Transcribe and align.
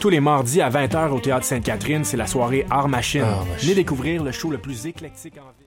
Tous 0.00 0.10
les 0.10 0.20
mardis 0.20 0.60
à 0.60 0.70
20h 0.70 1.10
au 1.10 1.18
Théâtre 1.18 1.44
Sainte-Catherine, 1.44 2.04
c'est 2.04 2.16
la 2.16 2.28
soirée 2.28 2.64
Art 2.70 2.88
Machine. 2.88 3.24
Venez 3.58 3.74
découvrir 3.74 4.22
le 4.22 4.30
show 4.30 4.48
le 4.50 4.58
plus 4.58 4.86
éclectique 4.86 5.34
en 5.38 5.50
ville. 5.58 5.66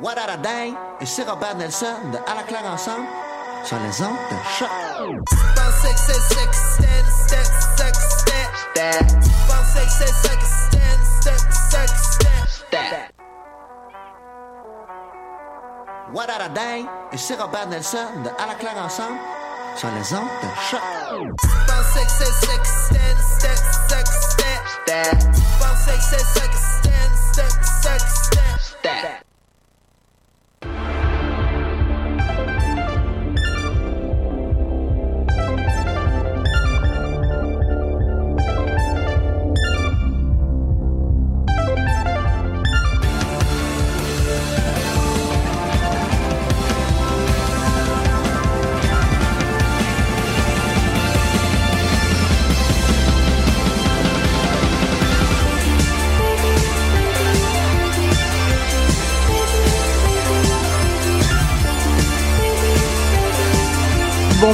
What 0.00 0.16
a 0.16 0.36
day 0.36 0.72
et 1.00 1.06
c'est 1.06 1.28
Robert 1.28 1.56
Nelson 1.56 1.86
de 2.12 2.18
À 2.18 2.36
la 2.36 2.44
claire 2.44 2.64
ensemble 2.72 3.06
sur 3.64 3.76
les 3.78 4.00
ondes 4.00 4.16
de 4.30 4.36
choc. 4.56 4.68
What 16.14 16.30
a 16.30 16.48
day 16.48 16.84
et 17.12 17.16
c'est 17.16 17.34
Robert 17.34 17.66
Nelson 17.66 18.22
de 18.22 18.28
À 18.40 18.46
la 18.46 18.54
claire 18.54 18.78
ensemble 18.80 19.18
sur 19.74 19.88
les 19.88 20.14
ondes 20.14 20.28
de 20.42 20.48
choc. 20.70 20.80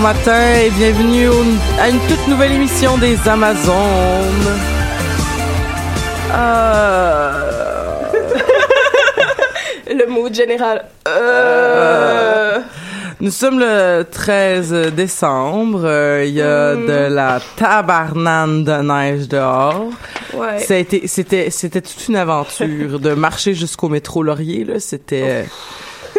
Matin 0.04 0.54
et 0.62 0.68
bienvenue 0.70 1.28
au- 1.28 1.80
à 1.80 1.88
une 1.88 1.98
toute 2.08 2.28
nouvelle 2.28 2.52
émission 2.52 2.98
des 2.98 3.16
Amazones. 3.26 3.72
Euh... 6.30 7.32
Le 9.90 10.06
mood 10.06 10.34
général. 10.34 10.84
Euh... 11.08 12.58
Nous 13.20 13.30
sommes 13.30 13.58
le 13.60 14.02
13 14.02 14.92
décembre. 14.94 15.82
euh, 15.84 16.24
Il 16.26 16.34
y 16.34 16.42
a 16.42 16.74
de 16.74 17.08
la 17.10 17.40
tabarnane 17.56 18.62
de 18.64 18.72
neige 18.82 19.26
dehors. 19.28 19.86
Ouais. 20.34 20.58
Ça 20.58 20.74
a 20.74 20.76
été- 20.78 21.06
C'était 21.06 21.48
c'était 21.50 21.80
toute 21.80 22.08
une 22.08 22.16
aventure 22.16 23.00
de 23.00 23.14
marcher 23.14 23.54
jusqu'au 23.54 23.88
métro 23.88 24.22
Laurier. 24.22 24.64
là. 24.64 24.80
C'était 24.80 25.46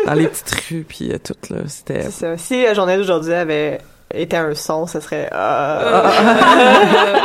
dans 0.06 0.14
les 0.14 0.28
petites 0.28 0.56
rues 0.70 0.86
puis 0.88 1.12
euh, 1.12 1.18
tout 1.24 1.36
là. 1.54 1.62
C'était 1.68 2.04
C'est 2.04 2.12
ça. 2.12 2.38
Si 2.38 2.64
la 2.64 2.74
journée 2.74 2.98
d'aujourd'hui 2.98 3.34
avait 3.34 3.80
été 4.14 4.38
un 4.38 4.54
son, 4.56 4.86
ça 4.88 5.02
serait. 5.02 5.30
euh, 5.34 6.10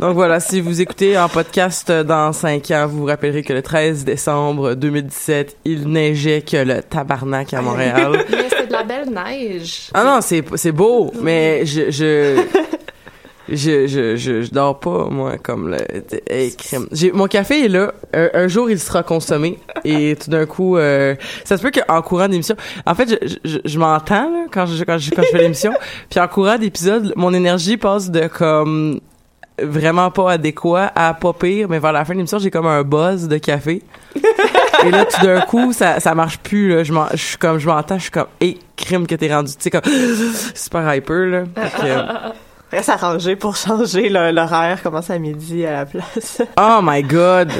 Donc 0.00 0.14
voilà, 0.14 0.40
si 0.40 0.60
vous 0.60 0.80
écoutez 0.80 1.16
en 1.16 1.28
podcast 1.28 1.88
euh, 1.90 2.02
dans 2.02 2.32
5 2.32 2.70
ans, 2.72 2.86
vous 2.88 2.98
vous 3.00 3.04
rappellerez 3.06 3.44
que 3.44 3.52
le 3.52 3.62
13 3.62 4.04
décembre 4.04 4.74
2017, 4.74 5.58
il 5.64 5.88
neigeait 5.88 6.42
que 6.42 6.56
le 6.56 6.82
tabarnak 6.82 7.54
à 7.54 7.62
Montréal. 7.62 8.24
Mais 8.30 8.48
c'est 8.50 8.66
de 8.66 8.72
la 8.72 8.82
belle 8.82 9.10
neige. 9.10 9.90
ah 9.94 10.02
non, 10.02 10.20
c'est 10.20 10.42
c'est 10.56 10.72
beau, 10.72 11.12
mais 11.22 11.64
je 11.66 11.90
je 11.92 12.40
je 13.52 13.86
je 13.86 14.16
je, 14.16 14.42
je 14.42 14.50
dors 14.50 14.78
pas 14.78 15.06
moi 15.10 15.38
comme 15.38 15.68
le 15.70 15.78
hey, 16.28 16.54
crème. 16.54 16.86
J'ai 16.92 17.12
mon 17.12 17.26
café 17.26 17.64
est 17.64 17.68
là. 17.68 17.92
Un, 18.12 18.30
un 18.34 18.48
jour 18.48 18.70
il 18.70 18.78
sera 18.78 19.02
consommé 19.02 19.58
et 19.84 20.16
tout 20.16 20.30
d'un 20.30 20.46
coup 20.46 20.76
euh, 20.76 21.14
ça 21.44 21.56
se 21.56 21.62
peut 21.62 21.70
qu'en 21.70 22.02
courant 22.02 22.28
d'émission, 22.28 22.56
en 22.86 22.94
fait 22.94 23.08
je 23.10 23.36
je, 23.44 23.58
je 23.64 23.78
m'entends 23.78 24.30
là, 24.30 24.46
quand 24.50 24.66
je 24.66 24.84
quand 24.84 24.98
je 24.98 25.10
quand 25.10 25.22
je 25.22 25.28
fais 25.28 25.42
l'émission, 25.42 25.72
puis 26.10 26.20
en 26.20 26.28
courant 26.28 26.58
d'épisode, 26.58 27.12
mon 27.16 27.32
énergie 27.34 27.76
passe 27.76 28.10
de 28.10 28.26
comme 28.26 29.00
vraiment 29.60 30.10
pas 30.10 30.32
adéquat 30.32 30.90
à 30.94 31.14
pas 31.14 31.32
pire, 31.32 31.68
mais 31.68 31.78
vers 31.78 31.92
la 31.92 32.04
fin 32.04 32.12
de 32.14 32.18
l'émission, 32.18 32.38
j'ai 32.38 32.50
comme 32.50 32.66
un 32.66 32.82
buzz 32.82 33.28
de 33.28 33.38
café. 33.38 33.82
Et 34.84 34.90
là, 34.90 35.04
tout 35.04 35.24
d'un 35.24 35.42
coup, 35.42 35.72
ça, 35.72 36.00
ça 36.00 36.14
marche 36.14 36.38
plus, 36.38 36.68
là. 36.70 36.82
Je 36.82 36.92
je 37.12 37.16
suis 37.16 37.36
comme, 37.36 37.58
je 37.58 37.68
m'entends, 37.68 37.98
je 37.98 38.02
suis 38.02 38.10
comme, 38.10 38.26
hé, 38.40 38.58
crime 38.76 39.06
que 39.06 39.14
t'es 39.14 39.32
rendu, 39.32 39.52
tu 39.52 39.58
sais, 39.60 39.70
comme, 39.70 39.82
super 40.54 40.94
hyper, 40.94 41.26
là. 41.26 41.44
Fait 41.54 41.82
que, 41.82 42.32
Reste 42.72 42.88
arrangé 42.88 43.36
pour 43.36 43.54
changer 43.56 44.08
l'horaire, 44.08 44.82
commencer 44.82 45.12
à 45.12 45.18
midi 45.18 45.66
à 45.66 45.72
la 45.72 45.86
place. 45.86 46.40
oh 46.58 46.80
my 46.82 47.02
god! 47.02 47.52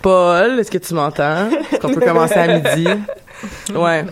Paul, 0.00 0.60
est-ce 0.60 0.70
que 0.70 0.78
tu 0.78 0.94
m'entends? 0.94 1.48
Est-ce 1.50 1.80
qu'on 1.80 1.92
peut 1.92 2.00
commencer 2.00 2.34
à 2.34 2.46
midi? 2.58 2.88
Ouais. 3.74 4.04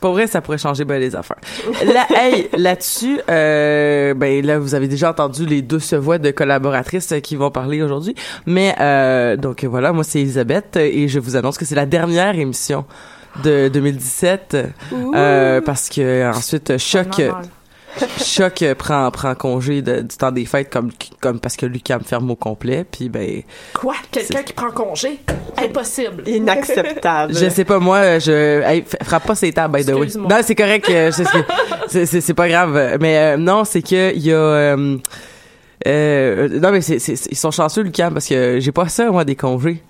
Pour 0.00 0.12
vrai, 0.12 0.28
ça 0.28 0.40
pourrait 0.40 0.58
changer 0.58 0.84
les 0.84 1.16
affaires. 1.16 1.38
Là, 1.84 2.06
hey, 2.14 2.48
là-dessus, 2.56 3.18
euh, 3.28 4.14
ben 4.14 4.44
là, 4.46 4.60
vous 4.60 4.76
avez 4.76 4.86
déjà 4.86 5.10
entendu 5.10 5.44
les 5.44 5.60
douces 5.60 5.94
voix 5.94 6.18
de 6.18 6.30
collaboratrices 6.30 7.14
qui 7.22 7.34
vont 7.34 7.50
parler 7.50 7.82
aujourd'hui. 7.82 8.14
Mais 8.46 8.76
euh, 8.80 9.36
donc 9.36 9.64
voilà, 9.64 9.92
moi 9.92 10.04
c'est 10.04 10.20
Elisabeth 10.20 10.76
et 10.76 11.08
je 11.08 11.18
vous 11.18 11.34
annonce 11.34 11.58
que 11.58 11.64
c'est 11.64 11.74
la 11.74 11.86
dernière 11.86 12.38
émission 12.38 12.84
de 13.42 13.68
2017 13.68 14.56
euh, 15.14 15.60
parce 15.60 15.88
que 15.88 16.30
ensuite 16.30 16.78
choc 16.78 17.20
choc 18.22 18.62
euh, 18.62 18.74
prend 18.74 19.10
prend 19.10 19.34
congé 19.34 19.82
de- 19.82 20.02
du 20.02 20.16
temps 20.16 20.30
des 20.30 20.44
fêtes 20.44 20.70
comme 20.70 20.90
comme 21.20 21.40
parce 21.40 21.56
que 21.56 21.66
Lucam 21.66 22.00
ferme 22.02 22.30
au 22.30 22.36
complet 22.36 22.84
puis 22.90 23.08
ben 23.08 23.42
Quoi? 23.74 23.94
Quelqu'un 24.10 24.42
qui 24.42 24.52
prend 24.52 24.70
congé? 24.70 25.18
Impossible. 25.56 26.22
Inacceptable. 26.28 27.34
Je 27.34 27.48
sais 27.48 27.64
pas, 27.64 27.78
moi, 27.78 28.18
je, 28.18 28.62
hey, 28.62 28.84
frappe 29.02 29.26
pas 29.26 29.34
ces 29.34 29.52
tables, 29.52 29.76
by 29.78 29.84
the 29.84 29.94
way. 29.94 30.06
Non, 30.16 30.36
c'est 30.42 30.54
correct, 30.54 30.88
euh, 30.90 31.10
c'est, 31.88 32.06
c'est, 32.06 32.20
c'est 32.20 32.34
pas 32.34 32.48
grave. 32.48 32.96
Mais 33.00 33.16
euh, 33.18 33.36
non, 33.36 33.64
c'est 33.64 33.82
que 33.82 34.14
il 34.14 34.24
y 34.24 34.32
a, 34.32 34.36
euh, 34.36 34.96
euh, 35.86 36.48
non 36.60 36.70
mais 36.72 36.80
c'est, 36.80 36.96
ils 37.30 37.36
sont 37.36 37.50
chanceux 37.50 37.82
Lucas 37.82 38.10
parce 38.10 38.26
que 38.28 38.58
j'ai 38.60 38.72
pas 38.72 38.88
ça 38.88 39.10
moi 39.10 39.24
des 39.24 39.36
congés. 39.36 39.82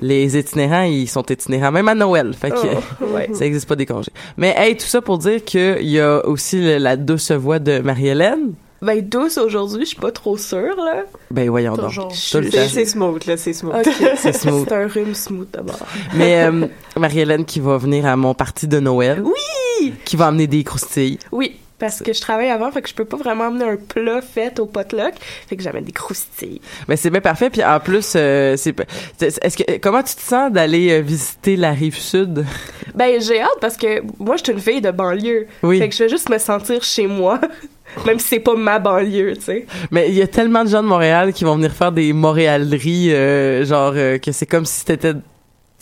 Les 0.00 0.36
itinérants, 0.38 0.82
ils 0.84 1.08
sont 1.08 1.24
itinérants 1.30 1.72
même 1.72 1.88
à 1.88 1.94
Noël, 1.94 2.34
fait 2.34 2.50
que 2.50 2.56
Oh, 3.00 3.04
ouais. 3.14 3.30
ça 3.32 3.44
existe 3.46 3.68
pas 3.68 3.76
des 3.76 3.86
congés. 3.86 4.12
Mais 4.36 4.54
hey, 4.56 4.76
tout 4.76 4.86
ça 4.86 5.00
pour 5.00 5.18
dire 5.18 5.44
que 5.44 5.78
il 5.80 5.88
y 5.90 6.00
a 6.00 6.24
aussi 6.26 6.60
le- 6.60 6.78
la 6.78 6.96
douce 6.96 7.30
voix 7.32 7.58
de 7.58 7.78
Marie-Hélène. 7.78 8.52
Ben, 8.82 9.00
douce 9.00 9.38
aujourd'hui, 9.38 9.80
je 9.80 9.86
suis 9.86 9.96
pas 9.96 10.12
trop 10.12 10.36
sûre, 10.36 10.76
là. 10.76 11.04
Ben 11.30 11.48
voyons 11.48 11.74
Toujours. 11.76 12.08
donc. 12.08 12.14
C'est 12.14 12.84
smooth, 12.84 13.24
là, 13.26 13.36
c'est 13.38 13.54
smooth. 13.54 13.74
Ok. 13.74 13.86
C'est 14.16 14.34
smooth. 14.34 14.66
C'est 14.68 14.74
un 14.74 14.86
rhume 14.86 15.14
smooth 15.14 15.48
d'abord. 15.50 15.78
Mais 16.14 16.44
euh, 16.44 16.66
Marie-Hélène 16.98 17.46
qui 17.46 17.58
va 17.60 17.78
venir 17.78 18.04
à 18.04 18.16
mon 18.16 18.34
parti 18.34 18.68
de 18.68 18.78
Noël. 18.78 19.22
Oui. 19.24 19.92
Qui 20.04 20.16
va 20.16 20.26
amener 20.26 20.46
des 20.46 20.62
croustilles. 20.62 21.18
Oui, 21.32 21.56
parce 21.78 22.00
que 22.02 22.12
je 22.12 22.20
travaille 22.20 22.48
avant, 22.48 22.70
fait 22.70 22.82
que 22.82 22.88
je 22.88 22.94
peux 22.94 23.04
pas 23.04 23.16
vraiment 23.16 23.44
amener 23.44 23.64
un 23.64 23.76
plat 23.76 24.20
fait 24.22 24.58
au 24.58 24.66
potluck, 24.66 25.14
fait 25.48 25.56
que 25.56 25.62
j'amène 25.62 25.84
des 25.84 25.92
croustilles. 25.92 26.60
Mais 26.88 26.96
c'est 26.96 27.10
bien 27.10 27.20
parfait. 27.20 27.50
Puis 27.50 27.64
en 27.64 27.80
plus, 27.80 28.14
euh, 28.16 28.56
c'est 28.56 28.74
est-ce 29.20 29.56
que 29.56 29.78
comment 29.78 30.02
tu 30.02 30.14
te 30.14 30.22
sens 30.22 30.50
d'aller 30.52 30.90
euh, 30.90 31.00
visiter 31.00 31.56
la 31.56 31.72
rive 31.72 31.98
sud? 31.98 32.44
Ben, 32.94 33.20
j'ai 33.20 33.42
hâte 33.42 33.58
parce 33.60 33.76
que 33.76 34.00
moi, 34.18 34.36
je 34.36 34.44
suis 34.44 34.52
une 34.54 34.60
fille 34.60 34.80
de 34.80 34.90
banlieue. 34.90 35.46
Oui. 35.62 35.78
Fait 35.78 35.90
que 35.90 35.94
je 35.94 36.04
vais 36.04 36.08
juste 36.08 36.30
me 36.30 36.38
sentir 36.38 36.82
chez 36.82 37.06
moi, 37.06 37.38
même 38.06 38.18
si 38.18 38.28
c'est 38.28 38.40
pas 38.40 38.56
ma 38.56 38.78
banlieue, 38.78 39.34
tu 39.36 39.42
sais. 39.42 39.66
Mais 39.90 40.08
il 40.08 40.14
y 40.14 40.22
a 40.22 40.26
tellement 40.26 40.64
de 40.64 40.70
gens 40.70 40.82
de 40.82 40.88
Montréal 40.88 41.34
qui 41.34 41.44
vont 41.44 41.56
venir 41.56 41.72
faire 41.72 41.92
des 41.92 42.14
montréaleries, 42.14 43.12
euh, 43.12 43.66
genre 43.66 43.92
euh, 43.96 44.16
que 44.16 44.32
c'est 44.32 44.46
comme 44.46 44.64
si 44.64 44.82
c'était 44.86 45.12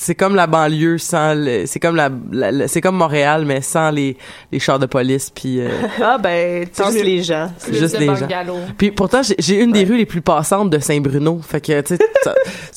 c'est 0.04 0.14
comme 0.14 0.34
la 0.34 0.46
banlieue 0.46 0.98
sans 0.98 1.34
c'est 1.66 1.80
comme 1.80 1.96
la, 1.96 2.10
c'est 2.68 2.80
comme 2.82 2.96
Montréal 2.96 3.44
mais 3.46 3.60
sans 3.62 3.90
les 3.90 4.16
les 4.52 4.58
chars 4.58 4.78
de 4.78 4.86
police 4.86 5.30
puis 5.30 5.60
euh, 5.60 5.68
Ah, 6.02 6.18
ben, 6.18 6.66
c'est 6.72 6.84
juste 6.92 7.04
les 7.04 7.22
gens. 7.22 7.50
Juste 7.72 7.98
les 7.98 8.06
gens. 8.06 8.28
puis 8.76 8.90
pourtant 8.90 9.22
j'ai- 9.38 9.60
une 9.62 9.72
des 9.72 9.84
rues 9.84 9.96
les 9.96 10.04
plus 10.06 10.20
passantes 10.20 10.68
de 10.70 10.78
Saint-Bruno. 10.78 11.40
Fait 11.42 11.60
que 11.60 11.80
tu 11.82 11.94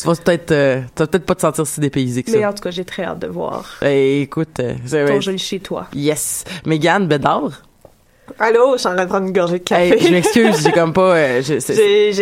vas 0.06 0.16
peut-être 0.16 0.52
euh, 0.52 0.82
tu 0.96 1.04
vas 1.04 1.08
peut-être 1.08 1.26
pas 1.26 1.36
te 1.36 1.42
sentir 1.42 1.68
si 1.68 1.80
dépaysé 1.82 2.24
que 2.24 2.32
Mais 2.32 2.42
ça. 2.42 2.50
en 2.50 2.54
tout 2.54 2.64
cas, 2.64 2.72
j'ai 2.72 2.86
très 2.86 3.04
hâte 3.04 3.20
de 3.20 3.28
voir. 3.28 3.66
Eh, 3.84 4.22
écoute 4.22 4.60
euh, 4.60 5.08
ton 5.08 5.20
joli 5.22 5.38
chez 5.38 5.60
toi. 5.60 5.88
yes. 5.94 6.44
Mégane 6.66 7.08
Bédard 7.08 7.64
Allô, 8.40 8.74
je 8.74 8.80
suis 8.80 8.88
en 8.90 9.08
train 9.08 9.22
de 9.22 9.32
gorgée 9.32 9.60
de 9.60 9.64
café. 9.64 9.94
Hey, 9.94 10.00
je 10.08 10.12
m'excuse, 10.12 10.62
j'ai 10.64 10.72
comme 10.72 10.94
pas. 10.94 11.16
euh, 11.16 11.42
J'ai 11.42 11.56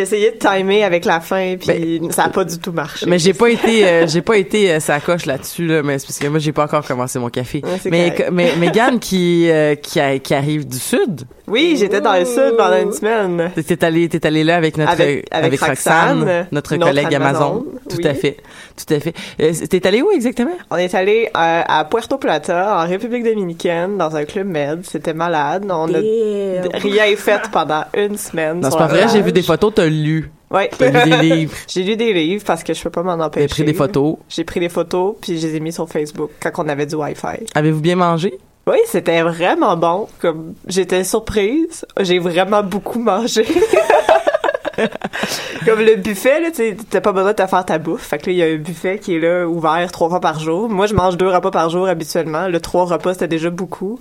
essayé 0.02 0.31
de 0.31 0.38
timer 0.38 0.84
avec 0.84 1.04
la 1.06 1.19
fin, 1.19 1.56
puis 1.60 2.00
ça 2.12 2.25
a 2.25 2.30
pas 2.30 2.44
du 2.46 2.57
tout 2.60 2.72
marché. 2.72 3.06
mais 3.07 3.19
j'ai 3.19 3.34
pas 3.34 3.50
été, 3.50 3.86
euh, 3.88 4.07
j'ai 4.07 4.22
pas 4.22 4.38
été 4.38 4.72
euh, 4.72 4.80
sa 4.80 5.00
coche 5.00 5.25
là-dessus 5.25 5.66
là, 5.68 5.81
mais 5.84 5.98
parce 5.98 6.18
que 6.19 6.28
moi 6.28 6.40
j'ai 6.40 6.52
pas 6.52 6.63
encore 6.66 6.86
commencé 6.86 7.18
mon 7.19 7.30
café. 7.30 7.62
Ouais, 7.63 7.90
mais 7.92 8.12
correct. 8.12 8.30
mais 8.31 8.56
Megan 8.57 9.00
qui 9.00 9.50
euh, 9.50 9.75
qui, 9.75 10.00
a- 10.00 10.19
qui 10.19 10.34
arrive 10.34 10.68
du 10.68 10.78
sud, 10.78 11.22
Oui, 11.48 11.75
j'étais 11.78 12.02
dans 12.02 12.13
le 12.13 12.25
sud 12.25 12.56
pendant 12.58 12.81
une 12.81 12.94
semaine. 12.94 13.51
t'es 13.56 13.84
allé 13.84 14.08
t'es 14.08 14.25
allé 14.25 14.44
là 14.44 14.56
avec 14.58 14.78
notre 14.78 14.92
Avec- 14.92 15.28
avec 15.31 15.60
Roxane, 15.60 16.19
Roxane, 16.19 16.48
notre 16.51 16.75
notre 16.75 16.88
collègue 16.92 17.13
Amazon. 17.16 17.25
Amazon, 17.40 17.66
Tout 17.90 17.98
oui. 17.98 18.08
à 18.08 18.13
fait, 18.13 18.38
tout 18.75 18.94
à 18.94 19.00
fait. 19.00 19.13
Euh, 19.42 19.54
t'es 19.69 19.86
allé 19.88 20.01
où 20.01 20.12
exactement? 20.12 20.51
On 20.69 20.75
est 20.77 20.94
allé 20.95 21.27
euh, 21.27 21.30
à 21.68 21.86
Puerto 21.89 22.18
Plata, 22.18 22.83
en 22.83 22.88
République 22.88 23.24
dominicaine, 23.24 23.98
dans 23.98 24.16
un 24.16 24.25
club 24.25 24.48
med. 24.48 24.86
C'était 24.86 25.13
malade. 25.13 25.66
On 25.69 25.94
a 25.94 25.98
rien 26.77 27.16
fait 27.16 27.42
pendant 27.51 27.83
une 27.95 28.18
semaine. 28.18 28.60
Non, 28.60 28.69
c'est 28.72 28.77
pas 28.77 28.88
vrai, 28.88 29.07
j'ai 29.12 29.22
vu 29.22 29.31
des 29.31 29.42
photos, 29.44 29.74
t'as 29.75 29.86
lu, 29.88 30.30
Ouais. 30.51 30.69
t'as 30.77 30.89
lu 31.06 31.10
des 31.10 31.18
livres, 31.36 31.54
J'ai 31.68 31.83
lu 31.83 31.95
des 31.95 32.13
livres 32.13 32.44
parce 32.45 32.63
que 32.63 32.74
je 32.74 32.81
peux 32.83 32.89
pas 32.89 33.04
m'en 33.04 33.13
empêcher. 33.13 33.48
t'as 33.48 33.54
pris 33.54 33.63
des 33.63 33.74
photos. 33.74 34.18
J'ai 34.30 34.44
pris 34.44 34.60
des 34.60 34.69
photos 34.69 35.16
puis 35.22 35.38
je 35.39 35.48
les 35.48 35.56
ai 35.56 35.60
mis 35.60 35.74
sur 35.74 35.89
Facebook 35.89 36.30
quand 36.42 36.51
on 36.63 36.68
avait 36.69 36.86
du 36.86 36.95
Wi-Fi. 36.95 37.45
Avez-vous 37.56 37.81
bien 37.81 37.95
mangé? 37.95 38.38
Oui, 38.68 38.77
c'était 38.88 39.22
vraiment 39.22 39.75
bon. 39.77 40.07
Comme 40.19 40.54
j'étais 40.68 41.04
surprise, 41.04 41.86
j'ai 42.00 42.19
vraiment 42.19 42.63
beaucoup 42.63 43.00
mangé. 43.00 43.45
Comme 45.66 45.80
le 45.81 45.95
buffet, 45.95 46.39
là, 46.42 46.50
tu 46.56 46.75
t'as 46.89 47.01
pas 47.01 47.12
besoin 47.12 47.31
de 47.31 47.36
te 47.38 47.48
faire 47.48 47.66
ta 47.66 47.77
bouffe. 47.77 48.07
Fait 48.07 48.18
que 48.18 48.27
là, 48.27 48.31
il 48.31 48.38
y 48.38 48.44
a 48.44 48.45
un 48.48 48.56
buffet 48.57 49.00
qui 49.00 49.16
est 49.16 49.19
là, 49.19 49.45
ouvert 49.48 49.92
trois 49.92 50.10
fois 50.10 50.19
par 50.22 50.39
jour. 50.39 50.69
Moi, 50.69 50.88
je 50.88 50.94
mange 50.94 51.18
deux 51.18 51.30
repas 51.30 51.51
par 51.51 51.69
jour 51.69 51.88
habituellement. 51.88 52.48
Le 52.48 52.60
trois 52.60 52.86
repas, 52.86 53.13
c'était 53.13 53.27
déjà 53.27 53.50
beaucoup. 53.50 54.00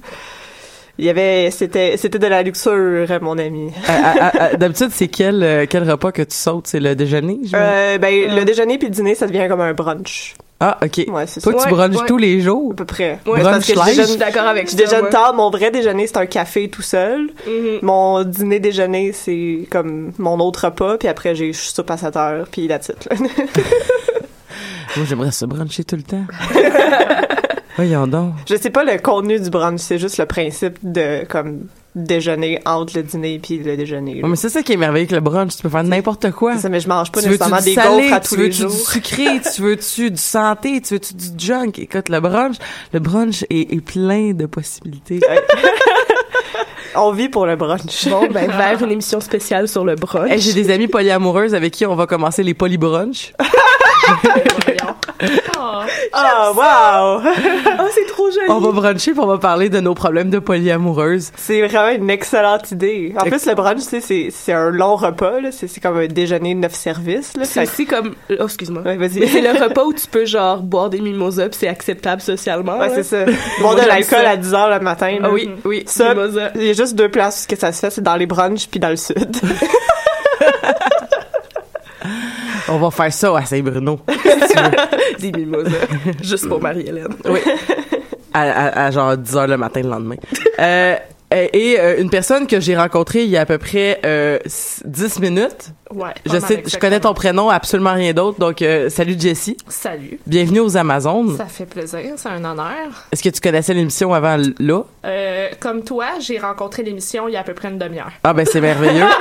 Il 0.99 1.05
y 1.05 1.11
avait, 1.11 1.51
c'était, 1.51 1.97
c'était 1.97 2.21
de 2.21 2.27
la 2.29 2.43
luxure, 2.45 3.07
mon 3.21 3.37
ami. 3.37 3.73
À- 3.89 3.93
à- 4.27 4.43
à- 4.45 4.55
D'habitude, 4.57 4.91
c'est 4.93 5.09
quel 5.09 5.43
euh, 5.43 5.67
quel 5.69 5.91
repas 5.91 6.13
que 6.13 6.23
tu 6.23 6.37
sautes? 6.37 6.69
C'est 6.69 6.79
le 6.79 6.95
déjeuner? 6.95 7.41
Euh, 7.55 7.99
ben, 7.99 8.37
le 8.37 8.45
déjeuner 8.45 8.79
puis 8.79 8.87
le 8.89 8.95
dîner, 8.95 9.17
ça 9.17 9.27
devient 9.27 9.47
comme 9.49 9.61
un 9.61 9.73
brunch. 9.75 10.35
Ah, 10.67 10.79
ok. 10.83 11.05
Ouais, 11.09 11.27
c'est 11.27 11.41
ça. 11.41 11.51
Toi, 11.51 11.61
tu 11.61 11.67
Ouais, 11.67 11.73
brunches 11.75 11.97
ouais. 12.01 12.07
tous 12.07 12.17
les 12.17 12.41
jours? 12.41 12.73
À 12.73 12.77
peu 12.77 12.85
près. 12.87 13.19
Ouais, 13.27 13.39
C'est 13.39 13.43
parce 13.45 13.67
que 13.67 14.03
je 14.03 14.03
suis 14.03 14.17
d'accord 14.17 14.47
avec 14.47 14.67
je 14.67 14.71
ça. 14.71 14.77
déjeune 14.79 15.09
tard. 15.11 15.35
Mon 15.35 15.51
vrai 15.51 15.71
déjeuner, 15.71 16.07
c'est 16.07 16.17
un 16.17 16.27
café 16.27 16.69
tout 16.71 16.81
seul. 16.83 17.31
Mhm. 17.47 17.79
Mon 17.83 18.23
dîner 18.25 18.61
déjeuner, 18.61 19.13
c'est 19.13 19.67
comme 19.71 20.13
mon 20.19 20.39
autre 20.41 20.65
repas, 20.67 20.97
puis 20.97 21.09
après 21.09 21.35
j'ai 21.35 21.53
je 21.53 21.59
soupe 21.59 21.91
à 21.91 21.97
7 21.99 22.17
heures, 22.17 22.47
puis 22.51 22.67
la 22.67 22.79
titre. 22.81 23.09
Moi, 24.97 25.05
j'aimerais 25.09 25.33
se 25.33 25.45
bruncher 25.45 25.85
tout 25.85 25.97
le 25.97 26.03
temps. 26.03 26.25
Voyons 27.77 28.07
donc. 28.07 28.35
je 28.49 28.55
sais 28.57 28.71
pas 28.71 28.85
le 28.85 28.99
contenu 28.99 29.41
du 29.41 29.51
brunch, 29.51 29.81
c'est 29.81 29.99
juste 29.99 30.19
le 30.19 30.27
principe 30.27 30.79
de 30.83 31.25
comme 31.29 31.67
déjeuner 31.95 32.61
entre 32.65 32.97
le 32.97 33.03
dîner 33.05 33.39
puis 33.39 33.59
le 33.59 33.77
déjeuner. 33.77 34.23
Ouais, 34.23 34.29
mais 34.29 34.37
c'est 34.37 34.49
ça 34.49 34.63
qui 34.63 34.73
est 34.73 34.77
merveilleux 34.77 35.05
avec 35.05 35.13
le 35.13 35.21
brunch. 35.21 35.57
Tu 35.57 35.63
peux 35.63 35.69
faire 35.69 35.85
n'importe 35.85 36.31
quoi. 36.33 36.55
C'est 36.57 36.63
ça, 36.63 36.69
mais 36.69 36.81
je 36.81 36.89
mange 36.89 37.13
pas 37.13 37.21
Tu 37.21 37.29
nécessairement 37.29 37.61
des 37.61 37.75
salé, 37.75 38.03
gaufres 38.03 38.15
à 38.15 38.21
tu 38.21 38.29
tous 38.29 38.37
les 38.37 38.43
veux-tu 38.45 38.63
jours. 38.63 38.71
du 38.71 38.77
sucré, 38.77 39.27
tu 39.55 39.63
veux-tu 39.63 40.11
du 40.11 40.17
santé, 40.21 40.81
tu 40.81 40.95
veux-tu 40.95 41.15
du 41.15 41.45
junk? 41.47 41.73
Écoute, 41.79 42.09
le 42.09 42.21
brunch, 42.21 42.57
le 42.93 43.01
brunch 43.01 43.45
est, 43.51 43.73
est 43.73 43.81
plein 43.81 44.33
de 44.33 44.47
possibilités. 44.47 45.21
On 46.97 47.11
vit 47.11 47.29
pour 47.29 47.45
le 47.47 47.57
brunch. 47.57 48.07
Bon, 48.09 48.29
ben, 48.31 48.49
vers 48.51 48.81
une 48.83 48.93
émission 48.93 49.19
spéciale 49.21 49.67
sur 49.67 49.85
le 49.85 49.97
brunch. 49.97 50.31
Hey, 50.31 50.41
J'ai 50.41 50.53
des 50.53 50.71
amis 50.71 50.87
polyamoureuses 50.87 51.53
avec 51.55 51.73
qui 51.73 51.85
on 51.87 51.97
va 51.97 52.07
commencer 52.07 52.45
les 52.45 52.55
polybrunchs. 52.55 53.33
Ah, 56.13 56.53
wow! 56.55 57.31
Oh, 57.81 57.89
c'est 57.95 58.07
trop 58.07 58.31
joli. 58.31 58.47
On 58.49 58.59
va 58.59 58.73
bruncher 58.73 59.13
puis 59.13 59.21
on 59.21 59.27
va 59.27 59.39
parler 59.39 59.69
de 59.69 59.81
nos 59.81 59.95
problèmes 59.95 60.31
de 60.31 60.39
polyamoureuses. 60.39 61.31
C'est 61.37 61.67
vraiment 61.67 61.97
une 61.97 62.11
excellente 62.11 62.71
idée. 62.71 63.15
En 63.19 63.25
plus, 63.25 63.47
le 63.47 63.55
brunch, 63.55 63.81
tu 63.89 64.01
sais, 64.01 64.29
c'est 64.31 64.53
un 64.53 64.71
long 64.71 64.97
repas. 64.97 65.39
C'est 65.51 65.81
comme 65.81 65.99
un 65.99 66.07
déjeuner 66.07 66.55
neuf 66.55 66.75
services. 66.75 67.33
C'est 67.43 67.63
aussi 67.63 67.87
comme... 67.87 68.15
Oh, 68.31 68.45
excuse-moi. 68.45 68.83
Ouais, 68.83 68.97
vas-y. 68.97 69.27
C'est 69.29 69.41
le 69.41 69.63
repas 69.63 69.85
où 69.85 69.93
tu 69.93 70.07
peux, 70.07 70.25
genre, 70.25 70.63
boire 70.63 70.91
des 70.91 71.01
mimosas 71.01 71.49
pis 71.49 71.59
c'est 71.59 71.69
acceptable 71.69 72.21
socialement. 72.21 72.79
Ouais, 72.79 72.91
c'est 72.95 73.03
ça. 73.03 73.25
Boire 73.61 73.75
de 73.75 73.87
l'alcool 73.87 74.27
à 74.27 74.37
10 74.37 74.55
heures 74.55 74.71
le 74.71 74.81
matin. 74.81 75.19
Ah 75.23 75.31
oui, 75.31 75.51
oui. 75.65 75.85
Ça, 75.87 76.15
il 76.55 76.65
y 76.65 76.71
a 76.71 76.73
juste 76.73 76.95
deux 76.95 77.09
places 77.09 77.47
que 77.47 77.57
ça 77.57 77.73
se 77.73 77.81
fait, 77.81 77.91
c'est 77.91 78.03
dans 78.03 78.17
les 78.17 78.27
brunchs 78.27 78.69
puis 78.69 78.81
dans 78.81 78.91
le 78.91 78.97
sud. 78.97 79.17
On 82.75 82.79
va 82.79 82.91
faire 82.91 83.13
ça 83.13 83.37
à 83.39 83.45
Saint-Bruno. 83.45 84.01
Des 85.21 85.31
mimosas. 85.33 85.71
Juste 86.23 86.49
pour 86.49 86.61
Marie-Hélène. 86.61 87.07
Oui. 87.27 87.39
À, 88.33 88.41
à- 88.43 88.87
à 88.87 88.91
genre 88.91 89.17
10 89.17 89.37
heures 89.37 89.47
le 89.47 89.57
matin 89.57 89.81
le 89.83 89.91
lendemain. 89.91 90.17
Euh, 90.59 90.97
et 91.35 91.73
et, 91.73 91.81
euh, 91.81 92.01
une 92.01 92.11
personne 92.11 92.47
que 92.47 92.61
j'ai 92.61 92.77
rencontrée 92.77 93.25
il 93.25 93.31
y 93.31 93.37
a 93.37 93.43
à 93.43 93.47
peu 93.47 93.59
près 93.59 94.01
euh, 94.05 94.39
10 94.85 95.21
minutes. 95.21 95.71
Ouais. 95.93 96.11
Je 96.27 96.39
sais, 96.39 96.63
je 96.67 96.77
connais 96.79 97.01
ton 97.01 97.15
prénom, 97.15 97.51
absolument 97.51 97.95
rien 97.95 98.13
d'autre. 98.13 98.39
Donc, 98.39 98.63
euh, 98.63 98.89
salut 98.89 99.17
Jessie. 99.19 99.57
Salut. 99.69 100.19
Bienvenue 100.27 100.61
aux 100.61 100.77
Amazones. 100.77 101.37
Ça 101.37 101.47
fait 101.47 101.67
plaisir, 101.67 102.01
c'est 102.17 102.29
un 102.29 102.45
honneur. 102.45 103.07
Est-ce 103.13 103.23
que 103.23 103.29
tu 103.29 103.41
connaissais 103.41 103.75
l'émission 103.75 104.13
avant 104.13 104.37
là? 104.59 104.83
Euh, 105.05 105.49
comme 105.61 105.85
toi, 105.85 106.07
j'ai 106.21 106.39
rencontré 106.39 106.83
l'émission 106.83 107.29
il 107.29 107.35
y 107.35 107.37
a 107.37 107.41
à 107.41 107.45
peu 107.45 107.55
près 107.55 107.69
une 107.69 107.79
demi-heure. 107.79 108.11
Ah 108.25 108.33
ben 108.33 108.47
c'est 108.47 108.61
merveilleux. 108.61 109.05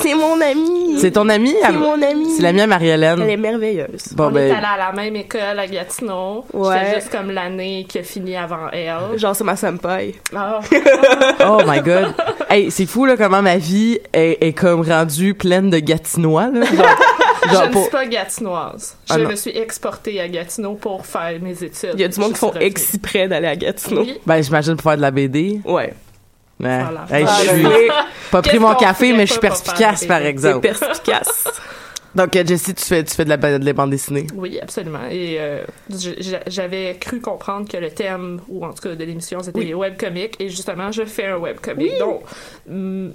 C'est 0.00 0.14
mon 0.14 0.40
amie. 0.40 0.98
c'est 1.00 1.10
ton 1.12 1.28
amie? 1.28 1.54
C'est 1.60 1.72
mon 1.72 2.00
amie. 2.00 2.30
C'est 2.36 2.42
la 2.42 2.52
mienne 2.52 2.62
Elle 2.64 2.68
Marie-Hélène. 2.70 3.22
est 3.22 3.36
merveilleuse. 3.36 4.12
Bon 4.14 4.26
On 4.26 4.30
est 4.30 4.48
ben, 4.50 4.56
allé 4.56 4.66
à 4.66 4.78
la 4.78 4.92
même 4.92 5.16
école 5.16 5.58
à 5.58 5.66
Gatineau. 5.66 6.44
Ouais. 6.52 6.78
J'étais 6.78 7.00
juste 7.00 7.12
comme 7.12 7.30
l'année 7.30 7.84
qui 7.88 7.98
a 7.98 8.02
fini 8.02 8.36
avant 8.36 8.68
elle. 8.72 9.18
Genre, 9.18 9.34
c'est 9.34 9.44
ma 9.44 9.56
senpai. 9.56 10.14
Ah. 10.34 10.60
oh 11.40 11.60
my 11.66 11.80
god. 11.80 12.14
Hey, 12.48 12.70
c'est 12.70 12.86
fou 12.86 13.04
là 13.06 13.16
comment 13.16 13.42
ma 13.42 13.56
vie 13.56 13.98
est, 14.12 14.38
est 14.40 14.52
comme 14.52 14.82
rendue 14.82 15.34
pleine 15.34 15.70
de 15.70 15.78
Gatinois 15.78 16.48
là. 16.52 16.64
Genre, 16.64 16.76
genre 17.52 17.62
je 17.62 17.68
ne 17.68 17.72
pour- 17.72 17.82
suis 17.82 17.90
pas 17.90 18.06
gatinoise. 18.06 18.96
Ah 19.08 19.18
je 19.18 19.24
me 19.24 19.34
suis 19.36 19.56
exportée 19.56 20.20
à 20.20 20.28
Gatineau 20.28 20.74
pour 20.74 21.04
faire 21.06 21.38
mes 21.40 21.52
études. 21.62 21.90
Il 21.94 22.00
y 22.00 22.04
a 22.04 22.08
du 22.08 22.20
monde 22.20 22.32
qui 22.34 22.38
font 22.38 22.52
exprès 22.60 23.28
d'aller 23.28 23.48
à 23.48 23.56
Gatineau. 23.56 24.02
Oui. 24.02 24.18
Ben 24.26 24.42
j'imagine 24.42 24.74
pour 24.76 24.82
faire 24.90 24.96
de 24.96 25.02
la 25.02 25.10
BD. 25.10 25.60
Ouais. 25.64 25.94
Ouais. 26.60 26.80
Voilà. 26.84 27.06
Hey, 27.10 27.26
je 27.26 27.50
ben 27.62 27.70
suis 27.70 27.88
pas 28.30 28.42
pris 28.42 28.58
mon 28.58 28.74
café 28.74 29.12
mais 29.12 29.26
je 29.26 29.32
suis 29.32 29.40
perspicace 29.40 30.04
par 30.04 30.22
exemple. 30.22 30.60
perspicace. 30.60 31.44
Donc 32.14 32.36
euh, 32.36 32.44
Jessie, 32.46 32.74
tu 32.74 32.84
fais 32.84 33.02
tu 33.04 33.14
fais 33.14 33.24
de 33.24 33.30
la 33.30 33.36
de 33.36 33.64
la 33.64 33.72
bande 33.72 33.90
dessinée. 33.90 34.26
Oui, 34.34 34.58
absolument. 34.60 35.06
Et 35.10 35.36
euh, 35.40 35.62
j'avais 36.46 36.96
cru 37.00 37.20
comprendre 37.20 37.68
que 37.68 37.76
le 37.76 37.90
thème, 37.90 38.40
ou 38.48 38.64
en 38.64 38.72
tout 38.72 38.82
cas 38.88 38.94
de 38.94 39.04
l'émission, 39.04 39.42
c'était 39.42 39.58
Oui. 39.58 39.66
les 39.66 39.74
webcomics. 39.74 40.36
Et 40.40 40.48
justement, 40.48 40.92
je 40.92 41.04
fais 41.04 41.26
un 41.26 41.36
webcomic. 41.38 41.98
Donc, 41.98 42.22
mm, 42.68 43.08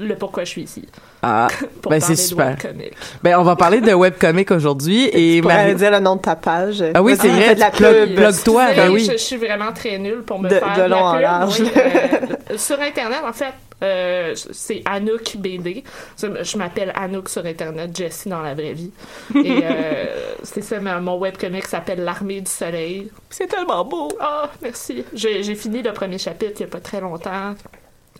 le 0.00 0.14
pourquoi 0.16 0.44
je 0.44 0.50
suis 0.50 0.62
ici. 0.62 0.88
Ah, 1.22 1.48
Pour 1.82 1.90
Ben, 1.90 2.00
parler 2.00 2.16
c'est 2.16 2.22
de 2.22 2.28
super. 2.28 2.46
webcomics. 2.48 2.92
ben 3.22 3.36
on 3.38 3.42
va 3.44 3.56
parler 3.56 3.80
de 3.80 3.92
webcomic 3.92 4.50
aujourd'hui 4.50 5.04
et 5.12 5.40
Tu 5.40 5.46
Marie- 5.46 5.74
dire 5.74 5.90
le 5.92 6.00
nom 6.00 6.16
de 6.16 6.20
ta 6.20 6.36
page. 6.36 6.82
Ah 6.94 7.02
oui, 7.02 7.16
c'est 7.20 7.28
vrai, 7.28 7.42
fais 7.42 7.54
de 7.54 7.60
la 7.60 7.70
pub. 7.70 8.14
plug- 8.16 8.42
toi, 8.44 8.66
ben 8.74 8.90
oui. 8.90 9.04
Je, 9.04 9.12
je 9.12 9.16
suis 9.16 9.36
vraiment 9.36 9.72
très 9.72 9.98
nulle 9.98 10.22
pour 10.22 10.38
me 10.40 10.48
De- 10.48 10.54
faire 10.56 10.74
de 10.76 10.80
la 10.82 10.88
long 10.88 10.96
en 11.04 11.12
pub, 11.14 11.22
large. 11.22 11.60
oui. 11.60 11.70
Euh, 11.76 12.58
sur 12.58 12.80
Internet, 12.80 13.20
en 13.26 13.32
fait, 13.32 13.52
euh, 13.84 14.34
c'est 14.34 14.82
Anouk 14.84 15.36
BD. 15.36 15.84
Je 16.20 16.56
m'appelle 16.56 16.92
Anouk 16.94 17.28
sur 17.28 17.44
Internet, 17.44 17.96
Jessie 17.96 18.28
dans 18.28 18.42
la 18.42 18.54
vraie 18.54 18.72
vie. 18.72 18.90
Et 19.34 19.60
euh, 19.62 20.34
c'est 20.42 20.62
ça, 20.62 20.80
mon 20.80 21.18
webcomic 21.18 21.66
s'appelle 21.66 22.02
L'Armée 22.02 22.40
du 22.40 22.50
Soleil. 22.50 23.10
C'est 23.30 23.46
tellement 23.46 23.84
beau. 23.84 24.08
Ah, 24.20 24.50
merci. 24.62 25.04
J'ai 25.12 25.54
fini 25.54 25.82
le 25.82 25.92
premier 25.92 26.18
chapitre 26.18 26.52
il 26.56 26.62
n'y 26.64 26.68
a 26.68 26.72
pas 26.72 26.80
très 26.80 27.00
longtemps. 27.00 27.54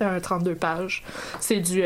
Un 0.01 0.21
32 0.21 0.55
pages. 0.57 1.05
C'est 1.41 1.61
du. 1.61 1.83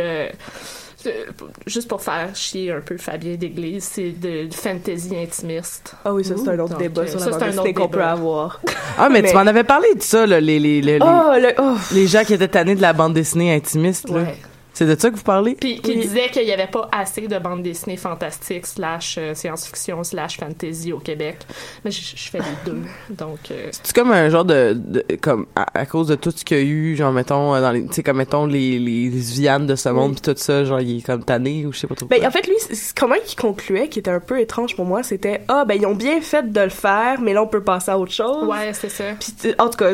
Euh, 1.07 1.25
juste 1.67 1.89
pour 1.89 2.03
faire 2.03 2.35
chier 2.35 2.73
un 2.73 2.81
peu 2.81 2.97
Fabien 2.97 3.37
d'Église, 3.37 3.85
c'est 3.85 4.11
de, 4.11 4.49
fantasy 4.53 5.17
intimiste. 5.17 5.95
Ah 6.05 6.13
oui, 6.13 6.25
ça, 6.25 6.35
c'est 6.37 6.49
un 6.49 6.59
autre 6.59 6.71
Donc, 6.71 6.79
débat 6.81 7.03
euh, 7.03 7.07
sur 7.07 7.21
ça, 7.21 7.31
la 7.31 7.37
autre 7.63 7.73
qu'on 7.73 7.89
peut 7.89 8.03
avoir. 8.03 8.61
Ah 9.01 9.09
mais, 9.09 9.23
Mais- 9.23 9.29
tu 9.29 9.35
m'en 9.37 9.47
avais 9.47 9.63
parlé 9.63 9.95
de 9.95 10.03
ça 10.03 10.27
là, 10.27 10.41
les 10.41 10.59
les 10.59 10.81
les, 10.81 10.99
les, 10.99 11.05
Oh, 11.05 11.31
le... 11.37 11.53
oh. 11.59 11.77
les 11.93 12.09
gens 12.09 12.25
qui 12.25 12.35
étaient 12.35 12.49
tannés 12.49 12.75
de 12.75 12.83
la 12.83 12.93
bande 12.93 13.15
dessinée 13.15 13.55
intimiste 13.55 14.09
là. 14.09 14.17
Ouais. 14.23 14.37
C'est 14.79 14.87
de 14.87 15.01
ça 15.01 15.11
que 15.11 15.17
vous 15.17 15.23
parlez? 15.25 15.57
Puis 15.57 15.81
qui 15.81 15.91
Oui. 15.91 15.97
disait 16.03 16.29
qu'il 16.29 16.45
n'y 16.45 16.53
avait 16.53 16.69
pas 16.69 16.89
assez 16.93 17.27
de 17.27 17.37
bandes 17.39 17.63
dessinées 17.65 17.97
fantastiques 17.97 18.65
slash 18.67 19.17
euh, 19.19 19.35
science-fiction 19.35 20.05
slash 20.05 20.39
fantasy 20.39 20.93
au 20.93 20.99
Québec. 21.01 21.39
Mais 21.85 21.91
je, 21.91 22.01
je 22.15 22.31
fais 22.31 22.39
les 22.39 22.45
deux. 22.71 22.79
Donc, 23.11 23.39
euh, 23.51 23.69
C'est 23.73 23.93
comme 23.93 24.13
un 24.13 24.29
genre 24.29 24.45
de, 24.45 24.75
de- 24.77 25.05
comme 25.21 25.47
à, 25.57 25.67
à 25.81 25.85
cause 25.85 26.07
de 26.07 26.15
tout 26.15 26.31
ce 26.31 26.45
qu'il 26.45 26.59
y 26.59 26.61
a 26.61 26.63
eu, 26.63 26.95
genre 26.97 27.11
mettons 27.13 27.55
euh, 27.57 27.61
dans 27.61 27.73
les 27.73 27.85
tu 27.87 27.93
sais 27.95 28.03
comme 28.05 28.19
mettons 28.19 28.47
les 28.47 28.79
les, 28.79 29.11
de 29.11 29.75
ce 29.75 29.89
monde 29.89 30.13
puis 30.13 30.21
tout 30.33 30.35
ça, 30.41 30.65
genre 30.65 30.81
il 30.81 30.99
est 30.99 31.03
comme 31.03 31.25
tanné 31.25 31.67
ou 31.67 31.73
je 31.73 31.79
sais 31.81 31.87
pas 31.89 31.95
trop. 31.97 32.07
Ben, 32.07 32.19
quoi? 32.21 32.29
en 32.29 32.31
fait, 32.31 32.47
lui, 32.47 32.55
comment 32.97 33.15
il 33.17 33.35
concluait, 33.35 33.89
qui 33.89 33.99
était 33.99 34.11
un 34.13 34.21
peu 34.21 34.39
étrange 34.41 34.77
pour 34.77 34.85
moi, 34.85 35.03
c'était 35.03 35.41
Ah, 35.49 35.65
ben, 35.67 35.75
ils 35.75 35.87
ont 35.87 35.95
bien 35.97 36.21
fait 36.21 36.53
de 36.53 36.61
le 36.61 36.69
faire, 36.69 37.21
mais 37.21 37.33
là, 37.33 37.43
on 37.43 37.47
peut 37.49 37.63
passer 37.65 37.91
à 37.91 37.99
autre 37.99 38.13
chose. 38.13 38.47
ouais, 38.47 38.73
c'est 38.75 38.91
ça. 38.91 39.05
Puis, 39.19 39.55
en 39.59 39.69
tout 39.71 39.77
cas, 39.79 39.91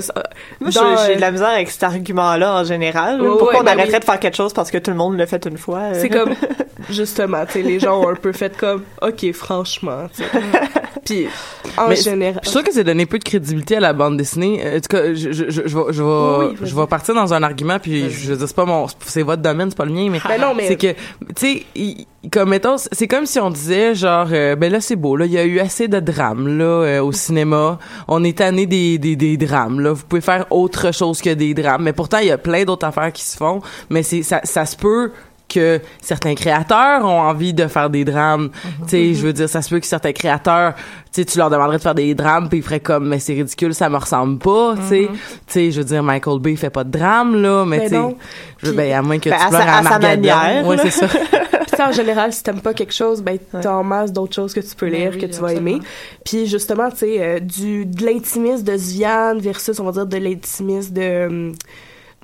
Moi, 0.60 0.70
j'ai- 0.70 0.80
j'ai 1.06 1.12
euh, 1.12 1.16
de 1.16 1.20
la 1.22 1.30
misère 1.30 1.48
avec 1.48 1.70
cet 1.70 1.82
argument-là 1.84 2.60
en 2.60 2.64
général. 2.64 3.18
Pourquoi 3.18 3.48
ouais, 3.54 3.56
on 3.60 3.64
ben 3.64 3.72
arrêterait 3.72 3.94
oui. 3.94 4.00
de 4.00 4.04
faire 4.04 4.20
quelque 4.20 4.36
chose 4.36 4.52
parce 4.52 4.70
que 4.70 4.73
tout 4.78 4.90
le 4.90 4.96
monde 4.96 5.16
l'a 5.16 5.26
fait 5.26 5.44
une 5.46 5.58
fois? 5.58 5.80
euh? 5.80 5.94
c'est 5.94 6.08
comme, 6.08 6.34
justement, 6.90 7.44
tu 7.46 7.52
sais, 7.54 7.62
les 7.62 7.78
gens 7.80 8.02
ont 8.02 8.08
un 8.08 8.14
peu 8.14 8.32
fait 8.32 8.56
comme 8.56 8.82
Ok, 9.02 9.30
franchement. 9.32 10.06
Puis, 11.04 11.26
en 11.76 11.88
Mais 11.88 11.96
général. 11.96 12.40
Je 12.44 12.50
trouve 12.50 12.62
que 12.62 12.72
c'est 12.72 12.84
donner 12.84 13.06
peu 13.06 13.18
de 13.18 13.24
crédibilité 13.24 13.76
à 13.76 13.80
la 13.80 13.92
bande 13.92 14.16
dessinée. 14.16 14.60
Euh, 14.64 14.76
En 14.78 14.80
tout 14.80 14.88
cas, 14.88 15.14
je, 15.14 15.32
je, 15.32 15.44
je, 15.50 15.62
je 15.66 15.76
vais, 15.78 15.84
je 15.92 16.02
vais, 16.02 16.08
Oui, 16.08 16.46
oui, 16.50 16.54
vas-y. 16.56 16.68
je 16.70 16.74
vais 16.76 16.86
partir 16.86 17.14
dans 17.14 17.32
un 17.34 17.42
argument, 17.42 17.78
puis 17.78 18.10
je 18.10 18.34
c'est 18.34 18.54
pas 18.56 18.64
mon, 18.64 18.86
c'est 19.04 19.22
votre 19.22 19.42
domaine, 19.42 19.70
c'est 19.70 19.76
pas 19.76 19.84
le 19.84 19.92
mien, 19.92 20.08
mais 20.10 20.20
Ben 20.26 20.40
non, 20.40 20.54
mais- 20.54 20.68
c'est 20.68 20.76
que, 20.76 20.92
tu 21.36 21.64
sais, 21.74 22.06
comme 22.32 22.50
mettons, 22.50 22.76
c'est 22.78 23.06
comme 23.08 23.26
si 23.26 23.38
on 23.38 23.50
disait, 23.50 23.94
genre, 23.94 24.28
euh, 24.32 24.56
ben 24.56 24.72
là, 24.72 24.80
c'est 24.80 24.96
beau, 24.96 25.16
là, 25.16 25.26
il 25.26 25.32
y 25.32 25.38
a 25.38 25.44
eu 25.44 25.58
assez 25.60 25.88
de 25.88 26.00
drames, 26.00 26.58
là, 26.58 26.64
euh, 26.64 27.02
au 27.02 27.12
cinéma. 27.12 27.78
On 28.08 28.24
est 28.24 28.38
tanné 28.38 28.66
des, 28.66 28.98
des, 28.98 29.16
des 29.16 29.36
drames, 29.36 29.80
là. 29.80 29.92
Vous 29.92 30.04
pouvez 30.08 30.22
faire 30.22 30.46
autre 30.50 30.92
chose 30.92 31.20
que 31.20 31.30
des 31.30 31.52
drames. 31.54 31.82
Mais 31.82 31.92
pourtant, 31.92 32.18
il 32.18 32.28
y 32.28 32.30
a 32.30 32.38
plein 32.38 32.64
d'autres 32.64 32.86
affaires 32.86 33.12
qui 33.12 33.22
se 33.24 33.36
font, 33.36 33.60
mais 33.90 34.02
c'est, 34.02 34.22
ça, 34.22 34.40
ça 34.44 34.64
se 34.66 34.76
peut 34.76 35.10
que 35.54 35.80
certains 36.02 36.34
créateurs 36.34 37.04
ont 37.04 37.20
envie 37.20 37.54
de 37.54 37.66
faire 37.66 37.90
des 37.90 38.04
drames. 38.04 38.50
Tu 38.82 38.88
sais, 38.88 39.14
je 39.14 39.26
veux 39.26 39.32
dire, 39.32 39.48
ça 39.48 39.62
se 39.62 39.70
peut 39.70 39.80
que 39.80 39.86
certains 39.86 40.12
créateurs, 40.12 40.74
tu 40.74 40.82
sais, 41.12 41.24
tu 41.24 41.38
leur 41.38 41.50
demanderais 41.50 41.76
de 41.78 41.82
faire 41.82 41.94
des 41.94 42.14
drames, 42.14 42.48
puis 42.48 42.58
ils 42.58 42.62
feraient 42.64 42.80
comme, 42.80 43.08
mais 43.08 43.18
c'est 43.18 43.34
ridicule, 43.34 43.74
ça 43.74 43.88
me 43.88 43.96
ressemble 43.96 44.38
pas, 44.38 44.74
tu 44.76 44.82
sais. 44.88 45.08
Tu 45.12 45.18
sais, 45.46 45.70
je 45.70 45.80
veux 45.80 45.84
dire, 45.86 46.02
Michael 46.02 46.38
Bay 46.40 46.56
fait 46.56 46.70
pas 46.70 46.84
de 46.84 46.90
drame, 46.90 47.40
là, 47.40 47.64
mais 47.64 47.88
Ben 47.88 48.14
tu 48.60 48.66
sais, 48.68 48.72
ben, 48.74 48.92
à 48.92 49.02
moins 49.02 49.18
que 49.18 49.30
Ben, 49.30 49.36
tu 49.38 49.42
à 49.44 49.48
pleures 49.48 49.60
à, 49.60 49.78
à 49.78 49.82
sa 49.82 49.88
Armageddon. 49.94 50.08
manière, 50.22 50.66
Ouais, 50.66 50.76
c'est 50.78 50.90
ça. 50.90 51.06
Puis 51.74 51.82
en 51.82 51.90
général, 51.92 52.32
si 52.32 52.40
t'aimes 52.42 52.60
pas 52.60 52.72
quelque 52.72 52.92
chose, 52.94 53.20
ben 53.20 53.36
t'as 53.50 53.72
en 53.72 53.82
masse 53.82 54.12
d'autres 54.12 54.34
choses 54.34 54.54
que 54.54 54.60
tu 54.60 54.76
peux 54.76 54.88
Ben 54.88 54.94
lire, 55.00 55.10
oui, 55.14 55.20
que 55.20 55.26
tu 55.26 55.40
vas 55.40 55.48
absolument. 55.48 55.70
aimer. 55.78 55.80
Puis 56.24 56.46
justement, 56.46 56.88
tu 56.90 56.98
sais, 56.98 57.16
euh, 57.20 57.40
du 57.40 57.84
de 57.84 58.06
l'intimisme 58.06 58.62
de 58.62 58.76
Sviane 58.76 59.40
versus, 59.40 59.80
on 59.80 59.84
va 59.84 59.90
dire, 59.90 60.06
de 60.06 60.16
l'intimisme 60.16 60.94
de... 60.94 61.26
hum, 61.26 61.52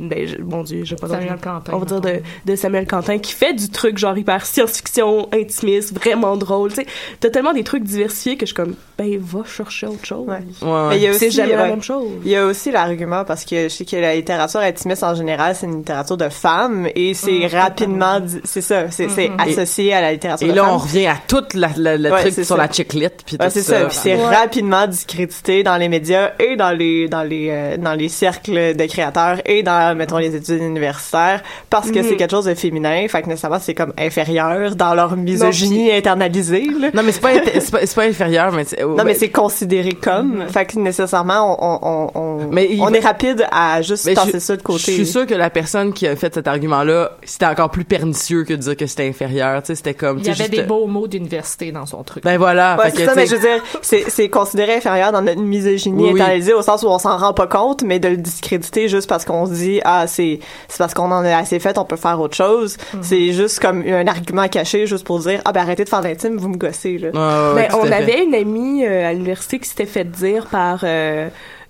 Ben, 0.09 0.27
je- 0.27 0.39
mon 0.43 0.63
Dieu, 0.63 0.83
je 0.85 0.91
sais 0.91 0.97
pas 1.01 1.09
Samuel. 1.09 1.37
Quentin, 1.43 1.73
On 1.73 1.79
va 1.79 1.85
dire 1.85 2.01
de, 2.47 2.57
Samuel 2.57 2.87
Quentin 2.87 3.19
qui 3.19 3.33
fait 3.33 3.53
du 3.55 3.69
truc 3.71 3.99
genre 3.99 4.17
hyper 4.17 4.45
science-fiction, 4.47 5.29
intimiste, 5.33 5.95
vraiment 5.95 6.37
drôle. 6.37 6.71
Tu 6.71 6.77
sais, 6.77 6.87
t'as 7.21 7.31
tellement 7.31 7.53
des 7.53 7.65
trucs 7.65 7.83
diversifiés 7.85 8.37
que 8.37 8.41
je 8.47 8.47
suis 8.47 8.55
comme, 8.55 8.75
ben, 8.99 9.19
va 9.21 9.41
chercher 9.45 9.87
autre 9.87 10.05
chose. 10.05 10.27
Ouais. 10.29 10.39
Ouais, 10.63 10.69
ouais. 10.71 10.89
Mais 10.91 10.97
il 10.97 11.03
y 11.03 11.07
a 11.07 11.13
C'est 11.13 11.27
aussi, 11.29 11.37
jamais 11.37 11.57
la 11.57 11.67
même 11.69 11.83
chose. 11.83 12.09
Il 12.25 12.31
y 12.31 12.37
a 12.37 12.45
aussi 12.47 12.71
l'argument 12.71 13.25
parce 13.25 13.45
que 13.45 13.65
je 13.65 13.69
sais 13.69 13.85
que 13.85 13.97
la 13.97 14.15
littérature 14.15 14.61
intimiste 14.61 15.03
en 15.03 15.15
général, 15.15 15.55
c'est 15.55 15.67
une 15.67 15.79
littérature 15.79 16.17
de 16.17 16.29
femmes 16.29 16.89
et 16.95 17.15
c'est 17.15 17.47
rapidement, 17.47 18.21
di- 18.21 18.41
c'est 18.45 18.61
ça, 18.61 18.91
c'est 18.91 19.09
c'est 19.09 19.31
associé 19.39 19.93
à 19.93 20.01
la 20.01 20.13
littérature 20.13 20.47
Et 20.49 20.51
de 20.51 20.57
là, 20.57 20.65
femmes. 20.65 20.75
on 20.75 20.79
revient 20.79 21.07
à 21.07 21.17
tout 21.27 21.45
la, 21.55 21.71
la- 21.77 21.97
le 21.97 22.11
Ouais, 22.11 22.21
truc 22.21 22.35
sur 22.35 22.45
ça. 22.45 22.57
la 22.57 22.71
chiclette, 22.71 23.23
puis 23.25 23.37
c'est 23.51 23.63
ça. 23.63 23.81
Puis 23.87 23.97
c'est 24.01 24.15
Ouais. 24.17 24.37
rapidement 24.37 24.87
discrédité 24.87 25.63
dans 25.63 25.77
les 25.77 25.89
médias 25.89 26.33
et 26.39 26.57
dans 26.57 26.71
les 26.71 27.09
dans 27.09 27.23
les 27.23 27.49
euh, 27.51 27.77
dans 27.77 27.95
les 27.95 28.09
cercles 28.09 28.75
de 28.77 28.87
créateurs 28.87 29.41
et 29.45 29.63
dans 29.63 29.90
mettons 29.95 30.19
les 30.19 30.35
études 30.35 30.63
universitaires 30.63 31.43
parce 31.69 31.91
que 31.91 31.99
Mhm. 31.99 32.05
c'est 32.09 32.17
quelque 32.17 32.31
chose 32.31 32.45
de 32.47 32.55
féminin. 32.55 33.07
Fait 33.09 33.23
que 33.23 33.29
nécessairement 33.29 33.59
c'est 33.61 33.75
comme 33.75 33.93
inférieur 33.99 34.75
dans 34.77 34.95
leur 34.95 35.17
misogynie 35.17 35.93
internalisée. 35.93 36.67
Là. 36.81 36.89
Non, 36.95 37.03
mais 37.03 37.13
c'est 37.13 37.21
pas, 37.21 37.33
pas, 37.39 37.79
pas 37.95 38.03
inférieur, 38.05 38.53
mais 38.53 38.65
c'est, 38.65 38.83
Non, 38.83 39.05
mais 39.05 39.15
c'est 39.15 39.31
considéré 39.31 39.93
comme. 39.93 40.45
Fait 40.49 40.65
que 40.67 40.79
nécessairement, 40.79 41.57
on, 41.61 41.79
on, 41.83 42.11
on, 42.15 42.49
Mais 42.53 42.69
on 42.81 42.87
va- 42.87 42.97
est 42.97 43.01
rapide 43.01 43.47
à 43.51 43.83
juste 43.83 44.07
Mais 44.07 44.15
je- 44.15 44.39
ça 44.39 44.57
de 44.57 44.63
côté. 44.63 44.79
Je 44.79 44.91
suis 44.93 45.07
sûr 45.07 45.27
que 45.27 45.35
la 45.35 45.51
personne 45.51 45.93
qui 45.93 46.07
a 46.07 46.17
fait 46.17 46.33
cet 46.35 46.49
argument-là, 46.49 47.13
c'était 47.25 47.47
encore 47.47 47.71
plus 47.71 47.85
pernicieux 47.85 48.45
que 48.45 48.53
de 48.55 48.59
dire 48.59 48.77
que 48.77 48.87
c'était 48.87 49.09
inférieur. 49.09 49.63
Tu 49.63 49.69
sais, 49.69 49.75
c'était 49.75 49.95
comme. 49.95 50.19
Il 50.19 50.27
y 50.27 50.29
avait 50.31 50.37
juste- 50.39 50.51
des 50.51 50.63
beaux 50.63 50.87
mots 50.87 51.07
d'université 51.09 51.73
dans 51.73 51.87
son 51.87 52.03
truc. 52.03 52.25
Ben 52.25 52.39
voilà. 52.39 52.77
Ouais, 52.79 52.91
c'est 52.95 53.05
ça, 53.05 53.13
mais 53.15 53.25
tu 53.25 53.31
sais, 53.31 53.37
je 53.37 53.41
veux 53.41 53.49
dire, 53.55 53.63
c'est, 53.83 54.05
c'est 54.09 54.29
considéré 54.29 54.75
inférieur 54.75 55.13
dans 55.13 55.23
notre 55.23 55.41
misogynie 55.41 56.03
Oui, 56.05 56.11
oui. 56.15 56.21
internalisée 56.21 56.55
au 56.55 56.63
sens 56.63 56.83
où 56.83 56.89
on 56.89 56.99
s'en 56.99 57.17
rend 57.17 57.33
pas 57.33 57.47
compte, 57.47 57.83
mais 57.83 57.99
de 57.99 58.09
le 58.09 58.17
discréditer 58.17 58.89
juste 58.89 59.09
parce 59.09 59.25
qu'on 59.25 59.47
se 59.47 59.53
dit, 59.53 59.70
ah, 59.85 60.07
c'est, 60.07 60.41
c'est 60.69 60.79
parce 60.79 60.95
qu'on 60.95 61.11
en 61.13 61.25
a 61.25 61.37
assez 61.37 61.61
fait, 61.61 61.79
on 61.79 61.85
peut 61.85 61.97
faire 61.97 62.21
autre 62.21 62.37
chose. 62.37 62.77
Mhm. 62.95 63.03
C'est 63.03 63.33
juste 63.33 63.61
comme 63.61 63.83
un 63.87 64.07
argument 64.07 64.49
caché 64.49 64.87
juste 64.87 65.05
pour 65.07 65.21
dire, 65.21 65.41
ah, 65.45 65.53
ben 65.53 65.61
arrêtez 65.61 65.85
de 65.85 65.89
faire 65.89 66.03
l'intime, 66.03 66.37
vous 66.37 66.49
me 66.49 66.57
gossez, 66.57 66.99
là. 66.99 67.09
Ouais, 67.55 67.63
Ben, 67.63 67.69
tout 67.71 67.77
on 67.77 67.85
fait. 67.85 67.95
avait 67.95 68.25
une 68.25 68.35
amie 68.35 68.85
euh, 68.85 69.09
à 69.09 69.13
l'université 69.13 69.59
qui 69.59 69.69
s'était 69.69 69.87
fait 69.87 70.05
dire 70.05 70.47
par 70.47 70.81
euh, 70.85 71.29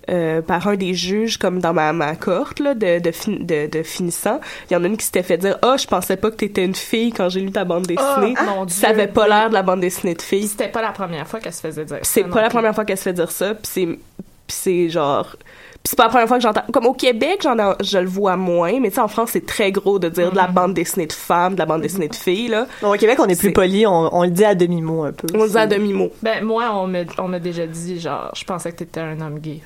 euh, 0.09 0.41
par 0.41 0.67
un 0.67 0.75
des 0.75 0.95
juges 0.95 1.37
comme 1.37 1.59
dans 1.59 1.73
ma, 1.73 1.93
ma 1.93 2.15
cohorte 2.15 2.59
là, 2.59 2.73
de, 2.73 2.97
de, 2.99 3.11
fin- 3.11 3.37
de, 3.39 3.67
de 3.67 3.83
finissants. 3.83 4.39
Il 4.69 4.73
y 4.73 4.75
en 4.75 4.83
a 4.83 4.87
une 4.87 4.97
qui 4.97 5.05
s'était 5.05 5.21
fait 5.21 5.37
dire 5.37 5.59
«Ah, 5.61 5.75
je 5.79 5.85
pensais 5.85 6.17
pas 6.17 6.31
que 6.31 6.37
t'étais 6.37 6.65
une 6.65 6.73
fille 6.75 7.11
quand 7.13 7.29
j'ai 7.29 7.39
lu 7.39 7.51
ta 7.51 7.65
bande 7.65 7.85
dessinée. 7.85 8.33
Ah, 8.35 8.43
mon 8.55 8.65
Dieu. 8.65 8.75
Ça 8.75 8.89
avait 8.89 9.07
pas 9.07 9.27
l'air 9.27 9.49
de 9.49 9.53
la 9.53 9.61
bande 9.61 9.79
dessinée 9.79 10.15
de 10.15 10.21
fille. 10.21 10.47
C'était 10.47 10.69
pas 10.69 10.81
la 10.81 10.91
première 10.91 11.27
fois 11.27 11.39
qu'elle 11.39 11.53
se 11.53 11.61
faisait 11.61 11.85
dire. 11.85 11.99
C'est 12.01 12.21
ça 12.23 12.27
pas 12.27 12.35
non 12.35 12.41
la 12.41 12.41
plus. 12.49 12.55
première 12.55 12.73
fois 12.75 12.83
qu'elle 12.83 12.97
se 12.97 13.03
fait 13.03 13.13
dire 13.13 13.29
ça. 13.31 13.53
Puis 13.53 13.61
c'est, 13.71 13.85
puis 13.85 13.99
c'est 14.47 14.89
genre... 14.89 15.35
Puis 15.83 15.89
c'est 15.89 15.95
pas 15.97 16.03
la 16.03 16.09
première 16.09 16.27
fois 16.27 16.37
que 16.37 16.43
j'entends... 16.43 16.61
Comme 16.71 16.85
au 16.85 16.93
Québec, 16.93 17.39
j'en 17.41 17.57
ai- 17.57 17.75
je 17.83 17.97
le 17.97 18.05
vois 18.07 18.37
moins, 18.37 18.79
mais 18.79 18.89
tu 18.89 18.95
sais, 18.95 19.01
en 19.01 19.07
France, 19.07 19.31
c'est 19.33 19.45
très 19.45 19.71
gros 19.71 19.97
de 19.97 20.09
dire 20.09 20.31
de 20.31 20.35
la 20.35 20.45
bande 20.47 20.75
dessinée 20.75 21.07
de 21.07 21.13
femmes, 21.13 21.55
de 21.55 21.59
la 21.59 21.65
bande 21.65 21.81
dessinée 21.81 22.07
de 22.07 22.15
filles, 22.15 22.49
là. 22.49 22.67
Bon, 22.83 22.93
au 22.93 22.97
Québec, 22.97 23.17
on 23.19 23.25
est 23.25 23.35
plus 23.39 23.47
C'est- 23.47 23.53
poli, 23.53 23.87
on, 23.87 24.15
on 24.15 24.23
le 24.23 24.29
dit 24.29 24.45
à 24.45 24.53
demi-mot 24.53 25.03
un 25.05 25.11
peu. 25.11 25.27
On 25.33 25.43
le 25.43 25.49
dit 25.49 25.57
à 25.57 25.61
C'est- 25.67 25.75
demi-mot. 25.75 26.11
Ben, 26.21 26.43
moi, 26.45 26.69
on 26.75 26.85
m'a 26.85 26.99
on 27.17 27.27
m'a 27.27 27.39
déjà 27.39 27.65
dit, 27.65 27.99
genre, 27.99 28.31
je 28.35 28.43
pensais 28.43 28.71
que 28.71 28.77
t'étais 28.77 28.99
un 28.99 29.19
homme 29.21 29.39
gay. 29.39 29.59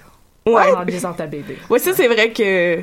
Ouais. 0.46 0.72
En 0.74 0.84
lisant 0.84 1.12
ta 1.14 1.26
BD. 1.26 1.58
Ouais, 1.70 1.80
ça, 1.80 1.92
c'est 1.94 2.08
vrai 2.08 2.32
que... 2.32 2.80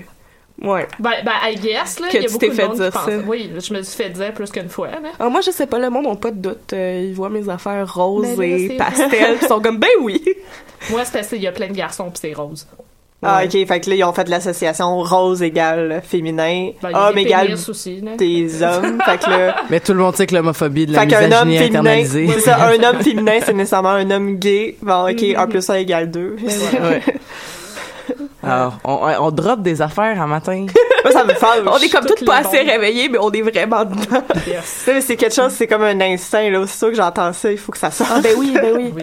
Ouais. 0.61 0.87
Ben, 1.01 1.13
ben, 1.25 1.33
I 1.45 1.55
guess, 1.57 1.99
là, 2.01 2.09
Que 2.09 2.19
il 2.19 2.23
y 2.23 2.27
a 2.27 2.29
tu 2.29 2.33
beaucoup 2.35 2.39
t'es 2.45 2.51
de 2.51 2.55
fait 2.55 2.69
dire 2.69 2.93
ça. 2.93 3.07
Oui, 3.27 3.51
je 3.59 3.73
me 3.73 3.83
suis 3.83 3.97
fait 3.97 4.11
dire 4.11 4.35
plus 4.35 4.51
qu'une 4.51 4.69
fois, 4.69 4.89
là. 4.89 4.99
Alors 5.19 5.33
moi, 5.33 5.41
je 5.41 5.51
sais 5.51 5.67
pas, 5.67 5.79
le 5.79 5.89
monde 5.89 6.05
n'a 6.07 6.15
pas 6.17 6.31
de 6.31 6.37
doute. 6.37 6.73
Euh, 6.75 7.07
ils 7.09 7.15
voient 7.15 7.31
mes 7.31 7.49
affaires 7.49 7.93
roses 7.95 8.27
Mais 8.37 8.37
là, 8.37 8.45
et 8.57 8.69
c'est- 8.69 8.77
pastel, 8.77 9.39
ils 9.43 9.49
sont 9.49 9.61
comme, 9.63 9.79
ben 9.79 9.89
oui! 10.03 10.23
Moi, 10.91 11.05
c'était 11.07 11.23
ça, 11.23 11.35
il 11.37 11.43
y 11.43 11.47
a 11.47 11.53
plein 11.53 11.69
de 11.69 11.73
garçons 11.73 12.11
pis 12.11 12.21
c'est 12.21 12.35
rose. 12.35 12.67
Ah, 13.25 13.43
ok, 13.45 13.51
fait 13.69 13.81
que 13.81 13.89
là, 13.91 13.97
ils 13.97 14.05
ont 14.05 14.13
fait 14.13 14.29
l'association 14.29 14.99
rose 15.01 15.43
égale 15.43 16.03
féminin, 16.05 16.71
Ben, 16.83 16.91
y 16.91 16.95
homme 16.95 17.15
des 17.15 17.21
égale 17.21 17.55
aussi, 17.55 18.03
des 18.19 18.63
hommes. 18.65 18.99
fait 19.05 19.19
que 19.19 19.31
là, 19.31 19.57
Mais 19.71 19.79
tout 19.79 19.93
le 19.93 20.01
monde 20.01 20.17
sait 20.17 20.27
que 20.27 20.35
l'homophobie 20.35 20.87
de 20.87 20.93
la 20.95 21.03
Fait 21.03 21.07
qu'un 21.07 21.31
homme 21.31 21.49
misogynie 21.49 21.59
féminin, 21.59 21.79
internalisée. 21.81 22.29
c'est 22.35 22.41
ça, 22.41 22.67
un 22.69 22.83
homme 22.83 23.01
féminin, 23.03 23.39
c'est 23.45 23.53
nécessairement 23.53 23.91
un 23.91 24.11
homme 24.11 24.37
gay. 24.37 24.77
Bon, 24.83 25.05
ok, 25.09 25.13
Mm-hmm. 25.13 25.39
1 25.39 25.47
plus 25.47 25.71
1 25.71 25.75
égale 25.75 26.11
2. 26.11 26.37
Ouais. 26.83 27.01
Alors, 28.43 28.79
on, 28.85 28.99
on 29.21 29.31
drop 29.31 29.63
des 29.63 29.81
affaires 29.83 30.21
un 30.21 30.27
matin. 30.27 30.67
Moi, 31.05 31.13
ça 31.13 31.25
me 31.25 31.35
fâche. 31.35 31.61
On 31.67 31.77
est 31.79 31.89
comme 31.89 32.05
Toutes 32.07 32.25
pas 32.25 32.39
assez 32.39 32.59
bombes. 32.59 32.69
réveillés, 32.69 33.09
mais 33.09 33.19
on 33.19 33.31
est 33.31 33.43
vraiment 33.43 33.85
dedans. 33.85 34.23
Yes. 34.47 34.85
C'est 35.07 35.17
quelque 35.17 35.35
chose, 35.35 35.53
c'est 35.53 35.67
comme 35.67 35.83
un 35.83 36.01
instinct, 36.01 36.51
là. 36.51 36.67
C'est 36.67 36.79
sûr 36.79 36.89
que 36.91 36.95
j'entends 36.97 37.33
ça, 37.33 37.51
il 37.53 37.59
faut 37.59 37.73
que 37.73 37.79
ça 37.79 37.91
sorte. 37.91 38.11
Ah 38.15 38.21
ben 38.21 38.35
oui, 38.37 38.53
ben 38.55 38.75
oui. 38.77 38.93
Oui. 38.95 39.03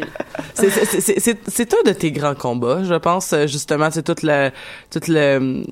C'est- 0.54 1.74
un 1.74 1.84
de 1.90 1.94
tes 1.94 2.12
grands 2.12 2.36
combats, 2.36 2.84
je 2.84 2.96
pense, 2.96 3.34
justement, 3.48 3.90
c'est 3.92 4.04
tout 4.04 4.16
le, 4.24 4.50
tout 4.92 5.00
le, 5.08 5.64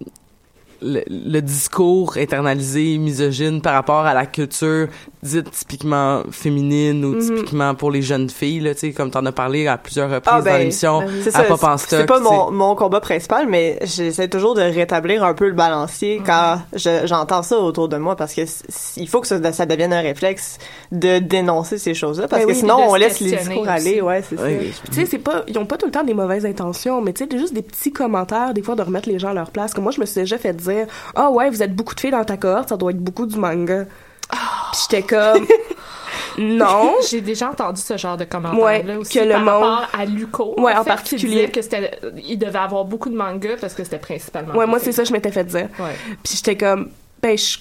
le, 0.81 1.01
le 1.09 1.39
discours 1.41 2.17
internalisé, 2.17 2.97
misogyne 2.97 3.61
par 3.61 3.73
rapport 3.73 4.05
à 4.05 4.13
la 4.13 4.25
culture 4.25 4.87
dite 5.23 5.51
typiquement 5.51 6.23
féminine 6.31 7.03
ou 7.03 7.15
Mhm. 7.15 7.21
typiquement 7.21 7.75
pour 7.75 7.91
les 7.91 8.01
jeunes 8.01 8.29
filles, 8.29 8.59
là, 8.61 8.73
tu 8.73 8.81
sais, 8.81 8.91
comme 8.93 9.11
t'en 9.11 9.25
as 9.25 9.31
parlé 9.31 9.67
à 9.67 9.77
plusieurs 9.77 10.09
reprises 10.09 10.33
Ah, 10.33 10.41
ben, 10.41 10.51
dans 10.53 10.57
l'émission, 10.59 10.99
ben 10.99 11.07
oui. 11.09 11.21
C'est 11.23 11.35
à 11.35 11.43
Pop 11.43 11.63
en 11.63 11.77
c'est- 11.77 11.87
stock. 11.87 11.99
c'est 12.01 12.05
pas 12.05 12.19
mon, 12.19 12.51
mon 12.51 12.75
combat 12.75 12.99
principal, 13.01 13.47
mais 13.47 13.79
j'essaie 13.83 14.27
toujours 14.29 14.53
de 14.55 14.61
rétablir 14.61 15.23
un 15.23 15.33
peu 15.33 15.47
le 15.47 15.53
balancier 15.53 16.21
quand 16.25 16.61
je- 16.73 17.05
j'entends 17.05 17.43
ça 17.43 17.57
autour 17.57 17.89
de 17.89 17.97
moi 17.97 18.15
parce 18.15 18.33
que 18.33 18.41
il 18.97 19.07
faut 19.07 19.19
que 19.21 19.27
ça, 19.27 19.51
ça 19.51 19.65
devienne 19.65 19.93
un 19.93 20.01
réflexe 20.01 20.57
de 20.91 21.19
dénoncer 21.19 21.77
ces 21.77 21.93
choses-là 21.93 22.27
parce 22.27 22.43
Ben 22.43 22.47
que 22.47 22.53
oui, 22.53 22.59
sinon 22.59 22.77
on 22.87 22.93
se 22.93 22.99
laisse 22.99 23.19
les 23.19 23.31
discours 23.31 23.61
aussi. 23.61 23.69
aller, 23.69 24.01
ouais, 24.01 24.23
c'est 24.27 24.39
Oui. 24.39 24.71
ça. 24.73 24.81
Tu 24.89 24.93
sais, 24.93 25.05
c'est 25.05 25.17
pas, 25.19 25.43
ils 25.47 25.57
ont 25.57 25.65
pas 25.65 25.77
tout 25.77 25.85
le 25.87 25.91
temps 25.91 26.03
des 26.03 26.13
mauvaises 26.13 26.45
intentions, 26.45 27.01
mais 27.01 27.13
tu 27.13 27.25
sais, 27.29 27.37
juste 27.37 27.53
des 27.53 27.61
petits 27.61 27.91
commentaires, 27.91 28.53
des 28.53 28.61
fois, 28.61 28.75
de 28.75 28.81
remettre 28.83 29.09
les 29.09 29.19
gens 29.19 29.29
à 29.29 29.33
leur 29.33 29.51
place. 29.51 29.73
Comme 29.73 29.83
moi, 29.83 29.91
je 29.91 29.99
me 29.99 30.05
suis 30.05 30.21
déjà 30.21 30.37
fait 30.37 30.53
dire, 30.53 30.66
ah 31.15 31.29
ouais, 31.31 31.49
vous 31.49 31.61
êtes 31.63 31.75
beaucoup 31.75 31.95
de 31.95 31.99
filles 31.99 32.11
dans 32.11 32.23
ta 32.23 32.37
cohorte, 32.37 32.69
ça 32.69 32.77
doit 32.77 32.91
être 32.91 32.99
beaucoup 32.99 33.25
du 33.25 33.37
manga. 33.37 33.85
Puis 34.29 34.81
j'étais 34.89 35.03
comme, 35.03 35.45
non. 36.37 36.95
J'ai 37.09 37.21
déjà 37.21 37.49
entendu 37.49 37.81
ce 37.81 37.97
genre 37.97 38.17
de 38.17 38.25
commentaires-là 38.25 38.93
Ouais, 38.93 38.95
aussi 38.97 39.17
que 39.19 39.23
le 39.23 39.31
par 39.31 39.39
monde- 39.41 39.63
rapport 39.63 39.87
à 39.99 40.05
Luco. 40.05 40.55
Ouais, 40.59 40.73
en 40.75 40.83
fait, 40.83 40.89
particulier. 40.89 41.49
Que 41.49 41.61
c'était, 41.61 41.99
il 42.23 42.37
devait 42.37 42.59
avoir 42.59 42.85
beaucoup 42.85 43.09
de 43.09 43.15
mangas 43.15 43.57
parce 43.59 43.73
que 43.73 43.83
c'était 43.83 43.99
principalement. 43.99 44.53
Ouais, 44.55 44.67
moi, 44.67 44.79
c'est 44.79 44.91
ça, 44.91 45.03
je 45.03 45.13
m'étais 45.13 45.31
fait 45.31 45.45
dire. 45.45 45.67
Ouais. 45.79 45.95
Puis 46.23 46.35
j'étais 46.35 46.57
comme, 46.57 46.89
ben, 47.21 47.37
je... 47.37 47.57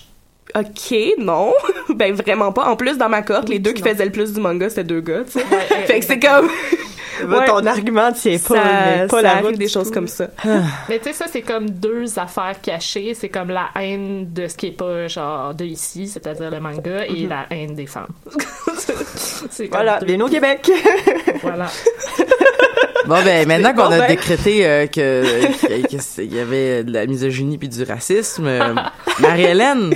OK, 0.54 0.94
non. 1.18 1.52
ben, 1.94 2.14
vraiment 2.14 2.52
pas. 2.52 2.64
En 2.66 2.76
plus, 2.76 2.96
dans 2.96 3.08
ma 3.08 3.22
cohorte, 3.22 3.48
les 3.48 3.58
deux 3.58 3.72
qui 3.72 3.82
non. 3.82 3.90
faisaient 3.90 4.04
le 4.04 4.12
plus 4.12 4.32
du 4.32 4.40
manga, 4.40 4.68
c'était 4.70 4.84
deux 4.84 5.00
gars, 5.00 5.22
tu 5.24 5.32
sais. 5.32 5.44
Ouais, 5.50 5.60
fait 5.86 6.00
que 6.00 6.04
c'est 6.06 6.18
comme... 6.18 6.48
Ouais. 7.26 7.46
Ton 7.46 7.64
argument 7.64 8.12
tient 8.12 8.36
pas, 8.36 8.54
ça, 8.56 8.62
mais 9.00 9.06
pas 9.06 9.16
ça 9.16 9.22
la 9.22 9.30
arrive 9.32 9.46
route 9.46 9.56
des 9.56 9.68
choses 9.68 9.90
comme 9.90 10.06
ça. 10.06 10.26
Mais 10.86 10.98
tu 10.98 11.04
sais, 11.04 11.12
ça, 11.14 11.24
c'est 11.32 11.40
comme 11.40 11.70
deux 11.70 12.18
affaires 12.18 12.56
cachées. 12.60 13.14
C'est 13.14 13.30
comme 13.30 13.48
la 13.48 13.68
haine 13.80 14.34
de 14.34 14.46
ce 14.46 14.54
qui 14.54 14.66
est 14.66 14.70
pas, 14.76 15.08
genre, 15.08 15.54
de 15.54 15.64
ici, 15.64 16.08
c'est-à-dire 16.08 16.50
le 16.50 16.60
manga, 16.60 17.06
et 17.06 17.26
la 17.26 17.46
haine 17.50 17.74
des 17.74 17.86
femmes. 17.86 18.08
Voilà, 19.70 19.98
bienvenue 20.00 20.24
au 20.24 20.28
Québec. 20.28 20.70
Voilà. 21.42 21.66
Bon 23.06 23.22
ben 23.24 23.46
maintenant 23.46 23.72
qu'on 23.74 23.92
a 23.92 24.06
décrété 24.08 24.66
euh, 24.66 24.86
que 24.86 25.22
que- 25.66 25.86
que 25.96 26.02
c'est- 26.02 26.24
il 26.24 26.34
y 26.34 26.40
avait 26.40 26.82
de 26.82 26.92
la 26.92 27.06
misogynie 27.06 27.56
puis 27.56 27.68
du 27.68 27.84
racisme, 27.84 28.46
euh, 28.46 28.74
Marie-Hélène. 29.20 29.94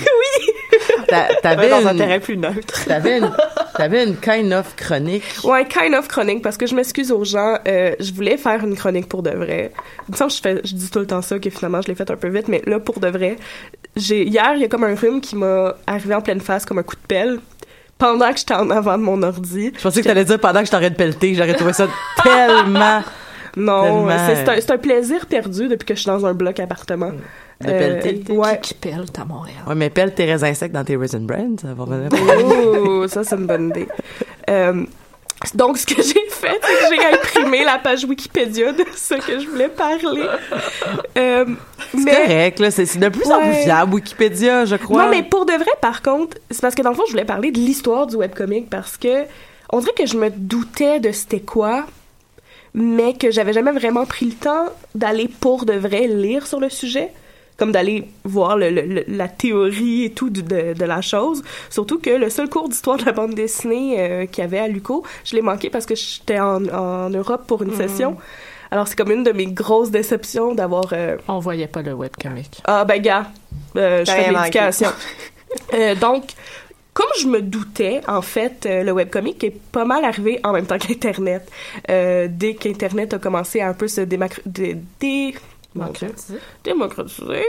T'avais 1.43 1.69
dans 1.69 1.87
un 1.87 1.93
une, 1.93 1.99
terrain 1.99 2.19
plus 2.19 2.37
neutre. 2.37 2.85
t'avais 2.87 3.19
une, 3.19 3.31
t'avais 3.77 4.05
une 4.05 4.17
kind 4.17 4.53
of 4.53 4.75
chronique. 4.77 5.25
Ouais, 5.45 5.67
kind 5.67 5.95
of 5.95 6.09
chronique, 6.09 6.43
parce 6.43 6.57
que 6.57 6.67
je 6.67 6.75
m'excuse 6.75 7.11
aux 7.13 7.25
gens, 7.25 7.59
euh, 7.67 7.95
je 7.99 8.13
voulais 8.13 8.37
faire 8.37 8.65
une 8.65 8.77
chronique 8.77 9.09
pour 9.09 9.23
de 9.23 9.31
vrai. 9.31 9.73
Il 10.09 10.13
me 10.13 10.17
semble 10.17 10.31
que 10.31 10.37
je, 10.37 10.43
fais, 10.43 10.61
je 10.65 10.75
dis 10.75 10.91
tout 10.91 11.01
le 11.01 11.07
temps 11.07 11.23
ça, 11.23 11.39
que 11.39 11.51
finalement 11.51 11.81
je 11.83 11.89
l'ai 11.89 11.95
fait 11.95 12.11
un 12.11 12.17
peu 12.17 12.29
vite, 12.29 12.49
mais 12.49 12.63
là, 12.67 12.79
pour 12.79 13.01
de 13.01 13.09
vrai, 13.09 13.37
j'ai 13.97 14.25
hier, 14.25 14.53
il 14.55 14.63
y 14.63 14.65
a 14.65 14.69
comme 14.69 14.85
un 14.85 14.95
rhume 14.95 15.21
qui 15.21 15.37
m'a 15.37 15.75
arrivé 15.87 16.15
en 16.15 16.21
pleine 16.21 16.41
face 16.41 16.65
comme 16.65 16.79
un 16.79 16.83
coup 16.83 16.97
de 16.97 17.07
pelle. 17.07 17.41
pendant 17.99 18.33
que 18.33 18.39
j'étais 18.39 18.55
en 18.55 18.71
avant 18.71 18.97
de 18.97 19.03
mon 19.03 19.23
ordi. 19.23 19.73
Je 19.77 19.83
pensais 19.83 20.01
que 20.01 20.07
t'allais 20.09 20.25
dire 20.25 20.39
pendant 20.39 20.61
que 20.61 20.67
je 20.67 20.71
t'aurais 20.71 20.91
de 20.91 20.97
pelleter. 20.97 21.35
J'aurais 21.35 21.55
trouvé 21.55 21.73
ça 21.73 21.87
tellement 22.23 23.03
Non, 23.57 24.07
Tellement, 24.07 24.27
c'est 24.27 24.49
un, 24.49 24.55
c'est 24.61 24.71
un 24.71 24.79
plaisir 24.79 25.27
perdu 25.27 25.69
depuis 25.69 25.85
que 25.87 25.95
je 25.95 26.01
suis 26.01 26.07
dans 26.07 26.25
un 26.25 26.33
bloc 26.33 26.59
appartement. 26.61 27.13
De 27.61 27.69
Euh, 27.71 28.01
pelleter. 28.01 28.33
ouais. 28.33 28.59
Qui 28.61 28.75
à 28.89 29.25
Montréal. 29.25 29.57
Ouais, 29.67 29.75
mais 29.75 29.91
pelle 29.91 30.15
tes 30.15 30.25
raisins 30.25 30.55
secs 30.55 30.73
dans 30.73 30.85
tes 30.85 30.97
Raisin 30.97 31.21
Bran, 31.21 31.57
ça 31.61 31.75
va 31.75 31.85
revenir. 31.85 32.11
Oh, 32.45 33.07
ça 33.09 33.23
c'est 33.25 33.37
une 33.37 33.47
bonne 33.47 33.69
idée. 33.71 33.89
Euh, 34.49 34.85
donc, 35.55 35.79
ce 35.79 35.87
que 35.87 35.95
j'ai 36.03 36.29
fait, 36.29 36.61
c'est 36.63 36.97
que 36.97 37.03
j'ai 37.03 37.07
imprimé 37.15 37.65
la 37.65 37.79
page 37.79 38.05
Wikipédia 38.05 38.73
de 38.73 38.85
ce 38.95 39.15
que 39.15 39.41
je 39.41 39.47
voulais 39.49 39.69
parler. 39.69 40.27
Euh, 41.17 41.47
C'est 41.95 42.05
correct, 42.27 42.59
là. 42.61 42.71
C'est 42.71 42.99
de 42.99 43.09
plus 43.09 43.31
en 43.31 43.41
plus 43.41 43.55
fiable, 43.65 43.95
Wikipédia, 43.95 44.67
je 44.67 44.77
crois. 44.77 45.05
Non, 45.05 45.11
mais 45.11 45.23
pour 45.23 45.47
de 45.47 45.53
vrai, 45.53 45.71
par 45.81 46.03
contre, 46.03 46.37
c'est 46.51 46.61
parce 46.61 46.75
que 46.75 46.83
dans 46.83 46.91
le 46.91 46.97
fond, 46.97 47.05
je 47.07 47.13
voulais 47.13 47.25
parler 47.25 47.51
de 47.53 47.59
l'histoire 47.59 48.07
du 48.07 48.17
webcomic 48.17 48.69
parce 48.69 48.97
que 48.99 49.25
on 49.73 49.81
dirait 49.81 49.93
que 49.97 50.05
je 50.07 50.17
me 50.19 50.29
doutais 50.31 51.01
de 51.01 51.11
c'était 51.11 51.41
quoi, 51.41 51.85
mais 52.75 53.15
que 53.15 53.31
j'avais 53.31 53.53
jamais 53.55 53.73
vraiment 53.73 54.05
pris 54.05 54.27
le 54.27 54.33
temps 54.35 54.67
d'aller 54.95 55.29
pour 55.41 55.65
de 55.65 55.73
vrai 55.73 56.07
lire 56.07 56.47
sur 56.47 56.61
le 56.61 56.69
sujet, 56.69 57.13
comme 57.61 57.71
d'aller 57.71 58.09
voir 58.25 58.57
le- 58.57 58.71
le- 58.71 58.83
le- 58.83 59.05
la 59.07 59.29
théorie 59.29 60.07
et 60.07 60.11
tout 60.11 60.31
de, 60.31 60.41
de 60.43 60.85
la 60.85 61.01
chose. 61.03 61.43
Surtout 61.71 62.01
que 62.01 62.11
le 62.11 62.29
seul 62.31 62.49
cours 62.49 62.69
d'histoire 62.69 62.97
de 62.97 63.05
la 63.05 63.13
bande 63.13 63.35
dessinée 63.35 63.97
euh, 64.01 64.27
qu'il 64.27 64.43
y 64.43 64.45
avait 64.45 64.59
à 64.59 64.67
Luco, 64.67 65.05
je 65.25 65.37
l'ai 65.37 65.43
manqué 65.43 65.71
parce 65.71 65.87
que 65.87 65.95
j'étais 65.95 66.41
en, 66.41 66.67
en 66.69 67.09
Europe 67.11 67.45
pour 67.47 67.63
une 67.63 67.75
session. 67.77 68.17
Alors 68.73 68.89
c'est 68.89 68.97
comme 68.97 69.11
une 69.13 69.25
de 69.25 69.33
mes 69.33 69.47
grosses 69.47 69.91
déceptions 69.91 70.55
d'avoir 70.55 70.87
euh, 70.93 71.17
On 71.29 71.39
voyait 71.39 71.67
pas 71.67 71.83
le 71.83 71.93
webcomic. 71.93 72.63
ah, 72.65 72.85
ben, 72.85 73.01
gars, 73.03 73.27
euh, 73.77 74.05
je 74.05 74.11
fais 74.11 74.33
l'éducation. 74.33 74.89
Euh, 75.75 75.97
donc, 75.97 76.23
comme 76.95 77.09
je 77.21 77.27
me 77.27 77.43
doutais, 77.43 78.01
en 78.07 78.23
fait, 78.23 78.67
euh, 78.67 78.85
le 78.85 78.93
webcomic 78.93 79.43
est 79.43 79.51
pas 79.73 79.85
mal 79.85 80.05
arrivé 80.05 80.39
en 80.45 80.53
même 80.53 80.65
temps 80.67 80.79
qu'Internet. 80.79 81.43
Euh, 81.91 82.29
dès 82.31 82.55
qu'Internet 82.55 83.15
a 83.15 83.19
commencé 83.19 83.61
à 83.61 83.69
un 83.69 83.75
peu 83.75 83.89
se 83.89 84.01
démacr- 84.03 84.41
dé- 84.47 84.77
dé- 85.01 85.35
démocratiser, 86.65 87.45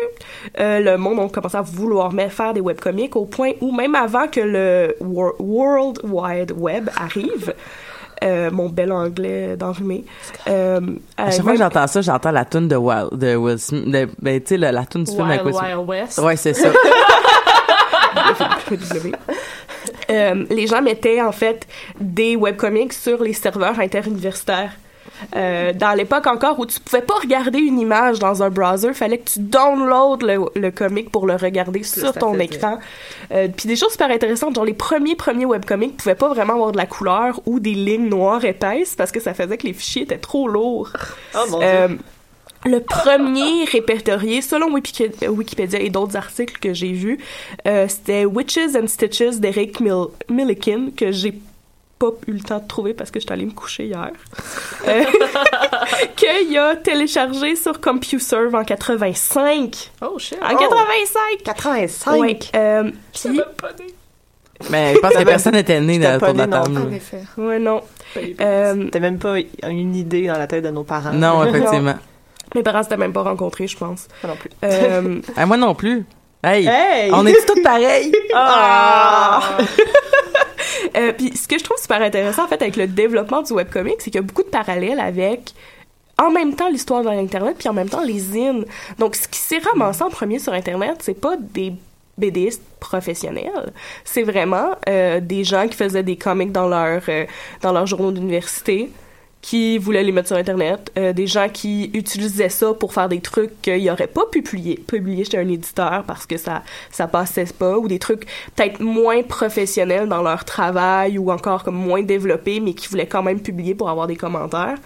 euh, 0.60 0.80
le 0.80 0.98
monde 0.98 1.20
a 1.20 1.28
commencé 1.30 1.58
à 1.58 1.62
vouloir 1.62 2.12
faire 2.30 2.54
des 2.54 2.62
webcomics 2.62 3.16
au 3.16 3.25
point 3.25 3.51
où, 3.62 3.72
même 3.75 3.96
avant 3.96 4.28
que 4.28 4.40
le 4.42 4.96
Wor- 5.01 5.36
World 5.40 6.00
Wide 6.04 6.51
Web 6.56 6.90
arrive, 6.96 7.54
euh, 8.24 8.51
mon 8.51 8.70
bel 8.70 8.92
anglais 8.92 9.58
d'enrhumé, 9.58 10.06
euh, 10.48 10.80
À 11.18 11.32
chaque 11.32 11.42
fois 11.42 11.54
que 11.54 11.58
j'entends 11.58 11.88
ça, 11.88 12.01
j'entends 12.01 12.32
la 12.32 12.46
tune 12.46 12.68
de 12.68 12.75
Wild, 12.75 13.10
de 13.13 13.36
Will 13.36 13.58
Smith, 13.58 13.86
de- 13.90 14.08
ben, 14.22 14.40
tu 14.40 14.48
sais, 14.50 14.58
la, 14.58 14.72
la 14.72 14.86
tune 14.86 15.04
du 15.06 15.12
film 15.12 15.28
avec 15.28 15.44
Wild 15.44 15.56
Will 15.56 15.63
Smith. 15.63 15.75
Wild 15.78 15.90
West. 15.90 16.18
Ouais, 16.20 16.36
c'est 16.36 16.54
ça. 16.54 16.70
Euh, 20.10 20.46
les 20.50 20.68
gens 20.68 20.82
mettaient 20.82 21.22
en 21.22 21.32
fait 21.32 21.66
des 22.00 22.36
webcomics 22.36 22.92
sur 22.94 23.22
les 23.24 23.34
serveurs 23.34 23.80
interuniversitaires. 23.80 24.72
Euh, 25.36 25.74
dans 25.74 25.94
l'époque 25.94 26.28
encore 26.28 26.60
où 26.60 26.66
tu 26.66 26.80
pouvais 26.80 27.01
pas 27.01 27.16
regarder 27.16 27.60
une 27.60 27.80
image 27.80 28.20
dans 28.20 28.44
un 28.44 28.50
browser, 28.50 28.94
fallait 28.94 29.18
que 29.20 29.30
tu 29.30 29.40
downloads 29.40 30.18
le, 30.25 30.40
le 30.60 30.72
comic 30.72 31.10
pour 31.12 31.28
le 31.28 31.36
regarder 31.36 31.84
sur 31.84 32.13
ton 32.13 32.38
écran. 32.40 32.80
Euh, 33.32 33.48
Puis 33.56 33.68
des 33.68 33.75
choses 33.75 33.92
super 33.92 34.10
intéressantes, 34.10 34.56
genre 34.56 34.66
les 34.66 34.74
premiers 34.74 35.16
premiers 35.16 35.46
webcomics 35.46 35.98
pouvaient 35.98 36.16
pas 36.16 36.30
vraiment 36.30 36.54
avoir 36.54 36.72
de 36.72 36.78
la 36.78 36.86
couleur 36.86 37.40
ou 37.46 37.60
des 37.60 37.74
lignes 37.74 38.10
noires 38.10 38.44
épaisses 38.46 38.96
parce 38.96 39.12
que 39.12 39.20
ça 39.20 39.34
faisait 39.34 39.58
que 39.58 39.68
les 39.68 39.74
fichiers 39.74 40.04
étaient 40.04 40.18
trop 40.18 40.48
lourds. 40.48 40.92
Oh 41.36 41.40
mon 41.50 41.60
dieu. 41.60 41.68
Euh, 41.68 41.88
le 42.66 42.80
premier 42.80 43.63
répertorié, 43.72 44.42
selon 44.42 44.72
Wiki- 44.72 45.10
Wikipédia 45.28 45.80
et 45.80 45.90
d'autres 45.90 46.16
articles 46.16 46.60
que 46.60 46.74
j'ai 46.74 46.92
vus, 46.92 47.18
euh, 47.68 47.88
c'était 47.88 48.25
Witches 48.25 48.75
and 48.75 48.86
Stitches 48.88 49.38
d'Eric 49.40 49.80
Mil 49.80 50.06
Milliken, 50.30 50.92
que 50.94 51.12
j'ai 51.12 51.34
pas 52.01 52.12
eu 52.27 52.31
le 52.31 52.39
temps 52.39 52.58
de 52.60 52.67
trouver 52.67 52.93
parce 52.96 53.12
que 53.12 53.20
je 53.20 53.25
suis 53.25 53.34
allée 53.34 53.46
me 53.46 53.51
coucher 53.51 53.86
hier. 53.86 54.10
Euh, 54.88 55.03
qu'il 56.15 56.58
a 56.58 56.75
téléchargé 56.75 57.55
sur 57.55 57.79
CompuServe 57.79 58.55
en 58.55 58.63
85. 58.63 59.91
Oh 60.01 60.17
shit. 60.17 60.38
En 60.41 60.55
85! 60.55 61.43
85. 61.46 62.20
Ouais, 62.20 62.39
euh, 62.55 62.91
puis- 63.13 63.39
Mais 64.69 64.93
je 64.95 64.99
pense 64.99 65.13
que 65.13 65.23
personne 65.26 65.54
n'était 65.54 65.80
né 65.80 65.93
J'étais 65.95 66.12
dans 66.13 66.19
pas 66.19 66.30
autour 66.32 66.34
de 66.34 66.39
la 66.39 66.45
née 66.47 66.52
non 66.58 66.63
table. 66.63 66.88
En 66.88 66.91
effet. 66.91 67.21
ouais, 67.38 67.60
non. 67.60 67.82
Euh, 68.41 68.88
T'as 68.91 68.99
même 68.99 69.19
pas 69.19 69.36
une 69.69 69.95
idée 69.95 70.28
dans 70.28 70.38
la 70.38 70.47
tête 70.47 70.63
de 70.63 70.69
nos 70.71 70.84
parents. 70.84 71.13
Non, 71.13 71.43
effectivement. 71.45 71.95
mes 72.56 72.63
parents 72.63 72.84
s'étaient 72.84 72.97
même 72.97 73.13
pas 73.13 73.21
rencontrés, 73.23 73.67
je 73.67 73.78
pense. 73.78 74.08
Moi 74.23 74.34
non 74.34 74.38
plus. 74.39 74.49
Euh, 74.63 75.21
Ah, 75.38 75.45
moi 75.45 75.58
non 75.58 75.76
plus. 75.76 76.06
Hey! 76.43 76.65
Hey! 76.67 77.12
On 77.13 77.23
est 77.28 77.36
tous 77.45 77.62
pareils? 77.62 78.12
Ah! 78.34 79.41
Euh, 80.95 81.13
puis 81.13 81.36
ce 81.36 81.47
que 81.47 81.58
je 81.58 81.63
trouve 81.63 81.77
super 81.77 82.01
intéressant 82.01 82.45
en 82.45 82.47
fait 82.47 82.62
avec 82.62 82.75
le 82.75 82.88
développement 82.88 83.41
du 83.41 83.54
webcomic, 83.54 83.95
c'est 83.99 84.12
qu'il 84.12 84.15
y 84.15 84.19
a 84.19 84.21
beaucoup 84.21 84.43
de 84.43 84.49
parallèles 84.49 84.99
avec 84.99 85.54
en 86.17 86.32
même 86.32 86.56
temps 86.56 86.69
l'histoire 86.69 87.04
de 87.04 87.10
l'internet 87.10 87.56
puis 87.58 87.69
en 87.69 87.73
même 87.73 87.89
temps 87.89 88.04
les 88.04 88.19
zines. 88.19 88.65
Donc 88.99 89.15
ce 89.15 89.27
qui 89.27 89.39
s'est 89.39 89.60
ramassé 89.60 90.04
en 90.04 90.10
premier 90.10 90.39
sur 90.39 90.54
internet, 90.54 90.97
c'est 90.99 91.19
pas 91.19 91.36
des 91.38 91.73
BDistes 92.17 92.63
professionnels, 92.80 93.73
c'est 94.04 94.23
vraiment 94.23 94.75
euh, 94.89 95.19
des 95.19 95.43
gens 95.43 95.67
qui 95.67 95.77
faisaient 95.77 96.04
des 96.04 96.17
comics 96.17 96.51
dans 96.51 96.67
leur 96.67 97.01
euh, 97.10 97.25
dans 97.62 97.71
leurs 97.71 97.88
journaux 97.88 98.12
d'université 98.12 98.91
qui 99.41 99.80
voulaient 99.80 100.04
les 100.04 100.12
mettre 100.12 100.27
sur 100.27 100.38
internet, 100.38 100.91
euh, 100.97 101.13
des 101.13 101.25
gens 101.25 101.49
qui 101.49 101.89
utilisaient 101.93 102.49
ça 102.49 102.73
pour 102.73 102.93
faire 102.93 103.10
des 103.10 103.21
trucs 103.21 103.62
qu'ils 103.62 103.86
n'auraient 103.86 104.08
pas 104.08 104.25
pu 104.32 104.43
publier, 104.43 104.75
publier 104.75 105.25
chez 105.25 105.38
un 105.38 105.47
éditeur 105.47 106.04
parce 106.06 106.25
que 106.25 106.38
ça 106.38 106.63
ça 106.91 107.08
passait 107.08 107.45
pas 107.58 107.77
ou 107.77 107.88
des 107.88 107.97
trucs 107.97 108.25
peut-être 108.56 108.80
moins 108.82 109.23
professionnels 109.23 110.08
dans 110.08 110.21
leur 110.21 110.45
travail 110.45 111.17
ou 111.17 111.32
encore 111.32 111.63
comme 111.63 111.75
moins 111.75 112.04
développés 112.04 112.60
mais 112.60 112.73
qui 112.73 112.88
voulaient 112.88 113.08
quand 113.08 113.23
même 113.23 113.41
publier 113.41 113.73
pour 113.73 113.89
avoir 113.89 114.08
des 114.08 114.15
commentaires. 114.15 114.77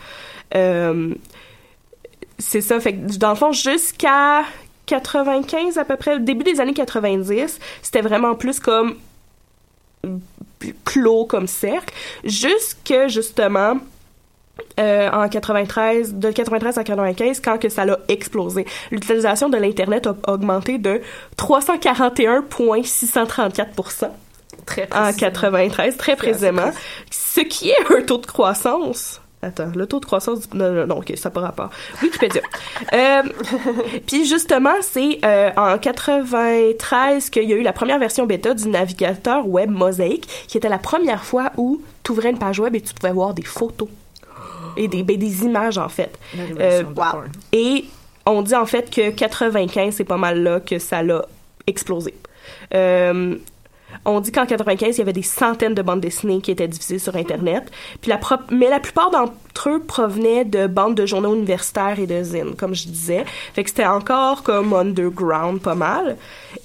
Euh, 0.55 1.13
c'est 2.39 2.61
ça 2.61 2.79
fait 2.79 2.93
que 2.93 3.17
dans 3.17 3.31
le 3.31 3.35
fond 3.35 3.51
jusqu'à 3.51 4.43
95 4.85 5.77
à 5.77 5.83
peu 5.83 5.97
près 5.97 6.19
début 6.19 6.43
des 6.43 6.61
années 6.61 6.73
90, 6.73 7.59
c'était 7.81 8.01
vraiment 8.01 8.35
plus 8.35 8.59
comme 8.59 8.95
clos 10.85 11.25
comme 11.25 11.47
cercle 11.47 11.93
jusque 12.23 12.93
justement 13.07 13.77
euh, 14.79 15.09
en 15.11 15.27
93, 15.29 16.15
de 16.15 16.31
93 16.31 16.77
à 16.77 16.83
95, 16.83 17.39
quand 17.39 17.57
que 17.57 17.69
ça 17.69 17.85
l'a 17.85 17.97
explosé. 18.07 18.65
L'utilisation 18.91 19.49
de 19.49 19.57
l'Internet 19.57 20.07
a 20.07 20.15
augmenté 20.31 20.77
de 20.77 21.01
341,634 21.37 24.11
Très 24.65 24.83
en 24.93 25.03
précis. 25.03 25.19
93, 25.19 25.97
très 25.97 26.15
précisément, 26.15 26.71
ce 27.11 27.41
qui 27.41 27.69
est 27.69 27.95
un 27.95 28.01
taux 28.01 28.17
de 28.17 28.25
croissance. 28.25 29.21
Attends, 29.41 29.69
le 29.75 29.85
taux 29.85 29.99
de 29.99 30.05
croissance... 30.05 30.49
du- 30.49 30.57
Non, 30.57 30.71
non, 30.71 30.87
non, 30.87 30.95
ok, 30.97 31.13
ça 31.17 31.29
n'a 31.29 31.33
pas 31.33 31.41
rapport. 31.41 31.69
Wikipédia. 32.01 32.41
euh, 32.93 33.21
Puis 34.07 34.25
justement, 34.25 34.73
c'est 34.81 35.19
euh, 35.23 35.51
en 35.55 35.77
93 35.77 37.29
qu'il 37.29 37.43
y 37.47 37.53
a 37.53 37.57
eu 37.57 37.61
la 37.61 37.73
première 37.73 37.99
version 37.99 38.25
bêta 38.25 38.55
du 38.55 38.67
navigateur 38.69 39.47
web 39.47 39.69
Mosaic, 39.69 40.25
qui 40.47 40.57
était 40.57 40.69
la 40.69 40.79
première 40.79 41.23
fois 41.25 41.51
où 41.57 41.79
tu 42.03 42.13
ouvrais 42.13 42.31
une 42.31 42.39
page 42.39 42.59
web 42.59 42.75
et 42.75 42.81
tu 42.81 42.93
pouvais 42.95 43.13
voir 43.13 43.35
des 43.35 43.43
photos. 43.43 43.89
Et 44.77 44.87
des, 44.87 45.03
ben, 45.03 45.17
des 45.17 45.43
images, 45.43 45.77
en 45.77 45.89
fait. 45.89 46.17
Euh, 46.59 46.83
wow. 46.95 47.23
Et 47.51 47.85
on 48.25 48.41
dit 48.41 48.55
en 48.55 48.65
fait 48.65 48.89
que 48.89 49.11
95, 49.11 49.95
c'est 49.95 50.03
pas 50.03 50.17
mal 50.17 50.41
là 50.41 50.59
que 50.59 50.79
ça 50.79 51.03
l'a 51.03 51.25
explosé. 51.67 52.13
Euh, 52.73 53.35
on 54.03 54.19
dit 54.19 54.31
qu'en 54.31 54.45
95, 54.45 54.95
il 54.95 54.99
y 54.99 55.01
avait 55.01 55.13
des 55.13 55.21
centaines 55.21 55.73
de 55.73 55.81
bandes 55.81 56.01
dessinées 56.01 56.41
qui 56.41 56.51
étaient 56.51 56.67
diffusées 56.67 56.99
sur 56.99 57.15
Internet. 57.15 57.71
Puis 58.01 58.09
la 58.09 58.19
mais 58.51 58.69
la 58.69 58.79
plupart 58.79 59.09
d'entre 59.09 59.69
eux 59.69 59.79
provenaient 59.79 60.43
de 60.43 60.67
bandes 60.67 60.95
de 60.95 61.05
journaux 61.05 61.33
universitaires 61.33 61.97
et 61.99 62.07
de 62.07 62.21
zines, 62.21 62.55
comme 62.57 62.75
je 62.75 62.87
disais. 62.87 63.23
Fait 63.53 63.63
que 63.63 63.69
c'était 63.69 63.85
encore 63.85 64.43
comme 64.43 64.73
underground 64.73 65.61
pas 65.61 65.75
mal. 65.75 66.17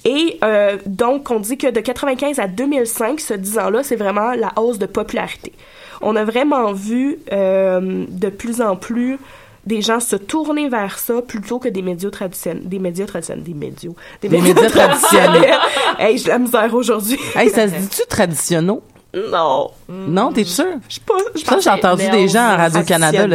Et 0.03 0.39
euh, 0.43 0.77
donc, 0.85 1.31
on 1.31 1.39
dit 1.39 1.57
que 1.57 1.67
de 1.67 1.79
95 1.79 2.39
à 2.39 2.47
2005, 2.47 3.19
ce 3.19 3.33
10 3.33 3.59
ans-là, 3.59 3.83
c'est 3.83 3.95
vraiment 3.95 4.33
la 4.33 4.51
hausse 4.57 4.77
de 4.77 4.87
popularité. 4.87 5.53
On 6.01 6.15
a 6.15 6.23
vraiment 6.23 6.73
vu 6.73 7.17
euh, 7.31 8.05
de 8.09 8.29
plus 8.29 8.61
en 8.61 8.75
plus 8.75 9.17
des 9.65 9.81
gens 9.81 9.99
se 9.99 10.15
tourner 10.15 10.69
vers 10.69 10.97
ça 10.97 11.21
plutôt 11.21 11.59
que 11.59 11.69
des 11.69 11.83
médias 11.83 12.09
traditionnels. 12.09 12.67
Des 12.67 12.79
médias 12.79 13.05
traditionnels. 13.05 13.43
Des 13.43 13.53
médias. 13.53 13.91
Des 14.21 14.29
médias 14.29 14.69
traditionnels. 14.69 15.53
hey, 15.99 16.17
j'ai 16.17 16.29
la 16.29 16.39
misère 16.39 16.73
aujourd'hui. 16.73 17.17
Hey, 17.35 17.49
ça 17.49 17.67
se 17.67 17.75
dit-tu 17.75 18.01
traditionnaux? 18.09 18.81
non. 19.13 19.69
Non, 19.89 20.31
t'es 20.31 20.45
sûr? 20.45 20.65
Je 20.89 20.95
sais 20.95 21.01
pas. 21.05 21.13
Je 21.35 21.41
Ça, 21.41 21.59
j'ai 21.59 21.69
entendu 21.69 22.09
des 22.09 22.27
gens 22.29 22.43
à 22.45 22.55
Radio-Canada. 22.55 23.27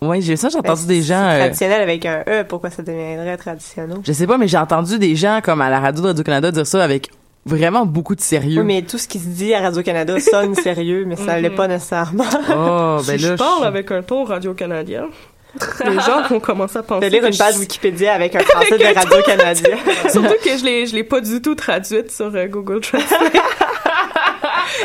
Oui, 0.00 0.22
j'ai 0.22 0.36
ça, 0.36 0.48
j'ai 0.48 0.58
entendu 0.58 0.82
Ben, 0.82 0.88
des 0.88 1.02
c'est 1.02 1.08
gens. 1.08 1.22
euh, 1.28 1.38
Traditionnel 1.40 1.82
avec 1.82 2.06
un 2.06 2.22
E, 2.26 2.44
pourquoi 2.48 2.70
ça 2.70 2.82
deviendrait 2.82 3.36
traditionnel? 3.36 3.98
je 4.04 4.12
sais 4.12 4.26
pas, 4.26 4.38
mais 4.38 4.46
j'ai 4.48 4.56
entendu 4.56 4.98
des 4.98 5.16
gens 5.16 5.40
comme 5.42 5.60
à 5.60 5.68
la 5.70 5.80
radio 5.80 6.02
de 6.02 6.06
Radio-Canada 6.08 6.50
dire 6.52 6.66
ça 6.66 6.82
avec 6.82 7.10
vraiment 7.48 7.84
beaucoup 7.86 8.14
de 8.14 8.20
sérieux. 8.20 8.60
Oui, 8.60 8.66
mais 8.66 8.82
tout 8.82 8.98
ce 8.98 9.08
qui 9.08 9.18
se 9.18 9.26
dit 9.26 9.52
à 9.54 9.60
Radio-Canada 9.60 10.20
sonne 10.20 10.54
sérieux, 10.62 11.04
mais 11.06 11.16
ça 11.16 11.40
l'est 11.40 11.50
pas 11.50 11.66
nécessairement. 11.68 12.24
Oh, 12.50 13.00
ben 13.06 13.18
si 13.18 13.24
là. 13.24 13.30
je 13.30 13.34
parle 13.34 13.64
avec 13.66 13.90
un 13.90 14.02
ton 14.02 14.24
radio-canadien, 14.24 15.08
les 15.86 15.94
gens 16.00 16.22
vont 16.28 16.40
commencer 16.40 16.78
à 16.78 16.82
penser 16.82 17.08
De 17.08 17.12
lire 17.12 17.24
une 17.24 17.36
page 17.36 17.54
je- 17.54 17.58
Wikipédia 17.60 18.12
avec 18.14 18.36
un 18.36 18.40
français 18.44 18.78
de 18.78 18.84
Radio-Canadien. 18.94 19.76
Surtout 20.10 20.34
que 20.44 20.56
je 20.58 20.64
l'ai, 20.64 20.86
je 20.86 20.94
l'ai 20.94 21.04
pas 21.04 21.20
du 21.20 21.40
tout 21.42 21.54
traduite 21.54 22.10
sur 22.12 22.32
euh, 22.34 22.46
Google 22.46 22.80
Translate. 22.80 23.32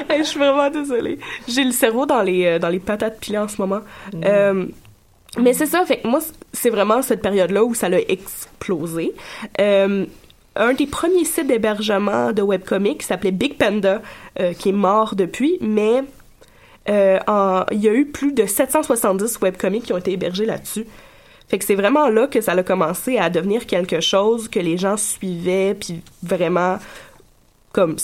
Hey, 0.10 0.20
je 0.20 0.24
suis 0.30 0.40
vraiment 0.40 0.70
désolée. 0.70 1.20
J'ai 1.48 1.64
le 1.64 1.72
cerveau 1.72 2.06
dans 2.06 2.22
les, 2.22 2.46
euh, 2.46 2.60
dans 2.60 2.70
les 2.70 2.80
patates 2.80 3.20
pilées 3.20 3.38
en 3.38 3.48
ce 3.48 3.58
moment. 3.62 3.82
Euh, 4.26 4.66
mais 5.38 5.54
c'est 5.54 5.66
ça, 5.66 5.84
fait 5.86 5.98
que 5.98 6.08
moi, 6.08 6.20
c'est 6.54 6.70
vraiment 6.70 7.02
cette 7.02 7.22
période-là 7.22 7.64
où 7.64 7.74
ça 7.74 7.90
l'a 7.90 8.00
explosé. 8.00 9.14
Euh, 9.60 10.06
un 10.56 10.74
des 10.74 10.86
premiers 10.88 11.26
sites 11.26 11.48
d'hébergement 11.48 12.32
de 12.32 12.42
webcomics 12.42 13.00
qui 13.00 13.06
s'appelait 13.08 13.32
Big 13.32 13.58
Panda, 13.58 14.02
euh, 14.40 14.54
qui 14.54 14.70
est 14.70 14.74
mort 14.74 15.16
depuis, 15.16 15.58
mais 15.62 16.04
euh, 16.90 17.20
il 17.72 17.80
y 17.82 17.88
a 17.88 17.94
eu 17.94 18.06
plus 18.06 18.34
de 18.34 18.46
770 18.46 19.40
webcomics 19.42 19.84
qui 19.84 19.94
ont 19.94 19.98
été 19.98 20.12
hébergés 20.12 20.46
là-dessus. 20.46 20.86
Fait 21.48 21.60
que 21.60 21.66
c'est 21.66 21.76
vraiment 21.76 22.08
là 22.10 22.28
que 22.28 22.42
ça 22.42 22.54
a 22.54 22.64
commencé 22.64 23.18
à 23.18 23.30
devenir 23.30 23.66
quelque 23.68 24.00
chose 24.00 24.48
que 24.48 24.60
les 24.60 24.78
gens 24.78 24.98
suivaient, 24.98 25.76
puis 25.80 26.02
vraiment 26.22 26.78
comme 27.72 27.96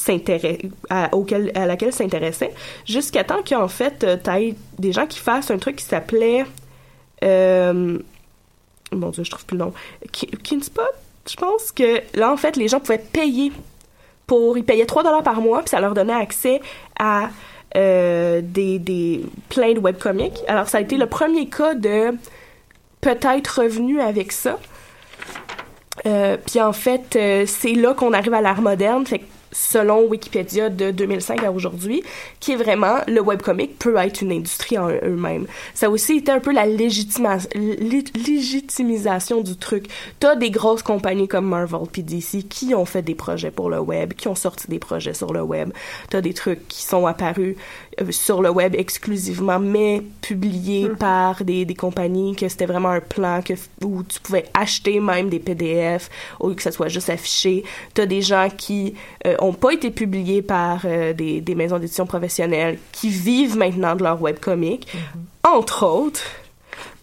à, 0.90 1.16
auquel, 1.16 1.52
à 1.54 1.68
laquelle 1.68 1.94
s'intéressaient, 1.94 2.54
jusqu'à 2.88 3.24
temps 3.24 3.44
qu'en 3.48 3.68
fait, 3.68 4.04
euh, 4.04 4.18
t'ailles 4.18 4.56
des 4.80 4.92
gens 4.92 5.06
qui 5.06 5.20
fassent 5.20 5.52
un 5.52 5.58
truc 5.60 5.76
qui 5.76 5.86
s'appelait... 5.86 6.46
Mon 8.92 9.10
Dieu, 9.12 9.24
je 9.24 9.30
trouve 9.30 9.46
plus 9.46 9.58
le 9.58 9.66
nom. 9.66 9.74
Ki- 10.12 10.32
Kinspot, 10.44 10.82
je 11.28 11.36
pense 11.36 11.72
que 11.72 12.02
là, 12.18 12.32
en 12.32 12.38
fait, 12.38 12.56
les 12.56 12.68
gens 12.68 12.80
pouvaient 12.80 12.98
payer 12.98 13.52
pour... 14.28 14.58
Ils 14.58 14.64
payaient 14.64 14.86
3 14.86 15.04
dollars 15.04 15.24
par 15.24 15.42
mois, 15.42 15.60
puis 15.60 15.70
ça 15.70 15.80
leur 15.80 15.94
donnait 15.94 16.14
accès 16.14 16.62
à 17.00 17.30
euh, 17.76 18.42
des, 18.44 18.80
des 18.80 19.24
plein 19.50 19.74
de 19.74 19.80
webcomics. 19.80 20.40
Alors, 20.48 20.68
ça 20.68 20.80
a 20.80 20.82
été 20.82 20.98
le 20.98 21.06
premier 21.06 21.48
cas 21.48 21.76
de 21.76 22.16
peut-être 23.02 23.62
revenu 23.62 24.02
avec 24.02 24.32
ça. 24.32 24.58
Euh, 26.06 26.38
puis 26.46 26.62
en 26.62 26.74
fait, 26.74 27.16
euh, 27.16 27.46
c'est 27.46 27.74
là 27.74 27.94
qu'on 27.94 28.14
arrive 28.14 28.34
à 28.34 28.42
l'art 28.42 28.62
moderne. 28.62 29.04
Selon 29.52 30.04
Wikipédia 30.08 30.70
de 30.70 30.92
2005 30.92 31.44
à 31.44 31.52
aujourd'hui, 31.52 32.04
qui 32.40 32.52
est 32.54 32.56
vraiment 32.56 32.98
le 33.08 33.22
webcomic 33.22 33.78
peut 33.80 33.96
être 33.98 34.22
une 34.22 34.32
industrie 34.32 34.78
en 34.78 34.90
eux-mêmes. 34.90 35.48
Ça 35.74 35.88
a 35.88 35.90
aussi 35.90 36.18
été 36.18 36.32
un 36.32 36.40
peu 36.40 36.52
la 36.54 36.66
légitima- 36.68 37.48
légitimisation 37.56 39.42
du 39.42 39.56
truc. 39.56 39.88
T'as 40.20 40.36
des 40.36 40.52
grosses 40.52 40.84
compagnies 40.84 41.28
comme 41.28 41.48
Marvel 41.48 41.82
puis 41.92 42.04
DC 42.04 42.48
qui 42.48 42.74
ont 42.76 42.86
fait 42.86 43.02
des 43.02 43.16
projets 43.16 43.52
pour 43.52 43.70
le 43.70 43.80
web, 43.80 44.14
qui 44.14 44.28
ont 44.28 44.36
sorti 44.36 44.68
des 44.68 44.80
projets 44.80 45.14
sur 45.14 45.34
le 45.34 45.42
web. 45.42 45.72
T'as 46.10 46.22
des 46.22 46.34
trucs 46.34 46.68
qui 46.68 46.84
sont 46.84 47.06
apparus 47.06 47.56
euh, 48.02 48.12
sur 48.12 48.42
le 48.42 48.50
web 48.50 48.76
exclusivement, 48.76 49.60
mais 49.60 50.02
publiés 50.22 50.90
par 51.00 51.44
des, 51.44 51.66
des 51.66 51.76
compagnies, 51.76 52.36
que 52.36 52.48
c'était 52.48 52.66
vraiment 52.66 52.90
un 52.90 53.02
plan 53.02 53.42
que, 53.42 53.54
où 53.84 54.04
tu 54.04 54.20
pouvais 54.20 54.46
acheter 54.54 55.00
même 55.00 55.30
des 55.30 55.40
PDF 55.40 56.10
au 56.40 56.50
lieu 56.50 56.56
que 56.56 56.64
ça 56.64 56.72
soit 56.72 56.88
juste 56.88 57.10
affiché. 57.10 57.64
T'as 57.94 58.06
des 58.06 58.22
gens 58.22 58.50
qui 58.56 58.94
euh, 59.26 59.36
ont 59.42 59.54
pas 59.54 59.72
été 59.74 59.92
publiés 59.92 60.42
par 60.42 60.82
euh, 60.86 61.14
des, 61.14 61.42
des 61.42 61.56
maisons 61.56 61.80
d'édition 61.80 62.06
professionnelles, 62.06 62.78
qui 62.92 63.10
vivent 63.10 63.58
maintenant 63.58 63.96
de 63.96 64.04
leur 64.04 64.22
webcomic, 64.22 64.88
entre 65.44 65.86
autres 65.86 66.22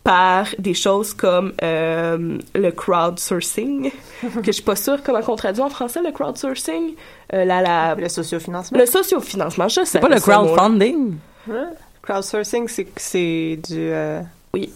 par 0.05 0.47
des 0.61 0.75
choses 0.75 1.13
comme 1.15 1.53
euh, 1.65 2.39
le 2.55 2.71
crowdsourcing, 2.71 3.91
que 4.23 4.47
je 4.47 4.53
suis 4.53 4.63
pas 4.63 4.77
sûre 4.77 4.99
comment 5.05 5.19
on 5.27 5.35
traduit 5.35 5.63
en 5.63 5.69
français 5.69 6.01
le 6.05 6.13
crowdsourcing. 6.13 6.95
Euh, 7.35 7.45
la, 7.45 7.61
la, 7.61 7.95
Le 7.97 8.09
sociofinancement. 8.09 8.79
le 8.79 8.87
sociofinancement, 8.87 9.67
je 9.69 9.81
sais. 9.81 9.85
C'est 9.87 10.01
pas 10.01 10.09
le 10.09 10.21
crowdfunding? 10.21 11.17
Hein? 11.51 11.71
Crowdsourcing, 12.03 12.69
c'est 12.69 12.87
c'est 12.97 13.59
du. 13.69 13.79
euh, 13.91 14.21
Oui. 14.55 14.73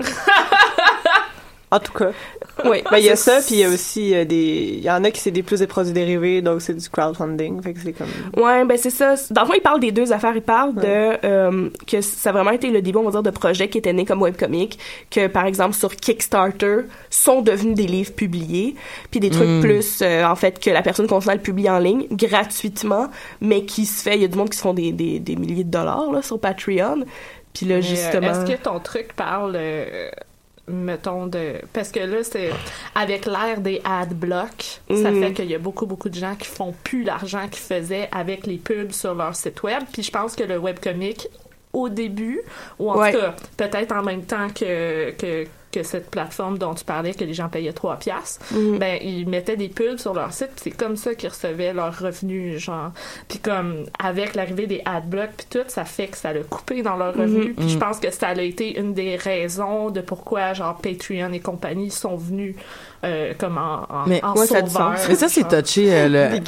En 1.68 1.80
tout 1.80 1.92
cas. 1.92 2.10
Oui. 2.64 2.82
Ben, 2.90 2.98
il 2.98 3.04
y 3.04 3.10
a 3.10 3.16
ça, 3.16 3.40
puis 3.44 3.56
il 3.56 3.58
y 3.60 3.64
a 3.64 3.68
aussi 3.68 4.14
euh, 4.14 4.24
des. 4.24 4.74
Il 4.78 4.84
y 4.84 4.90
en 4.90 5.04
a 5.04 5.10
qui 5.10 5.20
c'est 5.20 5.30
des 5.30 5.42
plus 5.42 5.60
des 5.60 5.66
produits 5.66 5.92
dérivés, 5.92 6.42
donc 6.42 6.62
c'est 6.62 6.74
du 6.74 6.88
crowdfunding. 6.88 7.62
Fait 7.62 7.74
que 7.74 7.80
c'est 7.80 7.92
comme. 7.92 8.08
Ouais, 8.36 8.64
ben 8.64 8.78
c'est 8.78 8.90
ça. 8.90 9.14
Dans 9.30 9.42
le 9.42 9.46
fond, 9.46 9.54
il 9.54 9.62
parle 9.62 9.80
des 9.80 9.92
deux 9.92 10.12
affaires. 10.12 10.34
Il 10.34 10.42
parle 10.42 10.74
de 10.74 11.18
euh, 11.24 11.68
que 11.86 12.00
ça 12.00 12.30
a 12.30 12.32
vraiment 12.32 12.52
été 12.52 12.70
le 12.70 12.82
début, 12.82 12.98
on 12.98 13.04
va 13.04 13.10
dire, 13.10 13.22
de 13.22 13.30
projets 13.30 13.68
qui 13.68 13.78
étaient 13.78 13.92
nés 13.92 14.04
comme 14.04 14.22
webcomics, 14.22 14.78
que 15.10 15.26
par 15.26 15.46
exemple 15.46 15.74
sur 15.74 15.94
Kickstarter 15.96 16.78
sont 17.10 17.42
devenus 17.42 17.74
des 17.74 17.86
livres 17.86 18.12
publiés, 18.12 18.74
puis 19.10 19.20
des 19.20 19.30
trucs 19.30 19.46
Mm. 19.46 19.60
plus 19.60 20.00
euh, 20.02 20.24
en 20.24 20.36
fait 20.36 20.58
que 20.58 20.70
la 20.70 20.82
personne 20.82 21.06
consciente 21.06 21.40
publie 21.40 21.68
en 21.70 21.78
ligne 21.78 22.06
gratuitement, 22.10 23.08
mais 23.40 23.64
qui 23.64 23.86
se 23.86 24.02
fait. 24.02 24.16
Il 24.16 24.22
y 24.22 24.24
a 24.24 24.28
du 24.28 24.36
monde 24.36 24.50
qui 24.50 24.56
se 24.56 24.62
font 24.62 24.74
des, 24.74 24.92
des, 24.92 25.18
des 25.18 25.36
milliers 25.36 25.64
de 25.64 25.70
dollars 25.70 26.10
là 26.12 26.22
sur 26.22 26.38
Patreon. 26.38 27.04
Puis 27.54 27.66
là 27.66 27.76
Mais, 27.76 27.80
euh, 27.80 27.88
justement. 27.88 28.30
Est-ce 28.30 28.52
que 28.52 28.62
ton 28.62 28.80
truc 28.80 29.14
parle, 29.14 29.54
euh, 29.56 30.10
mettons, 30.68 31.26
de. 31.26 31.54
Parce 31.72 31.90
que 31.92 32.00
là, 32.00 32.22
c'est. 32.22 32.50
Avec 32.94 33.26
l'ère 33.26 33.60
des 33.60 33.80
ad 33.84 34.14
blocks, 34.14 34.80
ça 34.90 35.10
Mhm. 35.10 35.22
fait 35.22 35.32
qu'il 35.32 35.50
y 35.50 35.54
a 35.54 35.58
beaucoup, 35.58 35.86
beaucoup 35.86 36.08
de 36.08 36.14
gens 36.14 36.34
qui 36.34 36.46
font 36.48 36.74
plus 36.84 37.04
l'argent 37.04 37.46
qu'ils 37.48 37.62
faisaient 37.62 38.08
avec 38.12 38.46
les 38.46 38.56
pubs 38.56 38.92
sur 38.92 39.14
leur 39.14 39.34
site 39.34 39.62
web. 39.62 39.82
Puis 39.92 40.02
je 40.02 40.10
pense 40.10 40.34
que 40.36 40.44
le 40.44 40.58
webcomic, 40.58 41.28
au 41.72 41.88
début, 41.88 42.40
ou 42.78 42.90
en 42.90 42.98
Ouais. 42.98 43.12
tout 43.12 43.18
cas, 43.18 43.34
peut-être 43.56 43.92
en 43.92 44.02
même 44.02 44.24
temps 44.24 44.48
que. 44.48 45.10
que 45.12 45.46
que 45.76 45.82
cette 45.82 46.10
plateforme 46.10 46.56
dont 46.58 46.74
tu 46.74 46.84
parlais, 46.84 47.12
que 47.12 47.24
les 47.24 47.34
gens 47.34 47.48
payaient 47.48 47.72
3 47.72 47.96
piastres, 47.96 48.44
Mhm. 48.54 48.78
ben, 48.78 48.98
ils 49.02 49.28
mettaient 49.28 49.56
des 49.56 49.68
pubs 49.68 49.98
sur 49.98 50.14
leur 50.14 50.32
site, 50.32 50.48
puis 50.54 50.60
c'est 50.64 50.70
comme 50.70 50.96
ça 50.96 51.14
qu'ils 51.14 51.28
recevaient 51.28 51.72
leurs 51.74 51.98
revenus, 51.98 52.58
genre. 52.62 52.92
Puis 53.28 53.38
comme, 53.38 53.84
avec 54.02 54.34
l'arrivée 54.34 54.66
des 54.66 54.80
adblocks 54.84 55.30
puis 55.36 55.46
tout, 55.50 55.64
ça 55.68 55.84
fait 55.84 56.06
que 56.08 56.16
ça 56.16 56.32
l'a 56.32 56.40
coupé 56.40 56.82
dans 56.82 56.96
leurs 56.96 57.14
revenus. 57.14 57.54
Puis 57.56 57.68
je 57.68 57.76
pense 57.78 57.98
que 57.98 58.10
ça 58.10 58.28
a 58.28 58.40
été 58.40 58.78
une 58.78 58.94
des 58.94 59.16
raisons 59.16 59.90
de 59.90 60.00
pourquoi, 60.00 60.54
genre, 60.54 60.76
Patreon 60.78 61.32
et 61.32 61.40
compagnie 61.40 61.90
sont 61.90 62.16
venus 62.16 62.56
euh, 63.04 63.34
comme 63.38 63.58
en, 63.58 63.82
en, 63.88 64.06
Mais- 64.06 64.24
en 64.24 64.34
Ouais, 64.34 64.46
ça 64.46 64.58
a 64.58 64.62
du 64.62 64.70
sauveur, 64.70 64.96
sens. 64.98 65.08
Mais 65.08 65.14
ça, 65.14 65.28
c'est 65.28 65.44
touché, 65.62 65.92
euh, 65.94 66.08
le, 66.08 66.40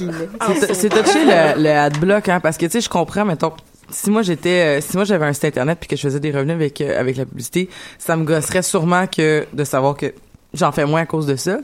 c'est 0.61 0.75
c'est 0.75 0.89
touché 0.89 1.25
le, 1.25 1.63
le 1.63 1.71
adblock, 1.71 2.29
hein, 2.31 2.41
parce 2.41 2.57
que, 2.57 2.65
tu 2.67 2.73
sais, 2.73 2.81
je 2.81 2.89
comprends, 2.89 3.25
mettons, 3.27 3.53
si 3.91 4.11
moi 4.11 4.23
j'étais, 4.23 4.79
euh, 4.79 4.81
si 4.81 4.97
moi 4.97 5.05
j'avais 5.05 5.27
un 5.27 5.33
site 5.33 5.45
internet 5.47 5.79
puis 5.81 5.89
que 5.89 5.97
je 5.97 6.03
faisais 6.03 6.21
des 6.21 6.31
revenus 6.31 6.55
avec, 6.55 6.81
euh, 6.81 6.99
avec 7.01 7.17
la 7.17 7.25
publicité, 7.27 7.69
ça 7.99 8.17
me 8.17 8.25
gosserait 8.25 8.63
sûrement 8.63 9.07
que, 9.07 9.47
de 9.53 9.65
savoir 9.65 9.97
que 9.97 10.13
j'en 10.55 10.73
fais 10.73 10.87
moins 10.87 11.03
à 11.03 11.07
cause 11.07 11.27
de 11.27 11.37
ça. 11.37 11.59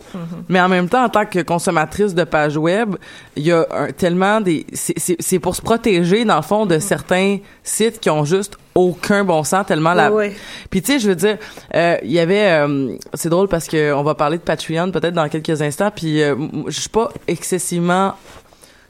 Mais 0.50 0.60
en 0.60 0.68
même 0.68 0.90
temps, 0.90 1.04
en 1.04 1.08
tant 1.08 1.24
que 1.24 1.38
consommatrice 1.40 2.14
de 2.14 2.22
pages 2.24 2.58
web, 2.58 2.96
il 3.34 3.44
y 3.46 3.50
a 3.52 3.66
un- 3.70 3.90
tellement 3.92 4.42
des, 4.42 4.66
c'est- 4.74 4.98
c'est 4.98 5.16
c'est 5.20 5.38
pour 5.38 5.56
se 5.56 5.62
protéger, 5.62 6.26
dans 6.26 6.36
le 6.36 6.42
fond, 6.42 6.66
de 6.66 6.78
certains 6.78 7.38
sites 7.62 7.98
qui 7.98 8.10
ont 8.10 8.26
juste 8.26 8.58
aucun 8.74 9.24
bon 9.24 9.42
sens 9.42 9.64
tellement 9.66 9.94
la, 9.94 10.10
Ouais, 10.10 10.28
ouais. 10.28 10.36
puis 10.68 10.82
tu 10.82 10.92
sais, 10.92 10.98
je 10.98 11.08
veux 11.08 11.14
dire, 11.14 11.38
euh, 11.74 11.96
il 12.02 12.10
y 12.12 12.18
avait, 12.18 12.50
euh, 12.50 12.94
c'est 13.14 13.30
drôle 13.30 13.48
parce 13.48 13.68
que 13.68 13.94
on 13.94 14.02
va 14.02 14.14
parler 14.14 14.36
de 14.36 14.42
Patreon 14.42 14.90
peut-être 14.90 15.14
dans 15.14 15.28
quelques 15.30 15.62
instants. 15.62 15.90
Puis 15.94 16.20
euh, 16.22 16.34
je 16.66 16.80
suis 16.80 16.88
pas 16.90 17.08
excessivement, 17.26 18.14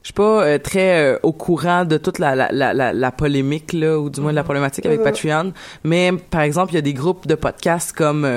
je 0.04 0.08
suis 0.08 0.12
pas 0.12 0.44
euh, 0.44 0.58
très 0.58 1.14
euh, 1.14 1.18
au 1.22 1.32
courant 1.32 1.86
de 1.86 1.96
toute 1.96 2.18
la, 2.18 2.34
la, 2.34 2.52
la, 2.52 2.92
la, 2.92 3.10
polémique 3.10 3.72
là, 3.72 3.98
ou 3.98 4.10
du 4.10 4.20
moins 4.20 4.32
de 4.32 4.36
la 4.36 4.44
problématique 4.44 4.84
avec 4.84 5.02
Patreon. 5.02 5.54
Mais 5.82 6.12
par 6.12 6.42
exemple, 6.42 6.72
il 6.72 6.74
y 6.74 6.78
a 6.78 6.82
des 6.82 6.92
groupes 6.92 7.26
de 7.26 7.34
podcasts 7.34 7.94
comme 7.94 8.28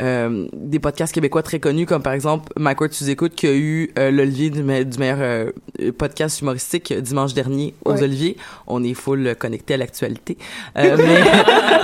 euh, 0.00 0.46
des 0.52 0.78
podcasts 0.78 1.14
québécois 1.14 1.42
très 1.42 1.58
connus 1.58 1.86
comme 1.86 2.02
par 2.02 2.12
exemple 2.12 2.52
Mike 2.56 2.80
Ward 2.80 2.92
tu 2.92 3.08
écoutes 3.08 3.34
qui 3.34 3.46
a 3.46 3.54
eu 3.54 3.90
euh, 3.98 4.10
l'Olivier 4.10 4.50
du, 4.50 4.62
me- 4.62 4.84
du 4.84 4.98
meilleur 4.98 5.18
euh, 5.20 5.50
podcast 5.96 6.40
humoristique 6.40 6.92
dimanche 6.92 7.32
dernier 7.34 7.74
aux 7.84 7.92
Ouais. 7.92 8.02
Oliviers 8.02 8.36
on 8.66 8.84
est 8.84 8.94
full 8.94 9.34
connecté 9.38 9.74
à 9.74 9.76
l'actualité. 9.78 10.36
Euh, 10.76 10.96
mais 10.98 11.20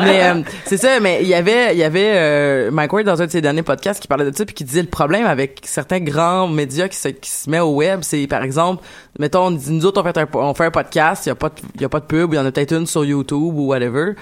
mais 0.04 0.24
euh, 0.24 0.42
c'est 0.66 0.76
ça 0.76 1.00
mais 1.00 1.20
il 1.22 1.28
y 1.28 1.34
avait 1.34 1.72
il 1.74 1.78
y 1.78 1.84
avait 1.84 2.12
euh, 2.14 2.70
Mike 2.70 2.92
Ward 2.92 3.06
dans 3.06 3.22
un 3.22 3.26
de 3.26 3.30
ses 3.30 3.40
derniers 3.40 3.62
podcasts 3.62 4.00
qui 4.00 4.08
parlait 4.08 4.30
de 4.30 4.36
ça 4.36 4.44
puis 4.44 4.54
qui 4.54 4.64
disait 4.64 4.82
le 4.82 4.88
problème 4.88 5.24
avec 5.26 5.60
certains 5.64 6.00
grands 6.00 6.48
médias 6.48 6.88
qui 6.88 6.96
se 6.96 7.08
qui 7.08 7.30
se 7.30 7.48
met 7.48 7.60
au 7.60 7.74
web 7.76 8.00
c'est 8.02 8.26
par 8.26 8.42
exemple 8.42 8.84
mettons 9.18 9.50
nous 9.50 9.86
autres 9.86 10.00
on 10.00 10.04
fait 10.04 10.18
un 10.18 10.26
on 10.34 10.54
fait 10.54 10.64
un 10.66 10.70
podcast 10.70 11.24
il 11.26 11.30
y 11.30 11.32
a 11.32 11.34
pas 11.34 11.48
de, 11.48 11.80
y 11.82 11.84
a 11.84 11.88
pas 11.88 12.00
de 12.00 12.04
pub 12.06 12.32
il 12.32 12.36
y 12.36 12.38
en 12.38 12.44
a 12.46 12.52
peut-être 12.52 12.72
une 12.74 12.86
sur 12.86 13.04
YouTube 13.04 13.54
ou 13.54 13.66
whatever 13.68 14.12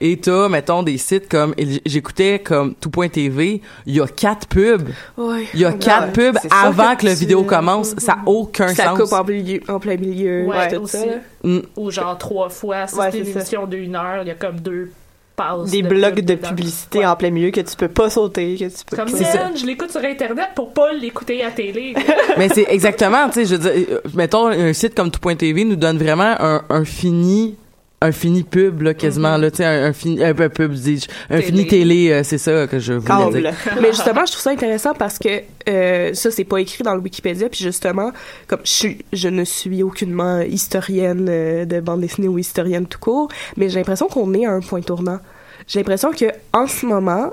et 0.00 0.16
t'as, 0.18 0.48
mettons, 0.48 0.82
des 0.82 0.98
sites 0.98 1.28
comme, 1.28 1.54
j'écoutais 1.86 2.40
comme 2.40 2.74
tout.tv, 2.74 3.60
il 3.86 3.94
y 3.94 4.00
a 4.00 4.06
quatre 4.06 4.46
pubs. 4.48 4.88
Ouais. 5.16 5.44
Il 5.54 5.60
y 5.60 5.64
a 5.64 5.70
Ouais, 5.70 5.78
quatre 5.78 6.12
pubs 6.12 6.36
avant 6.50 6.94
que 6.96 7.02
que, 7.02 7.06
le 7.06 7.12
tu- 7.12 7.18
vidéo 7.20 7.42
commence. 7.44 7.94
Ça 7.98 8.14
a 8.14 8.28
aucun 8.28 8.68
Ça 8.68 8.84
sens. 8.86 8.98
coupe 9.00 9.12
en, 9.12 9.24
milieu, 9.24 9.60
en 9.68 9.78
plein 9.78 9.96
milieu. 9.96 10.46
Ouais, 10.46 10.68
tout 10.68 10.82
aussi. 10.82 10.96
ça. 10.98 11.04
Mm. 11.44 11.60
Ou 11.76 11.90
genre 11.90 12.18
trois 12.18 12.48
fois, 12.48 12.86
si 12.86 12.96
Ouais, 12.96 13.10
c'est 13.12 13.18
une 13.18 13.24
ça. 13.26 13.30
émission 13.40 13.66
d'une 13.66 13.94
heure, 13.96 14.22
il 14.22 14.28
y 14.28 14.30
a 14.30 14.34
comme 14.34 14.60
deux 14.60 14.90
passes. 15.36 15.70
Des 15.70 15.82
de 15.82 15.88
blocs 15.88 16.14
pub 16.16 16.24
de 16.26 16.34
publicité 16.34 16.98
Ouais. 17.00 17.06
en 17.06 17.16
plein 17.16 17.30
milieu 17.30 17.50
que 17.50 17.60
tu 17.60 17.76
peux 17.76 17.88
pas 17.88 18.08
sauter, 18.10 18.56
que 18.56 18.64
tu 18.64 18.84
peux 18.88 18.96
Comme 18.96 19.08
ça, 19.08 19.50
je 19.54 19.64
l'écoute 19.66 19.90
sur 19.90 20.02
Internet 20.04 20.48
pour 20.54 20.72
pas 20.72 20.92
l'écouter 20.92 21.42
à 21.44 21.50
télé. 21.50 21.94
Mais 22.38 22.48
c'est 22.48 22.66
exactement, 22.68 23.28
tu 23.28 23.34
sais, 23.34 23.44
je 23.46 23.54
veux 23.56 23.70
dire, 23.70 23.86
euh, 23.96 24.00
mettons, 24.14 24.46
un 24.48 24.72
site 24.72 24.94
comme 24.94 25.10
tout.tv 25.10 25.64
nous 25.64 25.76
donne 25.76 25.98
vraiment 25.98 26.34
un, 26.38 26.62
un 26.68 26.84
fini, 26.84 27.56
un 28.00 28.12
fini 28.12 28.42
pub, 28.42 28.82
là, 28.82 28.92
quasiment, 28.92 29.36
là, 29.38 29.50
tu 29.50 29.58
sais, 29.58 29.64
un, 29.64 29.86
un 29.86 29.92
fini, 29.92 30.22
un, 30.22 30.34
peu 30.34 30.48
pub, 30.48 30.72
dis-je, 30.72 31.06
un 31.30 31.36
Télé. 31.38 31.46
fini 31.46 31.66
télé, 31.66 32.10
euh, 32.10 32.22
c'est 32.22 32.38
ça 32.38 32.66
que 32.66 32.78
je 32.78 32.94
voulais 32.94 33.40
dire. 33.40 33.52
Mais 33.80 33.92
justement, 33.92 34.26
je 34.26 34.32
trouve 34.32 34.42
ça 34.42 34.50
intéressant 34.50 34.92
parce 34.94 35.18
que 35.18 35.42
euh, 35.68 36.12
ça, 36.12 36.30
c'est 36.30 36.44
pas 36.44 36.58
écrit 36.58 36.84
dans 36.84 36.94
le 36.94 37.00
Wikipédia. 37.00 37.48
Puis 37.48 37.64
justement, 37.64 38.12
comme 38.46 38.60
je, 38.64 38.72
suis, 38.72 38.98
je 39.12 39.28
ne 39.28 39.44
suis 39.44 39.82
aucunement 39.82 40.40
historienne 40.40 41.26
euh, 41.30 41.64
de 41.64 41.80
bande 41.80 42.02
dessinée 42.02 42.28
ou 42.28 42.38
historienne 42.38 42.86
tout 42.86 42.98
court, 42.98 43.28
mais 43.56 43.70
j'ai 43.70 43.78
l'impression 43.78 44.06
qu'on 44.06 44.34
est 44.34 44.44
à 44.44 44.52
un 44.52 44.60
point 44.60 44.82
tournant. 44.82 45.20
J'ai 45.66 45.78
l'impression 45.78 46.10
que 46.12 46.26
en 46.52 46.66
ce 46.66 46.84
moment, 46.84 47.32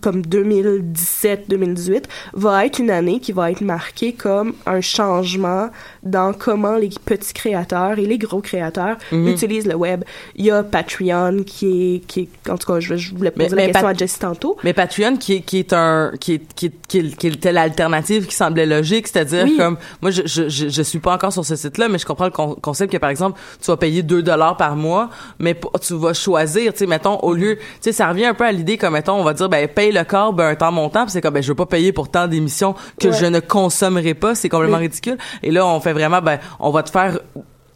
comme 0.00 0.22
2017-2018 0.22 2.04
va 2.32 2.64
être 2.64 2.78
une 2.78 2.90
année 2.90 3.20
qui 3.20 3.32
va 3.32 3.50
être 3.50 3.60
marquée 3.60 4.12
comme 4.12 4.54
un 4.64 4.80
changement 4.80 5.68
dans 6.02 6.32
comment 6.32 6.76
les 6.76 6.90
petits 7.04 7.32
créateurs 7.32 7.98
et 7.98 8.06
les 8.06 8.18
gros 8.18 8.40
créateurs 8.40 8.96
Mhm. 9.12 9.28
utilisent 9.28 9.66
le 9.66 9.74
web. 9.76 10.04
Il 10.36 10.44
y 10.44 10.50
a 10.50 10.62
Patreon 10.62 11.44
qui 11.46 11.94
est, 11.96 11.98
qui 12.06 12.20
est 12.46 12.50
en 12.50 12.56
tout 12.58 12.72
cas, 12.72 12.80
je, 12.80 12.96
je 12.96 13.14
voulais 13.14 13.30
poser 13.30 13.50
Mais- 13.54 13.68
la 13.72 13.80
mais 13.82 13.94
question 13.94 14.28
à 14.28 14.32
tantôt. 14.34 14.56
Mais 14.64 14.72
Patreon, 14.72 15.16
qui 15.16 15.34
est, 15.34 15.40
qui 15.40 15.58
est 15.58 15.72
un, 15.72 16.12
qui 16.20 16.34
est, 16.34 16.54
qui 16.54 16.66
est, 16.66 16.72
qui 16.88 16.98
est- 16.98 17.16
qui 17.16 17.26
était 17.28 17.52
l'alternative 17.52 18.26
qui 18.26 18.34
semblait 18.34 18.66
logique, 18.66 19.06
c'est-à-dire 19.08 19.44
Oui. 19.44 19.56
comme, 19.56 19.76
moi, 20.00 20.10
je, 20.10 20.22
je, 20.26 20.48
je, 20.48 20.68
je 20.68 20.82
suis 20.82 20.98
pas 20.98 21.14
encore 21.14 21.32
sur 21.32 21.44
ce 21.44 21.56
site-là, 21.56 21.88
mais 21.88 21.98
je 21.98 22.06
comprends 22.06 22.24
le 22.26 22.30
con- 22.30 22.56
concept 22.60 22.92
que, 22.92 22.98
par 22.98 23.10
exemple, 23.10 23.38
tu 23.60 23.66
vas 23.68 23.76
payer 23.76 24.02
2 24.02 24.22
dollars 24.22 24.56
par 24.56 24.74
mois, 24.76 25.08
mais 25.38 25.58
tu 25.80 25.94
vas 25.94 26.12
choisir, 26.14 26.72
tu 26.72 26.80
sais, 26.80 26.86
mettons, 26.86 27.18
au 27.20 27.34
lieu, 27.34 27.56
tu 27.58 27.62
sais, 27.80 27.92
ça 27.92 28.08
revient 28.08 28.26
un 28.26 28.34
peu 28.34 28.44
à 28.44 28.52
l'idée 28.52 28.76
comme, 28.76 28.94
mettons, 28.94 29.14
on 29.14 29.24
va 29.24 29.34
dire, 29.34 29.48
ben, 29.48 29.68
paye 29.68 29.92
le 29.92 30.04
corps, 30.04 30.32
ben, 30.32 30.48
un 30.48 30.54
temps 30.56 30.72
montant, 30.72 31.02
puis 31.04 31.12
c'est 31.12 31.20
comme, 31.20 31.34
ben, 31.34 31.42
je 31.42 31.48
veux 31.48 31.54
pas 31.54 31.66
payer 31.66 31.92
pour 31.92 32.10
tant 32.10 32.26
d'émissions 32.26 32.74
que 33.00 33.08
Ouais. 33.08 33.14
je 33.18 33.26
ne 33.26 33.40
consommerai 33.40 34.14
pas, 34.14 34.34
c'est 34.34 34.48
complètement 34.48 34.78
ridicule. 34.78 35.16
Et 35.42 35.50
là, 35.50 35.66
on 35.66 35.78
fait 35.80 35.91
vraiment, 35.92 36.20
ben, 36.22 36.38
on 36.60 36.70
va 36.70 36.82
te 36.82 36.90
faire 36.90 37.18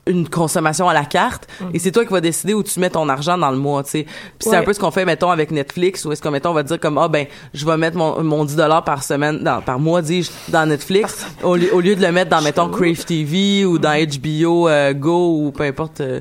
une 0.09 0.29
consommation 0.29 0.89
à 0.89 0.95
la 0.95 1.05
carte 1.05 1.49
et 1.75 1.81
c'est 1.81 1.91
toi 1.91 2.05
qui 2.05 2.13
vas 2.13 2.21
décider 2.21 2.55
où 2.55 2.63
tu 2.63 2.79
mets 2.79 2.91
ton 2.91 3.09
argent 3.09 3.37
dans 3.37 3.51
le 3.51 3.57
mois, 3.57 3.83
tu 3.83 3.91
sais. 3.91 4.03
Puis 4.05 4.13
c'est 4.39 4.51
Ouais. 4.51 4.57
un 4.59 4.63
peu 4.63 4.73
ce 4.73 4.79
qu'on 4.79 4.93
fait 4.93 5.05
mettons 5.05 5.33
avec 5.33 5.51
Netflix 5.51 6.05
où 6.05 6.13
est-ce 6.13 6.23
qu'on 6.23 6.31
mettons 6.31 6.51
on 6.51 6.55
va 6.55 6.63
dire 6.63 6.79
comme 6.79 6.97
ah 6.97 7.09
ben 7.09 7.27
je 7.53 7.67
vais 7.67 7.77
mettre 7.77 7.97
mon, 7.97 8.23
mon 8.23 8.45
10 8.45 8.55
dollars 8.55 8.85
par 8.85 9.03
semaine 9.03 9.43
dans, 9.43 9.61
par 9.63 9.81
mois 9.81 10.03
dis-je 10.03 10.31
dans 10.53 10.65
Netflix 10.65 11.27
au, 11.43 11.57
lieu- 11.57 11.75
au 11.75 11.81
lieu 11.81 11.97
de 11.97 12.03
le 12.03 12.13
mettre 12.13 12.31
dans 12.31 12.41
mettons 12.41 12.69
Crave 12.69 13.05
TV 13.05 13.65
ou 13.65 13.79
dans 13.79 13.99
HBO 14.01 14.69
euh, 14.69 14.93
Go 14.93 15.41
ou 15.41 15.51
peu 15.51 15.65
importe 15.65 16.01
euh, 16.01 16.21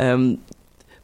euh, 0.00 0.34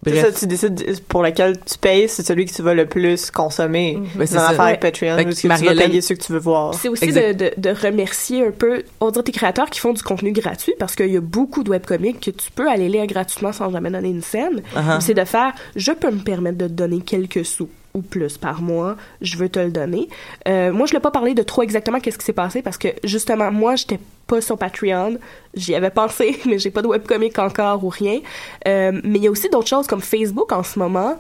C'est 0.05 0.13
bref 0.13 0.25
ça, 0.33 0.33
tu 0.41 0.47
décides 0.47 1.03
pour 1.09 1.23
lequel 1.23 1.59
tu 1.61 1.77
payes, 1.79 2.09
c'est 2.09 2.27
celui 2.27 2.47
que 2.47 2.53
tu 2.55 2.63
vas 2.63 2.73
le 2.73 2.87
plus 2.87 3.31
consommer. 3.31 3.99
Ben, 4.15 4.27
c'est 4.27 4.35
dans 4.37 4.41
ça. 4.41 4.49
l'affaire 4.49 4.65
avec 4.65 4.83
Ouais. 4.83 4.91
Patreon, 4.91 5.29
où 5.29 5.33
tu 5.35 5.47
vas 5.49 5.59
payer 5.59 6.01
ceux 6.01 6.15
que 6.15 6.23
tu 6.23 6.33
veux 6.33 6.39
voir. 6.39 6.73
C'est 6.75 6.89
aussi 6.89 7.13
de, 7.13 7.33
de, 7.35 7.51
de 7.57 7.71
remercier 7.71 8.47
un 8.47 8.51
peu, 8.51 8.83
on 9.01 9.11
dire, 9.11 9.23
tes 9.23 9.33
créateurs 9.33 9.69
qui 9.69 9.79
font 9.79 9.93
du 9.93 10.03
contenu 10.03 10.33
gratuit 10.33 10.73
parce 10.79 10.95
qu'il 10.97 11.11
y 11.13 11.17
a 11.17 11.21
beaucoup 11.21 11.63
de 11.63 11.71
webcomics 11.71 12.21
que 12.21 12.31
tu 12.31 12.51
peux 12.51 12.69
aller 12.71 12.89
lire 12.89 13.07
gratuitement 13.07 13.53
sans 13.53 13.71
jamais 13.71 13.91
donner 13.91 14.09
une 14.09 14.23
scène. 14.23 14.63
Uh-huh. 14.75 15.01
C'est 15.01 15.15
de 15.15 15.25
faire, 15.25 15.53
je 15.77 15.93
peux 15.93 16.11
me 16.11 16.21
permettre 16.23 16.57
de 16.57 16.67
te 16.67 16.73
donner 16.73 17.01
quelques 17.01 17.45
sous 17.45 17.69
ou 17.93 18.03
plus 18.03 18.39
par 18.39 18.63
mois, 18.63 18.97
je 19.21 19.37
veux 19.37 19.49
te 19.49 19.59
le 19.59 19.71
donner. 19.73 20.09
Euh, 20.49 20.73
moi, 20.73 20.87
je 20.87 20.93
ne 20.93 20.99
l'ai 20.99 21.03
pas 21.03 21.11
parlé 21.11 21.35
de 21.35 21.43
trop 21.43 21.63
exactement 21.63 21.99
qu'est-ce 21.99 22.19
qui 22.19 22.25
s'est 22.25 22.33
passé 22.33 22.63
parce 22.63 22.79
que 22.79 22.89
justement, 23.05 23.51
moi, 23.51 23.75
j'étais 23.77 23.99
pas 24.31 24.41
sur 24.41 24.57
Patreon. 24.57 25.17
J'y 25.55 25.75
avais 25.75 25.91
pensé, 25.91 26.39
mais 26.47 26.59
j'ai 26.61 26.71
pas 26.71 26.81
de 26.83 26.87
webcomic 26.87 27.37
encore 27.41 27.83
ou 27.85 27.89
rien. 27.89 28.21
Euh, 28.69 28.93
mais 29.03 29.19
il 29.19 29.25
y 29.25 29.27
a 29.27 29.31
aussi 29.31 29.49
d'autres 29.49 29.67
choses 29.69 29.87
comme 29.89 30.01
Facebook 30.01 30.53
en 30.53 30.63
ce 30.63 30.79
moment. 30.79 31.19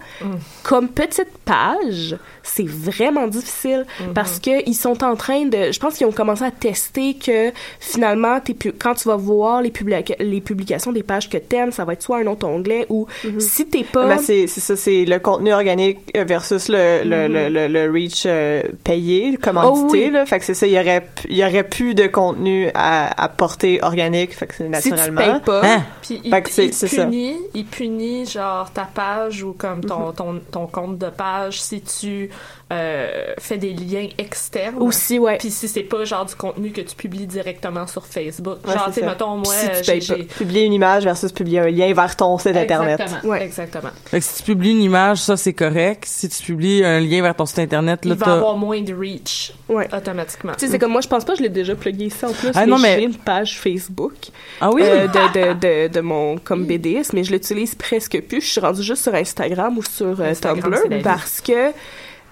Comme 0.62 0.88
petite 0.88 1.28
page, 1.44 2.16
c'est 2.42 2.68
vraiment 2.68 3.26
difficile 3.26 3.84
parce 4.14 4.38
que 4.38 4.66
ils 4.68 4.74
sont 4.74 5.02
en 5.02 5.16
train 5.16 5.46
de. 5.46 5.72
Je 5.72 5.80
pense 5.80 5.94
qu'ils 5.96 6.06
ont 6.06 6.12
commencé 6.12 6.44
à 6.44 6.50
tester 6.52 7.14
que 7.14 7.50
finalement, 7.80 8.38
t'es 8.40 8.54
pu- 8.54 8.72
quand 8.72 8.94
tu 8.94 9.08
vas 9.08 9.16
voir 9.16 9.62
les, 9.62 9.70
publica- 9.70 10.16
les 10.20 10.40
publications 10.40 10.92
des 10.92 11.02
pages 11.02 11.28
que 11.28 11.38
t'aimes, 11.38 11.72
ça 11.72 11.84
va 11.84 11.94
être 11.94 12.02
soit 12.02 12.18
un 12.18 12.26
autre 12.28 12.46
onglet 12.46 12.86
ou 12.88 13.06
si 13.38 13.66
t'es 13.66 13.84
pas. 13.84 14.06
Ben, 14.06 14.18
c'est 14.18 14.46
ça, 14.46 14.76
c'est 14.76 15.04
le 15.04 15.18
contenu 15.18 15.52
organique 15.52 15.98
versus 16.14 16.68
le, 16.68 17.02
le, 17.04 17.26
le, 17.28 17.48
le, 17.48 17.66
le 17.66 17.90
reach 17.92 18.22
euh, 18.26 18.62
payé, 18.84 19.36
commandité. 19.42 20.04
Oh 20.04 20.06
oui. 20.08 20.10
là. 20.10 20.24
Fait 20.26 20.38
que 20.38 20.44
c'est 20.44 20.54
ça, 20.54 20.66
il 20.66 20.72
y 20.74 20.78
aurait, 20.78 21.04
y 21.28 21.42
aurait 21.44 21.64
plus 21.68 21.94
de 21.94 22.06
contenu 22.06 22.68
à, 22.74 22.99
à 23.06 23.28
portée 23.28 23.80
organique. 23.82 24.34
Fait 24.34 24.46
que 24.46 24.54
c'est 24.54 24.64
si 24.80 24.82
tu 24.82 24.90
naturellement. 24.90 25.20
payes 25.20 25.40
pas. 25.40 25.60
Hein? 25.64 25.82
Puis 26.02 26.20
il, 26.24 26.30
punit, 26.30 27.36
il 27.54 27.64
punit 27.66 28.26
genre 28.26 28.70
ta 28.72 28.84
page 28.84 29.42
ou 29.42 29.52
comme 29.52 29.78
Mhm. 29.78 29.84
ton, 29.84 30.12
ton, 30.12 30.40
ton 30.50 30.66
compte 30.66 30.98
de 30.98 31.08
page 31.10 31.60
si 31.62 31.80
tu 31.80 32.30
euh, 32.72 33.34
fais 33.38 33.56
des 33.58 33.72
liens 33.72 34.08
externes. 34.18 34.76
Aussi, 34.78 35.18
ouais. 35.18 35.38
Puis 35.38 35.50
si 35.50 35.66
c'est 35.68 35.82
pas 35.82 36.04
genre 36.04 36.24
du 36.24 36.34
contenu 36.34 36.70
que 36.70 36.80
tu 36.80 36.94
publies 36.94 37.26
directement 37.26 37.86
sur 37.86 38.06
Facebook. 38.06 38.58
Ouais, 38.66 38.74
genre, 38.74 38.90
c'est 38.92 39.00
tu 39.00 39.06
mettons, 39.06 39.36
moi, 39.36 39.52
Si 39.82 40.00
tu 40.02 40.24
Publier 40.38 40.64
une 40.64 40.72
image 40.72 41.04
versus 41.04 41.32
publier 41.32 41.58
un 41.60 41.70
lien 41.70 41.92
vers 41.92 42.14
ton 42.16 42.38
site 42.38 42.56
internet. 42.56 43.00
Exactement. 43.00 43.32
Ouais. 43.32 43.44
Exactement. 43.44 43.90
Fait 44.06 44.20
que 44.20 44.24
si 44.24 44.36
tu 44.38 44.52
publies 44.52 44.70
une 44.72 44.82
image 44.82 45.18
ça 45.18 45.36
c'est 45.36 45.52
correct 45.52 46.04
si 46.06 46.28
tu 46.28 46.42
publies 46.42 46.84
un 46.84 47.00
lien 47.00 47.22
vers 47.22 47.34
ton 47.34 47.46
site 47.46 47.58
internet 47.58 48.04
là 48.04 48.14
Il 48.14 48.18
va 48.24 48.34
avoir 48.34 48.56
moins 48.56 48.80
de 48.80 48.94
reach 48.94 49.52
Ouais. 49.68 49.88
automatiquement. 49.94 50.52
Tu 50.54 50.66
sais, 50.66 50.72
c'est 50.72 50.78
comme 50.78 50.92
moi, 50.92 51.00
je 51.00 51.08
pense 51.08 51.24
pas, 51.24 51.34
je 51.34 51.42
l'ai 51.42 51.48
déjà 51.48 51.74
plugué 51.74 52.06
ici 52.06 52.24
en 52.24 52.32
plus. 52.32 52.50
Ah, 52.54 52.66
non, 52.66 52.78
mais- 52.78 52.96
j'ai 52.98 53.04
une 53.04 53.14
page 53.14 53.58
Facebook 53.58 54.14
ah 54.60 54.70
oui? 54.72 54.82
euh, 54.84 55.06
de, 55.06 55.54
de, 55.54 55.86
de, 55.88 55.92
de 55.94 56.00
mon 56.00 56.38
comme 56.38 56.64
BDS, 56.66 57.12
mais 57.12 57.22
je 57.24 57.32
l'utilise 57.32 57.74
presque 57.74 58.20
plus. 58.22 58.40
Je 58.40 58.46
suis 58.50 58.60
rendue 58.60 58.82
juste 58.82 59.02
sur 59.02 59.14
Instagram 59.14 59.78
ou 59.78 59.82
sur 59.82 60.20
euh, 60.20 60.30
Instagram, 60.30 60.74
Tumblr 60.82 61.02
parce 61.02 61.40
que 61.40 61.70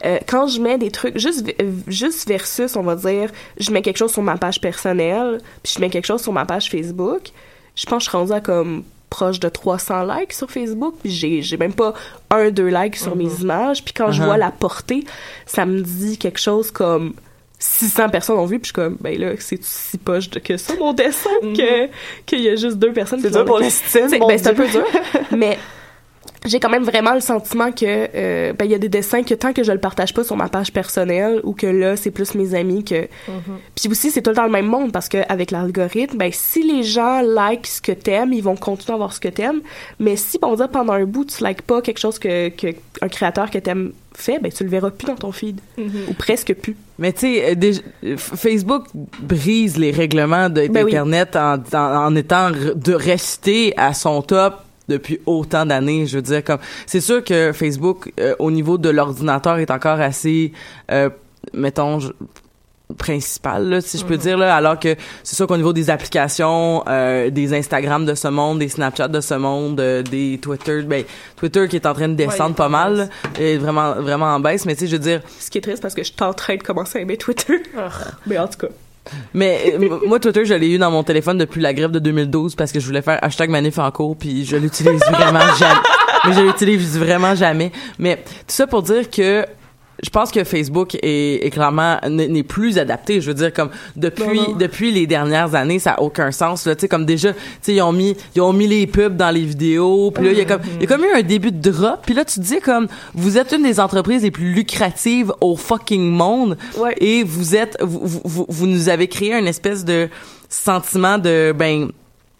euh, 0.05 0.19
quand 0.27 0.47
je 0.47 0.61
mets 0.61 0.79
des 0.79 0.91
trucs 0.91 1.19
juste 1.19 1.53
juste 1.87 2.29
versus, 2.29 2.77
on 2.77 2.83
va 2.83 2.95
dire, 2.97 3.31
je 3.59 3.71
mets 3.71 3.83
quelque 3.83 3.97
chose 3.99 4.13
sur 4.13 4.23
ma 4.23 4.37
page 4.37 4.61
personnelle, 4.61 5.41
puis 5.63 5.73
je 5.77 5.81
mets 5.81 5.91
quelque 5.91 6.07
chose 6.07 6.23
sur 6.23 6.33
ma 6.33 6.45
page 6.45 6.71
Facebook, 6.71 7.31
je 7.75 7.87
pense 7.87 7.99
que 7.99 8.05
je 8.05 8.11
suis 8.11 8.17
rendue 8.17 8.33
à 8.33 8.41
comme 8.41 8.85
proche 9.11 9.41
de 9.41 9.49
300 9.49 10.05
likes 10.05 10.33
sur 10.35 10.51
Facebook, 10.51 10.95
puis 11.03 11.11
j'ai 11.11 11.43
j'ai 11.43 11.57
même 11.57 11.73
pas 11.73 11.95
un 12.31 12.51
deux 12.51 12.69
likes 12.69 12.97
sur 12.97 13.17
mes 13.17 13.33
images, 13.41 13.83
puis 13.85 13.95
quand 13.95 14.13
je 14.13 14.21
Uh-huh. 14.23 14.27
vois 14.27 14.37
la 14.37 14.51
portée, 14.51 15.05
ça 15.47 15.65
me 15.65 15.81
dit 15.81 16.19
quelque 16.19 16.41
chose 16.41 16.71
comme 16.71 17.15
600 17.61 18.11
personnes 18.11 18.37
ont 18.39 18.47
vu, 18.47 18.59
puis 18.61 18.69
je 18.69 18.81
suis 18.81 18.89
comme, 18.89 18.97
ben 19.01 19.19
là, 19.19 19.33
c'est 19.39 19.63
si 19.65 19.99
poche 19.99 20.31
de 20.31 20.39
que 20.39 20.57
ça, 20.57 20.75
mon 20.79 20.93
dessin, 20.93 21.31
que 21.43 21.89
qu'il 22.27 22.41
y 22.41 22.49
a 22.49 22.55
juste 22.57 22.77
deux 22.77 22.93
personnes 22.93 23.21
C'est 23.21 23.31
dur 23.31 23.45
pour 23.45 23.59
l'estime. 23.59 24.09
Ben, 24.11 24.39
c'est 24.39 24.49
un 24.49 24.55
peu 24.55 24.69
dur, 24.69 24.85
mais 25.37 25.59
j'ai 26.47 26.61
quand 26.61 26.69
même 26.71 26.85
vraiment 26.85 27.15
le 27.15 27.21
sentiment 27.21 27.73
que 27.73 27.85
euh, 28.15 28.53
ben 28.53 28.65
il 28.65 28.71
y 28.71 28.75
a 28.75 28.79
des 28.79 28.89
dessins 28.89 29.23
que 29.23 29.35
tant 29.35 29.53
que 29.53 29.63
je 29.65 29.73
le 29.73 29.79
partage 29.81 30.15
pas 30.15 30.23
sur 30.25 30.37
ma 30.37 30.49
page 30.49 30.73
personnelle 30.73 31.41
ou 31.45 31.53
que 31.53 31.67
là 31.67 31.97
c'est 31.97 32.11
plus 32.11 32.35
mes 32.35 32.55
amis 32.55 32.85
que 32.85 33.09
puis 33.75 33.89
aussi 33.91 34.11
c'est 34.11 34.23
tout 34.23 34.31
le 34.31 34.37
temps 34.37 34.45
le 34.45 34.51
même 34.53 34.67
monde 34.67 34.93
parce 34.93 35.09
que 35.09 35.19
avec 35.29 35.51
l'algorithme 35.51 36.17
ben 36.17 36.31
si 36.33 36.63
les 36.63 36.83
gens 36.83 37.21
like 37.23 37.67
ce 37.67 37.81
que 37.81 37.93
t'aimes 37.93 38.33
ils 38.33 38.43
vont 38.43 38.57
continuer 38.57 38.95
à 38.95 38.99
voir 38.99 39.13
ce 39.13 39.21
que 39.21 39.29
t'aimes. 39.29 39.61
Mais 39.99 40.17
si 40.17 40.39
on 40.43 40.51
va 40.51 40.57
dire 40.57 40.69
pendant 40.69 40.93
un 40.93 41.05
bout 41.05 41.25
tu 41.25 41.45
likes 41.45 41.63
pas 41.63 41.83
quelque 41.83 41.99
chose 41.99 42.19
que, 42.19 42.49
que 42.51 42.69
un 43.03 43.09
créateur 43.09 43.51
que 43.51 43.59
t'aimes 43.59 43.93
fait 44.15 44.39
ben 44.41 44.51
tu 44.53 44.65
le 44.65 44.71
verras 44.71 44.91
plus 44.91 45.07
dans 45.07 45.15
ton 45.17 45.33
feed. 45.33 45.61
Ou 45.79 46.13
presque 46.15 46.55
plus. 46.55 46.77
Mais 46.99 47.13
tu 47.13 47.21
sais, 47.21 47.57
euh, 47.57 47.73
euh, 48.05 48.17
Facebook 48.17 48.85
brise 49.21 49.77
les 49.79 49.91
règlements 49.93 50.49
de- 50.49 50.67
Ben 50.69 50.85
oui. 50.85 50.93
d'Internet 50.93 51.37
en, 51.37 51.55
en, 51.73 52.07
en 52.07 52.17
étant 52.17 52.51
de 52.51 52.93
rester 52.93 53.75
à 53.77 53.95
son 53.95 54.23
top 54.23 54.55
depuis 54.89 55.21
autant 55.27 55.67
d'années. 55.67 56.07
Je 56.07 56.17
veux 56.17 56.23
dire, 56.23 56.43
comme 56.45 56.59
c'est 56.87 57.01
sûr 57.01 57.23
que 57.25 57.53
Facebook, 57.53 58.13
euh, 58.21 58.35
au 58.39 58.51
niveau 58.51 58.79
de 58.79 58.89
l'ordinateur, 58.89 59.59
est 59.59 59.71
encore 59.71 60.01
assez, 60.01 60.53
euh, 60.91 61.11
mettons, 61.55 62.01
je- 62.01 62.13
principal, 62.97 63.69
là, 63.69 63.81
si 63.83 63.99
je 63.99 64.05
peux 64.07 64.17
dire, 64.17 64.39
là, 64.39 64.57
alors 64.57 64.79
que 64.81 64.95
c'est 65.23 65.37
sûr 65.37 65.47
qu'au 65.47 65.59
niveau 65.59 65.75
des 65.75 65.91
applications, 65.91 66.83
euh, 66.89 67.29
des 67.29 67.53
Instagram 67.53 68.07
de 68.07 68.15
ce 68.15 68.29
monde, 68.29 68.61
des 68.61 68.71
Snapchat 68.71 69.09
de 69.09 69.21
ce 69.21 69.35
monde, 69.35 69.79
euh, 69.79 70.03
des 70.03 70.39
Twitter, 70.41 70.81
ben, 70.83 71.05
Twitter 71.37 71.69
qui 71.69 71.77
est 71.77 71.85
en 71.87 71.93
train 71.93 72.09
de 72.09 72.15
descendre 72.15 72.55
pas 72.55 72.71
mal, 72.71 72.97
là, 72.97 73.07
est 73.39 73.59
vraiment, 73.59 73.93
vraiment 74.01 74.27
en 74.35 74.41
baisse, 74.41 74.65
mais 74.65 74.75
tu 74.75 74.81
sais, 74.81 74.87
je 74.87 74.93
veux 74.97 75.03
dire, 75.03 75.21
ce 75.39 75.51
qui 75.51 75.59
est 75.59 75.61
triste 75.61 75.83
parce 75.83 75.93
que 75.95 76.03
je 76.03 76.07
suis 76.13 76.23
en 76.23 76.33
train 76.33 76.57
de 76.57 76.63
commencer 76.63 76.99
à 76.99 77.03
aimer 77.03 77.19
Twitter. 77.19 77.63
Mais 78.27 78.39
en 78.39 78.49
tout 78.49 78.59
cas 78.59 78.69
Mais 79.35 79.75
euh, 79.75 79.99
moi, 80.07 80.21
Twitter, 80.21 80.45
je 80.45 80.55
l'ai 80.55 80.71
eu 80.75 80.79
dans 80.79 80.91
mon 80.91 81.03
téléphone 81.03 81.39
depuis 81.39 81.61
la 81.61 81.73
grève 81.73 81.91
de 81.91 81.99
2012 81.99 82.55
parce 82.55 82.73
que 82.73 82.81
je 82.81 82.87
voulais 82.87 83.03
faire 83.03 83.19
hashtag 83.23 83.51
manif 83.51 83.79
en 83.79 83.91
cours, 83.91 84.17
puis 84.17 84.45
je 84.45 84.57
l'utilise 84.57 85.01
vraiment 85.11 85.41
jamais. 85.59 85.81
Mais 86.27 86.33
je 86.35 86.41
l'utilise 86.41 86.99
vraiment 86.99 87.35
jamais. 87.35 87.73
Mais 87.99 88.17
tout 88.17 88.33
ça 88.49 88.67
pour 88.67 88.83
dire 88.83 89.09
que 89.11 89.45
je 90.03 90.11
pense 90.11 90.31
que 90.31 90.45
Facebook 90.45 90.95
est, 91.03 91.45
est 91.47 91.51
clairement 91.51 91.99
n'est 92.09 92.43
plus 92.43 92.79
adapté. 92.79 93.21
Je 93.21 93.29
veux 93.29 93.35
dire 93.35 93.53
comme 93.53 93.71
depuis 93.97 94.23
Non, 94.39 94.51
non. 94.51 94.57
depuis 94.57 94.93
les 94.93 95.07
dernières 95.07 95.55
années, 95.55 95.79
ça 95.79 95.93
a 95.95 96.01
aucun 96.03 96.31
sens. 96.31 96.67
Là, 96.67 96.75
tu 96.77 96.83
sais 96.83 96.89
comme 96.89 97.05
déjà, 97.05 97.33
tu 97.33 97.39
sais 97.63 97.75
ils 97.75 97.83
ont 97.83 97.93
mis 97.93 98.17
ils 98.37 98.41
ont 98.41 98.53
mis 98.53 98.67
les 98.69 98.87
pubs 98.87 99.17
dans 99.17 99.31
les 99.31 99.45
vidéos. 99.45 100.11
Puis 100.13 100.25
là 100.25 100.33
il 100.33 100.39
y 100.39 100.41
a 100.41 100.45
comme 100.45 100.61
il 100.77 100.83
y 100.83 100.85
a 100.85 100.87
comme 100.87 101.05
eu 101.05 101.13
un 101.17 101.23
début 101.23 101.51
de 101.53 101.71
drop. 101.71 102.01
Puis 102.07 102.15
là 102.15 102.25
tu 102.25 102.37
te 102.41 102.45
dis 102.45 102.61
comme 102.61 102.87
vous 103.15 103.39
êtes 103.39 103.53
une 103.53 103.63
des 103.65 103.81
entreprises 103.81 104.23
les 104.23 104.31
plus 104.31 104.53
lucratives 104.53 105.33
au 105.41 105.57
fucking 105.57 106.11
monde 106.11 106.57
Ouais. 106.79 106.95
et 107.01 107.25
vous 107.25 107.57
êtes 107.57 107.77
vous, 107.81 108.01
vous, 108.05 108.21
vous- 108.25 108.47
vous 108.49 108.67
nous 108.67 108.89
avez 108.89 109.09
créé 109.09 109.33
une 109.35 109.47
espèce 109.49 109.85
de 109.85 110.09
sentiment 110.49 111.19
de 111.19 111.53
ben 111.57 111.91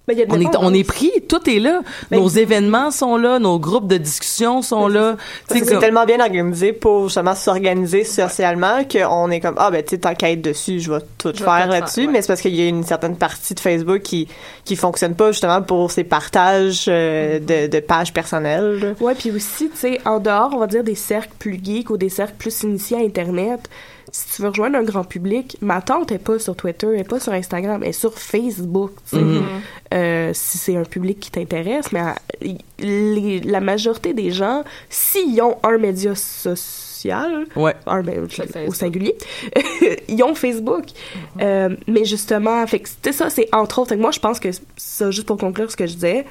Ben, 0.09 0.15
il 0.15 0.21
y 0.21 0.23
a 0.23 0.27
de 0.27 0.33
on 0.33 0.41
est 0.41 0.57
on 0.59 0.75
est 0.75 0.85
pris. 0.85 1.13
Tout 1.29 1.49
est 1.49 1.59
là. 1.61 1.81
Ben, 2.11 2.19
nos 2.19 2.29
événements 2.29 2.91
sont 2.91 3.17
là. 3.17 3.39
Nos 3.39 3.59
groupes 3.59 3.87
de 3.87 3.99
discussion 3.99 4.63
sont 4.63 4.89
là. 4.89 5.17
sais, 5.49 5.61
que 5.61 5.67
C'est 5.67 5.73
comme- 5.73 5.81
tellement 5.81 6.05
bien 6.07 6.19
organisé 6.21 6.73
pour 6.73 7.05
justement 7.05 7.35
s'organiser 7.35 8.05
socialement 8.05 8.85
qu'on 8.91 9.31
est 9.31 9.41
comme 9.41 9.55
ah 9.59 9.71
ben 9.71 9.85
tu 9.85 9.95
être 9.97 10.43
dessus 10.43 10.81
je 10.81 10.91
vais 10.93 11.01
tout 11.19 11.33
Je 11.35 11.43
faire 11.45 11.69
là-dessus. 11.69 12.07
ouais. 12.07 12.07
mais 12.13 12.23
c'est 12.23 12.29
parce 12.29 12.41
qu'il 12.41 12.55
y 12.55 12.63
a 12.63 12.69
une 12.69 12.85
certaine 12.85 13.17
partie 13.17 13.55
de 13.55 13.61
Facebook 13.61 14.01
qui 14.03 14.27
qui 14.65 14.77
fonctionne 14.77 15.15
pas 15.15 15.31
justement 15.33 15.61
pour 15.63 15.91
ses 15.91 16.05
partages 16.05 16.87
euh, 16.89 17.39
de, 17.39 17.67
de 17.69 17.81
pages 17.81 18.13
personnelles 18.13 18.79
là. 18.81 18.89
Ouais, 19.01 19.15
puis 19.15 19.31
aussi, 19.31 19.69
tu 19.71 19.77
sais, 19.77 20.01
en 20.05 20.19
dehors, 20.21 20.51
on 20.55 20.59
va 20.59 20.67
dire 20.67 20.85
des 20.85 20.95
cercles 20.95 21.33
plus 21.39 21.61
geeks 21.63 21.91
ou 21.91 21.97
des 21.99 22.09
cercles 22.09 22.35
plus 22.39 22.63
initiés 22.63 22.97
à 22.97 23.01
Internet, 23.01 23.61
si 24.19 24.37
tu 24.37 24.43
veux 24.43 24.49
rejoindre 24.49 24.77
un 24.79 24.83
grand 24.83 25.05
public, 25.05 25.57
ma 25.61 25.81
tante 25.81 26.11
est 26.13 26.19
pas 26.19 26.39
sur 26.39 26.57
Twitter, 26.57 26.87
elle 26.93 27.01
est 27.01 27.09
pas 27.09 27.21
sur 27.21 27.33
Instagram, 27.33 27.83
elle 27.83 27.91
est 27.91 27.93
sur 27.93 28.13
Facebook, 28.19 28.93
tu 29.09 29.17
sais. 29.17 29.23
Mhm. 29.23 29.43
Euh, 29.95 30.31
si 30.35 30.59
c'est 30.59 30.77
un 30.77 30.83
public 30.85 31.21
qui 31.21 31.31
t'intéresse, 31.31 31.93
mais 31.93 32.01
euh, 32.01 32.53
les- 32.81 33.41
la 33.41 33.61
majorité 33.61 34.13
des 34.15 34.31
gens, 34.31 34.65
s'ils 34.91 35.41
ont 35.43 35.57
un 35.63 35.79
média 35.79 36.15
so- 36.15 36.55
social. 36.57 37.47
Ouais. 37.55 37.75
Un, 37.87 38.03
ben, 38.03 38.27
C'est 38.29 38.67
au 38.67 38.75
singulier. 38.75 39.17
Ils 40.09 40.21
ont 40.25 40.35
Facebook. 40.35 40.85
Euh, 41.41 41.77
mais 41.87 42.05
justement, 42.05 42.67
c'était 42.67 43.13
ça, 43.13 43.31
c'est 43.31 43.49
entre 43.55 43.79
autres. 43.79 43.91
Fait 43.91 43.97
que 43.97 44.01
moi, 44.01 44.11
je 44.11 44.19
pense 44.19 44.41
que 44.41 44.49
ça, 44.77 45.11
juste 45.13 45.27
pour 45.29 45.37
conclure 45.37 45.71
ce 45.71 45.77
que 45.77 45.87
je 45.87 45.95
disais, 45.95 46.27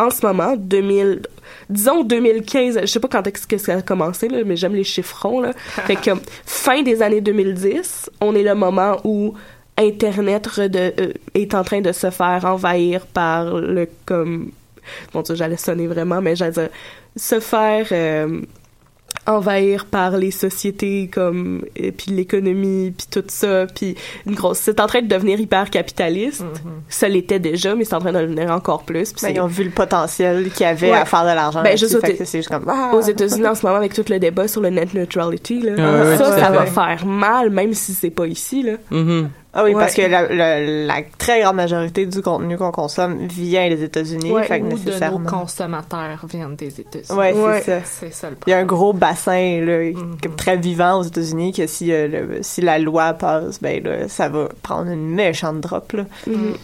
en 0.00 0.10
ce 0.10 0.24
moment, 0.26 0.56
2000, 0.56 1.22
disons 1.68 2.02
2015, 2.04 2.78
je 2.80 2.86
sais 2.86 3.00
pas 3.00 3.08
quand 3.08 3.26
est-ce 3.26 3.46
que 3.46 3.58
ça 3.58 3.74
a 3.74 3.82
commencé, 3.82 4.28
là, 4.28 4.38
mais 4.44 4.56
j'aime 4.56 4.74
les 4.74 4.84
chiffrons, 4.84 5.40
là. 5.40 5.52
fait 5.86 5.96
que 5.96 6.10
fin 6.46 6.82
des 6.82 7.02
années 7.02 7.20
2010, 7.20 8.10
on 8.20 8.34
est 8.34 8.42
le 8.42 8.54
moment 8.54 8.96
où 9.04 9.34
Internet 9.76 10.46
rede- 10.46 10.94
euh, 10.98 11.12
est 11.34 11.54
en 11.54 11.62
train 11.62 11.80
de 11.80 11.92
se 11.92 12.10
faire 12.10 12.44
envahir 12.44 13.06
par 13.06 13.44
le, 13.54 13.88
comme, 14.06 14.50
bon 15.12 15.22
Dieu, 15.22 15.34
j'allais 15.34 15.56
sonner 15.56 15.86
vraiment, 15.86 16.20
mais 16.22 16.34
j'allais 16.34 16.52
dire, 16.52 16.68
se 17.16 17.38
faire 17.40 17.86
euh, 17.92 18.40
envahir 19.30 19.86
par 19.86 20.16
les 20.16 20.30
sociétés 20.30 21.08
comme 21.12 21.62
et 21.76 21.92
puis 21.92 22.10
l'économie 22.10 22.92
puis 22.96 23.06
tout 23.10 23.24
ça 23.28 23.66
puis 23.74 23.94
une 24.26 24.34
grosse 24.34 24.58
c'est 24.58 24.80
en 24.80 24.86
train 24.86 25.02
de 25.02 25.06
devenir 25.08 25.40
hyper 25.40 25.70
capitaliste 25.70 26.44
ça 26.88 27.08
l'était 27.08 27.38
déjà 27.38 27.74
mais 27.74 27.84
c'est 27.84 27.94
en 27.94 28.00
train 28.00 28.12
de 28.12 28.20
devenir 28.20 28.50
encore 28.50 28.82
plus 28.84 29.12
puis 29.12 29.22
Ben, 29.26 29.34
ils 29.36 29.40
ont 29.40 29.46
vu 29.46 29.64
le 29.64 29.70
potentiel 29.70 30.50
qu'il 30.50 30.62
y 30.62 30.68
avait 30.68 30.90
Ouais. 30.90 30.96
à 30.98 31.04
faire 31.04 31.22
de 31.22 31.34
l'argent. 31.34 31.62
Ben, 31.62 31.76
juste 31.78 31.94
aux 31.94 32.00
fait 32.00 32.12
Éta- 32.14 32.18
que 32.18 32.24
c'est 32.24 32.38
juste 32.38 32.48
comme, 32.50 32.64
ah. 32.68 32.92
aux 32.94 33.00
États-Unis 33.00 33.46
en 33.46 33.54
ce 33.54 33.64
moment 33.64 33.78
avec 33.78 33.94
tout 33.94 34.04
le 34.08 34.18
débat 34.18 34.48
sur 34.48 34.60
le 34.60 34.70
net 34.70 34.92
neutrality 34.94 35.60
là, 35.60 36.16
ça 36.18 36.50
va 36.50 36.66
faire 36.66 37.06
mal 37.06 37.50
même 37.50 37.74
si 37.74 37.92
c'est 37.92 38.10
pas 38.10 38.26
ici 38.26 38.62
là 38.62 38.72
Mhm. 38.90 39.28
Ah 39.52 39.64
oui, 39.64 39.74
Ouais. 39.74 39.80
parce 39.80 39.94
que 39.94 40.02
la, 40.02 40.32
la, 40.32 40.60
la 40.60 41.02
très 41.18 41.40
grande 41.42 41.56
majorité 41.56 42.06
du 42.06 42.22
contenu 42.22 42.56
qu'on 42.56 42.70
consomme 42.70 43.26
vient 43.26 43.68
des 43.68 43.82
États-Unis. 43.82 44.30
Ouais, 44.30 44.44
fait 44.44 44.60
que 44.60 44.66
Ou 44.66 44.78
de 44.78 45.18
nos 45.18 45.28
consommateurs 45.28 46.24
viennent 46.28 46.54
des 46.54 46.80
États-Unis. 46.80 47.18
Ouais, 47.18 47.32
Ouais. 47.32 47.60
c'est 47.64 47.80
ça. 47.80 47.84
C'est 47.84 48.12
ça 48.14 48.30
le 48.30 48.36
Il 48.46 48.50
y 48.50 48.52
a 48.52 48.58
un 48.58 48.64
problème. 48.64 48.66
gros 48.66 48.92
bassin 48.92 49.60
là, 49.64 49.78
Mhm. 49.90 50.18
comme 50.22 50.36
très 50.36 50.56
vivant 50.56 51.00
aux 51.00 51.02
États-Unis 51.02 51.52
que 51.52 51.66
si, 51.66 51.90
euh, 51.92 52.06
le- 52.06 52.38
si 52.42 52.60
la 52.60 52.78
loi 52.78 53.12
passe, 53.14 53.60
ben 53.60 53.82
là, 53.82 54.08
ça 54.08 54.28
va 54.28 54.48
prendre 54.62 54.90
une 54.90 55.08
méchante 55.14 55.60
drop. 55.60 55.92
Là. 55.94 56.04
Mhm. 56.28 56.54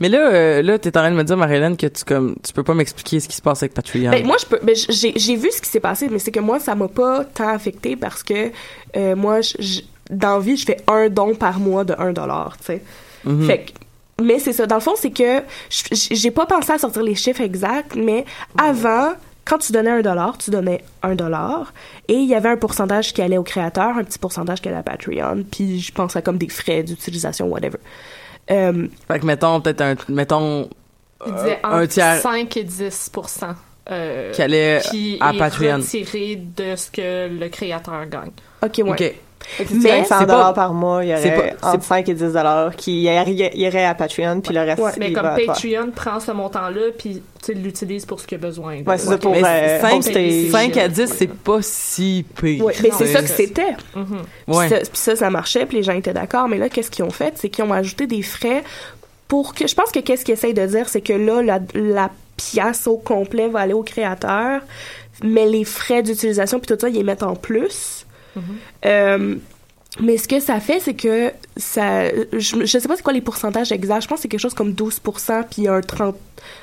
Mais 0.00 0.08
là, 0.08 0.30
euh, 0.32 0.62
là, 0.62 0.78
t'es 0.78 0.88
en 0.96 1.00
train 1.02 1.10
de 1.10 1.16
me 1.16 1.24
dire, 1.24 1.36
Marie-Hélène, 1.36 1.76
que 1.76 1.86
tu 1.86 2.04
comme, 2.04 2.36
tu 2.44 2.52
peux 2.52 2.62
pas 2.64 2.74
m'expliquer 2.74 3.20
ce 3.20 3.28
qui 3.28 3.36
se 3.36 3.42
passe 3.42 3.62
avec 3.62 3.74
Patreon. 3.74 4.10
Ben, 4.10 4.24
moi, 4.26 4.36
je 4.40 4.46
peux. 4.46 4.58
Ben, 4.62 4.74
j'ai, 4.74 5.12
j'ai 5.16 5.36
vu 5.36 5.50
ce 5.52 5.60
qui 5.60 5.68
s'est 5.68 5.80
passé, 5.80 6.08
mais 6.10 6.18
c'est 6.18 6.30
que 6.32 6.40
moi, 6.40 6.58
ça 6.60 6.74
m'a 6.74 6.88
pas 6.88 7.24
tant 7.24 7.48
affecté 7.48 7.96
parce 7.96 8.22
que 8.24 8.50
euh, 8.96 9.16
moi, 9.16 9.40
je- 9.40 9.80
dans 10.10 10.38
vie, 10.38 10.56
je 10.56 10.66
fais 10.66 10.76
un 10.88 11.08
don 11.08 11.34
par 11.34 11.58
mois 11.58 11.84
de 11.84 11.94
1 11.98 12.12
dollar, 12.12 12.56
tu 12.58 12.64
sais. 12.66 12.82
Mhm. 13.24 13.46
Fait 13.46 13.58
que. 13.60 13.70
Mais 14.22 14.38
c'est 14.38 14.52
ça. 14.52 14.66
Dans 14.66 14.76
le 14.76 14.80
fond, 14.80 14.94
c'est 14.96 15.10
que 15.10 15.40
je- 15.70 16.14
j'ai 16.14 16.30
pas 16.30 16.46
pensé 16.46 16.72
à 16.72 16.78
sortir 16.78 17.02
les 17.02 17.16
chiffres 17.16 17.40
exacts, 17.40 17.96
mais 17.96 18.24
avant, 18.56 19.12
quand 19.44 19.58
tu 19.58 19.72
donnais 19.72 19.90
un 19.90 20.02
dollar, 20.02 20.38
tu 20.38 20.50
donnais 20.52 20.84
un 21.02 21.14
dollar 21.16 21.72
et 22.06 22.14
il 22.14 22.26
y 22.28 22.34
avait 22.36 22.48
un 22.50 22.56
pourcentage 22.56 23.12
qui 23.12 23.22
allait 23.22 23.38
au 23.38 23.42
créateur, 23.42 23.96
un 23.98 24.04
petit 24.04 24.18
pourcentage 24.20 24.60
qui 24.60 24.68
allait 24.68 24.78
à 24.78 24.82
Patreon, 24.84 25.42
puis 25.50 25.80
je 25.80 25.92
pense 25.92 26.14
à 26.14 26.22
comme 26.22 26.38
des 26.38 26.48
frais 26.48 26.82
d'utilisation, 26.84 27.48
whatever. 27.48 27.78
Euh, 28.50 28.86
Fait 29.08 29.18
que 29.18 29.26
mettons, 29.26 29.60
peut-être 29.60 29.80
un, 29.80 29.94
mettons, 30.08 30.68
Il 31.26 31.32
disait 31.34 31.58
un 31.64 31.86
tiers 31.86 32.20
5 32.20 32.56
et 32.56 32.62
10 32.64 33.10
euh, 33.90 34.32
qui 34.32 34.42
allait 34.42 34.80
qui 34.90 35.16
à 35.20 35.32
est 35.34 35.38
Patreon. 35.38 35.76
retiré 35.78 36.36
de 36.36 36.76
ce 36.76 36.90
que 36.90 37.28
le 37.28 37.48
créateur 37.48 38.06
gagne. 38.06 38.30
ok, 38.62 38.72
ouais. 38.84 38.90
Ok. 38.90 39.14
Mais 39.72 39.88
gagnes 39.90 40.04
100 40.04 40.18
c'est 40.20 40.26
pas- 40.26 40.52
par 40.52 40.72
mois, 40.74 41.04
il 41.04 41.10
y 41.10 41.14
aurait 41.14 41.56
pas- 41.60 41.72
entre 41.72 41.84
5 41.84 42.08
et 42.08 42.14
10 42.14 42.32
qui 42.76 43.02
irait, 43.02 43.84
à 43.84 43.94
Patreon, 43.94 44.40
puis 44.40 44.54
le 44.54 44.60
reste, 44.60 44.80
Ouais, 44.82 44.90
Mais 44.98 45.12
comme. 45.12 45.28
Patreon 45.46 45.90
prend 45.94 46.20
ce 46.20 46.32
montant-là 46.32 46.90
puis 46.98 47.22
tu 47.42 47.52
sais, 47.52 47.58
l'utilise 47.58 48.06
pour 48.06 48.20
ce 48.20 48.26
qu'il 48.26 48.36
a 48.36 48.40
besoin. 48.40 48.82
Ouais, 48.86 48.96
c'est 48.98 49.06
ça 49.08 49.18
pour 49.18 49.32
Mais 49.32 49.42
euh, 49.44 49.80
5, 49.80 49.98
hoster. 49.98 50.50
5 50.50 50.76
à 50.78 50.88
10, 50.88 51.12
c'est 51.14 51.26
pas 51.30 51.58
si 51.60 52.24
pire. 52.40 52.64
Ouais, 52.64 52.74
mais 52.82 52.90
c'est 52.96 53.06
ça 53.12 53.20
que 53.22 53.28
c'était. 53.28 53.74
Mhm. 53.94 54.06
Puis 54.46 54.56
Ouais. 54.56 54.68
ça, 54.68 54.76
puis 54.78 54.88
ça, 54.94 55.16
ça 55.16 55.30
marchait, 55.30 55.66
puis 55.66 55.76
les 55.78 55.82
gens 55.82 55.92
étaient 55.92 56.12
d'accord. 56.14 56.48
Mais 56.48 56.56
là, 56.58 56.68
qu'est-ce 56.68 56.90
qu'ils 56.90 57.04
ont 57.04 57.10
fait? 57.10 57.34
C'est 57.36 57.50
qu'ils 57.50 57.64
ont 57.64 57.72
ajouté 57.72 58.06
des 58.06 58.22
frais 58.22 58.62
pour 59.28 59.54
que... 59.54 59.66
Je 59.66 59.74
pense 59.74 59.90
que 59.90 59.98
qu'est-ce 60.00 60.24
qu'ils 60.24 60.34
essayent 60.34 60.54
de 60.54 60.66
dire, 60.66 60.88
c'est 60.88 61.00
que 61.00 61.12
là, 61.12 61.42
la, 61.42 61.58
la 61.74 62.10
pièce 62.36 62.86
au 62.86 62.96
complet 62.96 63.48
va 63.48 63.60
aller 63.60 63.72
au 63.74 63.82
créateur, 63.82 64.60
mais 65.22 65.46
les 65.46 65.64
frais 65.64 66.02
d'utilisation, 66.02 66.58
puis 66.60 66.74
tout 66.74 66.80
ça, 66.80 66.88
ils 66.88 66.94
les 66.94 67.04
mettent 67.04 67.22
en 67.22 67.36
plus. 67.36 68.06
Euh, 68.86 69.36
mais 70.00 70.16
ce 70.16 70.26
que 70.26 70.40
ça 70.40 70.58
fait, 70.60 70.80
c'est 70.80 70.94
que 70.94 71.30
ça... 71.56 72.08
Je, 72.32 72.64
je 72.64 72.66
sais 72.78 72.88
pas 72.88 72.96
c'est 72.96 73.02
quoi 73.02 73.12
les 73.12 73.20
pourcentages 73.20 73.70
exacts. 73.72 74.02
Je 74.02 74.08
pense 74.08 74.18
que 74.18 74.22
c'est 74.22 74.28
quelque 74.28 74.40
chose 74.40 74.54
comme 74.54 74.72
12 74.72 75.00
puis 75.50 75.68
un 75.68 75.80
30... 75.80 76.16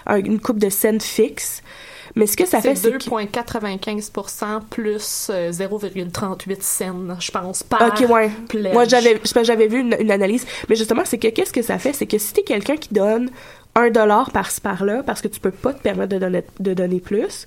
un- 0.08 0.18
une 0.18 0.40
coupe 0.40 0.60
de 0.60 0.70
scènes 0.70 1.00
fixe. 1.02 1.62
Mais 2.18 2.28
ce 2.28 2.36
que 2.36 2.46
ça 2.46 2.60
fait, 2.60 2.76
C'est 2.76 2.92
c'est 2.92 2.98
que... 2.98 3.10
2,95% 3.10 4.62
plus 4.70 5.28
euh, 5.30 5.50
0,38 5.52 6.58
cents, 6.62 7.20
je 7.20 7.32
pense, 7.32 7.64
par 7.64 7.82
Ok, 7.88 8.06
ouais. 8.10 8.30
pledge. 8.50 8.74
Moi, 8.74 8.84
j'avais, 8.86 9.20
j'avais 9.44 9.68
vu 9.68 9.80
une, 9.80 9.96
une 9.98 10.12
analyse, 10.12 10.46
mais 10.68 10.76
justement, 10.76 11.04
c'est 11.06 11.18
que 11.18 11.30
qu'est-ce 11.30 11.54
que 11.54 11.62
ça 11.62 11.78
fait, 11.80 11.94
c'est 11.94 12.08
que 12.08 12.18
si 12.18 12.34
t'es 12.34 12.44
quelqu'un 12.44 12.76
qui 12.76 12.94
donne 12.94 13.30
un 13.76 13.90
dollar 13.90 14.32
par-ci 14.32 14.60
par-là, 14.60 15.04
parce 15.06 15.22
que 15.22 15.30
tu 15.30 15.40
peux 15.40 15.52
pas 15.52 15.72
te 15.74 15.82
permettre 15.82 16.10
de 16.10 16.18
donner, 16.20 16.44
de 16.60 16.74
donner 16.74 17.00
plus, 17.00 17.46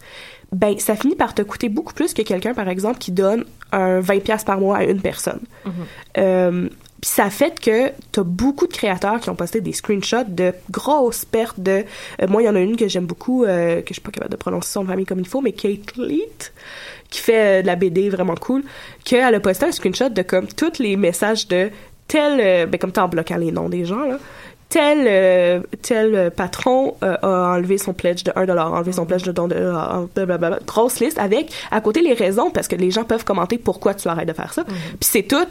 ben 0.55 0.79
ça 0.79 0.95
finit 0.97 1.17
par 1.17 1.35
te 1.35 1.43
coûter 1.43 1.69
beaucoup 1.69 1.93
plus 1.95 2.15
que 2.15 2.23
quelqu'un, 2.23 2.55
par 2.55 2.69
exemple, 2.69 2.99
qui 2.99 3.13
donne 3.13 3.45
un 3.73 4.01
20 4.01 4.21
pièces 4.23 4.45
par 4.45 4.59
mois 4.59 4.79
à 4.79 4.85
une 4.85 5.01
personne. 5.01 5.41
Euh, 6.19 6.69
puis 7.01 7.11
ça 7.11 7.29
fait 7.29 7.61
que 7.61 7.91
t'as 8.13 8.23
beaucoup 8.23 8.67
de 8.67 8.73
créateurs 8.73 9.21
qui 9.21 9.29
ont 9.29 9.35
posté 9.35 9.61
des 9.61 9.73
screenshots 9.73 10.25
de 10.29 10.53
grosses 10.71 11.25
pertes 11.25 11.61
de... 11.61 11.85
euh, 12.23 12.27
moi, 12.29 12.41
il 12.43 12.47
y 12.47 12.49
en 12.49 12.55
a 12.55 12.61
une 12.61 12.77
que 12.77 12.89
j'aime 12.89 13.05
beaucoup, 13.05 13.45
euh, 13.45 13.83
que 13.83 13.89
je 13.89 13.95
suis 13.95 14.03
pas 14.03 14.11
capable 14.11 14.33
de 14.33 14.37
prononcer 14.37 14.71
son 14.71 14.87
famille 14.87 15.05
comme 15.05 15.21
il 15.21 15.29
faut, 15.29 15.41
mais 15.41 15.53
Kate 15.53 15.97
Leet, 15.97 16.53
qui 17.11 17.21
fait 17.21 17.63
de 17.63 17.67
la 17.67 17.77
BD 17.77 18.09
vraiment 18.09 18.37
cool, 18.37 18.63
qu'elle 19.05 19.35
a 19.35 19.41
posté 19.41 19.67
un 19.67 19.73
screenshot 19.73 20.09
de 20.09 20.23
comme 20.23 20.47
tous 20.47 20.79
les 20.79 20.97
messages 20.97 21.49
de 21.49 21.71
tel... 22.07 22.69
ben 22.69 22.79
comme 22.79 22.93
t'es 22.93 23.01
en 23.01 23.09
bloquant 23.09 23.37
les 23.37 23.51
noms 23.51 23.69
des 23.69 23.85
gens, 23.85 24.07
là. 24.07 24.19
Tel, 24.75 25.05
euh, 25.07 25.61
tel 25.83 26.15
euh, 26.17 26.31
patron 26.31 26.97
euh, 27.05 27.17
a 27.23 27.55
enlevé 27.55 27.79
son 27.79 27.93
pledge 27.93 28.25
de 28.25 28.33
1$, 28.33 28.59
a 28.59 28.71
enlevé 28.71 28.91
son 28.91 29.07
pledge 29.07 29.23
de 29.23 29.31
don 29.31 29.47
de... 29.47 29.55
blablabla. 30.17 30.59
grosse 30.67 30.99
liste 30.99 31.17
avec, 31.21 31.53
à 31.71 31.81
côté, 31.81 32.03
les 32.03 32.13
raisons, 32.13 32.51
parce 32.51 32.67
que 32.67 32.75
les 32.75 32.91
gens 32.91 33.05
peuvent 33.05 33.25
commenter 33.25 33.57
pourquoi 33.57 33.95
tu 33.95 34.09
arrêtes 34.09 34.27
de 34.27 34.33
faire 34.33 34.53
ça. 34.53 34.65
Puis 34.65 34.75
c'est 34.99 35.23
tout 35.23 35.47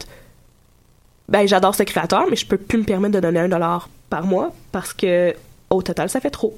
ben 1.29 1.47
j'adore 1.47 1.73
ce 1.73 1.83
créateur, 1.83 2.25
mais 2.29 2.36
je 2.36 2.45
peux 2.45 2.57
plus 2.57 2.79
me 2.79 2.83
permettre 2.83 3.13
de 3.13 3.21
donner 3.21 3.39
un 3.39 3.47
dollar 3.47 3.88
par 4.09 4.25
mois 4.25 4.51
parce 4.73 4.91
que 4.93 5.33
au 5.69 5.81
total 5.81 6.09
ça 6.09 6.19
fait 6.19 6.29
trop. 6.29 6.57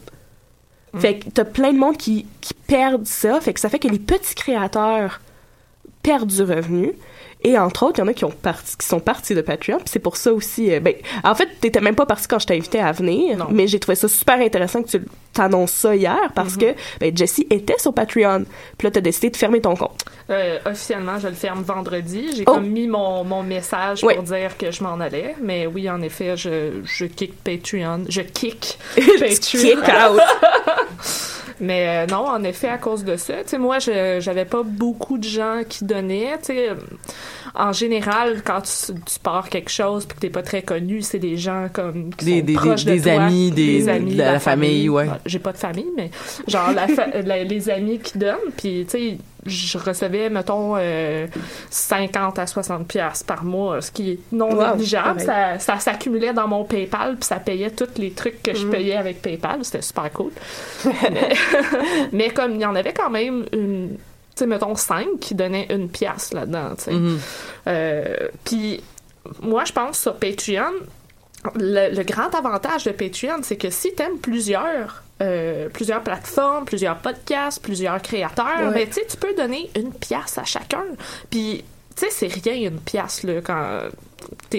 Fait 0.98 1.20
que 1.20 1.30
t'as 1.30 1.46
plein 1.46 1.72
de 1.72 1.78
monde 1.78 1.98
qui, 1.98 2.26
qui 2.42 2.56
perdent 2.56 3.06
ça, 3.06 3.40
fait 3.42 3.54
que 3.54 3.60
ça 3.60 3.70
fait 3.70 3.78
que 3.78 3.88
les 3.88 4.00
petits 4.00 4.34
créateurs 4.34 5.22
perdent 6.02 6.32
du 6.32 6.42
revenu. 6.42 6.94
Et 7.48 7.60
entre 7.60 7.84
autres, 7.86 8.00
il 8.00 8.02
y 8.02 8.04
en 8.04 8.08
a 8.08 8.14
qui, 8.14 8.26
ont 8.26 8.32
parti, 8.32 8.76
qui 8.76 8.88
sont 8.88 9.00
partis 9.00 9.36
de 9.36 9.42
Patreon. 9.42 9.78
Puis 9.78 9.90
c'est 9.90 10.00
pour 10.00 10.18
ça 10.18 10.34
aussi. 10.34 10.74
euh, 10.74 10.80
ben, 10.80 10.96
en 11.24 11.36
fait, 11.36 11.48
t'étais 11.62 11.80
même 11.80 11.94
pas 11.94 12.08
parti 12.08 12.28
quand 12.28 12.40
je 12.40 12.48
t'ai 12.48 12.56
invité 12.56 12.80
à 12.80 12.92
venir. 12.92 13.38
Non. 13.38 13.46
Mais 13.52 13.68
j'ai 13.68 13.80
trouvé 13.80 13.96
ça 13.96 14.08
super 14.08 14.40
intéressant 14.40 14.82
que 14.82 14.90
tu 14.90 15.02
t'annonces 15.32 15.72
ça 15.72 15.96
hier 15.96 16.18
parce 16.34 16.58
que 16.58 16.74
ben, 17.00 17.16
Jessie 17.16 17.46
était 17.52 17.78
sur 17.78 17.94
Patreon. 17.94 18.46
Puis 18.80 18.88
là, 18.88 18.92
t'as 18.92 19.02
décidé 19.02 19.30
de 19.30 19.38
fermer 19.38 19.62
ton 19.62 19.76
compte. 19.76 20.04
Euh, 20.32 20.58
officiellement, 20.66 21.20
je 21.20 21.28
le 21.28 21.36
ferme 21.36 21.62
vendredi. 21.62 22.30
J'ai 22.36 22.44
Oh. 22.48 22.54
comme 22.54 22.68
mis 22.68 22.88
mon, 22.88 23.24
mon 23.24 23.44
message 23.44 24.02
pour 24.02 24.24
dire 24.24 24.58
que 24.58 24.72
je 24.72 24.82
m'en 24.84 25.00
allais. 25.00 25.36
Mais 25.42 25.68
oui, 25.68 25.88
en 25.88 26.02
effet, 26.02 26.36
je, 26.36 26.82
je 26.84 27.06
kick 27.06 27.44
Patreon. 27.44 28.06
Je 28.10 28.22
kick 28.22 28.80
Patreon. 28.96 29.38
kick 29.62 29.78
out. 29.88 30.20
Mais 31.60 32.04
euh, 32.04 32.08
non, 32.08 32.26
en 32.28 32.44
effet, 32.44 32.68
à 32.68 32.78
cause 32.78 33.04
de 33.04 33.16
ça, 33.16 33.44
tu 33.44 33.50
sais, 33.50 33.58
moi, 33.58 33.80
je 33.80 34.20
j'avais 34.20 34.46
pas 34.46 34.64
beaucoup 34.64 35.18
de 35.18 35.24
gens 35.24 35.62
qui 35.68 35.86
donnaient, 35.86 36.38
tu 36.40 36.46
sais. 36.48 36.70
En 37.58 37.72
général, 37.72 38.42
quand 38.44 38.62
tu, 38.62 38.94
tu 39.06 39.20
pars 39.22 39.50
quelque 39.50 39.70
chose 39.72 40.06
puis 40.06 40.16
que 40.16 40.22
t'es 40.22 40.30
pas 40.30 40.44
très 40.44 40.62
connu, 40.62 41.02
c'est 41.02 41.20
des 41.20 41.38
gens 41.38 41.68
comme 41.72 42.14
qui 42.16 42.26
Des- 42.26 42.40
sont 42.40 42.46
des- 42.46 42.54
proches 42.54 42.86
des- 42.86 42.92
de 42.92 43.04
des 43.04 43.12
toi, 43.14 43.24
amis, 43.24 43.52
des- 43.52 43.84
de 43.84 44.18
la 44.18 44.40
famille, 44.40 44.90
ouais. 44.90 45.08
J'ai 45.26 45.40
pas 45.40 45.52
de 45.54 45.58
famille, 45.58 45.92
mais 45.96 46.12
genre 46.48 46.72
la 46.74 46.88
fa- 46.88 47.08
la- 47.24 47.44
les 47.44 47.70
amis 47.70 48.00
qui 48.00 48.18
donnent, 48.18 48.52
puis 48.58 48.86
tu 48.90 48.98
sais, 48.98 49.18
je 49.46 49.78
recevais 49.78 50.30
mettons 50.30 50.74
euh, 50.76 51.28
50 51.70 52.40
à 52.40 52.48
60 52.48 52.88
pièces 52.88 53.22
par 53.24 53.44
mois, 53.44 53.80
ce 53.82 53.92
qui 53.92 54.12
est 54.12 54.20
non 54.32 54.50
Wow, 54.56 54.72
négligeable. 54.72 55.20
Ça, 55.22 55.60
ça 55.60 55.80
s'accumulait 55.80 56.34
dans 56.34 56.48
mon 56.48 56.64
PayPal, 56.64 57.16
puis 57.16 57.26
ça 57.26 57.36
payait 57.38 57.70
tous 57.70 57.98
les 58.00 58.12
trucs 58.12 58.42
que 58.42 58.56
je 58.56 58.66
payais 58.66 58.96
avec 58.96 59.22
PayPal. 59.22 59.60
C'était 59.64 59.84
super 59.84 60.12
cool. 60.12 60.32
mais, 61.12 61.30
mais 62.12 62.30
comme 62.32 62.56
il 62.56 62.62
y 62.62 62.66
en 62.66 62.76
avait 62.76 62.94
quand 62.94 63.10
même 63.12 63.46
une, 63.54 63.98
sais, 64.40 64.46
mettons 64.48 64.76
5 64.76 65.20
qui 65.20 65.36
donnaient 65.36 65.68
une 65.70 65.90
pièce 65.90 66.34
là-dedans, 66.34 66.76
tu 66.78 66.84
sais. 66.86 66.92
Mhm. 66.92 67.20
Euh, 67.68 68.16
Puis 68.44 68.84
moi, 69.42 69.64
je 69.66 69.74
pense 69.74 70.00
sur 70.00 70.16
Patreon, 70.16 70.72
le, 71.56 71.96
le 71.96 72.04
grand 72.04 72.34
avantage 72.36 72.84
de 72.86 72.92
Patreon, 72.92 73.40
c'est 73.44 73.56
que 73.58 73.70
si 73.70 73.94
t'aimes 73.94 74.18
plusieurs 74.20 75.04
euh, 75.22 75.70
plusieurs 75.70 76.02
plateformes, 76.02 76.66
plusieurs 76.66 76.98
podcasts, 76.98 77.62
plusieurs 77.64 78.02
créateurs, 78.02 78.68
Ouais. 78.68 78.74
ben, 78.74 78.88
tu 78.88 78.94
sais, 78.96 79.06
tu 79.10 79.16
peux 79.16 79.34
donner 79.34 79.70
une 79.78 79.94
pièce 79.94 80.38
à 80.38 80.44
chacun. 80.44 80.84
Puis, 81.30 81.64
tu 81.96 82.06
sais, 82.06 82.12
c'est 82.12 82.28
rien 82.28 82.70
une 82.70 82.80
pièce, 82.80 83.24
là, 83.24 83.42
quand... 83.42 83.80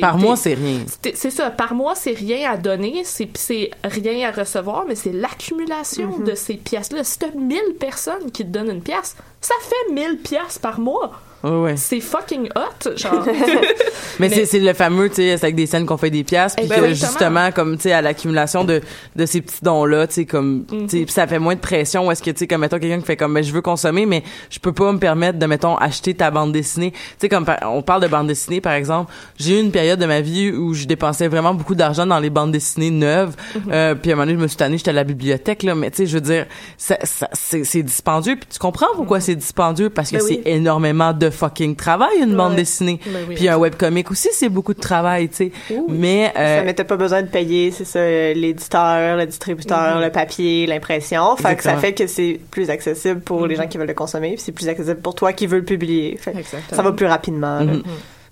Par 0.01 0.17
mois, 0.17 0.37
c'est 0.37 0.55
rien. 0.55 0.85
c'est 1.15 1.31
ça, 1.31 1.51
par 1.51 1.75
mois, 1.75 1.95
c'est 1.97 2.13
rien 2.13 2.51
à 2.51 2.57
donner, 2.57 3.03
c'est 3.05 3.29
c'est 3.37 3.71
rien 3.83 4.29
à 4.29 4.31
recevoir, 4.31 4.85
mais 4.87 4.95
c'est 4.95 5.13
l'accumulation 5.13 6.07
Mm-hmm. 6.07 6.25
de 6.25 6.35
ces 6.35 6.55
pièces-là. 6.55 7.05
Si 7.05 7.19
t'as 7.19 7.31
1000 7.35 7.59
personnes 7.81 8.31
qui 8.31 8.45
te 8.45 8.49
donnent 8.51 8.71
une 8.71 8.83
pièce, 8.83 9.17
ça 9.41 9.55
fait 9.61 9.93
1000 9.93 10.19
pièces 10.19 10.59
par 10.59 10.79
mois. 10.79 11.13
Ouais, 11.45 11.51
ouais. 11.51 11.77
C'est 11.77 12.01
fucking 12.01 12.49
hot, 12.57 12.91
genre. 12.97 13.25
Mais, 14.19 14.29
Mais- 14.31 14.45
c'est 14.47 14.59
le 14.59 14.73
fameux, 14.73 15.09
tu 15.11 15.17
sais, 15.17 15.37
c'est 15.37 15.45
avec 15.45 15.55
des 15.57 15.67
scènes 15.67 15.85
qu'on 15.85 15.99
fait 15.99 16.11
des 16.11 16.25
pièces, 16.25 16.57
puis 16.57 16.67
que 16.69 16.89
justement, 16.89 17.53
comme, 17.53 17.77
tu 17.77 17.83
sais, 17.83 17.93
à 17.93 18.01
l'accumulation 18.01 18.65
de, 18.65 18.81
de 19.15 19.27
ces 19.27 19.43
petits 19.43 19.63
dons-là, 19.63 20.07
tu 20.07 20.15
sais, 20.15 20.25
comme, 20.25 20.65
tu 20.69 20.89
sais, 20.89 21.05
puis 21.05 21.13
ça 21.13 21.27
fait 21.27 21.39
moins 21.39 21.55
de 21.55 21.61
pression, 21.61 22.07
où 22.07 22.11
est-ce 22.11 22.23
que, 22.23 22.31
tu 22.31 22.39
sais, 22.39 22.47
comme, 22.47 22.63
mettons, 22.63 22.79
quelqu'un 22.79 22.99
qui 23.01 23.05
fait 23.07 23.17
comme, 23.17 23.35
ben, 23.35 23.45
je 23.45 23.53
veux 23.53 23.61
consommer, 23.61 24.07
mais 24.07 24.23
je 24.49 24.59
peux 24.59 24.73
pas 24.73 24.91
me 24.93 24.99
permettre 24.99 25.39
de, 25.39 25.47
mettons, 25.47 25.77
acheter 25.77 26.15
ta 26.15 26.31
bande 26.31 26.53
dessinée. 26.53 26.93
Tu 26.93 26.99
sais, 27.21 27.29
comme, 27.29 27.45
on 27.67 27.83
parle 27.83 28.03
de 28.03 28.09
bande 28.09 28.27
dessinée, 28.29 28.61
par 28.63 28.73
exemple, 28.73 29.13
j'ai 29.39 29.59
eu 29.59 29.63
une 29.63 29.71
période 29.71 30.01
de 30.01 30.07
ma 30.07 30.23
vie 30.23 30.51
où 30.51 30.73
je 30.73 30.87
dépensais 30.87 31.29
vraiment 31.29 31.53
beaucoup 31.53 31.75
d'argent 31.75 32.07
dans 32.07 32.19
les 32.19 32.31
bandes 32.31 32.53
dessinées 32.53 32.91
neuves, 32.91 33.35
Mhm. 33.55 33.63
euh, 33.73 33.95
puis 33.95 34.11
à 34.11 34.15
un 34.15 34.17
moment 34.17 34.27
donné, 34.27 34.39
je 34.39 34.43
me 34.43 34.49
suis 34.49 34.57
tannée, 34.57 34.79
j'étais 34.79 34.91
à 34.91 34.95
la 34.95 35.05
bibliothèque, 35.05 35.63
là, 35.63 35.75
mais 35.75 35.91
tu 35.91 35.99
sais, 35.99 36.07
je 36.07 36.15
veux 36.15 36.21
dire, 36.23 36.47
ça, 36.79 36.97
ça- 37.03 37.29
c'est 37.33 37.83
dispendieux, 37.83 38.37
puis 38.37 38.49
tu 38.51 38.59
comprends 38.59 38.87
pourquoi 38.95 39.21
c'est 39.21 39.35
dispendieux, 39.37 39.91
parce 39.91 40.11
que 40.11 40.17
Ben 40.17 40.23
c'est 40.27 40.37
oui. 40.37 40.43
énormément 40.47 41.13
de 41.13 41.26
fucking 41.31 41.77
travail, 41.77 42.19
une 42.23 42.37
bande 42.37 42.51
Ouais. 42.53 42.57
dessinée. 42.57 43.01
Ben 43.07 43.25
oui, 43.29 43.35
Puis 43.35 43.49
un 43.49 43.57
webcomic 43.59 44.11
aussi, 44.11 44.29
c'est 44.33 44.49
beaucoup 44.49 44.75
de 44.75 44.81
travail, 44.81 45.29
tu 45.29 45.37
sais. 45.37 45.53
Mais 45.89 46.33
euh, 46.37 46.59
Ça 46.59 46.65
mettait 46.65 46.85
pas 46.85 46.97
besoin 46.97 47.23
de 47.23 47.29
payer, 47.29 47.71
c'est 47.71 47.85
ça, 47.85 48.01
l'éditeur, 48.35 49.17
le 49.17 49.27
distributeur, 49.27 50.01
le 50.01 50.11
papier, 50.11 50.67
l'impression. 50.67 51.37
Fait 51.37 51.57
que 51.57 51.63
ça 51.63 51.77
fait 51.77 51.93
que 51.95 52.07
c'est 52.07 52.41
plus 52.51 52.71
accessible 52.71 53.21
pour 53.21 53.47
les 53.47 53.57
gens 53.57 53.67
qui 53.67 53.79
veulent 53.79 53.87
le 53.89 53.95
consommer, 53.95 54.31
puis 54.35 54.41
c'est 54.45 54.53
plus 54.53 54.69
accessible 54.69 55.01
pour 55.01 55.15
toi 55.15 55.33
qui 55.33 55.47
veux 55.47 55.59
le 55.59 55.65
publier. 55.65 56.17
Fait 56.17 56.35
ça 56.71 56.83
va 56.83 56.93
plus 56.93 57.07
rapidement. 57.07 57.59
là. 57.61 57.65
Mhm. 57.73 57.83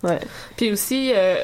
Ouais. 0.04 0.18
Puis 0.58 0.70
aussi, 0.70 1.12
euh, 1.14 1.34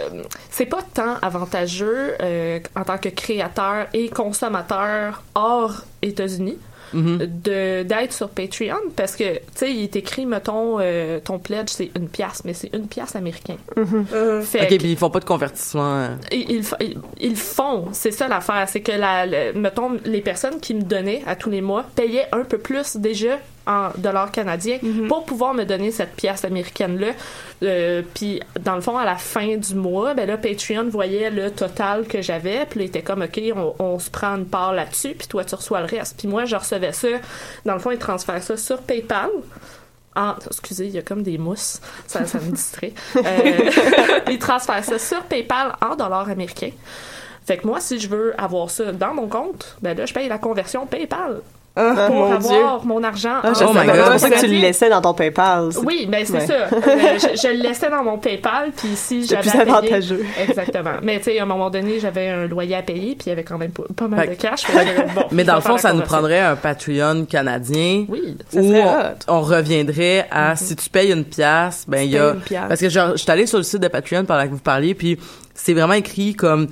c'est 0.51 0.66
pas 0.66 0.82
tant 0.92 1.14
avantageux 1.22 2.12
euh, 2.20 2.59
en 2.76 2.84
tant 2.84 2.98
que 2.98 3.09
créateur 3.09 3.86
et 3.94 4.11
consommateur 4.11 5.22
hors 5.34 5.82
États-Unis 6.03 6.59
mhm. 6.93 7.18
de 7.45 7.82
d'être 7.82 8.12
sur 8.12 8.28
Patreon 8.28 8.76
parce 8.97 9.16
que 9.16 9.34
tu 9.34 9.41
sais 9.55 9.70
il 9.72 9.82
est 9.84 9.97
écrit 9.97 10.26
mettons 10.26 10.78
euh, 10.80 11.18
ton 11.20 11.38
pledge 11.38 11.68
c'est 11.68 11.91
une 11.97 12.09
pièce 12.09 12.43
mais 12.45 12.55
c'est 12.55 12.70
une 12.74 12.86
pièce 12.86 13.16
américain 13.16 13.57
fait 14.43 14.62
ok, 14.62 14.68
que- 14.68 14.76
puis 14.76 14.91
ils 14.93 14.97
font 14.97 15.11
pas 15.11 15.20
de 15.20 15.24
convertissement. 15.24 15.97
euh. 15.97 16.09
ils, 16.32 16.51
ils, 16.51 16.64
ils- 16.80 16.99
ils 17.20 17.36
font, 17.36 17.88
c'est 17.93 18.11
ça 18.11 18.28
l'affaire, 18.28 18.68
c'est 18.68 18.80
que 18.80 18.93
la, 18.93 19.26
le- 19.26 19.53
mettons 19.55 19.99
les 20.05 20.20
personnes 20.20 20.61
qui 20.61 20.74
me 20.74 20.82
donnaient 20.82 21.22
à 21.26 21.36
tous 21.36 21.51
les 21.51 21.61
mois 21.61 21.84
payaient 21.95 22.26
un 22.32 22.45
peu 22.45 22.59
plus 22.59 22.97
déjà 22.97 23.38
en 23.66 23.90
dollars 23.96 24.32
canadiens 24.32 24.78
pour 25.08 25.24
pouvoir 25.24 25.54
me 25.54 25.64
donner 25.64 25.90
cette 25.90 26.14
pièce 26.16 26.44
américaine 26.44 26.98
là. 26.98 28.02
puis 28.14 28.40
dans 28.61 28.74
le 28.74 28.80
fond 28.80 28.96
à 28.96 29.04
la 29.04 29.16
fin 29.16 29.56
du 29.56 29.74
mois, 29.74 30.14
ben 30.14 30.26
là 30.26 30.36
Patreon 30.36 30.88
voyait 30.88 31.30
le 31.30 31.50
total 31.50 32.06
que 32.06 32.22
j'avais, 32.22 32.66
puis 32.66 32.80
il 32.80 32.86
était 32.86 33.02
comme 33.02 33.22
ok 33.22 33.40
on, 33.54 33.74
on 33.78 33.98
se 33.98 34.11
prend 34.11 34.36
une 34.36 34.46
part 34.46 34.72
là-dessus, 34.72 35.14
puis 35.14 35.28
toi 35.28 35.44
tu 35.44 35.54
reçois 35.54 35.80
le 35.80 35.86
reste. 35.86 36.18
Puis 36.18 36.28
moi 36.28 36.44
je 36.44 36.56
recevais 36.56 36.92
ça, 36.92 37.08
dans 37.64 37.74
le 37.74 37.80
fond 37.80 37.90
ils 37.90 37.98
transfèrent 37.98 38.42
ça 38.42 38.56
sur 38.56 38.78
PayPal. 38.82 39.30
Ah, 40.14 40.36
excusez, 40.44 40.86
il 40.86 40.92
y 40.92 40.98
a 40.98 41.02
comme 41.02 41.22
des 41.22 41.38
mousses. 41.38 41.80
Ça, 42.06 42.26
ça 42.26 42.40
me 42.40 42.50
distrait. 42.50 42.92
Euh, 43.16 43.70
ils 44.30 44.38
transfèrent 44.38 44.84
ça 44.84 44.98
sur 44.98 45.22
PayPal 45.24 45.76
en 45.80 45.94
dollars 45.94 46.28
américains. 46.28 46.72
Fait 47.46 47.58
que 47.58 47.66
moi, 47.66 47.80
si 47.80 47.98
je 47.98 48.08
veux 48.08 48.40
avoir 48.40 48.70
ça 48.70 48.92
dans 48.92 49.14
mon 49.14 49.28
compte, 49.28 49.76
ben 49.82 49.96
là, 49.96 50.06
je 50.06 50.14
paye 50.14 50.28
la 50.28 50.38
conversion 50.38 50.86
PayPal 50.86 51.40
Ah, 51.76 51.94
pour 52.08 52.16
mon 52.16 52.38
Dieu. 52.38 52.56
avoir 52.56 52.84
mon 52.84 53.02
argent. 53.04 53.36
Ah, 53.42 53.50
Oh 53.50 53.54
C'est 53.54 53.64
pour 53.64 54.18
ça 54.18 54.30
que 54.30 54.40
tu 54.40 54.46
le 54.48 54.58
laissais 54.60 54.90
dans 54.90 55.00
ton 55.00 55.14
PayPal. 55.14 55.68
Oui, 55.84 56.06
ben 56.10 56.24
c'est 56.26 56.32
Ouais. 56.34 56.46
ça. 56.46 56.54
Euh, 56.90 57.18
je, 57.18 57.40
je 57.40 57.48
le 57.54 57.62
laissais 57.62 57.88
dans 57.88 58.02
mon 58.02 58.18
PayPal, 58.18 58.70
puis 58.76 58.88
si 58.96 59.22
C'est 59.24 59.36
j'avais 59.36 59.48
plus 59.50 59.60
à 59.60 59.64
payer- 59.64 59.70
avantageux. 59.76 60.24
Exactement. 60.48 60.94
Mais 61.02 61.18
tu 61.18 61.24
sais, 61.26 61.38
à 61.38 61.44
un 61.44 61.46
moment 61.46 61.70
donné, 61.70 62.00
j'avais 62.00 62.28
un 62.28 62.46
loyer 62.48 62.74
à 62.76 62.82
payer, 62.82 63.14
puis 63.14 63.26
il 63.26 63.28
y 63.28 63.32
avait 63.32 63.44
quand 63.44 63.56
même 63.58 63.70
pas, 63.70 63.84
pas 63.96 64.08
mal 64.08 64.20
Fait 64.28 64.34
de 64.36 64.40
cash. 64.40 64.62
Fait 64.62 64.84
que, 64.84 65.14
bon, 65.14 65.22
Mais 65.30 65.44
dans 65.44 65.54
le 65.54 65.60
fond, 65.60 65.78
ça 65.78 65.92
nous 65.92 66.02
prendrait 66.02 66.40
un 66.40 66.56
Patreon 66.56 67.24
canadien. 67.26 68.04
Oui. 68.08 68.36
Ça 68.52 68.60
où 68.60 68.68
serait 68.68 68.84
on, 69.28 69.40
reviendrait 69.40 70.26
à 70.30 70.56
si 70.56 70.74
tu 70.76 70.90
payes 70.90 71.12
une 71.12 71.24
pièce, 71.24 71.84
ben 71.86 72.00
il 72.02 72.10
y 72.10 72.18
a 72.18 72.30
payes 72.30 72.34
une 72.34 72.40
pièce. 72.40 72.60
parce 72.68 72.80
que 72.80 72.88
genre, 72.88 73.10
je 73.12 73.16
suis 73.18 73.30
allée 73.30 73.46
sur 73.46 73.58
le 73.58 73.64
site 73.64 73.80
de 73.80 73.88
Patreon 73.88 74.24
pendant 74.24 74.44
que 74.44 74.50
vous 74.50 74.58
parliez 74.58 74.94
puis 74.94 75.18
c'est 75.54 75.74
vraiment 75.74 75.92
écrit 75.94 76.34
comme 76.34 76.68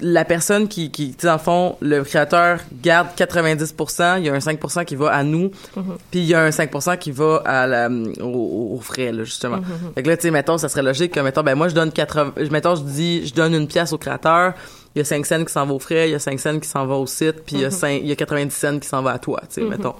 la 0.00 0.24
personne 0.24 0.68
qui 0.68 0.90
qui 0.92 1.14
tu 1.14 1.26
le 1.26 1.36
fond 1.38 1.76
le 1.80 2.04
créateur 2.04 2.60
garde 2.80 3.08
90%, 3.16 4.18
il 4.18 4.26
y 4.26 4.28
a 4.28 4.32
un 4.32 4.38
5% 4.38 4.84
qui 4.84 4.94
va 4.94 5.12
à 5.12 5.24
nous, 5.24 5.50
puis 6.10 6.20
il 6.20 6.26
y 6.26 6.34
a 6.34 6.42
un 6.42 6.50
5% 6.50 6.96
qui 6.98 7.10
va 7.10 7.42
à 7.44 7.66
la 7.66 7.88
aux, 8.20 8.76
aux 8.76 8.80
frais 8.80 9.10
là 9.10 9.24
justement. 9.24 9.58
Fait 9.94 10.04
que 10.04 10.08
là 10.08 10.16
tu 10.16 10.22
sais 10.22 10.30
mettons 10.30 10.58
ça 10.58 10.68
serait 10.68 10.82
logique 10.82 11.12
que 11.12 11.20
mettons 11.20 11.42
ben 11.42 11.56
moi 11.56 11.68
je 11.68 11.74
donne 11.74 11.90
80 11.90 12.34
mettons 12.52 12.76
je 12.76 12.82
dis 12.82 13.26
je 13.26 13.34
donne 13.34 13.54
une 13.54 13.66
pièce 13.66 13.92
au 13.92 13.98
créateur, 13.98 14.54
il 14.94 15.00
y 15.00 15.02
a 15.02 15.04
5 15.04 15.26
cents 15.26 15.44
qui 15.44 15.52
s'en 15.52 15.66
va 15.66 15.74
aux 15.74 15.80
frais, 15.80 16.08
il 16.08 16.12
y 16.12 16.14
a 16.14 16.20
5 16.20 16.38
cents 16.38 16.60
qui 16.60 16.68
s'en 16.68 16.86
va 16.86 16.94
au 16.94 17.06
site, 17.06 17.42
puis 17.44 17.56
il 17.56 17.62
y 17.62 17.64
a 17.64 17.72
5 17.72 18.00
il 18.00 18.06
y 18.06 18.12
a 18.12 18.16
90 18.16 18.54
cents 18.54 18.78
qui 18.78 18.86
s'en 18.86 19.02
va 19.02 19.10
à 19.12 19.18
toi, 19.18 19.40
tu 19.48 19.60
sais 19.60 19.68
mettons. 19.68 19.94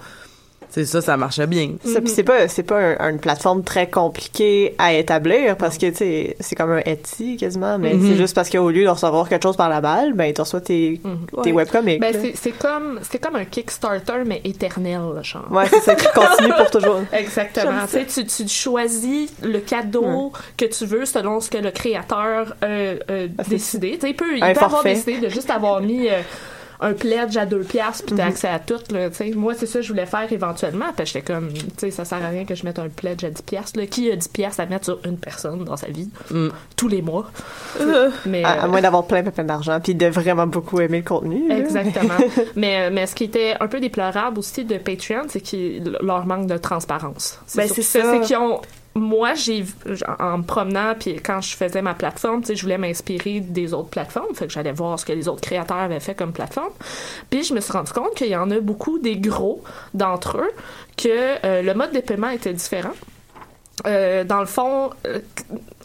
C'est 0.74 0.86
ça, 0.86 1.00
ça 1.00 1.16
marchait 1.16 1.46
bien. 1.46 1.74
Ça, 1.84 2.00
puis 2.00 2.10
c'est 2.10 2.24
pas 2.24 2.48
c'est 2.48 2.64
pas 2.64 2.78
un- 2.98 3.10
une 3.10 3.20
plateforme 3.20 3.62
très 3.62 3.88
compliquée 3.88 4.74
à 4.78 4.92
établir 4.92 5.56
parce 5.56 5.78
que 5.78 5.86
tu 5.90 5.96
sais 5.96 6.36
c'est 6.40 6.56
comme 6.56 6.72
un 6.72 6.80
Etsy 6.84 7.36
quasiment 7.36 7.78
mais 7.78 7.94
Mhm. 7.94 8.08
c'est 8.10 8.16
juste 8.16 8.34
parce 8.34 8.50
qu'au 8.50 8.70
lieu 8.70 8.82
de 8.82 8.88
recevoir 8.88 9.28
quelque 9.28 9.44
chose 9.44 9.56
par 9.56 9.68
la 9.68 9.80
balle 9.80 10.14
ben 10.14 10.32
tu 10.34 10.40
reçois 10.40 10.60
tes 10.60 11.00
tes 11.44 11.52
Ouais. 11.52 11.52
webcomics. 11.52 12.00
Ben, 12.00 12.12
c'est 12.12 12.34
c'est 12.34 12.50
comme, 12.58 12.98
c'est 13.08 13.18
comme 13.18 13.36
un 13.36 13.44
Kickstarter, 13.44 14.24
mais 14.26 14.40
éternel, 14.44 15.00
genre. 15.22 15.46
ouais 15.52 15.66
c'est 15.70 15.80
ça 15.80 15.94
qui 15.94 16.06
continue 16.12 16.52
pour 16.56 16.70
toujours. 16.70 17.00
Exactement. 17.12 17.86
Tu, 17.88 18.04
sais, 18.08 18.24
tu, 18.26 18.26
tu 18.44 18.48
choisis 18.48 19.32
le 19.42 19.60
cadeau 19.60 20.32
que 20.56 20.64
tu 20.64 20.86
veux 20.86 21.04
selon 21.04 21.40
ce 21.40 21.50
que 21.50 21.58
le 21.58 21.70
créateur 21.70 22.54
euh, 22.64 22.96
euh, 23.10 23.28
Ah, 23.38 23.42
décidé. 23.48 23.92
Tu 23.92 24.00
sais, 24.00 24.10
il 24.10 24.16
peut, 24.16 24.36
il 24.36 24.40
peut 24.40 24.64
avoir 24.64 24.82
décidé 24.82 25.18
de 25.18 25.28
juste 25.28 25.50
avoir 25.50 25.80
mis 25.80 26.08
euh, 26.08 26.20
un 26.80 26.92
pledge 26.92 27.36
à 27.36 27.46
deux 27.46 27.60
piastres 27.60 28.04
puis 28.06 28.14
t'as 28.16 28.26
accès 28.26 28.48
à 28.48 28.58
tout. 28.58 28.78
Là. 28.90 29.08
Moi, 29.34 29.54
c'est 29.54 29.66
ça 29.66 29.78
que 29.78 29.84
je 29.84 29.88
voulais 29.92 30.06
faire 30.06 30.30
éventuellement. 30.32 30.86
Puis 30.96 31.06
j'étais 31.06 31.22
comme, 31.22 31.52
tu 31.52 31.60
sais, 31.78 31.90
ça 31.90 32.04
sert 32.04 32.22
à 32.22 32.28
rien 32.28 32.44
que 32.44 32.54
je 32.54 32.64
mette 32.64 32.78
un 32.78 32.88
pledge 32.88 33.24
à 33.24 33.30
10 33.30 33.42
piastres. 33.42 33.78
Là. 33.78 33.86
Qui 33.86 34.10
a 34.10 34.16
10 34.16 34.28
piastres 34.28 34.60
à 34.60 34.66
mettre 34.66 34.84
sur 34.86 34.98
une 35.04 35.16
personne 35.18 35.64
dans 35.64 35.76
sa 35.76 35.88
vie? 35.88 36.08
Mm. 36.30 36.48
tous 36.76 36.88
les 36.88 37.02
mois? 37.02 37.30
Mais, 38.26 38.44
À, 38.44 38.62
à 38.62 38.64
euh, 38.64 38.68
moins 38.68 38.80
d'avoir 38.80 39.06
plein 39.06 39.22
plein, 39.22 39.44
d'argent 39.44 39.78
puis 39.82 39.94
de 39.94 40.06
vraiment 40.06 40.46
beaucoup 40.46 40.80
aimer 40.80 40.98
le 40.98 41.04
contenu. 41.04 41.50
Exactement. 41.50 42.14
mais, 42.56 42.90
mais 42.90 43.06
ce 43.06 43.14
qui 43.14 43.24
était 43.24 43.54
un 43.60 43.68
peu 43.68 43.80
déplorable 43.80 44.38
aussi 44.38 44.64
de 44.64 44.76
Patreon, 44.78 45.22
c'est 45.28 45.40
qu'ils- 45.40 45.96
leur 46.02 46.26
manque 46.26 46.46
de 46.46 46.56
transparence. 46.56 47.38
Ben, 47.54 47.68
c'est 47.68 47.82
ça. 47.82 48.00
C'est 48.12 48.20
qu'ils 48.20 48.36
ont. 48.36 48.60
Moi, 48.96 49.34
j'ai 49.34 49.64
en 50.20 50.38
me 50.38 50.42
promenant 50.44 50.94
puis 50.98 51.16
quand 51.16 51.40
je 51.40 51.56
faisais 51.56 51.82
ma 51.82 51.94
plateforme, 51.94 52.42
tu 52.42 52.48
sais, 52.48 52.56
je 52.56 52.62
voulais 52.62 52.78
m'inspirer 52.78 53.40
des 53.40 53.74
autres 53.74 53.88
plateformes, 53.88 54.34
fait 54.34 54.46
que 54.46 54.52
j'allais 54.52 54.72
voir 54.72 54.98
ce 54.98 55.04
que 55.04 55.12
les 55.12 55.26
autres 55.26 55.40
créateurs 55.40 55.78
avaient 55.78 56.00
fait 56.00 56.14
comme 56.14 56.32
plateforme. 56.32 56.72
Puis 57.28 57.42
je 57.42 57.54
me 57.54 57.60
suis 57.60 57.72
rendu 57.72 57.92
compte 57.92 58.14
qu'il 58.14 58.28
y 58.28 58.36
en 58.36 58.50
a 58.50 58.60
beaucoup 58.60 58.98
des 58.98 59.16
gros 59.16 59.62
d'entre 59.94 60.38
eux 60.38 60.50
que 60.96 61.44
euh, 61.44 61.62
le 61.62 61.74
mode 61.74 61.92
de 61.92 62.00
paiement 62.00 62.30
était 62.30 62.52
différent. 62.52 62.92
Euh, 63.86 64.22
dans 64.22 64.38
le 64.38 64.46
fond, 64.46 64.90
euh, 65.06 65.18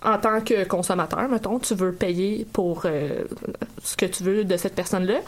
en 0.06 0.18
tant 0.20 0.42
que 0.42 0.64
consommateur, 0.66 1.28
mettons, 1.28 1.58
tu 1.58 1.74
veux 1.74 1.92
payer 1.92 2.46
pour 2.54 2.84
euh, 2.86 3.24
ce 3.84 3.98
que 3.98 4.06
tu 4.06 4.24
veux 4.24 4.44
de 4.44 4.58
cette 4.58 4.76
personne-là. 4.76 5.20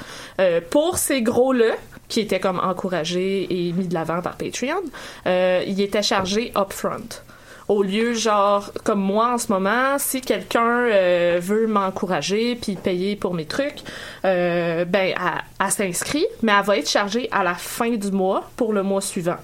Pour 0.70 1.00
ces 1.00 1.24
gros-là, 1.24 1.74
qui 2.12 2.20
étaient 2.20 2.42
comme 2.42 2.60
encouragés 2.60 3.48
et 3.50 3.72
mis 3.72 3.88
de 3.88 3.94
l'avant 3.94 4.22
par 4.22 4.36
Patreon, 4.36 4.84
euh, 5.28 5.64
il 5.66 5.80
était 5.80 6.04
chargé 6.04 6.52
upfront. 6.58 7.24
Au 7.72 7.84
lieu, 7.84 8.14
genre, 8.14 8.70
comme 8.84 9.00
moi 9.00 9.34
en 9.34 9.38
ce 9.38 9.50
moment, 9.50 9.98
si 9.98 10.20
quelqu'un 10.20 10.88
euh, 10.90 11.40
veut 11.42 11.68
m'encourager 11.68 12.58
puis 12.58 12.76
payer 12.76 13.16
pour 13.16 13.34
mes 13.34 13.46
trucs, 13.46 13.80
euh, 14.26 14.84
ben, 14.84 15.14
elle, 15.16 15.42
elle 15.66 15.72
s'inscrit, 15.72 16.26
mais 16.42 16.52
elle 16.52 16.66
va 16.66 16.78
être 16.78 16.90
chargée 16.90 17.30
à 17.32 17.44
la 17.46 17.54
fin 17.54 17.92
du 17.92 18.12
mois 18.12 18.44
pour 18.58 18.74
le 18.74 18.84
mois 18.84 19.00
suivant. 19.00 19.38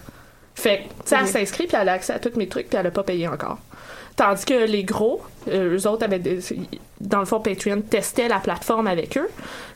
Fait 0.55 0.79
que, 0.79 0.83
tu 0.83 0.89
sais, 1.05 1.15
elle 1.21 1.27
s'inscrit 1.27 1.67
puis 1.67 1.77
elle 1.79 1.87
a 1.87 1.93
accès 1.93 2.11
à 2.11 2.19
tous 2.19 2.37
mes 2.37 2.49
trucs 2.49 2.67
puis 2.67 2.77
elle 2.77 2.87
a 2.87 2.91
pas 2.91 3.03
payé 3.03 3.29
encore. 3.29 3.59
Tandis 4.17 4.43
que 4.43 4.65
les 4.65 4.83
gros, 4.83 5.21
euh, 5.47 5.77
eux 5.77 5.87
autres 5.87 6.03
avaient 6.03 6.19
des- 6.19 6.39
dans 6.99 7.19
le 7.19 7.25
fond 7.25 7.39
Patreon 7.39 7.81
testait 7.81 8.27
la 8.27 8.39
plateforme 8.39 8.87
avec 8.87 9.15
eux. 9.17 9.29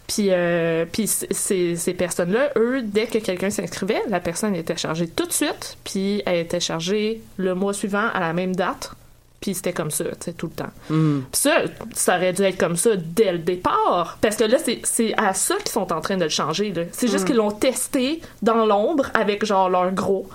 Puis, 0.08 0.28
euh, 0.32 0.86
puis 0.91 1.08
ces, 1.08 1.76
ces 1.78 1.93
personnes-là, 1.93 2.49
eux, 2.58 2.82
dès 2.84 3.06
que 3.08 3.20
quelqu'un 3.20 3.49
s'inscrivait, 3.49 4.02
la 4.10 4.20
personne 4.20 4.56
était 4.56 4.76
chargée 4.76 5.08
tout 5.08 5.26
de 5.26 5.32
suite, 5.32 5.78
puis 5.84 6.22
elle 6.26 6.39
était 6.39 6.60
chargée 6.60 7.22
le 7.38 7.56
mois 7.56 7.74
suivant 7.74 8.08
à 8.14 8.20
la 8.20 8.34
même 8.34 8.56
date. 8.56 8.91
Puis 9.39 9.56
c'était 9.56 9.74
comme 9.74 9.89
ça, 9.89 10.04
tu 10.04 10.12
sais, 10.20 10.34
tout 10.34 10.47
le 10.47 10.52
temps. 10.54 10.70
Mm. 10.91 11.22
Puis 11.32 11.41
ça, 11.41 11.62
ça 11.95 12.18
aurait 12.18 12.34
dû 12.34 12.43
être 12.43 12.58
comme 12.60 12.76
ça 12.76 12.91
dès 12.95 13.32
le 13.32 13.39
départ. 13.39 14.18
Parce 14.22 14.36
que 14.36 14.43
là, 14.43 14.58
c'est- 14.60 15.14
à 15.18 15.34
ça 15.34 15.56
qu'ils 15.58 15.72
sont 15.72 15.91
en 15.91 15.99
train 16.02 16.18
de 16.18 16.26
le 16.26 16.30
changer. 16.30 16.72
C'est 16.91 17.08
juste 17.08 17.26
qu'ils 17.26 17.38
l'ont 17.38 17.49
testé 17.49 18.22
dans 18.43 18.66
l'ombre 18.68 19.06
avec 19.16 19.43
genre 19.43 19.68
leur 19.70 19.91
gros. 19.93 20.30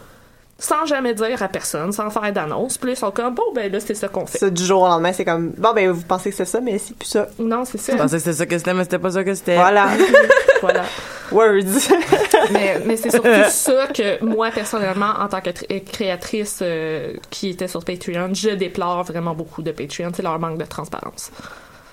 Sans 0.58 0.86
jamais 0.86 1.12
dire 1.12 1.42
à 1.42 1.48
personne, 1.48 1.92
sans 1.92 2.08
faire 2.08 2.32
d'annonce. 2.32 2.78
Puis 2.78 2.92
ils 2.92 2.96
sont 2.96 3.10
comme, 3.10 3.34
bon, 3.34 3.42
ben 3.54 3.70
là, 3.70 3.78
c'est 3.78 3.94
ça 3.94 4.08
qu'on 4.08 4.24
fait. 4.24 4.38
Ça, 4.38 4.48
du 4.48 4.64
jour 4.64 4.82
au 4.82 4.86
lendemain, 4.86 5.12
c'est 5.12 5.24
comme 5.24 5.50
bon 5.50 5.74
ben 5.74 5.90
vous 5.90 6.02
pensez 6.02 6.30
que 6.30 6.36
c'est 6.36 6.46
ça 6.46 6.60
mais 6.62 6.78
c'est 6.78 6.96
plus 6.96 7.08
ça. 7.08 7.28
Non, 7.38 7.66
c'est 7.66 7.76
ça. 7.76 7.92
Je 7.92 7.98
pensais 7.98 8.16
que 8.16 8.22
c'était 8.22 8.36
ça 8.36 8.46
que 8.46 8.56
c'était, 8.58 8.72
mais 8.74 8.84
c'était 8.84 8.98
pas 8.98 9.10
ça 9.10 9.22
que 9.22 9.34
c'était. 9.34 9.56
Voilà. 9.56 9.88
voilà. 10.62 10.84
Words. 11.30 11.90
mais, 12.52 12.80
mais 12.86 12.96
c'est 12.96 13.10
surtout 13.10 13.28
ça 13.50 13.86
que 13.88 14.24
moi, 14.24 14.50
personnellement, 14.50 15.10
en 15.18 15.28
tant 15.28 15.42
que 15.42 15.50
tr- 15.50 15.84
créatrice 15.84 16.60
euh, 16.62 17.12
qui 17.28 17.50
était 17.50 17.68
sur 17.68 17.84
Patreon, 17.84 18.32
je 18.32 18.50
déplore 18.50 19.02
vraiment 19.04 19.34
beaucoup 19.34 19.60
de 19.60 19.72
Patreon. 19.72 20.10
C'est 20.14 20.22
leur 20.22 20.38
manque 20.38 20.58
de 20.58 20.64
transparence. 20.64 21.30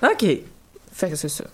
OK. 0.02 0.24
Fait 0.92 1.10
que 1.10 1.16
c'est 1.16 1.28
ça. 1.28 1.44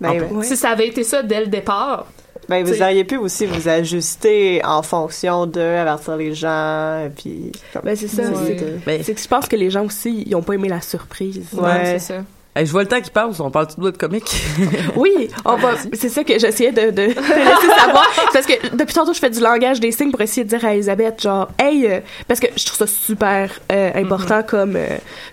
Ben, 0.00 0.22
ouais. 0.22 0.44
Si 0.44 0.56
ça 0.56 0.70
avait 0.70 0.86
été 0.88 1.04
ça 1.04 1.22
dès 1.22 1.40
le 1.40 1.46
départ, 1.48 2.06
Ben, 2.48 2.64
vous 2.64 2.82
auriez 2.82 3.04
pu 3.04 3.16
aussi 3.16 3.46
vous 3.46 3.68
ajuster 3.68 4.60
en 4.64 4.82
fonction 4.82 5.46
de 5.46 5.60
avertir 5.60 6.16
les 6.16 6.34
gens, 6.34 7.08
puis 7.16 7.52
comme... 7.72 7.82
Ben, 7.84 7.96
c'est 7.96 8.08
ça. 8.08 8.22
Ouais. 8.22 8.56
c'est- 8.58 8.84
Ben, 8.86 9.02
C'est 9.02 9.14
que 9.14 9.20
je 9.20 9.28
pense 9.28 9.46
que 9.48 9.56
les 9.56 9.70
gens 9.70 9.84
aussi, 9.84 10.24
ils 10.26 10.34
ont 10.34 10.42
pas 10.42 10.54
aimé 10.54 10.68
la 10.68 10.80
surprise. 10.80 11.42
Ouais. 11.52 11.98
c'est 11.98 12.14
ça. 12.14 12.14
hey, 12.54 12.64
je 12.66 12.72
vois 12.72 12.82
le 12.82 12.88
temps 12.88 13.00
qui 13.00 13.10
passe, 13.10 13.38
on 13.40 13.50
parle 13.50 13.66
tout 13.68 13.80
de 13.80 13.96
comique. 13.96 14.42
Oui, 14.96 15.28
on 15.44 15.56
va. 15.56 15.74
C'est 15.92 16.08
ça 16.08 16.24
que 16.24 16.38
j'essayais 16.38 16.72
de, 16.72 16.86
de, 16.86 16.90
de 16.90 17.02
laisser 17.08 17.68
savoir. 17.78 18.06
Parce 18.32 18.46
que 18.46 18.74
depuis 18.76 18.94
tantôt, 18.94 19.12
je 19.12 19.18
fais 19.18 19.28
du 19.30 19.40
langage 19.40 19.78
des 19.80 19.92
signes 19.92 20.10
pour 20.10 20.20
essayer 20.22 20.44
de 20.44 20.48
dire 20.48 20.64
à 20.64 20.74
Elisabeth, 20.74 21.20
genre, 21.20 21.48
hey, 21.58 21.86
euh, 21.86 22.00
parce 22.28 22.40
que 22.40 22.46
je 22.56 22.64
trouve 22.64 22.78
ça 22.78 22.86
super 22.86 23.50
euh, 23.70 23.90
important 23.94 24.42
comme, 24.42 24.76
euh, 24.76 24.86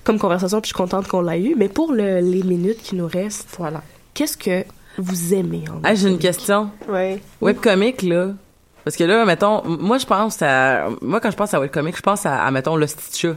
comme 0.04 0.20
conversation, 0.20 0.60
puis 0.60 0.70
je 0.70 0.76
suis 0.76 0.82
contente 0.84 1.08
qu'on 1.08 1.22
l'a 1.22 1.38
eu. 1.38 1.54
Mais 1.58 1.70
pour 1.70 1.94
le- 1.94 2.20
les 2.20 2.44
minutes 2.44 2.82
qui 2.84 2.96
nous 2.96 3.08
restent, 3.08 3.56
Voilà. 3.58 3.82
qu'est-ce 4.14 4.36
que 4.38 4.66
vous 4.98 5.34
aimez 5.34 5.64
en 5.70 5.88
hey, 5.88 5.96
j'ai 5.98 6.10
une 6.10 6.20
question. 6.20 6.70
Ouais. 6.88 7.22
Webcomic, 7.42 8.02
là. 8.04 8.30
Parce 8.84 8.96
que 8.98 9.04
là, 9.06 9.24
mettons, 9.26 9.64
moi, 9.66 9.98
je 9.98 10.06
pense 10.06 10.42
à. 10.42 10.90
Moi, 11.02 11.20
quand 11.20 11.32
je 11.32 11.38
pense 11.38 11.54
à 11.54 11.60
webcomic, 11.60 11.96
je 11.96 12.02
pense 12.02 12.26
à, 12.26 12.44
à 12.44 12.52
mettons, 12.52 12.76
le 12.76 12.86
Stitcha. 12.88 13.36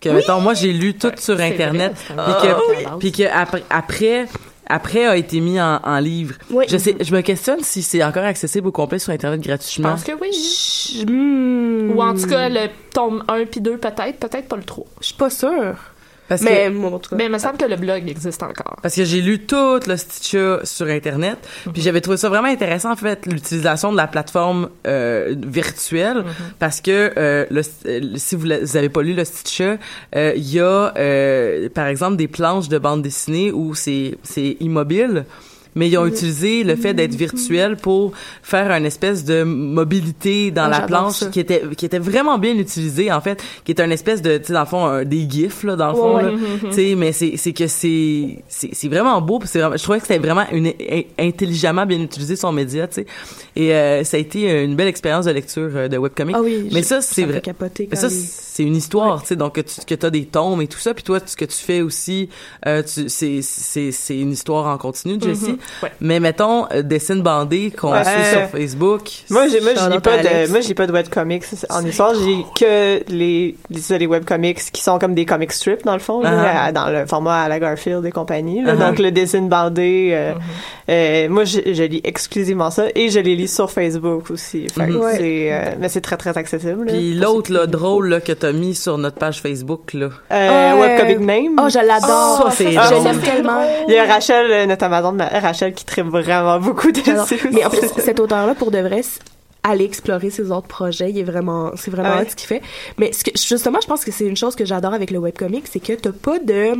Que, 0.00 0.10
mettons, 0.10 0.40
moi, 0.40 0.54
j'ai 0.54 0.72
lu 0.72 0.94
tout 0.94 1.10
sur 1.16 1.40
Internet. 1.40 1.94
Puis 1.96 2.14
que, 2.14 2.48
Ah 2.48 2.58
oui. 2.68 2.76
puis 3.00 3.12
que 3.12 3.22
après, 3.24 3.64
après, 3.70 4.26
après 4.68 5.06
a 5.06 5.16
été 5.16 5.40
mis 5.40 5.60
en, 5.60 5.80
en 5.82 5.98
livre. 5.98 6.34
Oui. 6.50 6.66
Je 6.68 6.76
sais, 6.76 6.96
je 7.00 7.12
me 7.14 7.20
questionne 7.22 7.60
si 7.62 7.82
c'est 7.82 8.04
encore 8.04 8.24
accessible 8.24 8.68
au 8.68 8.72
complet 8.72 8.98
sur 8.98 9.12
Internet 9.12 9.40
Je 9.42 9.48
gratuitement. 9.48 9.90
pense 9.92 10.04
que 10.04 10.12
oui. 10.20 10.30
Je- 10.32 11.04
hmm, 11.10 11.90
Ou 11.96 12.02
en 12.02 12.14
tout 12.14 12.26
cas, 12.28 12.48
le 12.48 12.68
tome 12.92 13.24
1 13.28 13.46
puis 13.46 13.60
2, 13.60 13.78
peut-être, 13.78 14.18
peut-être 14.20 14.48
pas 14.48 14.56
le 14.56 14.64
3. 14.64 14.84
Je 15.00 15.06
suis 15.06 15.14
pas 15.14 15.30
sûre. 15.30 15.76
Parce 16.28 16.42
Mais, 16.42 16.66
que, 16.66 16.70
moi, 16.70 16.90
en 16.90 16.98
tout 16.98 17.10
cas. 17.10 17.16
Mais 17.16 17.26
il 17.26 17.32
me 17.32 17.38
semble 17.38 17.56
que 17.56 17.64
le 17.64 17.76
blog 17.76 18.08
existe 18.08 18.42
encore. 18.42 18.76
parce 18.82 18.94
que 18.96 19.04
j'ai 19.04 19.20
lu 19.20 19.40
tout 19.46 19.80
le 19.86 19.96
Stitcha 19.96 20.60
sur 20.64 20.86
Internet, 20.88 21.38
puis 21.72 21.82
j'avais 21.82 22.00
trouvé 22.00 22.16
ça 22.16 22.28
vraiment 22.28 22.48
intéressant, 22.48 22.92
en 22.92 22.96
fait, 22.96 23.26
l'utilisation 23.26 23.92
de 23.92 23.96
la 23.96 24.06
plateforme 24.06 24.68
euh, 24.86 25.34
virtuelle, 25.46 26.24
parce 26.58 26.80
que 26.80 27.12
euh, 27.16 27.46
le, 27.50 27.62
euh, 27.86 28.00
si 28.16 28.34
vous 28.36 28.46
n'avez 28.46 28.88
pas 28.88 29.02
lu 29.02 29.14
le 29.14 29.24
Stitcha, 29.24 29.76
euh, 30.16 30.32
il 30.36 30.52
y 30.52 30.60
a, 30.60 30.92
euh, 30.96 31.68
par 31.68 31.86
exemple, 31.86 32.16
des 32.16 32.28
planches 32.28 32.68
de 32.68 32.78
bande 32.78 33.02
dessinée 33.02 33.52
où 33.52 33.74
c'est 33.74 34.16
c'est 34.22 34.56
immobile, 34.60 35.24
mais 35.76 35.88
ils 35.88 35.96
ont 35.96 36.06
utilisé 36.06 36.64
le 36.64 36.74
fait 36.74 36.92
d'être 36.94 37.14
virtuel 37.14 37.76
pour 37.76 38.10
faire 38.42 38.70
une 38.72 38.84
espèce 38.86 39.24
de 39.24 39.44
mobilité 39.44 40.50
dans 40.50 40.66
la 40.66 40.80
planche 40.80 41.16
ça. 41.18 41.26
qui 41.26 41.38
était 41.38 41.62
qui 41.76 41.86
était 41.86 41.98
vraiment 42.00 42.38
bien 42.38 42.56
utilisée 42.56 43.12
en 43.12 43.20
fait, 43.20 43.40
qui 43.64 43.70
est 43.72 43.80
une 43.80 43.92
espèce 43.92 44.22
de 44.22 44.38
tu 44.38 44.46
sais 44.46 44.52
dans 44.52 44.60
le 44.60 44.66
fond 44.66 44.84
un- 44.86 45.04
des 45.04 45.28
gifs 45.30 45.62
là 45.62 45.76
dans 45.76 45.90
le 45.90 45.94
fond 45.94 46.16
Ouais, 46.16 46.22
là. 46.24 46.30
tu 46.60 46.72
sais 46.72 46.94
mais 46.96 47.12
c'est 47.12 47.36
c'est 47.36 47.52
que 47.52 47.66
c'est 47.68 48.42
c'est 48.48 48.70
c'est 48.72 48.88
vraiment 48.88 49.20
beau 49.20 49.38
c'est 49.44 49.60
je 49.60 49.82
trouvais 49.82 50.00
que 50.00 50.06
c'était 50.06 50.18
vraiment 50.18 50.44
une 50.50 50.68
in- 50.68 51.02
intelligemment 51.18 51.86
bien 51.86 52.00
utilisé 52.00 52.34
son 52.36 52.50
média 52.52 52.88
tu 52.88 52.94
sais 52.96 53.06
et 53.54 53.72
euh, 53.72 54.02
ça 54.04 54.16
a 54.16 54.20
été 54.20 54.64
une 54.64 54.74
belle 54.76 54.88
expérience 54.88 55.26
de 55.26 55.30
lecture 55.30 55.70
euh, 55.74 55.88
de 55.88 55.96
webcomic 55.98 56.36
Ah 56.38 56.42
oui. 56.42 56.68
mais 56.72 56.82
ça 56.82 57.00
c'est 57.00 57.24
vrai 57.24 57.40
capoter 57.40 57.84
mais 57.90 57.96
quand 57.96 58.00
ça, 58.02 58.08
les- 58.08 58.14
c'est 58.56 58.62
une 58.62 58.76
histoire, 58.76 59.20
tu 59.20 59.28
sais, 59.28 59.36
donc 59.36 59.54
que 59.54 59.60
tu 59.60 59.80
que 59.96 60.06
as 60.06 60.10
des 60.10 60.24
tomes 60.24 60.62
et 60.62 60.66
tout 60.66 60.78
ça, 60.78 60.94
puis 60.94 61.04
toi, 61.04 61.18
ce 61.24 61.36
que 61.36 61.44
tu 61.44 61.56
fais 61.58 61.82
aussi, 61.82 62.28
euh, 62.66 62.82
c'est 62.86 63.42
c'est 63.42 63.92
c'est 63.92 64.18
une 64.18 64.32
histoire 64.32 64.66
en 64.66 64.78
continu, 64.78 65.18
Jessie. 65.20 65.58
Ouais. 65.82 65.92
Mais 66.00 66.20
mettons, 66.20 66.66
euh, 66.72 66.82
dessine 66.82 67.22
bandé 67.22 67.70
qu'on 67.70 67.92
Ouais. 67.92 68.04
suit 68.04 68.30
sur 68.32 68.48
Facebook. 68.48 69.02
Moi, 69.30 69.48
j'ai, 69.48 69.60
moi, 69.60 69.70
je 69.70 69.74
lis 69.74 69.80
Charlotte 69.80 70.02
pas 70.04 70.18
de, 70.18 70.50
moi, 70.50 70.60
j'ai 70.60 70.74
pas 70.74 70.86
de 70.86 70.92
webcomics 70.92 71.44
en 71.70 71.84
histoire. 71.84 72.14
J'ai 72.14 72.44
que 72.58 73.02
les, 73.10 73.56
les, 73.70 73.98
les 73.98 74.06
webcomics 74.06 74.70
qui 74.72 74.82
sont 74.82 74.98
comme 74.98 75.14
des 75.14 75.26
comic 75.26 75.52
strips, 75.52 75.84
dans 75.84 75.94
le 75.94 75.98
fond, 76.00 76.22
Uh-huh. 76.22 76.72
dans 76.72 76.88
le 76.90 77.06
format 77.06 77.42
à 77.42 77.48
la 77.48 77.60
Garfield 77.60 78.04
et 78.06 78.10
compagnie, 78.10 78.62
là. 78.62 78.74
Uh-huh. 78.74 78.78
Donc, 78.78 78.98
le 78.98 79.10
dessin 79.10 79.42
bandé, 79.42 80.10
euh, 80.12 80.32
euh, 80.88 81.28
moi, 81.28 81.44
je, 81.44 81.60
je 81.66 81.82
lis 81.82 82.00
exclusivement 82.04 82.70
ça 82.70 82.84
et 82.94 83.10
je 83.10 83.18
les 83.20 83.36
lis 83.36 83.52
sur 83.52 83.70
Facebook 83.70 84.30
aussi. 84.30 84.68
Fait 84.68 84.86
Mhm. 84.86 85.00
Euh, 85.02 85.74
mais 85.80 85.88
c'est 85.88 86.00
très, 86.00 86.16
très 86.16 86.36
accessible. 86.38 86.86
Puis 86.86 87.14
l'autre, 87.14 87.52
là, 87.52 87.66
drôle, 87.66 88.08
là, 88.08 88.20
que 88.20 88.32
t'as 88.32 88.45
mis 88.52 88.74
sur 88.74 88.98
notre 88.98 89.16
page 89.16 89.40
Facebook, 89.40 89.92
là. 89.94 90.10
Euh, 90.32 90.72
Euh, 90.72 90.74
webcomic 90.80 91.20
name. 91.20 91.56
Oh, 91.62 91.68
je 91.68 91.78
l'adore. 91.84 92.44
Ça, 92.44 92.50
c'est 92.50 92.72
je 92.72 93.04
l'aime 93.04 93.20
tellement. 93.20 93.60
Il 93.88 93.94
y 93.94 93.98
a 93.98 94.04
Rachel, 94.04 94.50
euh, 94.50 94.66
notre 94.66 94.84
Amazon, 94.84 95.16
Rachel 95.18 95.74
qui 95.74 95.84
tripe 95.84 96.06
vraiment 96.06 96.58
beaucoup 96.60 96.90
dessus. 96.92 97.48
Mais 97.52 97.64
en 97.64 97.70
plus, 97.70 97.88
cet 97.98 98.20
auteur-là, 98.20 98.54
pour 98.54 98.70
de 98.70 98.78
vrai, 98.78 99.02
aller 99.62 99.84
explorer 99.84 100.30
ses 100.30 100.50
autres 100.52 100.68
projets, 100.68 101.10
il 101.10 101.18
est 101.18 101.24
vraiment, 101.24 101.72
c'est 101.76 101.90
vraiment 101.90 102.10
Ah 102.14 102.18
ouais. 102.20 102.28
ce 102.28 102.36
qu'il 102.36 102.46
fait. 102.46 102.62
Mais 102.98 103.12
ce 103.12 103.24
que, 103.24 103.30
justement, 103.34 103.80
je 103.82 103.86
pense 103.88 104.04
que 104.04 104.12
c'est 104.12 104.24
une 104.24 104.36
chose 104.36 104.54
que 104.54 104.64
j'adore 104.64 104.94
avec 104.94 105.10
le 105.10 105.18
webcomic, 105.18 105.64
c'est 105.70 105.80
que 105.80 105.92
t'as 105.94 106.12
pas 106.12 106.38
de, 106.38 106.74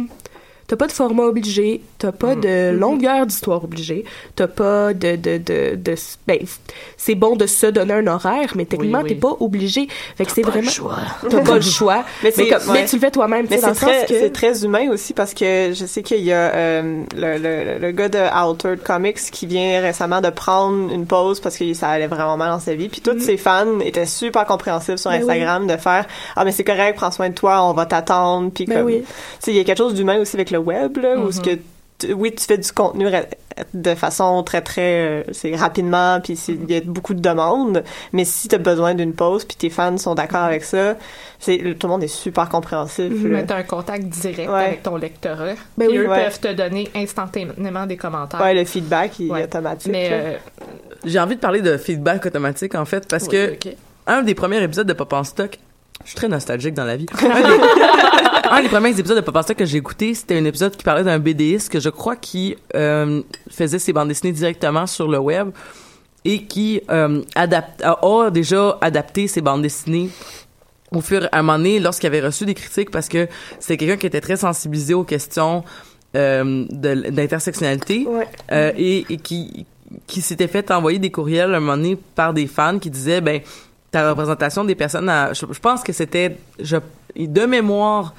t'as 0.67 0.77
pas 0.77 0.87
de 0.87 0.93
format 0.93 1.25
obligé, 1.25 1.81
t'as 1.99 2.13
pas 2.13 2.35
Mm. 2.35 2.41
de 2.41 2.77
longueur 2.77 3.27
d'histoire 3.27 3.63
obligée, 3.65 4.05
t'as 4.35 4.47
pas 4.49 4.93
de, 4.95 5.17
de, 5.17 5.39
de, 5.39 5.75
de, 5.77 5.95
ben, 6.27 6.39
c'est 6.97 7.15
bon 7.15 7.37
de 7.37 7.47
se 7.47 7.67
donner 7.67 7.95
un 7.95 8.07
horaire, 8.07 8.53
mais 8.57 8.65
techniquement, 8.65 8.99
Oui, 8.99 9.05
oui. 9.05 9.15
t'es 9.15 9.21
pas 9.21 9.37
obligé. 9.41 9.89
Fait 10.17 10.25
que 10.25 10.33
c'est 10.33 10.43
pas 10.43 10.49
le 10.49 10.53
vraiment, 10.55 10.71
choix. 10.71 10.99
t'as 11.31 11.41
pas 11.43 11.55
le 11.57 11.61
choix. 11.61 12.05
Mais 12.23 12.33
mais, 12.37 12.49
comme- 12.49 12.69
ouais. 12.69 12.81
mais 12.83 12.87
tu 12.87 12.97
le 12.97 13.01
fais 13.01 13.11
toi-même, 13.11 13.47
Mais 13.51 13.59
c'est 13.59 13.73
très, 13.73 14.07
que. 14.07 14.29
très 14.29 14.65
humain 14.65 14.91
aussi 14.91 15.13
parce 15.15 15.35
que 15.35 15.73
je 15.75 15.85
sais 15.87 16.03
qu'il 16.03 16.25
y 16.25 16.33
a 16.33 16.55
euh, 16.55 17.03
le, 17.17 17.39
le, 17.39 17.79
le 17.79 17.91
gars 17.93 18.09
de 18.09 18.19
Altered 18.19 18.83
Comics 18.83 19.19
qui 19.31 19.47
vient 19.47 19.81
récemment 19.81 20.21
de 20.21 20.31
prendre 20.31 20.93
une 20.93 21.07
pause 21.07 21.41
parce 21.41 21.57
que 21.57 21.73
ça 21.75 21.89
allait 21.91 22.07
vraiment 22.07 22.37
mal 22.37 22.51
dans 22.51 22.61
sa 22.61 22.75
vie. 22.75 22.89
Puis 22.89 23.01
tous 23.01 23.19
ses 23.21 23.37
fans 23.37 23.81
étaient 23.81 24.07
super 24.07 24.45
compréhensifs 24.47 24.97
sur 24.97 25.11
Mm-hmm. 25.11 25.19
Ben 25.27 25.31
Instagram 25.31 25.67
de 25.67 25.77
faire 25.77 26.07
ah 26.35 26.45
mais 26.45 26.53
c'est 26.53 26.65
correct, 26.65 26.97
prends 26.97 27.11
soin 27.11 27.29
de 27.31 27.35
toi, 27.35 27.63
on 27.65 27.73
va 27.73 27.87
t'attendre. 27.87 28.51
Puis 28.53 28.65
Ben 28.67 28.79
comme, 28.79 28.87
oui. 28.87 29.03
tu 29.03 29.07
sais, 29.41 29.51
il 29.53 29.57
y 29.57 29.61
a 29.61 29.65
quelque 29.65 29.79
chose 29.79 29.95
d'humain 29.95 30.19
aussi 30.21 30.37
avec 30.37 30.51
le 30.51 30.56
web 30.57 30.97
là 30.99 31.17
où 31.19 31.31
ce 31.33 31.41
que 31.41 31.51
tu- 31.99 32.13
oui, 32.13 32.35
tu 32.35 32.45
fais 32.45 32.59
du 32.59 32.71
contenu 32.73 33.07
de 33.73 33.95
façon 33.95 34.43
très 34.43 34.61
très 34.61 35.07
euh, 35.09 35.23
c'est 35.33 35.57
rapidement 35.57 36.21
puis 36.23 36.39
il 36.49 36.71
y 36.71 36.77
a 36.77 36.81
beaucoup 36.83 37.15
de 37.15 37.21
demandes 37.21 37.83
mais 38.13 38.27
si 38.27 38.49
tu 38.49 38.55
as 38.55 38.59
besoin 38.59 38.95
d'une 38.95 39.15
pause 39.15 39.47
puis 39.47 39.57
tes 39.57 39.71
fans 39.71 39.97
sont 39.97 40.15
d'accord 40.15 40.43
avec 40.43 40.63
ça 40.63 40.97
c'est 41.39 41.57
tout 41.79 41.87
le 41.87 41.89
monde 41.89 42.03
est 42.05 42.09
super 42.09 42.51
compréhensif 42.51 43.11
là. 43.23 43.29
Mettre 43.31 43.55
un 43.55 43.63
contact 43.63 44.05
direct 44.05 44.51
Ouais. 44.51 44.65
avec 44.65 44.83
ton 44.83 44.97
lectorat. 44.97 45.55
Ben 45.79 45.89
Puis 45.89 45.99
oui. 45.99 46.05
eux 46.05 46.09
Ouais. 46.11 46.25
peuvent 46.25 46.39
te 46.41 46.53
donner 46.53 46.91
instantanément 46.95 47.87
des 47.87 47.97
commentaires. 47.97 48.41
Ouais, 48.43 48.53
le 48.55 48.65
feedback, 48.67 49.19
il 49.19 49.35
est 49.35 49.45
automatique. 49.45 49.91
Mais 49.93 50.09
euh, 50.13 50.37
J'ai 51.05 51.19
envie 51.19 51.37
de 51.37 51.41
parler 51.41 51.61
de 51.63 51.77
feedback 51.79 52.27
automatique, 52.27 52.75
en 52.75 52.85
fait, 52.85 53.07
parce 53.09 53.25
oui, 53.25 53.59
que 53.59 53.69
un 54.07 54.23
des 54.23 54.35
premiers 54.35 54.63
épisodes 54.63 54.87
de 54.87 54.93
Pop 54.95 55.13
en 55.13 55.25
Stock, 55.25 55.59
je 56.05 56.11
suis 56.11 56.17
très 56.17 56.29
nostalgique 56.29 56.75
dans 56.75 56.85
la 56.85 56.97
vie. 56.97 57.07
Un 57.23 57.41
des, 57.43 58.49
un 58.51 58.63
des 58.63 58.69
premiers 58.69 58.99
épisodes 58.99 59.23
de 59.25 59.43
Stock 59.43 59.57
que 59.57 59.65
j'ai 59.65 59.79
écouté, 59.79 60.15
c'était 60.15 60.39
un 60.39 60.45
épisode 60.45 60.77
qui 60.77 60.85
parlait 60.85 61.03
d'un 61.03 61.19
BDiste 61.19 61.69
que 61.69 61.81
je 61.81 61.89
crois 61.89 62.15
qui 62.15 62.57
euh, 62.77 63.23
faisait 63.51 63.81
ses 63.81 63.93
bandes 63.93 64.07
dessinées 64.07 64.33
directement 64.33 64.87
sur 64.87 65.09
le 65.09 65.19
web 65.19 65.51
et 66.25 66.45
qui 66.45 66.81
euh, 66.91 67.23
adapte, 67.35 67.83
a, 67.83 68.31
déjà 68.31 68.79
adapté 68.81 69.27
ses 69.27 69.41
bandes 69.41 69.63
dessinées 69.63 70.11
au 70.93 71.01
fur 71.01 71.25
et 71.25 71.29
à 71.33 71.39
un 71.41 71.43
moment 71.43 71.59
donné 71.59 71.81
lorsqu'il 71.81 72.07
avait 72.07 72.21
reçu 72.21 72.47
des 72.47 72.55
critiques 72.55 72.93
parce 72.93 73.09
que 73.09 73.27
c'était 73.59 73.77
quelqu'un 73.77 73.97
qui 73.97 74.07
était 74.07 74.21
très 74.21 74.37
sensibilisé 74.37 74.95
aux 74.95 75.05
questions 75.05 75.65
euh, 76.15 76.65
d'intersectionnalité 76.71 78.07
Ouais. 78.09 78.29
euh, 78.53 78.73
et, 78.77 79.05
et 79.11 79.17
qui 79.17 79.67
qui 80.07 80.21
s'était 80.21 80.49
fait 80.49 80.71
envoyer 80.71 80.99
des 80.99 81.11
courriels 81.11 81.53
à 81.55 81.57
un 81.57 81.61
moment 81.61 81.77
donné 81.77 81.97
par 82.15 82.33
des 82.33 82.47
fans 82.47 82.79
qui 82.79 82.91
disaient 82.91 83.21
ben 83.21 83.41
ta 83.97 84.11
représentation 84.11 84.65
des 84.65 84.75
personnes 84.75 85.09
à, 85.09 85.33
je, 85.33 85.47
je 85.51 85.59
pense 85.59 85.83
que 85.83 85.93
c'était 85.93 86.37
je 86.61 86.77
de 87.17 87.47
mémoire 87.47 88.15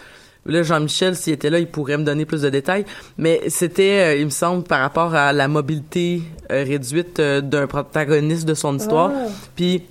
là 0.48 0.64
Jean-Michel 0.64 1.16
s'il 1.16 1.34
était 1.34 1.52
là 1.52 1.60
il 1.60 1.68
pourrait 1.68 1.98
me 1.98 2.04
donner 2.04 2.26
plus 2.26 2.42
de 2.42 2.50
détails 2.50 2.84
mais 3.20 3.42
c'était 3.50 4.16
euh, 4.16 4.16
il 4.16 4.26
me 4.26 4.32
semble 4.32 4.64
par 4.64 4.80
rapport 4.80 5.14
à 5.14 5.34
la 5.34 5.48
mobilité 5.48 6.24
euh, 6.52 6.64
réduite 6.64 7.20
euh, 7.20 7.42
d'un 7.42 7.68
protagoniste 7.68 8.48
de 8.48 8.56
son 8.56 8.76
histoire. 8.78 9.12
Puis 9.56 9.84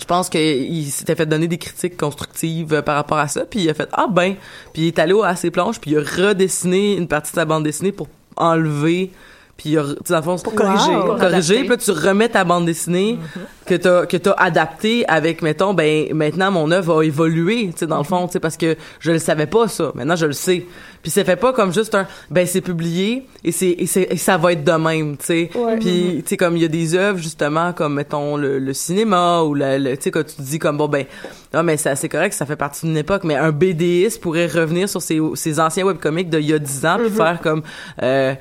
je 0.00 0.04
pense 0.06 0.28
qu'il 0.28 0.86
s'était 0.86 1.14
fait 1.14 1.26
donner 1.26 1.46
des 1.46 1.58
critiques 1.58 1.96
constructives 1.96 2.82
par 2.82 2.96
rapport 2.96 3.18
à 3.18 3.28
ça, 3.28 3.44
puis 3.44 3.60
il 3.60 3.70
a 3.70 3.74
fait 3.74 3.88
ah 3.92 4.08
ben, 4.10 4.34
puis 4.72 4.82
il 4.82 4.86
est 4.88 4.98
allé 4.98 5.14
à 5.22 5.36
ses 5.36 5.52
planches, 5.52 5.78
puis 5.78 5.92
il 5.92 5.98
a 5.98 6.00
redessiné 6.00 6.96
une 6.96 7.06
partie 7.06 7.30
de 7.30 7.36
sa 7.36 7.44
bande 7.44 7.62
dessinée 7.62 7.92
pour 7.92 8.08
enlever, 8.36 9.12
puis 9.56 9.76
tu 10.04 10.12
dans 10.12 10.16
le 10.16 10.22
fond, 10.22 10.36
pour 10.38 10.54
corriger. 10.54 10.92
Corriger, 11.20 11.58
puis 11.60 11.68
là, 11.68 11.76
tu 11.76 11.90
remets 11.92 12.28
ta 12.28 12.44
bande 12.44 12.66
dessinée 12.66 13.18
que 13.66 13.74
t'as 13.76 14.04
que 14.06 14.16
t'as 14.16 14.32
adapté 14.32 15.04
avec 15.08 15.40
mettons 15.42 15.72
ben 15.74 16.12
maintenant 16.12 16.50
mon 16.50 16.70
œuvre 16.70 17.00
a 17.00 17.04
évolué, 17.04 17.70
tu 17.72 17.78
sais 17.78 17.86
dans 17.86 17.98
le 17.98 18.04
fond, 18.04 18.26
tu 18.26 18.32
sais 18.32 18.40
parce 18.40 18.56
que 18.56 18.76
je 19.00 19.12
le 19.12 19.18
savais 19.18 19.46
pas 19.46 19.68
ça, 19.68 19.92
maintenant 19.94 20.16
je 20.16 20.26
le 20.26 20.32
sais. 20.32 20.66
Puis 21.02 21.10
c'est 21.10 21.24
fait 21.24 21.36
pas 21.36 21.52
comme 21.52 21.72
juste 21.72 21.94
un 21.94 22.06
ben 22.30 22.46
c'est 22.46 22.60
publié 22.62 23.26
et 23.44 23.52
c'est 23.52 23.70
et, 23.70 23.86
c'est- 23.86 24.08
et 24.10 24.16
ça 24.16 24.36
va 24.38 24.52
être 24.52 24.64
de 24.64 24.72
même, 24.72 25.16
tu 25.18 25.24
sais. 25.26 25.50
Ouais. 25.54 25.78
Puis 25.78 26.22
tu 26.24 26.30
sais 26.30 26.36
comme 26.36 26.56
il 26.56 26.62
y 26.62 26.64
a 26.66 26.68
des 26.68 26.94
œuvres 26.94 27.18
justement 27.18 27.72
comme 27.72 27.94
mettons 27.94 28.36
le, 28.36 28.58
le 28.58 28.72
cinéma 28.74 29.42
ou 29.42 29.54
le, 29.54 29.78
le- 29.78 29.96
tu 29.96 30.02
sais 30.04 30.10
quand 30.10 30.24
tu 30.26 30.34
te 30.36 30.42
dis 30.42 30.58
comme 30.58 30.76
bon 30.78 30.88
ben 30.88 31.04
non 31.54 31.62
mais 31.62 31.76
ça 31.76 31.94
c'est 31.96 32.08
correct, 32.08 32.32
ça 32.34 32.44
fait 32.46 32.56
partie 32.56 32.84
d'une 32.86 32.96
époque 32.96 33.22
mais 33.24 33.36
un 33.36 33.52
BDiste 33.52 34.20
pourrait 34.20 34.46
revenir 34.46 34.88
sur 34.88 35.00
ses 35.00 35.20
ses 35.34 35.60
anciens 35.60 35.84
webcomics 35.86 36.28
d'il 36.28 36.40
y 36.40 36.52
a 36.52 36.58
10 36.58 36.86
ans 36.86 36.96
puis 36.98 37.10
faire 37.10 37.40
comme 37.42 37.62
euh, 38.02 38.34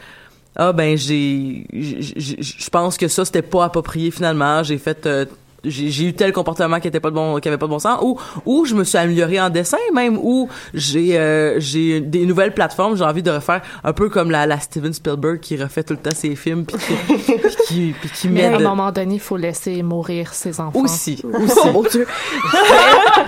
ah 0.56 0.72
ben 0.74 0.98
j'ai 0.98 1.66
je 1.74 2.70
pense 2.70 2.98
que 2.98 3.08
ça 3.08 3.26
c'était 3.26 3.42
pas 3.42 3.66
approprié 3.66 4.12
finalement. 4.12 4.64
J'ai 4.64 4.78
fait 4.78 5.06
euh, 5.06 5.26
j'ai 5.66 6.04
eu 6.04 6.14
tel 6.14 6.34
comportement 6.34 6.82
qui 6.82 6.90
était 6.90 7.00
pas 7.00 7.10
de 7.10 7.16
bon 7.16 7.40
qui 7.40 7.48
avait 7.48 7.58
pas 7.58 7.68
de 7.68 7.72
bon 7.72 7.80
sens. 7.80 7.98
Ou 8.02 8.20
ou 8.46 8.66
je 8.66 8.76
me 8.76 8.84
suis 8.84 8.98
améliorée 8.98 9.40
en 9.40 9.50
dessin 9.50 9.78
même 9.94 10.18
ou 10.22 10.50
j'ai 10.74 11.18
euh, 11.18 11.58
j'ai 11.60 12.02
des 12.02 12.26
nouvelles 12.26 12.54
plateformes. 12.54 12.98
J'ai 12.98 13.06
envie 13.06 13.24
de 13.24 13.32
refaire 13.32 13.62
un 13.86 13.94
peu 13.94 14.10
comme 14.10 14.30
la, 14.30 14.46
la 14.46 14.60
Steven 14.60 14.92
Spielberg 14.92 15.40
qui 15.40 15.56
refait 15.56 15.84
tout 15.84 15.94
le 15.94 16.00
temps 16.00 16.14
ses 16.14 16.36
films 16.36 16.66
puis 16.66 16.76
qui 16.78 16.94
puis 17.38 17.56
qui, 17.66 17.96
puis 18.00 18.10
qui 18.10 18.28
Mais 18.28 18.42
met 18.42 18.54
à 18.54 18.56
un 18.58 18.60
de- 18.60 18.64
moment 18.66 18.92
donné, 18.92 19.16
il 19.16 19.22
faut 19.22 19.38
laisser 19.38 19.82
mourir 19.84 20.34
ses 20.34 20.60
enfants. 20.60 20.78
aussi 20.82 21.24
Oh 21.34 21.72
mon 21.72 21.84
dieu. 21.84 22.06
mais 22.54 22.60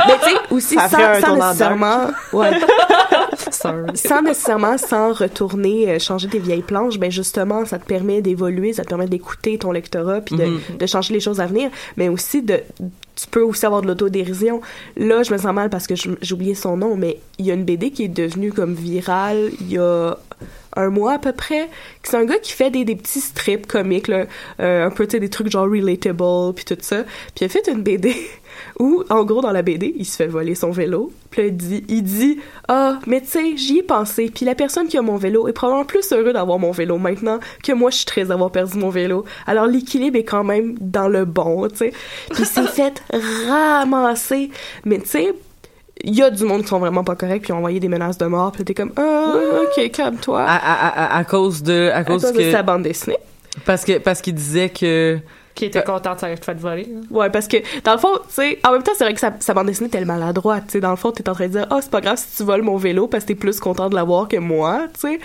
mais 0.07 0.13
tu 0.21 0.29
sais, 0.29 0.35
aussi 0.51 0.75
Ça 0.75 0.89
sans, 0.89 1.21
sans 1.21 1.35
nécessairement, 1.37 2.07
ouais. 2.33 2.51
sans 3.95 4.21
nécessairement 4.21 4.77
sans 4.77 5.13
retourner 5.13 5.89
euh, 5.91 5.99
changer 5.99 6.27
tes 6.27 6.39
vieilles 6.39 6.61
planches, 6.61 6.97
ben 6.99 7.11
justement, 7.11 7.65
ça 7.65 7.79
te 7.79 7.85
permet 7.85 8.21
d'évoluer, 8.21 8.73
ça 8.73 8.83
te 8.83 8.89
permet 8.89 9.07
d'écouter 9.07 9.57
ton 9.57 9.71
lectorat 9.71 10.21
puis 10.21 10.35
de, 10.35 10.45
Mhm. 10.45 10.59
de 10.79 10.85
changer 10.85 11.13
les 11.13 11.19
choses 11.19 11.39
à 11.41 11.45
venir, 11.47 11.69
mais 11.97 12.09
aussi 12.09 12.41
de 12.41 12.59
tu 13.15 13.27
peux 13.27 13.41
aussi 13.41 13.65
avoir 13.65 13.81
de 13.81 13.87
l'autodérision. 13.87 14.59
Là, 14.97 15.23
je 15.23 15.31
me 15.31 15.37
sens 15.37 15.53
mal 15.53 15.69
parce 15.69 15.87
que 15.87 15.95
j'ai 15.95 16.33
oublié 16.33 16.53
son 16.53 16.75
nom, 16.75 16.97
mais 16.97 17.17
il 17.39 17.45
y 17.45 17.51
a 17.51 17.53
une 17.53 17.63
BD 17.63 17.91
qui 17.91 18.03
est 18.03 18.07
devenue 18.09 18.51
comme 18.51 18.73
virale 18.73 19.51
il 19.61 19.71
y 19.71 19.77
a 19.77 20.17
un 20.75 20.89
mois 20.89 21.13
à 21.13 21.19
peu 21.19 21.31
près. 21.31 21.69
C'est 22.03 22.17
un 22.17 22.25
gars 22.25 22.39
qui 22.39 22.51
fait 22.51 22.69
des, 22.69 22.85
des 22.85 22.95
petits 22.95 23.21
strips 23.21 23.67
comiques, 23.67 24.07
là, 24.07 24.25
euh, 24.59 24.85
un 24.85 24.89
peu, 24.89 25.05
des 25.07 25.29
trucs 25.29 25.49
genre 25.49 25.69
relatable, 25.69 26.53
puis 26.55 26.65
tout 26.65 26.77
ça. 26.81 27.03
Puis 27.03 27.41
il 27.41 27.45
a 27.45 27.49
fait 27.49 27.67
une 27.67 27.81
BD 27.81 28.15
où, 28.79 29.03
en 29.09 29.23
gros, 29.23 29.41
dans 29.41 29.51
la 29.51 29.61
BD, 29.61 29.93
il 29.97 30.05
se 30.05 30.15
fait 30.15 30.27
voler 30.27 30.55
son 30.55 30.71
vélo. 30.71 31.11
Puis 31.31 31.41
là, 31.41 31.47
il 31.47 31.57
dit, 31.57 31.83
il 31.87 32.03
dit, 32.03 32.39
ah, 32.67 32.99
mais 33.07 33.21
tu 33.21 33.27
sais, 33.27 33.57
j'y 33.57 33.79
ai 33.79 33.83
pensé. 33.83 34.31
Puis 34.33 34.45
la 34.45 34.55
personne 34.55 34.87
qui 34.87 34.97
a 34.97 35.01
mon 35.01 35.17
vélo 35.17 35.47
est 35.47 35.53
probablement 35.53 35.85
plus 35.85 36.11
heureux 36.11 36.33
d'avoir 36.33 36.59
mon 36.59 36.71
vélo 36.71 36.97
maintenant 36.97 37.39
que 37.63 37.71
moi, 37.71 37.91
je 37.91 37.97
suis 37.97 38.05
très 38.05 38.25
d'avoir 38.25 38.51
perdu 38.51 38.77
mon 38.77 38.89
vélo. 38.89 39.25
Alors 39.47 39.67
l'équilibre 39.67 40.17
est 40.17 40.23
quand 40.23 40.43
même 40.43 40.75
dans 40.79 41.07
le 41.07 41.25
bon, 41.25 41.67
tu 41.69 41.77
sais. 41.77 41.93
Puis 42.31 42.43
il 42.43 42.45
s'est 42.45 42.63
fait 42.67 43.01
ramasser. 43.47 44.49
Mais 44.85 44.99
tu 44.99 45.07
sais, 45.07 45.33
il 46.03 46.15
y 46.15 46.21
a 46.21 46.29
du 46.29 46.43
monde 46.43 46.61
qui 46.63 46.67
sont 46.67 46.79
vraiment 46.79 47.03
pas 47.03 47.15
corrects 47.15 47.43
puis 47.43 47.53
ont 47.53 47.57
envoyé 47.57 47.79
des 47.79 47.87
menaces 47.87 48.17
de 48.17 48.25
mort. 48.25 48.51
Puis 48.51 48.59
là, 48.61 48.65
t'es 48.65 48.73
comme, 48.73 48.91
ah, 48.97 49.33
ok, 49.63 49.91
calme-toi. 49.91 50.41
à, 50.41 50.55
à, 50.55 51.15
à, 51.15 51.17
à 51.17 51.23
cause 51.23 51.63
de 51.63 51.89
à 51.93 51.97
À 51.97 52.03
cause 52.03 52.21
cause 52.23 52.33
de 52.33 52.37
que 52.39 52.51
sa 52.51 52.63
bande 52.63 52.83
dessinée. 52.83 53.17
parce 53.65 53.85
que 53.85 53.97
parce 53.99 54.21
qu'il 54.21 54.35
disait 54.35 54.69
que 54.69 55.17
Qui 55.55 55.65
était 55.65 55.83
content 55.83 56.15
de 56.15 56.19
s'être 56.19 56.43
fait 56.43 56.53
voler. 56.55 56.83
là. 56.83 56.99
Ouais, 57.17 57.29
parce 57.29 57.47
que 57.47 57.57
dans 57.83 57.93
le 57.93 57.97
fond, 57.99 58.13
tu 58.27 58.33
sais, 58.35 58.59
en 58.67 58.73
même 58.73 58.83
temps, 58.83 58.91
c'est 58.97 59.05
vrai 59.05 59.13
que 59.13 59.19
sa, 59.21 59.33
sa 59.39 59.53
bande 59.53 59.67
dessinée 59.67 59.87
est 59.87 59.91
tellement 59.91 60.17
maladroite. 60.17 60.65
Tu 60.67 60.73
sais, 60.73 60.79
dans 60.81 60.89
le 60.91 60.97
fond, 60.97 61.11
t'es 61.11 61.27
en 61.29 61.33
train 61.33 61.47
de 61.47 61.51
dire, 61.53 61.67
oh, 61.71 61.77
c'est 61.81 61.89
pas 61.91 62.01
grave 62.01 62.17
si 62.17 62.35
tu 62.37 62.43
voles 62.43 62.61
mon 62.61 62.75
vélo 62.75 63.07
parce 63.07 63.23
que 63.23 63.29
t'es 63.29 63.35
plus 63.35 63.59
content 63.61 63.89
de 63.89 63.95
l'avoir 63.95 64.27
que 64.27 64.35
moi, 64.37 64.87
tu 64.93 64.99
sais. 65.09 65.19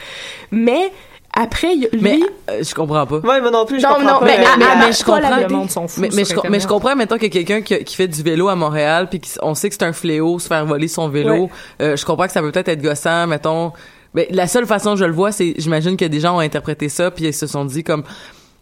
Mais 0.52 0.92
après, 1.32 1.74
lui. 1.76 1.88
mais 2.00 2.18
euh, 2.50 2.62
je 2.62 2.74
comprends 2.74 3.06
pas 3.06 3.16
Ouais, 3.18 3.40
moi 3.40 3.50
non 3.50 3.64
plus, 3.64 3.80
je 3.80 3.86
Non, 3.86 3.94
comprends 3.94 4.14
non, 4.14 4.18
pas. 4.20 4.24
mais- 4.26 4.38
mais- 4.38 4.44
la- 4.64 4.86
mais 4.86 4.92
je 4.92 5.04
Pas 5.04 5.20
la- 5.20 5.28
comprends. 5.28 5.42
Le 5.48 5.48
monde 5.54 5.70
s'en 5.70 5.86
fout. 5.88 6.02
mais, 6.02 6.08
mais, 6.14 6.24
je, 6.24 6.34
mais 6.50 6.60
je 6.60 6.66
comprends 6.66 6.96
maintenant 6.96 7.18
que 7.18 7.26
quelqu'un 7.26 7.62
qui, 7.62 7.82
qui 7.84 7.96
fait 7.96 8.08
du 8.08 8.22
vélo 8.22 8.48
à 8.48 8.56
Montréal 8.56 9.08
puis 9.08 9.20
qu'on 9.20 9.54
sait 9.54 9.68
que 9.68 9.74
c'est 9.78 9.84
un 9.84 9.92
fléau 9.92 10.38
se 10.38 10.48
faire 10.48 10.66
voler 10.66 10.88
son 10.88 11.08
vélo 11.08 11.32
Ouais. 11.44 11.48
euh, 11.82 11.96
je 11.96 12.04
comprends 12.04 12.26
que 12.26 12.32
ça 12.32 12.40
peut 12.42 12.50
peut-être 12.50 12.68
être 12.68 12.82
gossant 12.82 13.26
mettons 13.26 13.72
mais 14.12 14.26
la 14.32 14.46
seule 14.48 14.66
façon 14.66 14.94
que 14.94 14.98
je 15.00 15.04
le 15.04 15.12
vois 15.12 15.30
c'est 15.32 15.54
j'imagine 15.56 15.96
que 15.96 16.04
des 16.04 16.18
gens 16.20 16.36
ont 16.36 16.40
interprété 16.40 16.88
ça 16.88 17.10
puis 17.12 17.26
ils 17.26 17.32
se 17.34 17.46
sont 17.46 17.64
dit 17.64 17.84
comme 17.84 18.02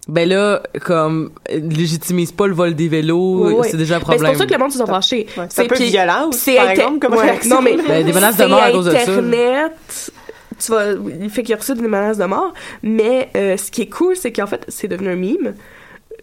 ben 0.07 0.29
là 0.29 0.63
comme 0.85 1.31
euh, 1.51 1.59
légitimise 1.61 2.33
pas 2.33 2.47
le 2.47 2.55
vol 2.55 2.75
des 2.75 2.89
vélos 2.89 3.45
Ouais, 3.47 3.53
ouais. 3.55 3.69
c'est 3.71 3.77
déjà 3.79 3.97
un 3.97 3.99
Ben, 3.99 4.05
c'est 4.09 4.13
problème 4.17 4.33
pour 4.33 4.41
ça 4.41 4.47
que 4.47 4.53
le 4.53 4.59
monde 4.59 4.73
se 4.73 4.79
sont 4.79 4.87
fâchés. 4.87 5.27
Ouais, 5.37 5.45
c'est 5.51 5.63
un 5.63 5.67
peu 5.67 5.77
violent 5.77 6.29
aussi, 6.29 6.39
c'est 6.41 6.57
par 6.57 6.71
exemple, 6.71 6.99
comme 6.99 7.15
ouais, 7.15 7.23
réaction. 7.25 7.57
Non, 7.57 7.63
mais 7.63 7.77
Ben, 7.77 8.05
des 8.07 8.13
menaces 8.13 8.37
de 8.37 8.45
mort 8.47 8.63
à 8.63 8.71
cause 8.71 8.87
de 8.87 8.91
ça. 8.93 9.01
Internet, 9.01 9.73
tu 10.59 10.73
vas, 10.73 10.93
il 10.93 11.31
fait 11.31 11.43
qu'il 11.43 11.55
a 11.55 11.59
reçu 11.59 11.75
des 11.75 11.83
menaces 11.83 12.19
de 12.19 12.25
mort, 12.25 12.53
mais 12.83 13.31
euh, 13.37 13.57
ce 13.57 13.71
qui 13.71 13.83
est 13.83 13.89
cool, 13.89 14.17
c'est 14.17 14.33
qu'en 14.33 14.47
fait, 14.47 14.65
c'est 14.69 14.89
devenu 14.89 15.11
un 15.11 15.17
mime. 15.17 15.55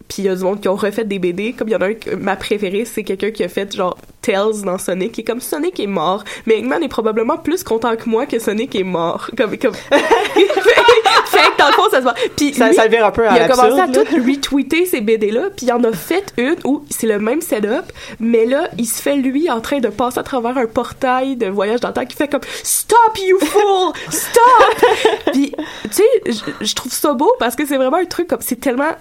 Puis 0.08 0.18
il 0.18 0.24
y 0.26 0.28
a 0.28 0.36
du 0.36 0.42
monde 0.42 0.60
qui 0.60 0.68
ont 0.68 0.76
refait 0.76 1.04
des 1.04 1.18
BD. 1.18 1.52
Comme 1.52 1.68
il 1.68 1.72
y 1.72 1.76
en 1.76 1.80
a 1.80 1.88
un, 1.88 2.16
ma 2.18 2.36
préférée, 2.36 2.84
c'est 2.84 3.02
quelqu'un 3.02 3.30
qui 3.30 3.42
a 3.42 3.48
fait 3.48 3.74
genre 3.74 3.98
Tails 4.22 4.62
dans 4.64 4.78
Sonic, 4.78 5.18
est 5.18 5.24
comme 5.24 5.40
Sonic 5.40 5.80
est 5.80 5.86
mort. 5.86 6.22
Mais 6.46 6.58
Eggman 6.58 6.82
est 6.82 6.88
probablement 6.88 7.38
plus 7.38 7.64
content 7.64 7.96
que 7.96 8.08
moi 8.08 8.26
que 8.26 8.38
Sonic 8.38 8.74
est 8.76 8.84
mort. 8.84 9.30
Comme, 9.36 9.56
comme... 9.58 9.74
fait 11.38 11.50
que 11.52 11.58
dans 11.58 11.66
le 11.68 11.72
fond, 11.72 11.82
ça 11.90 11.98
se 11.98 12.02
voit. 12.02 12.14
Puis 12.36 12.54
Ça, 12.54 12.68
lui, 12.68 12.74
ça 12.74 12.84
le 12.84 12.90
vire 12.90 13.06
un 13.06 13.10
peu 13.10 13.26
à 13.28 13.36
il 13.36 13.42
a 13.42 13.48
commencé 13.48 13.80
à 13.80 13.86
là. 13.86 13.92
tout 13.92 14.04
retweeter 14.14 14.86
ces 14.86 15.00
BD-là, 15.00 15.50
puis 15.56 15.66
il 15.66 15.72
en 15.72 15.82
a 15.84 15.92
fait 15.92 16.32
une 16.36 16.56
où 16.64 16.84
c'est 16.90 17.06
le 17.06 17.18
même 17.18 17.40
setup, 17.40 17.92
mais 18.20 18.46
là, 18.46 18.68
il 18.78 18.86
se 18.86 19.00
fait, 19.02 19.16
lui, 19.16 19.50
en 19.50 19.60
train 19.60 19.78
de 19.80 19.88
passer 19.88 20.18
à 20.18 20.22
travers 20.22 20.56
un 20.56 20.66
portail 20.66 21.36
de 21.36 21.46
voyage 21.46 21.80
dans 21.80 21.88
le 21.88 21.94
temps 21.94 22.04
qui 22.06 22.16
fait 22.16 22.28
comme 22.28 22.40
«Stop, 22.62 23.18
you 23.18 23.38
fool! 23.40 23.92
Stop!» 24.10 24.86
Puis, 25.32 25.52
tu 25.84 25.90
sais, 25.90 26.42
je- 26.60 26.74
trouve 26.74 26.92
ça 26.92 27.12
beau 27.14 27.32
parce 27.38 27.56
que 27.56 27.66
c'est 27.66 27.76
vraiment 27.76 27.96
un 27.98 28.04
truc 28.04 28.28
comme... 28.28 28.40
C'est 28.40 28.60
tellement 28.60 28.92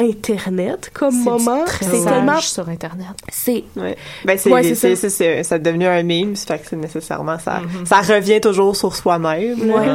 Internet 0.00 0.90
comme 0.94 1.14
moment. 1.24 1.64
C'est 1.80 2.04
tellement... 2.04 2.40
sur 2.40 2.68
Internet. 2.68 3.08
C'est... 3.30 3.64
Ouais. 3.76 3.96
Ben, 4.24 4.38
c'est, 4.38 4.50
Ouais, 4.50 4.62
c'est 4.74 4.96
ça. 4.96 5.42
c'est, 5.42 5.58
devenu 5.62 5.86
un 5.86 6.02
meme, 6.02 6.36
ça 6.36 6.56
fait 6.56 6.62
que 6.62 6.68
c'est 6.70 6.76
nécessairement 6.76 7.38
ça. 7.38 7.60
Ça 7.84 8.00
revient 8.00 8.40
toujours 8.40 8.76
sur 8.76 8.94
soi-même. 8.94 9.70
Ouais. 9.70 9.86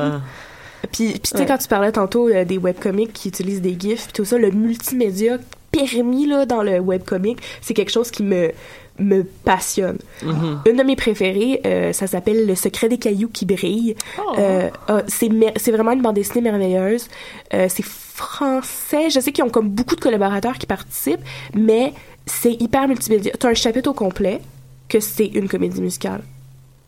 Puis, 0.91 1.11
puis 1.11 1.19
tu 1.19 1.29
sais, 1.29 1.39
Ouais. 1.39 1.45
quand 1.45 1.57
tu 1.57 1.67
parlais 1.67 1.91
tantôt 1.91 2.27
euh, 2.27 2.45
des 2.45 2.57
webcomics 2.57 3.13
qui 3.13 3.29
utilisent 3.29 3.61
des 3.61 3.75
GIFs, 3.79 4.05
puis 4.05 4.13
tout 4.13 4.25
ça, 4.25 4.37
le 4.37 4.51
multimédia 4.51 5.37
permis 5.71 6.27
là, 6.27 6.45
dans 6.45 6.61
le 6.61 6.79
webcomic, 6.79 7.39
c'est 7.61 7.73
quelque 7.73 7.91
chose 7.91 8.11
qui 8.11 8.23
me 8.23 8.51
me 8.99 9.23
passionne. 9.23 9.97
Mhm. 10.21 10.61
Une 10.67 10.77
de 10.77 10.83
mes 10.83 10.95
préférées, 10.95 11.61
euh, 11.65 11.93
ça 11.93 12.07
s'appelle 12.07 12.45
Le 12.45 12.55
secret 12.55 12.89
des 12.89 12.97
cailloux 12.97 13.29
qui 13.29 13.45
brillent. 13.45 13.95
Oh. 14.19 14.33
Euh, 14.37 14.69
ah, 14.87 15.01
c'est 15.07 15.71
vraiment 15.71 15.91
une 15.91 16.01
bande 16.01 16.15
dessinée 16.15 16.41
merveilleuse. 16.41 17.07
Euh, 17.53 17.67
c'est 17.69 17.83
français. 17.83 19.09
Je 19.09 19.19
sais 19.19 19.31
qu'ils 19.31 19.43
ont 19.43 19.49
comme 19.49 19.69
beaucoup 19.69 19.95
de 19.95 20.01
collaborateurs 20.01 20.57
qui 20.57 20.67
participent, 20.67 21.23
mais 21.55 21.93
c'est 22.25 22.53
hyper 22.61 22.87
multimédia. 22.87 23.31
T'as 23.37 23.49
un 23.49 23.53
chapitre 23.53 23.89
au 23.89 23.93
complet 23.93 24.41
que 24.89 24.99
c'est 24.99 25.25
une 25.25 25.47
comédie 25.49 25.81
musicale. 25.81 26.21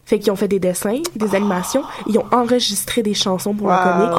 Fait 0.06 0.20
qu'ils 0.20 0.32
ont 0.32 0.36
fait 0.36 0.48
des 0.48 0.60
dessins, 0.60 1.02
des 1.16 1.34
animations, 1.36 1.82
ils 2.08 2.18
ont 2.20 2.26
enregistré 2.32 3.02
des 3.02 3.14
chansons 3.16 3.54
pour 3.56 3.68
Wow. 3.68 3.76
comic. 3.84 4.12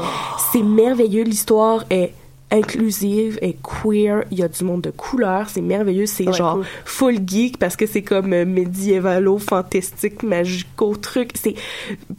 C'est 0.53 0.62
merveilleux, 0.62 1.22
l'histoire 1.22 1.84
est 1.91 2.12
inclusive, 2.51 3.39
est 3.43 3.57
queer, 3.62 4.24
il 4.30 4.39
y 4.39 4.43
a 4.43 4.49
du 4.49 4.62
monde 4.64 4.80
de 4.80 4.91
couleur, 4.91 5.49
c'est 5.49 5.61
merveilleux, 5.61 6.07
c'est 6.07 6.26
Ouais, 6.28 6.32
genre 6.32 6.55
cool. 6.55 6.64
full 6.84 7.18
geek 7.26 7.59
parce 7.59 7.74
que 7.76 7.87
c'est 7.87 8.03
comme 8.03 8.32
euh, 8.32 8.45
médiévalo, 8.45 9.39
fantastique, 9.39 10.22
magico 10.22 10.95
truc, 10.97 11.30
c'est 11.34 11.55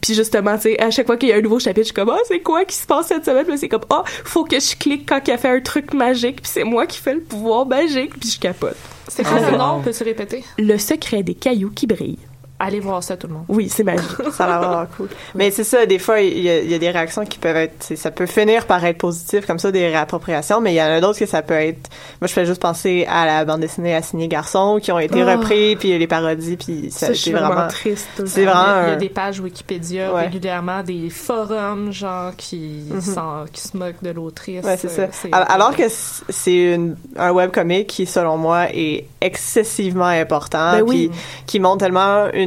puis 0.01 0.13
justement, 0.13 0.55
tu 0.55 0.63
sais, 0.63 0.81
à 0.81 0.91
chaque 0.91 1.05
fois 1.07 1.17
qu'il 1.17 1.29
y 1.29 1.31
a 1.33 1.37
un 1.37 1.41
nouveau 1.41 1.59
chapitre, 1.59 1.79
je 1.81 1.85
suis 1.85 1.93
comme 1.93 2.09
ah, 2.09 2.19
c'est 2.27 2.39
quoi 2.41 2.65
qui 2.65 2.75
se 2.75 2.85
passe 2.85 3.07
cette 3.07 3.25
semaine? 3.25 3.47
Là, 3.47 3.57
c'est 3.57 3.69
comme 3.69 3.85
ah, 3.89 4.03
faut 4.05 4.43
que 4.43 4.59
je 4.59 4.75
clique 4.75 5.07
quand 5.07 5.21
il 5.27 5.31
a 5.31 5.37
fait 5.37 5.49
un 5.49 5.61
truc 5.61 5.93
magique, 5.93 6.41
puis 6.41 6.51
c'est 6.53 6.63
moi 6.65 6.85
qui 6.85 6.99
fais 6.99 7.13
le 7.13 7.21
pouvoir 7.21 7.65
magique, 7.65 8.19
puis 8.19 8.29
je 8.29 8.39
capote. 8.39 8.75
C'est 9.07 9.23
quoi 9.23 9.37
Ah, 9.41 9.49
le 9.51 9.57
wow. 9.57 9.63
nom? 9.77 9.81
Peux-tu 9.81 10.03
répéter? 10.03 10.43
Le 10.57 10.77
secret 10.77 11.23
des 11.23 11.35
cailloux 11.35 11.71
qui 11.73 11.87
brillent. 11.87 12.19
Allez 12.59 12.79
voir 12.79 13.03
ça, 13.03 13.15
tout 13.17 13.27
le 13.27 13.33
monde. 13.33 13.45
Oui, 13.49 13.69
c'est 13.69 13.83
magique. 13.83 14.01
Ça 14.31 14.45
a 14.45 14.47
l'air 14.47 14.59
vraiment 14.69 14.87
cool. 14.97 15.09
Mais 15.35 15.51
c'est 15.51 15.63
ça, 15.63 15.85
des 15.85 15.99
fois, 15.99 16.21
il 16.21 16.39
y, 16.39 16.49
a, 16.49 16.59
il 16.59 16.71
y 16.71 16.73
a 16.73 16.79
des 16.79 16.89
réactions 16.89 17.23
qui 17.23 17.37
peuvent 17.37 17.55
être, 17.55 17.95
ça 17.95 18.09
peut 18.09 18.25
finir 18.25 18.65
par 18.65 18.83
être 18.83 18.97
positif, 18.97 19.45
comme 19.45 19.59
ça, 19.59 19.71
des 19.71 19.87
réappropriations, 19.87 20.59
mais 20.59 20.73
il 20.73 20.77
y 20.77 20.81
en 20.81 20.85
a 20.87 20.99
d'autres 20.99 21.19
que 21.19 21.27
ça 21.27 21.43
peut 21.43 21.53
être, 21.53 21.89
moi, 22.19 22.27
je 22.27 22.33
fais 22.33 22.45
juste 22.47 22.59
penser 22.61 23.05
à 23.09 23.27
la 23.27 23.45
bande 23.45 23.59
dessinée 23.61 23.93
Assigné 23.93 24.27
Garçon, 24.27 24.79
qui 24.81 24.91
ont 24.91 24.97
été 24.97 25.21
Ah. 25.21 25.35
repris, 25.35 25.75
puis 25.75 25.97
les 25.97 26.07
parodies, 26.07 26.57
puis 26.57 26.89
ça, 26.89 27.07
Ça, 27.07 27.13
c'est 27.13 27.31
vraiment, 27.31 27.47
vraiment, 27.53 27.67
triste. 27.67 28.07
c'est 28.25 28.45
vraiment 28.45 28.83
Il 28.85 28.89
y 28.89 28.93
a- 28.93 28.95
des 28.95 29.09
pages 29.09 29.39
Wikipédia 29.39 30.11
Ouais. 30.13 30.21
régulièrement, 30.23 30.81
des 30.81 31.11
forums, 31.11 31.91
genre, 31.91 32.31
qui, 32.37 32.85
s'en- 33.01 33.45
qui 33.53 33.61
se 33.61 33.77
moquent 33.77 34.01
de 34.01 34.09
l'autrice. 34.09 34.63
Ouais, 34.65 34.77
c'est 34.77 34.89
ça. 34.89 35.03
Euh, 35.03 35.29
Alors 35.31 35.75
que 35.75 35.83
c'est 35.89 36.79
un 37.17 37.31
webcomic 37.31 37.85
qui, 37.87 38.05
selon 38.07 38.37
moi, 38.37 38.65
est 38.73 39.05
excessivement 39.21 40.05
important, 40.05 40.71
Ben 40.71 40.85
puis 40.85 41.11
qui 41.45 41.59
montre 41.59 41.79
tellement 41.85 42.25
une, 42.33 42.46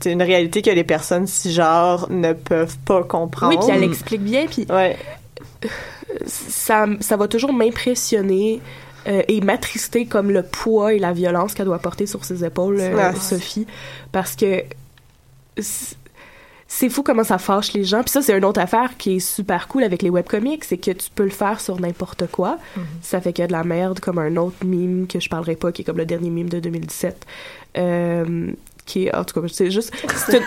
c'est 0.00 0.12
une 0.12 0.22
réalité 0.22 0.62
que 0.62 0.70
les 0.70 0.84
personnes 0.84 1.26
cisgenres 1.26 2.06
ne 2.10 2.32
peuvent 2.32 2.76
pas 2.84 3.02
comprendre. 3.02 3.52
Oui, 3.58 3.66
puis 3.66 3.76
elle 3.76 3.84
explique 3.84 4.22
bien, 4.22 4.46
puis 4.46 4.66
Ouais. 4.70 4.96
ça, 6.26 6.86
ça 7.00 7.16
va 7.16 7.28
toujours 7.28 7.52
m'impressionner 7.52 8.60
euh, 9.06 9.22
et 9.28 9.40
m'attrister 9.40 10.06
comme 10.06 10.30
le 10.30 10.42
poids 10.42 10.92
et 10.94 10.98
la 10.98 11.12
violence 11.12 11.54
qu'elle 11.54 11.66
doit 11.66 11.78
porter 11.78 12.06
sur 12.06 12.24
ses 12.24 12.44
épaules, 12.44 12.78
euh, 12.80 12.96
Ah. 12.98 13.14
Sophie, 13.14 13.66
parce 14.12 14.34
que 14.36 14.62
c'est- 15.56 16.88
fou 16.90 17.02
comment 17.02 17.24
ça 17.24 17.38
fâche 17.38 17.72
les 17.72 17.84
gens. 17.84 18.02
Puis 18.02 18.10
ça, 18.10 18.20
c'est 18.22 18.36
une 18.36 18.44
autre 18.44 18.60
affaire 18.60 18.96
qui 18.98 19.16
est 19.16 19.20
super 19.20 19.66
cool 19.68 19.82
avec 19.84 20.02
les 20.02 20.10
webcomics, 20.10 20.64
c'est 20.64 20.76
que 20.76 20.90
tu 20.90 21.08
peux 21.14 21.24
le 21.24 21.30
faire 21.30 21.60
sur 21.60 21.80
n'importe 21.80 22.26
quoi. 22.30 22.58
Ça 23.00 23.20
fait 23.20 23.32
qu'il 23.32 23.42
y 23.42 23.44
a 23.44 23.48
de 23.48 23.52
la 23.52 23.64
merde, 23.64 24.00
comme 24.00 24.18
un 24.18 24.36
autre 24.36 24.64
mime 24.64 25.06
que 25.06 25.20
je 25.20 25.28
parlerai 25.30 25.56
pas, 25.56 25.72
qui 25.72 25.82
est 25.82 25.84
comme 25.84 25.96
le 25.98 26.06
dernier 26.06 26.28
mime 26.30 26.48
de 26.50 26.60
2017. 26.60 27.24
Euh, 27.78 28.50
qui 28.88 29.06
est, 29.06 29.14
en 29.14 29.22
tout 29.22 29.40
cas, 29.40 29.46
c'est 29.52 29.70
juste... 29.70 29.92
C'est 30.26 30.38
une, 30.38 30.44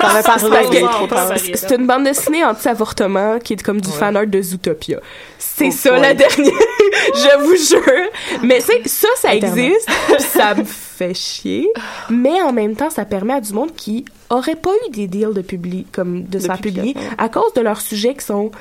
c'est 1.56 1.78
bande 1.86 2.04
dessinée 2.04 2.44
anti-avortement 2.44 3.40
qui 3.40 3.54
est 3.54 3.64
comme 3.64 3.80
du 3.80 3.90
fan 3.90 4.18
art 4.18 4.28
de 4.28 4.42
Zootopia. 4.42 5.00
C'est 5.38 5.68
Oh 5.68 5.72
ça 5.72 5.98
la 5.98 6.14
dernière, 6.14 6.54
je 7.14 7.40
vous 7.44 7.56
jure. 7.56 8.10
Mais 8.44 8.60
c'est 8.60 8.88
ça, 8.88 9.08
ça 9.16 9.30
Internet. 9.30 9.74
existe, 9.76 9.90
ça 10.20 10.56
me 10.56 10.64
fait 10.64 11.14
chier. 11.14 11.70
Mais 12.10 12.42
en 12.42 12.52
même 12.52 12.76
temps, 12.76 12.90
ça 12.90 13.06
permet 13.06 13.34
à 13.34 13.42
du 13.42 13.54
monde 13.54 13.74
qui 13.76 14.06
aurait 14.30 14.56
pas 14.56 14.72
eu 14.88 14.90
des 14.92 15.08
deals 15.08 15.34
de 15.34 15.42
publi 15.42 15.86
comme 15.92 16.24
de 16.24 16.40
se 16.40 16.48
faire 16.48 16.60
publier 16.60 16.96
à 17.18 17.30
cause 17.30 17.54
de 17.54 17.62
leurs 17.62 17.82
sujets 17.82 18.16
qui 18.16 18.26
sont 18.26 18.52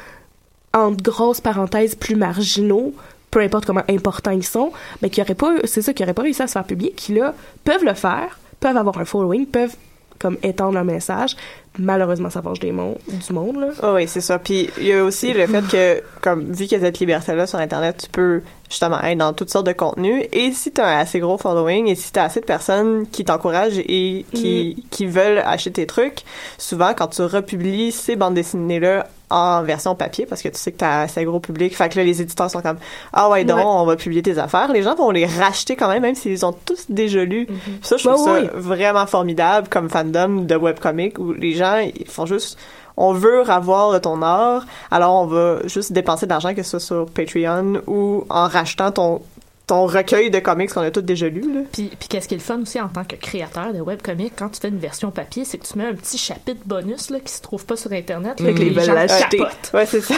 entre 0.74 1.03
grosses 1.03 1.41
parenthèses 1.41 1.95
plus 1.95 2.16
marginaux 2.16 2.93
peu 3.31 3.41
importe 3.41 3.64
comment 3.64 3.85
importants 3.89 4.33
ils 4.33 4.45
sont, 4.45 4.72
mais 5.03 5.11
qui 5.11 5.20
auraient 5.20 5.37
pas, 5.37 5.55
c'est 5.64 5.83
ça, 5.83 5.93
qui 5.93 6.03
auraient 6.03 6.14
pas 6.14 6.22
réussi 6.22 6.43
à 6.43 6.49
se 6.49 6.53
faire 6.53 6.64
publier, 6.64 6.91
qui 6.91 7.14
là 7.14 7.33
peuvent 7.62 7.85
le 7.85 7.95
faire, 7.95 8.41
peuvent 8.61 8.76
avoir 8.76 8.98
un 8.98 9.04
following, 9.04 9.46
peuvent 9.46 9.76
comme 10.20 10.36
étendre 10.42 10.74
leur 10.74 10.84
message. 10.84 11.34
Malheureusement, 11.78 12.30
ça 12.30 12.42
fâche 12.42 12.61
des 12.61 12.72
mondes, 12.72 12.98
du 13.08 13.32
monde 13.32 13.58
là. 13.58 13.68
Oh 13.82 13.94
oui, 13.94 14.06
c'est 14.06 14.20
ça. 14.20 14.38
Puis 14.38 14.68
il 14.78 14.86
y 14.86 14.92
a 14.92 15.02
aussi 15.02 15.32
le 15.32 15.46
fait 15.46 15.62
que, 15.66 16.02
comme 16.20 16.52
vu 16.52 16.66
qu'il 16.66 16.72
y 16.78 16.80
a 16.80 16.84
cette 16.84 16.98
liberté-là 16.98 17.46
sur 17.46 17.58
Internet, 17.58 17.96
tu 18.04 18.11
peux 18.11 18.42
justement 18.68 19.00
être 19.00 19.16
dans 19.16 19.32
toutes 19.32 19.50
sortes 19.50 19.66
de 19.66 19.72
contenus. 19.72 20.24
Et 20.32 20.52
si 20.52 20.72
tu 20.72 20.80
as 20.80 20.86
un 20.86 20.98
assez 20.98 21.20
gros 21.20 21.38
following 21.38 21.88
et 21.88 21.94
si 21.94 22.12
tu 22.12 22.18
as 22.18 22.24
assez 22.24 22.40
de 22.40 22.44
personnes 22.44 23.06
qui 23.11 23.24
t'encouragent 23.24 23.78
et 23.78 24.26
qui, 24.34 24.84
qui 24.90 25.06
veulent 25.06 25.38
acheter 25.38 25.72
tes 25.72 25.86
trucs, 25.86 26.24
souvent 26.58 26.92
quand 26.94 27.08
tu 27.08 27.22
republies 27.22 27.90
ces 27.90 28.16
bandes 28.16 28.34
dessinées-là 28.34 29.08
en 29.31 29.62
version 29.62 29.95
papier, 29.95 30.26
parce 30.26 30.43
que 30.43 30.49
tu 30.49 30.59
sais 30.59 30.72
que 30.72 30.78
tu 30.78 30.85
as 30.85 31.03
assez 31.03 31.24
gros 31.24 31.41
public, 31.41 31.76
fait 31.76 31.89
que 31.89 31.99
là, 31.99 32.05
les 32.05 32.20
éditeurs 32.20 32.51
sont 32.51 32.61
comme 32.61 32.78
«Ah 33.12 33.28
ouais, 33.31 33.45
donc, 33.45 33.59
Ouais. 33.59 33.64
on 33.64 33.85
va 33.87 33.97
publier 33.97 34.22
tes 34.22 34.39
affaires», 34.39 34.72
les 34.72 34.83
gens 34.83 34.95
vont 34.95 35.11
les 35.11 35.26
racheter 35.26 35.76
quand 35.76 35.89
même, 35.89 36.03
même 36.03 36.14
s'ils 36.14 36.45
ont 36.45 36.55
tous 36.64 36.87
déjà 36.89 37.24
lu. 37.24 37.47
Puis 37.47 37.57
Ça, 37.83 37.97
je 37.97 38.09
trouve 38.09 38.28
ouais. 38.28 38.45
ça 38.47 38.51
vraiment 38.55 39.07
formidable 39.07 39.68
comme 39.68 39.89
fandom 39.89 40.43
de 40.43 40.57
webcomic 40.57 41.18
où 41.18 41.33
les 41.33 41.53
gens, 41.55 41.78
ils 41.78 42.09
font 42.09 42.26
juste 42.26 42.59
on 42.97 43.14
veut 43.14 43.49
avoir 43.49 43.93
de 43.93 43.99
ton 43.99 44.20
art, 44.20 44.66
alors 44.91 45.22
on 45.22 45.26
va 45.26 45.57
juste 45.64 45.91
dépenser 45.91 46.26
de 46.26 46.31
l'argent, 46.31 46.55
que 46.55 46.62
ce 46.62 46.78
soit 46.78 46.81
sur 46.81 47.07
Patreon 47.07 47.81
ou 47.87 48.24
en 48.28 48.47
rachetant 48.47 48.91
ton, 48.91 49.22
ton 49.71 49.87
recueil 49.87 50.31
de 50.31 50.39
comics 50.41 50.73
qu'on 50.73 50.81
a 50.83 50.91
tous 50.91 51.01
déjà 51.03 51.29
lus. 51.29 51.43
Là. 51.53 51.61
Puis, 51.73 51.91
puis 51.99 52.09
qu'est-ce 52.09 52.27
qui 52.29 52.35
est 52.35 52.39
le 52.39 52.43
fun 52.43 52.61
aussi 52.61 52.81
en 52.81 52.89
tant 52.89 53.05
que 53.05 53.14
créateur 53.16 53.73
de 53.73 53.81
webcomic, 53.81 54.33
quand 54.37 54.49
tu 54.49 54.61
fais 54.61 54.68
une 54.68 54.79
version 54.79 55.11
papier, 55.11 55.45
c'est 55.45 55.59
que 55.59 55.66
tu 55.66 55.79
mets 55.79 55.87
un 55.87 55.95
petit 55.95 56.18
chapitre 56.18 56.61
bonus 56.66 57.11
là, 57.11 57.18
qui 57.21 57.33
se 57.33 57.41
trouve 57.41 57.64
pas 57.64 57.77
sur 57.77 57.93
Internet. 57.93 58.39
là, 58.41 58.47
Fait 58.47 58.53
que 58.55 58.59
que 58.59 58.64
les 58.64 58.85
gens 58.85 58.93
l'acheter. 58.95 59.41
Ouais, 59.73 59.87
c'est 59.87 60.01
ça. 60.01 60.14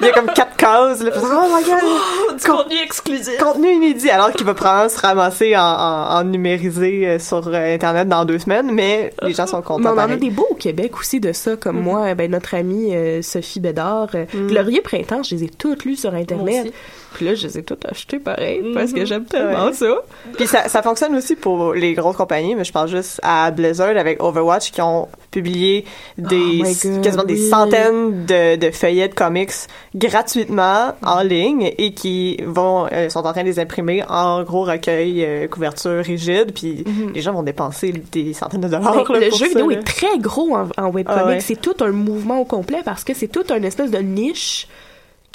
Il 0.00 0.06
y 0.06 0.10
a 0.10 0.12
comme 0.12 0.26
quatre 0.34 0.56
cases. 0.56 1.02
Là. 1.02 1.10
Oh 1.16 1.56
my 1.56 1.64
god! 1.64 2.38
Du 2.38 2.44
contenu 2.46 2.76
exclusif. 2.84 3.38
Contenu 3.38 3.72
inédit, 3.72 4.10
alors 4.10 4.32
qu'il 4.32 4.44
va 4.46 4.54
probablement 4.54 4.88
se 4.88 5.00
ramasser 5.00 5.56
en, 5.56 5.60
en, 5.62 6.16
en 6.18 6.24
numérisé 6.24 7.08
euh, 7.08 7.18
sur 7.18 7.48
euh, 7.48 7.74
Internet 7.74 8.08
dans 8.08 8.24
deux 8.24 8.38
semaines, 8.38 8.70
mais 8.70 9.12
les 9.22 9.32
gens 9.32 9.46
sont 9.46 9.58
Mais 9.58 9.62
contents. 9.62 9.94
on 9.94 9.98
en 9.98 10.10
a 10.10 10.16
des 10.16 10.30
beaux 10.30 10.46
au 10.50 10.54
Québec 10.56 10.98
aussi 10.98 11.20
de 11.20 11.32
ça, 11.32 11.56
comme 11.56 11.80
moi, 11.80 12.14
ben, 12.14 12.30
notre 12.30 12.54
amie 12.54 12.94
euh, 12.94 13.22
Sophie 13.22 13.60
Bédard. 13.60 14.08
euh, 14.14 14.24
Glorieux 14.48 14.82
Printemps, 14.82 15.22
je 15.22 15.34
les 15.36 15.44
ai 15.44 15.48
toutes 15.48 15.84
lues 15.84 15.96
sur 15.96 16.10
Moi 16.12 16.20
Internet. 16.20 16.72
Puis 17.14 17.24
là, 17.26 17.34
je 17.34 17.46
les 17.46 17.58
ai 17.58 17.62
toutes 17.62 17.86
achetées 17.86 18.18
pareil, 18.18 18.60
parce 18.74 18.90
Mhm. 18.90 18.98
que 18.98 19.04
j'aime 19.06 19.24
tellement 19.24 19.66
Ouais. 19.66 19.72
ça. 19.72 19.94
Puis 20.36 20.46
ça, 20.46 20.68
ça 20.68 20.82
fonctionne 20.82 21.14
aussi 21.16 21.36
pour 21.36 21.72
les 21.72 21.94
grosses 21.94 22.16
compagnies, 22.16 22.54
mais 22.54 22.64
je 22.64 22.72
pense 22.72 22.90
juste 22.90 23.20
à 23.22 23.50
Blizzard 23.50 23.96
avec 23.96 24.22
Overwatch 24.22 24.70
qui 24.72 24.82
ont 24.82 25.08
publié 25.30 25.84
des 26.18 26.60
Oh 26.62 26.88
God, 26.88 27.02
quasiment 27.02 27.24
des 27.24 27.34
oui. 27.42 27.48
centaines 27.48 28.26
de, 28.26 28.56
de 28.56 28.70
feuillets 28.70 29.08
de 29.08 29.14
comics 29.14 29.50
gratuitement 29.94 30.92
en 31.04 31.22
ligne 31.22 31.72
et 31.78 31.92
qui 31.92 32.38
vont 32.44 32.86
euh, 32.92 33.08
sont 33.08 33.20
en 33.26 33.32
train 33.32 33.42
de 33.42 33.48
les 33.48 33.58
imprimer 33.58 34.04
en 34.08 34.42
gros 34.44 34.62
recueil 34.64 35.24
euh, 35.24 35.48
couverture 35.48 36.04
rigide 36.04 36.52
puis 36.54 36.84
les 37.14 37.20
gens 37.20 37.32
vont 37.32 37.42
dépenser 37.42 37.92
des 38.12 38.32
centaines 38.32 38.60
de 38.60 38.68
dollars 38.68 38.94
là, 38.94 39.02
le 39.20 39.28
pour 39.28 39.38
jeu 39.38 39.46
ça, 39.46 39.48
vidéo 39.48 39.70
là. 39.70 39.78
est 39.78 39.82
très 39.82 40.18
gros 40.18 40.54
en, 40.56 40.68
en 40.76 40.90
webcomic. 40.90 41.22
Ah 41.24 41.26
ouais. 41.26 41.40
C'est 41.40 41.60
tout 41.60 41.74
un 41.80 41.90
mouvement 41.90 42.40
au 42.40 42.44
complet 42.44 42.82
parce 42.84 43.02
que 43.04 43.14
c'est 43.14 43.28
tout 43.28 43.44
un 43.50 43.62
espèce 43.62 43.90
de 43.90 43.98
niche 43.98 44.68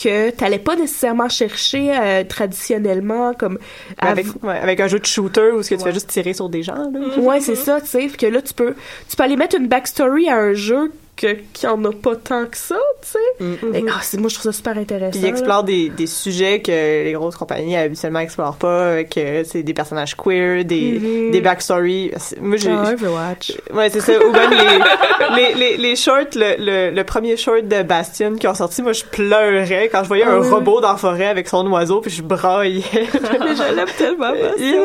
que 0.01 0.29
t'allais 0.31 0.59
pas 0.59 0.75
nécessairement 0.75 1.29
chercher 1.29 1.91
euh, 1.95 2.23
traditionnellement 2.23 3.33
comme 3.33 3.59
avec, 3.97 4.27
ouais, 4.43 4.57
avec 4.57 4.79
un 4.79 4.87
jeu 4.87 4.99
de 4.99 5.05
shooter 5.05 5.51
où 5.51 5.61
ce 5.61 5.69
que 5.71 5.75
tu 5.75 5.83
fais 5.83 5.93
juste 5.93 6.09
tirer 6.09 6.33
sur 6.33 6.49
des 6.49 6.63
gens 6.63 6.75
là. 6.75 7.17
ouais 7.17 7.41
c'est 7.41 7.55
ça 7.55 7.81
tu 7.81 7.87
sais 7.87 8.07
que 8.07 8.25
là 8.25 8.41
tu 8.41 8.53
peux 8.53 8.75
tu 9.09 9.15
peux 9.15 9.23
aller 9.23 9.35
mettre 9.35 9.57
une 9.57 9.67
backstory 9.67 10.29
à 10.29 10.37
un 10.37 10.53
jeu 10.53 10.91
que 11.19 11.35
qui 11.53 11.67
en 11.67 11.83
a 11.83 11.91
pas 11.91 12.15
tant 12.15 12.45
que 12.45 12.55
ça 12.55 12.77
tu 13.01 13.09
sais 13.09 13.57
Et, 13.77 13.83
ah, 13.89 13.99
c'est- 14.01 14.17
moi 14.17 14.29
je 14.29 14.35
trouve 14.35 14.51
ça 14.51 14.55
super 14.57 14.77
intéressant 14.77 15.11
Puis 15.11 15.19
il 15.21 15.25
explore 15.25 15.63
des, 15.63 15.89
des 15.89 16.07
sujets 16.07 16.61
que 16.61 16.71
les 17.03 17.11
grosses 17.11 17.35
compagnies 17.35 17.75
habituellement 17.75 18.19
explorent 18.19 18.55
pas, 18.55 19.03
que 19.03 19.43
c'est 19.43 19.63
des 19.63 19.73
personnages 19.73 20.15
queer, 20.15 20.63
des, 20.63 20.99
Mhm. 20.99 21.31
des 21.31 21.41
backstories. 21.41 22.11
Moi, 22.39 22.55
j'ai... 22.57 22.69
Ah, 22.71 22.91
Overwatch 22.93 23.51
Ouais, 23.73 23.89
c'est 23.89 23.99
ça. 24.01 24.13
Ou 24.25 24.31
même 24.31 24.51
les, 24.51 25.35
les, 25.35 25.53
les, 25.55 25.77
les 25.77 25.95
shorts, 25.95 26.35
le, 26.35 26.55
le, 26.57 26.95
le 26.95 27.03
premier 27.03 27.35
short 27.37 27.67
de 27.67 27.83
Bastion 27.83 28.35
qui 28.35 28.47
ont 28.47 28.55
sorti, 28.55 28.81
moi, 28.81 28.93
je 28.93 29.03
pleurais 29.03 29.89
quand 29.91 30.03
je 30.03 30.07
voyais 30.07 30.23
Ah 30.25 30.33
un 30.35 30.49
robot 30.49 30.79
dans 30.81 30.91
la 30.91 30.97
forêt 30.97 31.27
avec 31.27 31.47
son 31.49 31.65
oiseau, 31.67 31.99
puis 32.01 32.11
je 32.11 32.21
braillais. 32.21 32.83
Mais 32.93 33.55
je 33.55 33.75
l'aime 33.75 33.87
tellement 33.97 34.31
Bastion. 34.41 34.81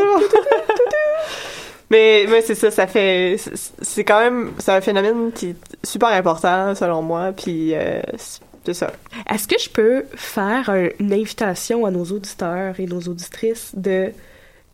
Mais, 1.95 2.43
c'est 2.43 2.55
ça, 2.57 2.71
ça 2.71 2.87
fait... 2.87 3.37
c'est- 3.39 4.05
quand 4.05 4.19
même... 4.21 4.53
C'est 4.59 4.73
un 4.73 4.81
phénomène 4.81 5.31
qui 5.33 5.51
est 5.51 5.57
super 5.87 6.09
important, 6.09 6.75
selon 6.75 7.03
moi, 7.03 7.33
puis 7.33 7.73
euh, 7.75 8.01
c'est- 8.17 8.73
ça. 8.73 8.91
Est-ce 9.31 9.47
que 9.47 9.59
je 9.61 9.69
peux 9.71 10.05
faire 10.17 10.71
un- 10.71 10.89
une 10.99 11.13
invitation 11.13 11.87
à 11.87 11.91
nos 11.91 12.05
auditeurs 12.05 12.81
et 12.81 12.87
nos 12.87 13.01
auditrices 13.03 13.71
de 13.77 14.11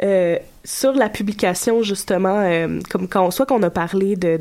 euh, 0.02 0.38
sur 0.64 0.92
la 0.94 1.10
publication 1.10 1.82
justement 1.82 2.40
euh, 2.40 2.78
comme 2.90 3.06
quand 3.06 3.30
soit 3.30 3.44
qu'on 3.44 3.62
a 3.62 3.68
parlé 3.68 4.16
de, 4.16 4.38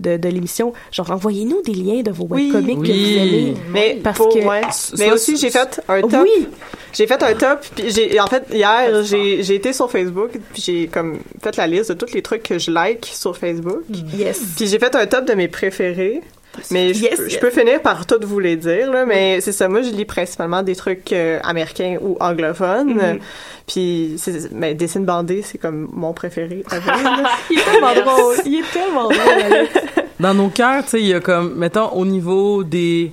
de, 0.00 0.16
de 0.16 0.28
l'émission 0.28 0.72
genre 0.92 1.10
envoyez-nous 1.10 1.62
des 1.62 1.74
liens 1.74 2.02
de 2.02 2.10
vos 2.10 2.26
Oui. 2.30 2.50
webcomics 2.52 2.76
que 2.82 2.82
Oui. 2.92 3.14
vous 3.14 3.20
aimez 3.20 3.54
Mais 3.72 4.00
Parce 4.02 4.16
pour, 4.16 4.28
que- 4.28 4.38
ouais. 4.38 4.60
Mais 4.98 5.12
aussi 5.12 5.36
j'ai 5.36 5.50
fait 5.50 5.80
un 5.88 6.00
top. 6.02 6.22
oui 6.22 6.48
J'ai 6.92 7.06
fait 7.06 7.22
un 7.22 7.34
top 7.34 7.60
puis 7.76 7.90
j'ai 7.90 8.18
en 8.20 8.26
fait 8.26 8.44
hier 8.52 9.02
j'ai 9.04 9.42
j'ai 9.42 9.54
été 9.54 9.72
sur 9.72 9.90
Facebook 9.90 10.30
puis 10.52 10.62
j'ai 10.62 10.86
comme 10.88 11.18
fait 11.42 11.56
la 11.56 11.66
liste 11.66 11.90
de 11.92 11.94
tous 11.94 12.12
les 12.14 12.22
trucs 12.22 12.42
que 12.42 12.58
je 12.58 12.70
like 12.70 13.06
sur 13.12 13.36
Facebook. 13.36 13.82
yes 14.16 14.40
Puis 14.56 14.66
j'ai 14.66 14.78
fait 14.78 14.94
un 14.96 15.06
top 15.06 15.24
de 15.26 15.34
mes 15.34 15.48
préférés. 15.48 16.22
Mais 16.70 16.94
je, 16.94 17.02
Yes, 17.02 17.16
peux- 17.16 17.24
je 17.28 17.30
yes. 17.32 17.40
peux 17.40 17.50
finir 17.50 17.80
par 17.82 18.06
toutes 18.06 18.24
vous 18.24 18.38
les 18.40 18.56
dire 18.56 18.90
là, 18.92 19.04
mais 19.06 19.40
c'est 19.40 19.52
ça 19.52 19.68
moi 19.68 19.82
je 19.82 19.90
lis 19.90 20.04
principalement 20.04 20.62
des 20.62 20.76
trucs 20.76 21.12
euh, 21.12 21.38
américains 21.42 21.96
ou 22.00 22.16
anglophones. 22.20 22.94
Mhm. 22.94 23.18
Puis 23.66 24.14
c'est 24.18 24.52
mais 24.52 24.74
dessine 24.74 25.04
bandé, 25.04 25.42
c'est 25.42 25.58
comme 25.58 25.88
mon 25.92 26.12
préféré. 26.12 26.64
il 27.50 27.58
est 27.58 27.62
tellement 27.62 27.94
drôle 28.04 28.36
il 28.44 28.54
est 28.60 28.72
tellement 28.72 29.04
drôle. 29.04 29.68
Dans 30.20 30.34
nos 30.34 30.48
cœurs, 30.48 30.84
tu 30.84 30.90
sais, 30.90 31.00
il 31.00 31.06
y 31.08 31.14
a 31.14 31.20
comme, 31.20 31.54
mettons, 31.56 31.88
au 31.90 32.06
niveau 32.06 32.62
des... 32.62 33.10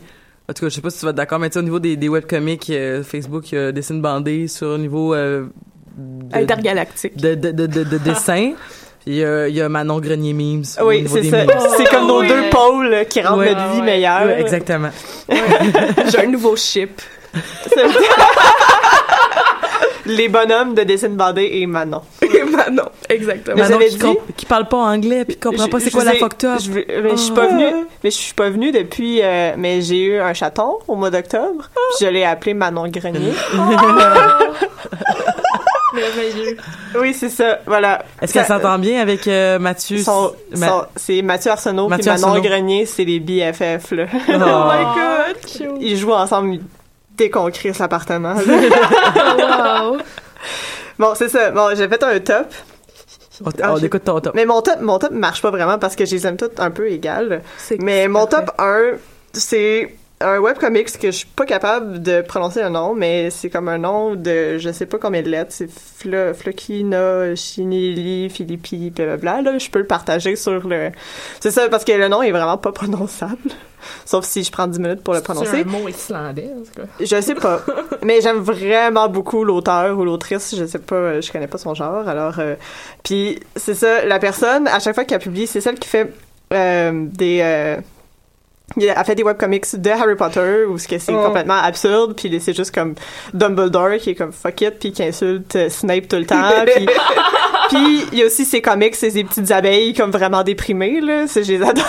En 0.47 0.53
tout 0.53 0.63
cas, 0.65 0.69
je 0.69 0.75
sais 0.75 0.81
pas 0.81 0.89
si 0.91 0.99
tu 0.99 1.05
vas 1.05 1.09
être 1.09 1.17
d'accord, 1.17 1.39
mais 1.39 1.49
tu 1.49 1.53
sais, 1.53 1.59
au 1.59 1.63
niveau 1.63 1.79
des, 1.79 1.95
des 1.97 2.09
webcomics, 2.09 2.69
euh, 2.69 3.03
Facebook, 3.03 3.51
il 3.51 3.55
y 3.55 3.57
a 3.57 3.71
Dessine 3.71 4.01
Bandé 4.01 4.47
sur 4.47 4.67
le 4.69 4.77
niveau 4.77 5.13
euh, 5.15 5.45
de, 5.97 6.37
intergalactique 6.37 7.17
de, 7.17 7.33
de, 7.35 7.51
de, 7.51 7.65
de, 7.65 7.83
de 7.83 7.97
dessin. 7.97 8.51
Puis 9.05 9.13
il 9.15 9.17
y 9.17 9.25
a, 9.25 9.47
il 9.47 9.55
y 9.55 9.61
a 9.61 9.67
Manon 9.69 9.99
Grenier 9.99 10.33
Memes. 10.33 10.63
au 10.79 10.87
oui, 10.89 11.01
niveau 11.01 11.15
c'est 11.15 11.21
des 11.21 11.29
ça. 11.31 11.37
memes. 11.37 11.49
C'est 11.77 11.89
comme 11.89 12.07
nos 12.07 12.21
oui. 12.21 12.27
deux 12.27 12.49
pôles 12.51 12.93
euh, 12.93 13.03
qui 13.03 13.21
rendent 13.21 13.39
Ouais. 13.39 13.49
notre 13.55 13.69
vie 13.73 13.79
Ouais. 13.79 13.85
meilleure. 13.85 14.25
Ouais, 14.25 14.39
exactement. 14.41 14.89
j'ai 15.29 16.19
un 16.19 16.27
nouveau 16.27 16.55
ship 16.55 17.01
Les 20.05 20.27
bonhommes 20.29 20.73
de 20.73 20.81
dessine 20.83 21.15
bandé 21.15 21.49
et 21.53 21.65
Manon. 21.67 22.01
Manon 22.51 22.83
exactement 23.07 23.57
Manon 23.57 23.77
qui, 23.79 23.95
dit- 23.95 24.17
qui 24.35 24.45
parle 24.45 24.67
pas 24.67 24.77
anglais 24.77 25.23
puis 25.25 25.35
qui 25.35 25.39
comprend 25.39 25.67
pas 25.67 25.79
c'est 25.79 25.89
quoi 25.91 26.03
la 26.03 26.13
fucked 26.15 26.43
up. 26.49 26.59
je 26.61 26.71
mais 26.71 27.11
je 27.11 27.15
suis 27.15 27.33
pas 27.33 27.47
venue, 27.47 27.85
mais 28.03 28.09
je 28.11 28.15
suis 28.15 28.33
pas 28.33 28.49
venue 28.49 28.71
depuis, 28.71 29.21
euh, 29.23 29.53
mais 29.57 29.81
j'ai 29.81 30.01
eu 30.03 30.19
un 30.19 30.33
chaton 30.33 30.79
au 30.87 30.95
mois 30.95 31.09
d'octobre, 31.11 31.69
je 32.01 32.07
l'ai 32.07 32.23
appelé 32.25 32.53
Manon 32.53 32.87
Grenier. 32.89 33.31
Merveilleux. 35.93 36.57
oui, 36.99 37.13
c'est 37.13 37.29
ça, 37.29 37.59
voilà. 37.65 38.03
Est-ce 38.21 38.33
qu'elle 38.33 38.45
s'entend 38.45 38.79
bien 38.79 39.01
avec 39.01 39.27
euh, 39.27 39.59
Mathieu? 39.59 39.97
son- 39.99 40.33
Ma- 40.57 40.67
son- 40.67 40.85
c'est 40.95 41.21
Mathieu 41.21 41.51
Arsenault 41.51 41.87
puis 41.87 41.97
Mathieu 41.97 42.11
Manon 42.11 42.27
Arsenault. 42.27 42.43
Grenier, 42.43 42.85
c'est 42.85 43.03
les 43.05 43.19
BFF, 43.19 43.91
là. 43.91 44.05
Oh. 44.29 44.31
my 44.31 45.65
god 45.65 45.77
Ils 45.81 45.97
jouent 45.97 46.13
ensemble 46.13 46.59
dès 47.17 47.29
qu'on 47.29 47.49
crée 47.51 47.71
l'appartement. 47.79 48.33
là. 48.35 49.83
wow 49.91 49.97
bon, 50.99 51.13
c'est 51.15 51.29
ça. 51.29 51.51
Bon, 51.51 51.69
j'ai 51.75 51.87
fait 51.87 52.03
un 52.03 52.19
top. 52.19 52.47
On, 53.43 53.49
Ah, 53.61 53.73
on 53.73 53.77
écoute 53.77 54.03
ton 54.03 54.19
top. 54.19 54.33
Mais 54.35 54.45
mon 54.45 54.61
top, 54.61 54.81
mon 54.81 54.99
top 54.99 55.11
marche 55.11 55.41
pas 55.41 55.49
vraiment 55.51 55.79
parce 55.79 55.95
que 55.95 56.05
je 56.05 56.15
les 56.15 56.27
aime 56.27 56.37
toutes 56.37 56.59
un 56.59 56.69
peu 56.71 56.89
égales. 56.89 57.41
Mais 57.79 58.07
mon 58.07 58.27
parfait. 58.27 58.45
top 58.45 58.55
1, 58.59 58.79
c'est 59.33 59.95
un 60.21 60.39
webcomics 60.39 60.97
que 60.97 61.07
je 61.07 61.17
suis 61.17 61.27
pas 61.27 61.45
capable 61.45 62.01
de 62.01 62.21
prononcer 62.21 62.61
un 62.61 62.69
nom, 62.69 62.93
mais 62.95 63.29
c'est 63.29 63.49
comme 63.49 63.67
un 63.67 63.77
nom 63.77 64.15
de 64.15 64.57
je 64.57 64.71
sais 64.71 64.85
pas 64.85 64.97
combien 64.97 65.21
de 65.21 65.29
lettres. 65.29 65.51
C'est 65.51 65.69
Flo, 65.69 66.33
Flokina, 66.33 67.35
Chinili, 67.35 68.29
Philippi, 68.29 68.89
blablabla. 68.91 69.41
Là, 69.41 69.57
je 69.57 69.69
peux 69.69 69.79
le 69.79 69.87
partager 69.87 70.35
sur 70.35 70.67
le. 70.67 70.91
C'est 71.39 71.51
ça, 71.51 71.67
parce 71.69 71.83
que 71.83 71.91
le 71.91 72.07
nom 72.07 72.21
est 72.21 72.31
vraiment 72.31 72.57
pas 72.57 72.71
prononçable. 72.71 73.37
Sauf 74.05 74.25
si 74.25 74.43
je 74.43 74.51
prends 74.51 74.67
10 74.67 74.79
minutes 74.79 75.03
pour 75.03 75.13
le 75.15 75.19
C'est 75.19 75.25
prononcer. 75.25 75.61
un 75.61 75.63
mot 75.63 75.87
islandais, 75.87 76.51
en 76.55 76.61
tout 76.63 76.71
cas? 76.81 76.87
Je 76.99 77.19
sais 77.21 77.33
pas. 77.35 77.61
mais 78.03 78.21
j'aime 78.21 78.37
vraiment 78.37 79.09
beaucoup 79.09 79.43
l'auteur 79.43 79.97
ou 79.97 80.05
l'autrice. 80.05 80.55
Je 80.55 80.65
sais 80.65 80.77
pas, 80.79 81.19
je 81.19 81.31
connais 81.31 81.47
pas 81.47 81.57
son 81.57 81.73
genre. 81.73 82.07
Alors, 82.07 82.35
euh, 82.39 82.55
puis 83.03 83.39
c'est 83.55 83.73
ça, 83.73 84.05
la 84.05 84.19
personne, 84.19 84.67
à 84.67 84.79
chaque 84.79 84.93
fois 84.95 85.03
qu'elle 85.05 85.19
publie, 85.19 85.47
c'est 85.47 85.61
celle 85.61 85.79
qui 85.79 85.89
fait 85.89 86.13
euh, 86.53 86.91
des... 87.11 87.39
euh, 87.41 87.77
il 88.77 88.89
a 88.89 89.03
fait 89.03 89.15
des 89.15 89.23
webcomics 89.23 89.75
de 89.79 89.89
Harry 89.89 90.15
Potter 90.15 90.65
où 90.69 90.77
ce 90.77 90.87
que 90.87 90.97
c'est 90.97 91.13
Oh. 91.13 91.23
complètement 91.25 91.55
absurde 91.61 92.13
puis 92.15 92.39
c'est 92.39 92.55
juste 92.55 92.73
comme 92.73 92.95
Dumbledore 93.33 93.97
qui 93.99 94.11
est 94.11 94.15
comme 94.15 94.31
fuck 94.31 94.61
it 94.61 94.79
puis 94.79 94.91
qui 94.91 95.03
insulte 95.03 95.69
Snape 95.69 96.07
tout 96.07 96.15
le 96.17 96.25
temps 96.25 96.41
puis 96.75 96.85
puis 97.69 98.05
il 98.11 98.19
y 98.19 98.23
a 98.23 98.25
aussi 98.25 98.45
ses 98.45 98.61
comics 98.61 98.95
c'est 98.95 99.11
des 99.11 99.23
petites 99.23 99.51
abeilles 99.51 99.93
comme 99.93 100.11
vraiment 100.11 100.43
déprimées 100.43 101.01
là 101.01 101.27
c'est 101.27 101.43
je 101.43 101.53
les 101.53 101.61
adore 101.63 101.83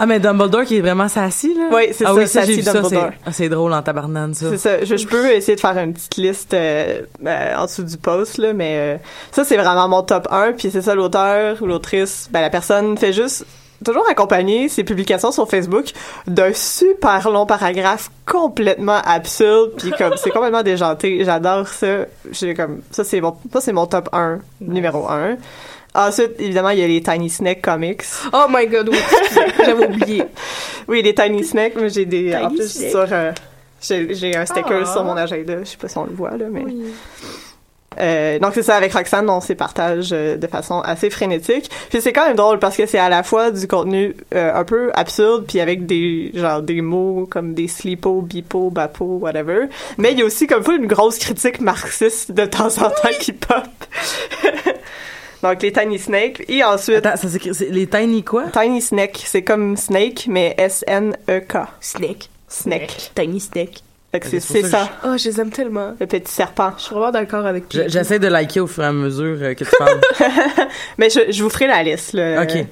Ah, 0.00 0.06
mais 0.06 0.18
Dumbledore 0.18 0.64
qui 0.64 0.78
est 0.78 0.80
vraiment 0.80 1.06
sassy, 1.06 1.54
là? 1.54 1.68
Oui, 1.70 1.82
c'est 1.92 2.04
ah, 2.04 2.08
ça, 2.08 2.14
oui, 2.14 2.26
ça, 2.26 2.40
ça. 2.40 2.46
C'est 2.46 2.62
Dumbledore. 2.72 3.10
ah, 3.24 3.30
c'est 3.32 3.48
drôle 3.48 3.72
en 3.72 3.82
tabarnane, 3.82 4.34
ça. 4.34 4.46
c'est 4.50 4.58
ça 4.58 4.84
je, 4.84 4.96
je 4.96 5.06
peux 5.06 5.30
essayer 5.30 5.54
de 5.54 5.60
faire 5.60 5.76
une 5.78 5.92
petite 5.92 6.16
liste 6.16 6.54
euh, 6.54 7.02
euh, 7.24 7.54
en 7.56 7.66
dessous 7.66 7.84
du 7.84 7.96
post 7.98 8.38
là 8.38 8.52
mais 8.52 8.76
euh, 8.78 8.96
ça 9.30 9.44
c'est 9.44 9.56
vraiment 9.56 9.88
mon 9.88 10.02
top 10.02 10.26
1 10.30 10.52
puis 10.54 10.70
c'est 10.72 10.82
ça 10.82 10.94
l'auteur 10.96 11.56
ou 11.60 11.66
l'autrice 11.66 12.28
ben 12.32 12.40
la 12.40 12.50
personne 12.50 12.96
fait 12.98 13.12
juste 13.12 13.44
toujours 13.82 14.08
accompagner 14.08 14.68
ses 14.68 14.84
publications 14.84 15.32
sur 15.32 15.48
Facebook 15.48 15.92
d'un 16.26 16.52
super 16.52 17.30
long 17.30 17.46
paragraphe 17.46 18.10
complètement 18.26 19.00
absurde 19.04 19.72
puis 19.78 19.90
comme 19.96 20.14
c'est 20.16 20.30
complètement 20.30 20.62
déjanté. 20.62 21.24
J'adore 21.24 21.68
ça. 21.68 22.06
J'ai 22.30 22.54
comme 22.54 22.80
ça 22.90 23.04
c'est 23.04 23.20
mon 23.20 23.36
ça 23.52 23.60
c'est 23.60 23.72
mon 23.72 23.86
top 23.86 24.08
1 24.12 24.38
numéro 24.60 25.08
1 25.08 25.36
ensuite 25.94 26.32
évidemment 26.38 26.70
il 26.70 26.78
y 26.78 26.82
a 26.82 26.86
les 26.86 27.02
Tiny 27.02 27.28
Snake 27.28 27.60
Comics. 27.62 28.02
Oh 28.32 28.46
my 28.48 28.66
god, 28.66 28.88
oui. 28.88 28.98
J'avais 29.58 29.86
oublié. 29.86 30.24
oui 30.88 31.02
les 31.02 31.14
Tiny 31.14 31.44
Snake 31.44 31.76
moi 31.76 31.88
j'ai 31.88 32.06
des 32.06 32.34
en 32.34 32.48
plus 32.50 32.90
sur 32.90 33.06
euh, 33.12 33.32
j'ai 33.80 34.14
j'ai 34.14 34.36
un 34.36 34.46
sticker 34.46 34.82
Ah. 34.86 34.92
sur 34.92 35.04
mon 35.04 35.16
agenda. 35.16 35.58
Je 35.60 35.68
sais 35.68 35.76
pas 35.76 35.88
si 35.88 35.98
on 35.98 36.04
le 36.04 36.12
voit 36.14 36.30
là 36.36 36.46
mais 36.50 36.64
euh, 37.98 38.38
donc 38.38 38.52
c'est 38.54 38.62
ça 38.62 38.76
avec 38.76 38.92
Roxane 38.92 39.28
on 39.28 39.40
s'y 39.40 39.54
partage 39.54 40.10
euh, 40.12 40.36
de 40.36 40.46
façon 40.46 40.80
assez 40.80 41.10
frénétique 41.10 41.70
puis 41.90 42.00
c'est 42.00 42.12
quand 42.12 42.26
même 42.26 42.36
drôle 42.36 42.58
parce 42.58 42.76
que 42.76 42.86
c'est 42.86 42.98
à 42.98 43.08
la 43.08 43.22
fois 43.22 43.50
du 43.50 43.66
contenu 43.66 44.14
euh, 44.34 44.54
un 44.54 44.64
peu 44.64 44.90
absurde 44.94 45.44
puis 45.46 45.60
avec 45.60 45.86
des 45.86 46.30
genre 46.34 46.62
des 46.62 46.80
mots 46.80 47.26
comme 47.30 47.54
des 47.54 47.68
slipo 47.68 48.22
bipo 48.22 48.70
bapo 48.70 49.04
whatever 49.04 49.66
mais 49.98 50.12
il 50.12 50.18
y 50.18 50.22
a 50.22 50.24
aussi 50.24 50.46
comme 50.46 50.62
faut 50.62 50.76
une 50.76 50.86
grosse 50.86 51.18
critique 51.18 51.60
marxiste 51.60 52.32
de 52.32 52.44
temps 52.44 52.78
en 52.78 52.90
temps 52.90 53.16
qui 53.18 53.32
pop 53.32 53.64
donc 55.42 55.62
les 55.62 55.72
Tiny 55.72 55.98
Snake 55.98 56.44
et 56.48 56.62
ensuite 56.64 57.04
Attends, 57.06 57.16
ça 57.16 57.28
s'écrit. 57.28 57.54
c'est 57.54 57.70
Les 57.70 57.86
Tiny 57.86 58.22
quoi? 58.22 58.44
Tiny 58.52 58.80
Snake 58.80 59.22
c'est 59.24 59.42
comme 59.42 59.76
Snake 59.76 60.26
mais 60.28 60.54
S 60.58 60.84
N 60.86 61.16
E 61.28 61.40
K 61.40 61.66
Snake. 61.80 62.28
Snake 62.48 63.12
Tiny 63.14 63.40
Snake. 63.40 63.82
C'est 64.20 64.40
ça 64.40 64.88
Oh, 65.04 65.16
je 65.16 65.28
les 65.30 65.40
aime 65.40 65.50
tellement. 65.50 65.94
le 65.98 66.06
petit 66.06 66.30
serpent 66.30 66.72
Je 66.76 66.82
suis 66.84 66.94
vraiment 66.94 67.10
d'accord 67.10 67.46
avec 67.46 67.68
toi. 67.68 67.82
J'essaie 67.86 68.18
de 68.18 68.28
liker 68.28 68.60
au 68.60 68.66
fur 68.66 68.82
et 68.82 68.86
à 68.86 68.92
mesure 68.92 69.38
euh, 69.40 69.54
que 69.54 69.64
tu 69.64 69.70
parles. 69.78 70.00
Mais 70.98 71.08
je, 71.08 71.20
je 71.30 71.42
vous 71.42 71.48
ferai 71.50 71.66
la 71.66 71.82
liste. 71.82 72.12
Là. 72.12 72.42
Ok. 72.42 72.66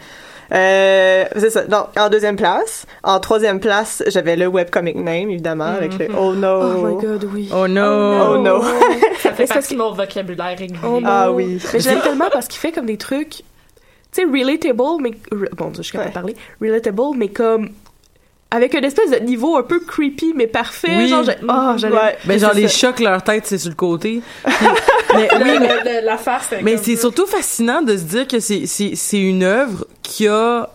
Euh, 0.52 1.24
c'est 1.36 1.50
ça. 1.50 1.64
Donc, 1.64 1.86
en 1.96 2.08
deuxième 2.08 2.36
place. 2.36 2.84
En 3.02 3.20
troisième 3.20 3.60
place, 3.60 4.02
j'avais 4.08 4.36
le 4.36 4.48
webcomic 4.48 4.96
name, 4.96 5.30
évidemment, 5.30 5.64
avec 5.64 5.96
le 5.98 6.08
Oh 6.16 6.34
no. 6.34 6.60
Oh 6.60 6.86
my 6.86 7.00
god, 7.06 7.24
oui. 7.32 7.48
Oh 7.54 7.68
no! 7.68 8.32
Oh 8.32 8.38
no. 8.38 8.62
Ça 9.20 9.32
fait 9.32 9.46
partie 9.46 9.74
de 9.74 9.78
mon 9.78 9.92
vocabulaire 9.92 10.58
régulier. 10.58 10.80
Oh 10.84 11.00
non. 11.00 11.08
Ah 11.08 11.30
oui. 11.32 11.58
Mais 11.72 11.80
j'aime 11.80 12.00
tellement 12.00 12.28
parce 12.32 12.48
qu'il 12.48 12.58
fait 12.58 12.72
comme 12.72 12.86
des 12.86 12.96
trucs, 12.96 13.30
tu 13.30 13.42
sais, 14.12 14.24
relatable, 14.24 15.00
mais. 15.00 15.12
Bon, 15.56 15.72
je 15.74 15.82
suis 15.82 15.92
capable 15.92 16.10
de 16.10 16.14
parler. 16.14 16.36
Relatable, 16.60 17.16
mais 17.16 17.28
comme. 17.28 17.70
Avec 18.52 18.74
une 18.74 18.84
espèce 18.84 19.10
de 19.12 19.18
niveau 19.18 19.56
un 19.56 19.62
peu 19.62 19.78
creepy, 19.78 20.32
mais 20.34 20.48
parfait. 20.48 20.96
Oui. 20.96 21.08
Genre, 21.08 21.22
j'ai- 21.22 21.36
oh, 21.48 21.72
j'allais. 21.76 21.94
Ouais. 21.94 22.18
Ben, 22.24 22.38
genre, 22.38 22.50
C'est 22.52 22.60
les 22.62 22.68
ça. 22.68 22.88
chocs, 22.88 22.98
leur 23.00 23.22
tête, 23.22 23.46
c'est 23.46 23.58
sur 23.58 23.70
le 23.70 23.76
côté. 23.76 24.22
Mais 25.14 25.28
oui, 25.42 25.50
mais, 25.60 26.02
la 26.02 26.16
face, 26.16 26.46
c'est 26.50 26.62
mais 26.62 26.76
c'est 26.76 26.94
surtout 26.94 27.26
fascinant 27.26 27.82
de 27.82 27.96
se 27.96 28.02
dire 28.04 28.28
que 28.28 28.38
c'est, 28.38 28.66
c'est, 28.66 28.92
c'est 28.94 29.18
une 29.20 29.42
œuvre 29.42 29.84
qui 30.04 30.28
a. 30.28 30.70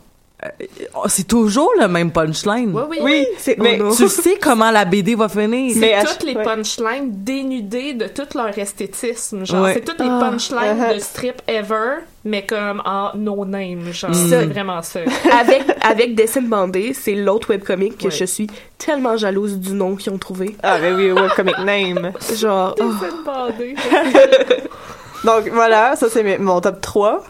euh, 0.61 0.65
C'est 1.07 1.27
toujours 1.27 1.71
le 1.79 1.87
même 1.87 2.11
punchline. 2.11 2.71
Oui, 2.73 2.83
oui. 2.89 2.97
Oui, 3.01 3.27
c'est, 3.37 3.55
Oh 3.59 3.63
mais. 3.63 3.79
Tu 3.95 4.07
sais 4.09 4.37
comment 4.41 4.71
la 4.71 4.85
BD 4.85 5.15
va 5.15 5.27
finir. 5.29 5.73
C'est 5.77 6.03
toutes 6.05 6.23
les 6.23 6.35
ouais. 6.35 6.43
punchlines 6.43 7.09
dénudées 7.11 7.93
de 7.93 8.07
tout 8.07 8.27
leur 8.35 8.57
esthétisme. 8.57 9.45
Genre, 9.45 9.63
Ouais. 9.63 9.73
c'est 9.75 9.81
toutes 9.85 9.99
les 9.99 10.07
Ah. 10.09 10.19
punchlines 10.29 10.79
Uh-huh. 10.79 10.95
de 10.95 10.99
strip 10.99 11.41
ever, 11.47 11.97
mais 12.23 12.45
comme 12.45 12.81
en 12.85 13.11
no 13.15 13.45
name. 13.45 13.91
Genre, 13.91 14.11
Mm. 14.11 14.29
c'est 14.29 14.45
vraiment 14.45 14.81
ça. 14.81 14.99
avec, 15.39 15.63
avec 15.81 16.15
Dessin 16.15 16.41
Bandé, 16.41 16.93
c'est 16.93 17.15
l'autre 17.15 17.49
webcomic 17.49 17.97
que 17.97 18.05
Ouais. 18.05 18.11
je 18.11 18.25
suis 18.25 18.47
tellement 18.77 19.17
jalouse 19.17 19.57
du 19.57 19.73
nom 19.73 19.95
qu'ils 19.95 20.11
ont 20.13 20.17
trouvé. 20.17 20.55
ah, 20.63 20.77
ben 20.79 20.95
oui, 20.95 21.11
webcomic 21.11 21.57
name. 21.59 22.11
Genre, 22.35 22.75
oh. 22.79 22.91
C'est 23.01 23.23
bandé. 23.23 23.75
Donc, 25.23 25.47
voilà, 25.51 25.95
ça, 25.95 26.07
c'est 26.09 26.37
mon 26.37 26.61
top 26.61 26.81
3. 26.81 27.23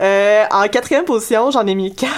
Euh, 0.00 0.44
en 0.52 0.68
quatrième 0.68 1.04
position, 1.04 1.50
j'en 1.50 1.66
ai 1.66 1.74
mis 1.74 1.92
4. 1.94 2.08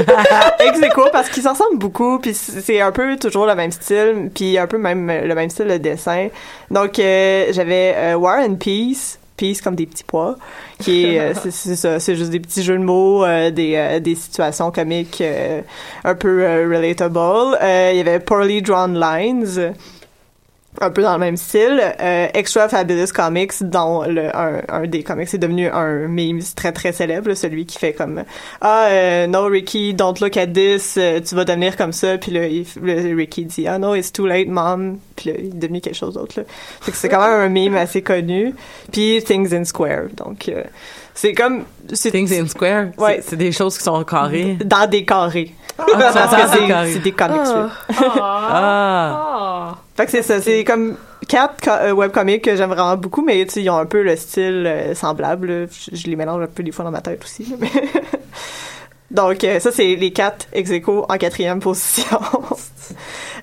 Ex 0.60 0.82
aequo, 0.82 1.04
parce 1.12 1.28
qu'ils 1.28 1.42
s'en 1.42 1.52
ressemblent 1.52 1.78
beaucoup, 1.78 2.18
puis 2.18 2.34
c'est 2.34 2.80
un 2.80 2.92
peu 2.92 3.16
toujours 3.16 3.46
le 3.46 3.54
même 3.54 3.70
style, 3.72 4.30
puis 4.34 4.58
un 4.58 4.66
peu 4.66 4.78
même 4.78 5.06
le 5.08 5.34
même 5.34 5.50
style 5.50 5.66
de 5.68 5.76
dessin. 5.76 6.28
Donc, 6.70 6.98
euh, 6.98 7.46
j'avais 7.50 7.94
euh, 7.96 8.14
War 8.16 8.38
and 8.40 8.56
Peace, 8.56 9.18
Peace 9.36 9.60
comme 9.62 9.74
des 9.74 9.86
petits 9.86 10.04
pois, 10.04 10.36
qui 10.80 11.18
euh, 11.18 11.34
c'est- 11.34 11.76
ça, 11.76 12.00
c'est 12.00 12.16
juste 12.16 12.30
des 12.30 12.40
petits 12.40 12.62
jeux 12.62 12.78
de 12.78 12.82
mots, 12.82 13.24
euh, 13.24 13.50
des, 13.50 13.74
euh, 13.76 14.00
des 14.00 14.14
situations 14.14 14.70
comiques 14.70 15.20
euh, 15.20 15.60
un 16.04 16.14
peu 16.14 16.42
euh, 16.42 16.66
relatable. 16.74 17.58
Il 17.92 17.96
y 17.96 18.00
avait 18.00 18.18
Poorly 18.20 18.62
Drawn 18.62 18.98
Lines, 18.98 19.74
un 20.80 20.90
peu 20.90 21.02
dans 21.02 21.12
le 21.14 21.18
même 21.18 21.36
style. 21.36 21.80
Euh, 22.00 22.26
Extra 22.34 22.68
Fabulous 22.68 23.12
Comics, 23.14 23.52
dont 23.62 24.02
le, 24.04 24.34
un, 24.36 24.62
un 24.68 24.86
des 24.86 25.02
comics 25.02 25.32
est 25.32 25.38
devenu 25.38 25.68
un 25.68 26.08
meme 26.08 26.40
très 26.54 26.72
très 26.72 26.92
célèbre, 26.92 27.32
celui 27.34 27.66
qui 27.66 27.78
fait 27.78 27.92
comme 27.92 28.24
ah 28.60 28.86
euh, 28.90 29.26
no 29.26 29.46
Ricky, 29.46 29.94
don't 29.94 30.14
look 30.20 30.36
at 30.36 30.48
this, 30.48 30.96
euh, 30.98 31.20
tu 31.20 31.34
vas 31.34 31.44
devenir 31.44 31.76
comme 31.76 31.92
ça, 31.92 32.18
puis 32.18 32.32
là 32.32 32.46
il, 32.46 32.66
le 32.82 33.16
Ricky 33.16 33.44
dit 33.44 33.66
ah 33.66 33.78
no 33.78 33.94
it's 33.94 34.12
too 34.12 34.26
late 34.26 34.48
mom, 34.48 34.98
puis 35.16 35.30
là 35.30 35.36
il 35.38 35.46
est 35.46 35.58
devenu 35.58 35.80
quelque 35.80 35.96
chose 35.96 36.14
d'autre. 36.14 36.40
là. 36.40 36.44
Fait 36.80 36.90
que 36.92 36.96
c'est 36.96 37.08
quand 37.08 37.20
même 37.20 37.40
un 37.40 37.48
meme 37.48 37.76
assez 37.76 38.02
connu. 38.02 38.54
Puis 38.92 39.22
Things 39.24 39.54
in 39.54 39.64
Square, 39.64 40.04
donc 40.16 40.48
euh, 40.48 40.62
c'est 41.14 41.32
comme 41.32 41.64
Things 41.92 42.32
in 42.38 42.46
Square. 42.46 42.86
Ouais. 42.98 43.20
C'est, 43.22 43.36
des 43.36 43.52
choses 43.52 43.78
qui 43.78 43.84
sont 43.84 44.02
carrées. 44.04 44.58
dans 44.64 44.88
des 44.88 45.04
carrés. 45.04 45.54
Ah, 45.78 45.84
dans 45.88 46.36
des 46.36 46.58
c'est- 46.58 46.66
carrés. 46.68 46.92
c'est 46.92 46.98
des 47.02 47.12
comics. 47.12 47.40
Ah. 47.44 47.70
Ah! 47.90 49.68
Ah. 49.68 49.78
Fait 49.96 50.04
que 50.04 50.10
c'est 50.10 50.22
ça, 50.22 50.40
c'est 50.42 50.62
comme 50.64 50.96
quatre 51.26 51.68
euh, 51.68 51.92
webcomics 51.92 52.42
que 52.42 52.54
j'aime 52.54 52.68
vraiment 52.70 52.96
beaucoup, 52.96 53.22
mais 53.24 53.44
tu 53.46 53.52
sais, 53.54 53.62
ils 53.62 53.70
ont 53.70 53.78
un 53.78 53.86
peu 53.86 54.02
le 54.02 54.14
style 54.16 54.64
euh, 54.66 54.94
semblable. 54.94 55.46
là. 55.50 55.66
Je, 55.90 55.96
je 55.96 56.06
les 56.08 56.16
mélange 56.16 56.42
un 56.42 56.46
peu 56.46 56.62
des 56.62 56.70
fois 56.72 56.84
dans 56.84 56.90
ma 56.90 57.00
tête 57.00 57.22
aussi. 57.24 57.54
mais- 57.58 57.68
Donc, 59.10 59.44
euh, 59.44 59.60
ça, 59.60 59.70
c'est 59.70 59.94
les 59.94 60.12
quatre 60.12 60.46
ex 60.52 60.68
aequo 60.70 61.06
en 61.08 61.16
quatrième 61.16 61.60
position. 61.60 62.18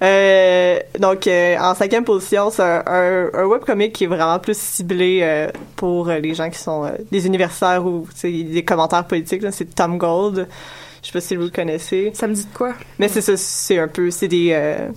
Euh, 0.01 0.80
donc, 0.99 1.28
en 1.28 1.76
cinquième 1.76 2.04
position, 2.04 2.49
c'est 2.49 2.62
un, 2.62 2.84
un, 2.86 3.30
un 3.34 3.45
webcomic 3.45 3.93
qui 3.93 4.04
est 4.06 4.08
vraiment 4.08 4.39
plus 4.39 4.58
ciblé 4.58 5.47
pour 5.76 6.08
les 6.08 6.34
gens 6.34 6.49
qui 6.49 6.60
sont 6.60 6.91
des 7.12 7.26
universitaires 7.28 7.86
ou 7.86 8.06
des 8.24 8.64
commentaires 8.66 9.06
politiques. 9.06 9.43
C'est 9.51 9.74
Tom 9.76 9.97
Gold. 9.97 10.47
Je 11.01 11.08
sais 11.08 11.14
pas 11.14 11.22
si 11.22 11.36
vous 11.36 11.43
le 11.43 11.49
connaissez. 11.49 12.12
Ça 12.14 12.28
me 12.28 12.34
dit 12.34 12.45
de 12.45 12.54
quoi? 12.58 12.74
Mais 12.99 13.08
c'est 13.08 13.22
ça, 13.22 13.36
c'est 13.38 13.78
un 13.80 13.88
peu, 13.88 14.10
c'est 14.12 14.28
des, 14.30 14.49
euh, 14.54 14.89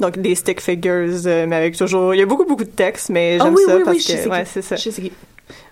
donc 0.00 0.18
des 0.18 0.34
stick 0.34 0.60
figures, 0.60 1.10
euh, 1.26 1.46
mais 1.46 1.56
avec 1.56 1.76
toujours, 1.76 2.14
il 2.14 2.18
y 2.18 2.22
a 2.22 2.26
beaucoup 2.26 2.44
beaucoup 2.44 2.64
de 2.64 2.70
texte, 2.70 3.10
mais 3.10 3.38
j'aime 3.38 3.54
oui, 3.54 3.62
ça 3.66 3.76
oui, 3.76 3.82
parce 3.84 3.96
oui, 3.96 4.02
sais 4.02 4.14
que, 4.14 4.22
c'est 4.22 4.28
ouais, 4.28 4.44
c'est 4.44 4.62
ça. 4.62 4.76
Je 4.76 4.90
sais 4.90 5.02
qui. 5.02 5.12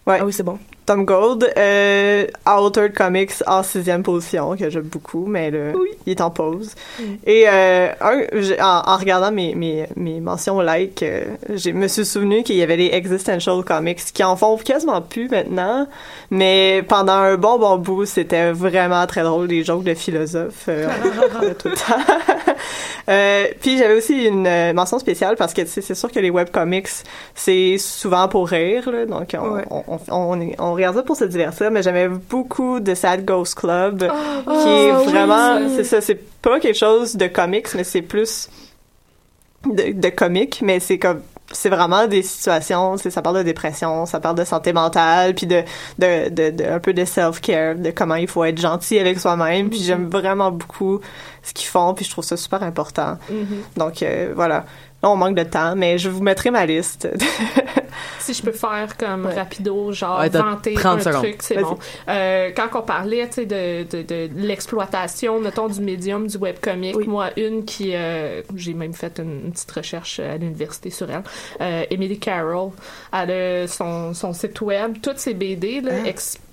Ouais. 0.06 0.18
Ah 0.20 0.24
oui, 0.24 0.32
c'est 0.32 0.44
bon. 0.44 0.58
Tom 0.86 1.04
Gold, 1.04 1.52
euh, 1.58 2.26
Altered 2.44 2.94
Comics 2.94 3.32
en 3.44 3.64
sixième 3.64 4.04
position, 4.04 4.56
que 4.56 4.70
j'aime 4.70 4.82
beaucoup, 4.82 5.26
mais 5.26 5.50
le, 5.50 5.72
il 6.06 6.12
est 6.12 6.20
en 6.20 6.30
pause. 6.30 6.76
Et 7.26 7.44
euh, 7.48 7.88
un, 8.00 8.82
en 8.86 8.96
regardant 8.96 9.32
mes, 9.32 9.56
mes, 9.56 9.86
mes 9.96 10.20
mentions 10.20 10.60
like, 10.60 11.02
euh, 11.02 11.24
je 11.52 11.70
me 11.70 11.88
suis 11.88 12.06
souvenu 12.06 12.44
qu'il 12.44 12.54
y 12.54 12.62
avait 12.62 12.76
les 12.76 12.90
Existential 12.92 13.64
Comics 13.64 14.04
qui 14.14 14.22
en 14.22 14.36
font 14.36 14.56
quasiment 14.58 15.02
plus 15.02 15.28
maintenant, 15.28 15.88
mais 16.30 16.84
pendant 16.86 17.14
un 17.14 17.36
bon 17.36 17.58
bon 17.58 17.76
bout, 17.78 18.06
c'était 18.06 18.52
vraiment 18.52 19.04
très 19.08 19.24
drôle, 19.24 19.48
des 19.48 19.64
jokes 19.64 19.82
de 19.82 19.94
philosophes 19.94 20.66
euh, 20.68 20.86
tout 21.58 21.68
le 21.68 21.74
temps. 21.74 22.45
Euh, 23.08 23.46
puis 23.60 23.78
j'avais 23.78 23.94
aussi 23.94 24.24
une 24.26 24.46
euh, 24.46 24.72
mention 24.72 24.98
spéciale 24.98 25.36
parce 25.36 25.54
que 25.54 25.64
c'est 25.66 25.94
sûr 25.94 26.10
que 26.10 26.18
les 26.18 26.30
webcomics, 26.30 26.88
c'est 27.34 27.76
souvent 27.78 28.26
pour 28.28 28.48
rire, 28.48 28.90
là, 28.90 29.06
donc 29.06 29.34
on, 29.38 29.48
Ouais. 29.56 29.64
on, 29.70 29.82
on, 29.88 29.98
on, 30.10 30.40
est- 30.40 30.56
on 30.60 30.72
regarde 30.74 30.96
ça 30.96 31.02
pour 31.02 31.16
se 31.16 31.24
divertir, 31.24 31.70
mais 31.70 31.82
j'aimais 31.82 32.08
beaucoup 32.08 32.80
de 32.80 32.94
Sad 32.94 33.24
Ghost 33.24 33.54
Club, 33.54 33.98
qui 34.00 34.04
est 34.06 34.90
Ah, 34.90 34.98
oui. 35.00 35.12
vraiment, 35.12 35.68
c'est 35.74 35.84
ça, 35.84 36.00
c'est 36.00 36.20
pas 36.42 36.58
quelque 36.60 36.78
chose 36.78 37.16
de 37.16 37.26
comics, 37.28 37.68
mais 37.74 37.84
c'est 37.84 38.02
plus 38.02 38.48
de, 39.64 39.92
de 39.92 40.08
comique, 40.08 40.60
mais 40.62 40.80
c'est 40.80 40.98
comme 40.98 41.22
c'est 41.52 41.68
vraiment 41.68 42.06
des 42.06 42.22
situations, 42.22 42.96
c'est 42.96 43.10
ça 43.10 43.22
parle 43.22 43.38
de 43.38 43.42
dépression, 43.44 44.04
ça 44.06 44.18
parle 44.20 44.36
de 44.36 44.44
santé 44.44 44.72
mentale, 44.72 45.34
puis 45.34 45.46
de, 45.46 45.62
de, 45.98 46.28
de, 46.28 46.50
de- 46.50 46.64
un 46.64 46.80
peu 46.80 46.92
de 46.92 47.04
self-care, 47.04 47.76
de 47.76 47.90
comment 47.92 48.16
il 48.16 48.26
faut 48.28 48.44
être 48.44 48.60
gentil 48.60 48.98
avec 48.98 49.20
soi-même, 49.20 49.70
puis 49.70 49.80
j'aime 49.82 50.08
vraiment 50.08 50.50
beaucoup 50.50 51.00
ce 51.42 51.52
qu'ils 51.52 51.68
font, 51.68 51.94
puis 51.94 52.04
je 52.04 52.10
trouve 52.10 52.24
ça 52.24 52.36
super 52.36 52.62
important. 52.64 53.16
Donc 53.76 54.02
euh, 54.02 54.32
voilà. 54.34 54.64
Là, 55.02 55.10
on 55.10 55.16
manque 55.16 55.36
de 55.36 55.42
temps, 55.42 55.76
mais 55.76 55.98
je 55.98 56.08
vous 56.08 56.22
mettrai 56.22 56.50
ma 56.50 56.64
liste 56.64 57.06
si 58.18 58.32
je 58.34 58.42
peux 58.42 58.50
faire 58.52 58.96
comme 58.96 59.26
Ouais. 59.26 59.34
rapido, 59.34 59.92
genre 59.92 60.18
Ouais, 60.20 60.30
t'as 60.30 60.42
vanter 60.42 60.74
30 60.74 60.98
un 60.98 61.00
secondes. 61.00 61.22
truc, 61.22 61.36
c'est 61.42 61.58
bon. 61.60 61.78
Euh, 62.08 62.50
quand 62.56 62.68
on 62.74 62.82
parlait, 62.82 63.26
tu 63.28 63.34
sais, 63.34 63.46
de, 63.46 63.84
de, 63.84 64.02
de 64.02 64.28
l'exploitation, 64.36 65.38
mettons, 65.38 65.68
du 65.68 65.80
médium 65.80 66.26
du 66.26 66.36
webcomic, 66.38 66.96
Oui. 66.96 67.06
moi, 67.06 67.28
une 67.36 67.64
qui, 67.64 67.90
euh, 67.94 68.42
j'ai 68.56 68.74
même 68.74 68.94
fait 68.94 69.18
une, 69.18 69.44
une 69.46 69.52
petite 69.52 69.70
recherche 69.70 70.18
à 70.18 70.36
l'université 70.38 70.90
sur 70.90 71.10
elle, 71.10 71.22
euh, 71.60 71.84
Emily 71.90 72.18
Carroll, 72.18 72.70
elle 73.12 73.30
a 73.64 73.68
son, 73.68 74.12
son 74.14 74.32
site 74.32 74.60
web, 74.62 74.96
toutes 75.02 75.18
ses 75.18 75.34
BD, 75.34 75.82
là, 75.82 75.92
Ah. 76.04 76.08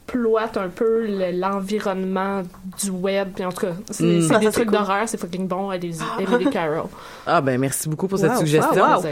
Exploitent 0.08 0.58
un 0.58 0.70
peu 0.70 1.06
le- 1.08 1.32
l'environnement 1.40 2.42
du 2.82 2.90
web, 2.90 3.30
puis 3.36 3.46
en 3.46 3.52
tout 3.52 3.62
cas, 3.66 3.74
c'est 3.90 4.04
Mm. 4.04 4.30
Ah, 4.34 4.40
des 4.40 4.52
trucs 4.52 4.66
cool. 4.66 4.74
d'horreur, 4.78 5.04
c'est 5.08 5.20
fucking 5.20 5.48
bon, 5.48 5.70
allez-y, 5.70 6.02
Emily 6.22 6.50
Carroll. 6.50 6.86
Ah 7.26 7.40
ben 7.40 7.58
merci 7.58 7.88
beaucoup 7.88 8.10
pour 8.10 8.20
cette 8.20 8.36
suggestion. 8.38 8.84
wow, 8.84 9.02
wow. 9.02 9.06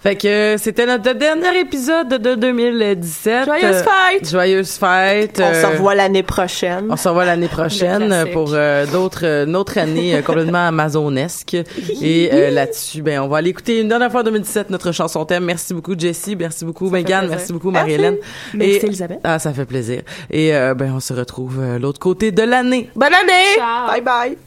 Fait 0.00 0.14
que 0.14 0.28
euh, 0.28 0.56
c'était 0.56 0.86
notre 0.86 1.12
dernier 1.14 1.58
épisode 1.58 2.08
de 2.10 2.34
2017. 2.36 3.44
Joyeuse 3.44 3.64
Euh, 3.64 3.82
fête! 3.82 4.30
Joyeuse 4.30 4.70
fête. 4.74 5.42
On 5.44 5.52
se 5.52 5.64
euh, 5.66 5.68
revoit 5.70 5.96
l'année 5.96 6.22
prochaine. 6.22 6.86
On 6.90 6.96
se 6.96 7.08
revoit 7.08 7.24
l'année 7.24 7.48
prochaine 7.48 8.26
pour 8.32 8.50
euh, 8.54 8.86
d'autres 8.86 9.24
euh, 9.26 9.52
autre 9.54 9.78
année 9.78 10.22
complètement 10.24 10.68
amazonesque. 10.68 11.54
Et 12.00 12.30
euh, 12.32 12.50
là-dessus, 12.50 13.02
ben 13.02 13.18
on 13.20 13.26
va 13.26 13.38
aller 13.38 13.50
écouter 13.50 13.80
une 13.80 13.88
dernière 13.88 14.12
fois 14.12 14.20
en 14.20 14.24
2017 14.24 14.70
notre 14.70 14.92
chanson 14.92 15.24
thème. 15.24 15.44
Merci 15.44 15.74
beaucoup 15.74 15.94
Jessie, 15.98 16.36
merci 16.36 16.64
beaucoup 16.64 16.88
Megan, 16.88 17.26
merci 17.28 17.52
beaucoup 17.52 17.72
Marie-Hélène. 17.72 18.16
Merci 18.54 18.74
Et- 18.76 18.86
Elisabeth. 18.86 19.18
Ah, 19.24 19.40
ça 19.40 19.52
fait 19.52 19.64
plaisir. 19.66 20.02
Et 20.30 20.35
euh, 20.36 20.74
ben 20.74 20.92
on 20.92 21.00
se 21.00 21.12
retrouve 21.12 21.60
euh, 21.60 21.78
l'autre 21.78 22.00
côté 22.00 22.32
de 22.32 22.42
l'année. 22.42 22.90
Bonne 22.94 23.14
année! 23.14 23.54
Ciao! 23.56 23.88
Bye 23.88 24.02
bye. 24.02 24.38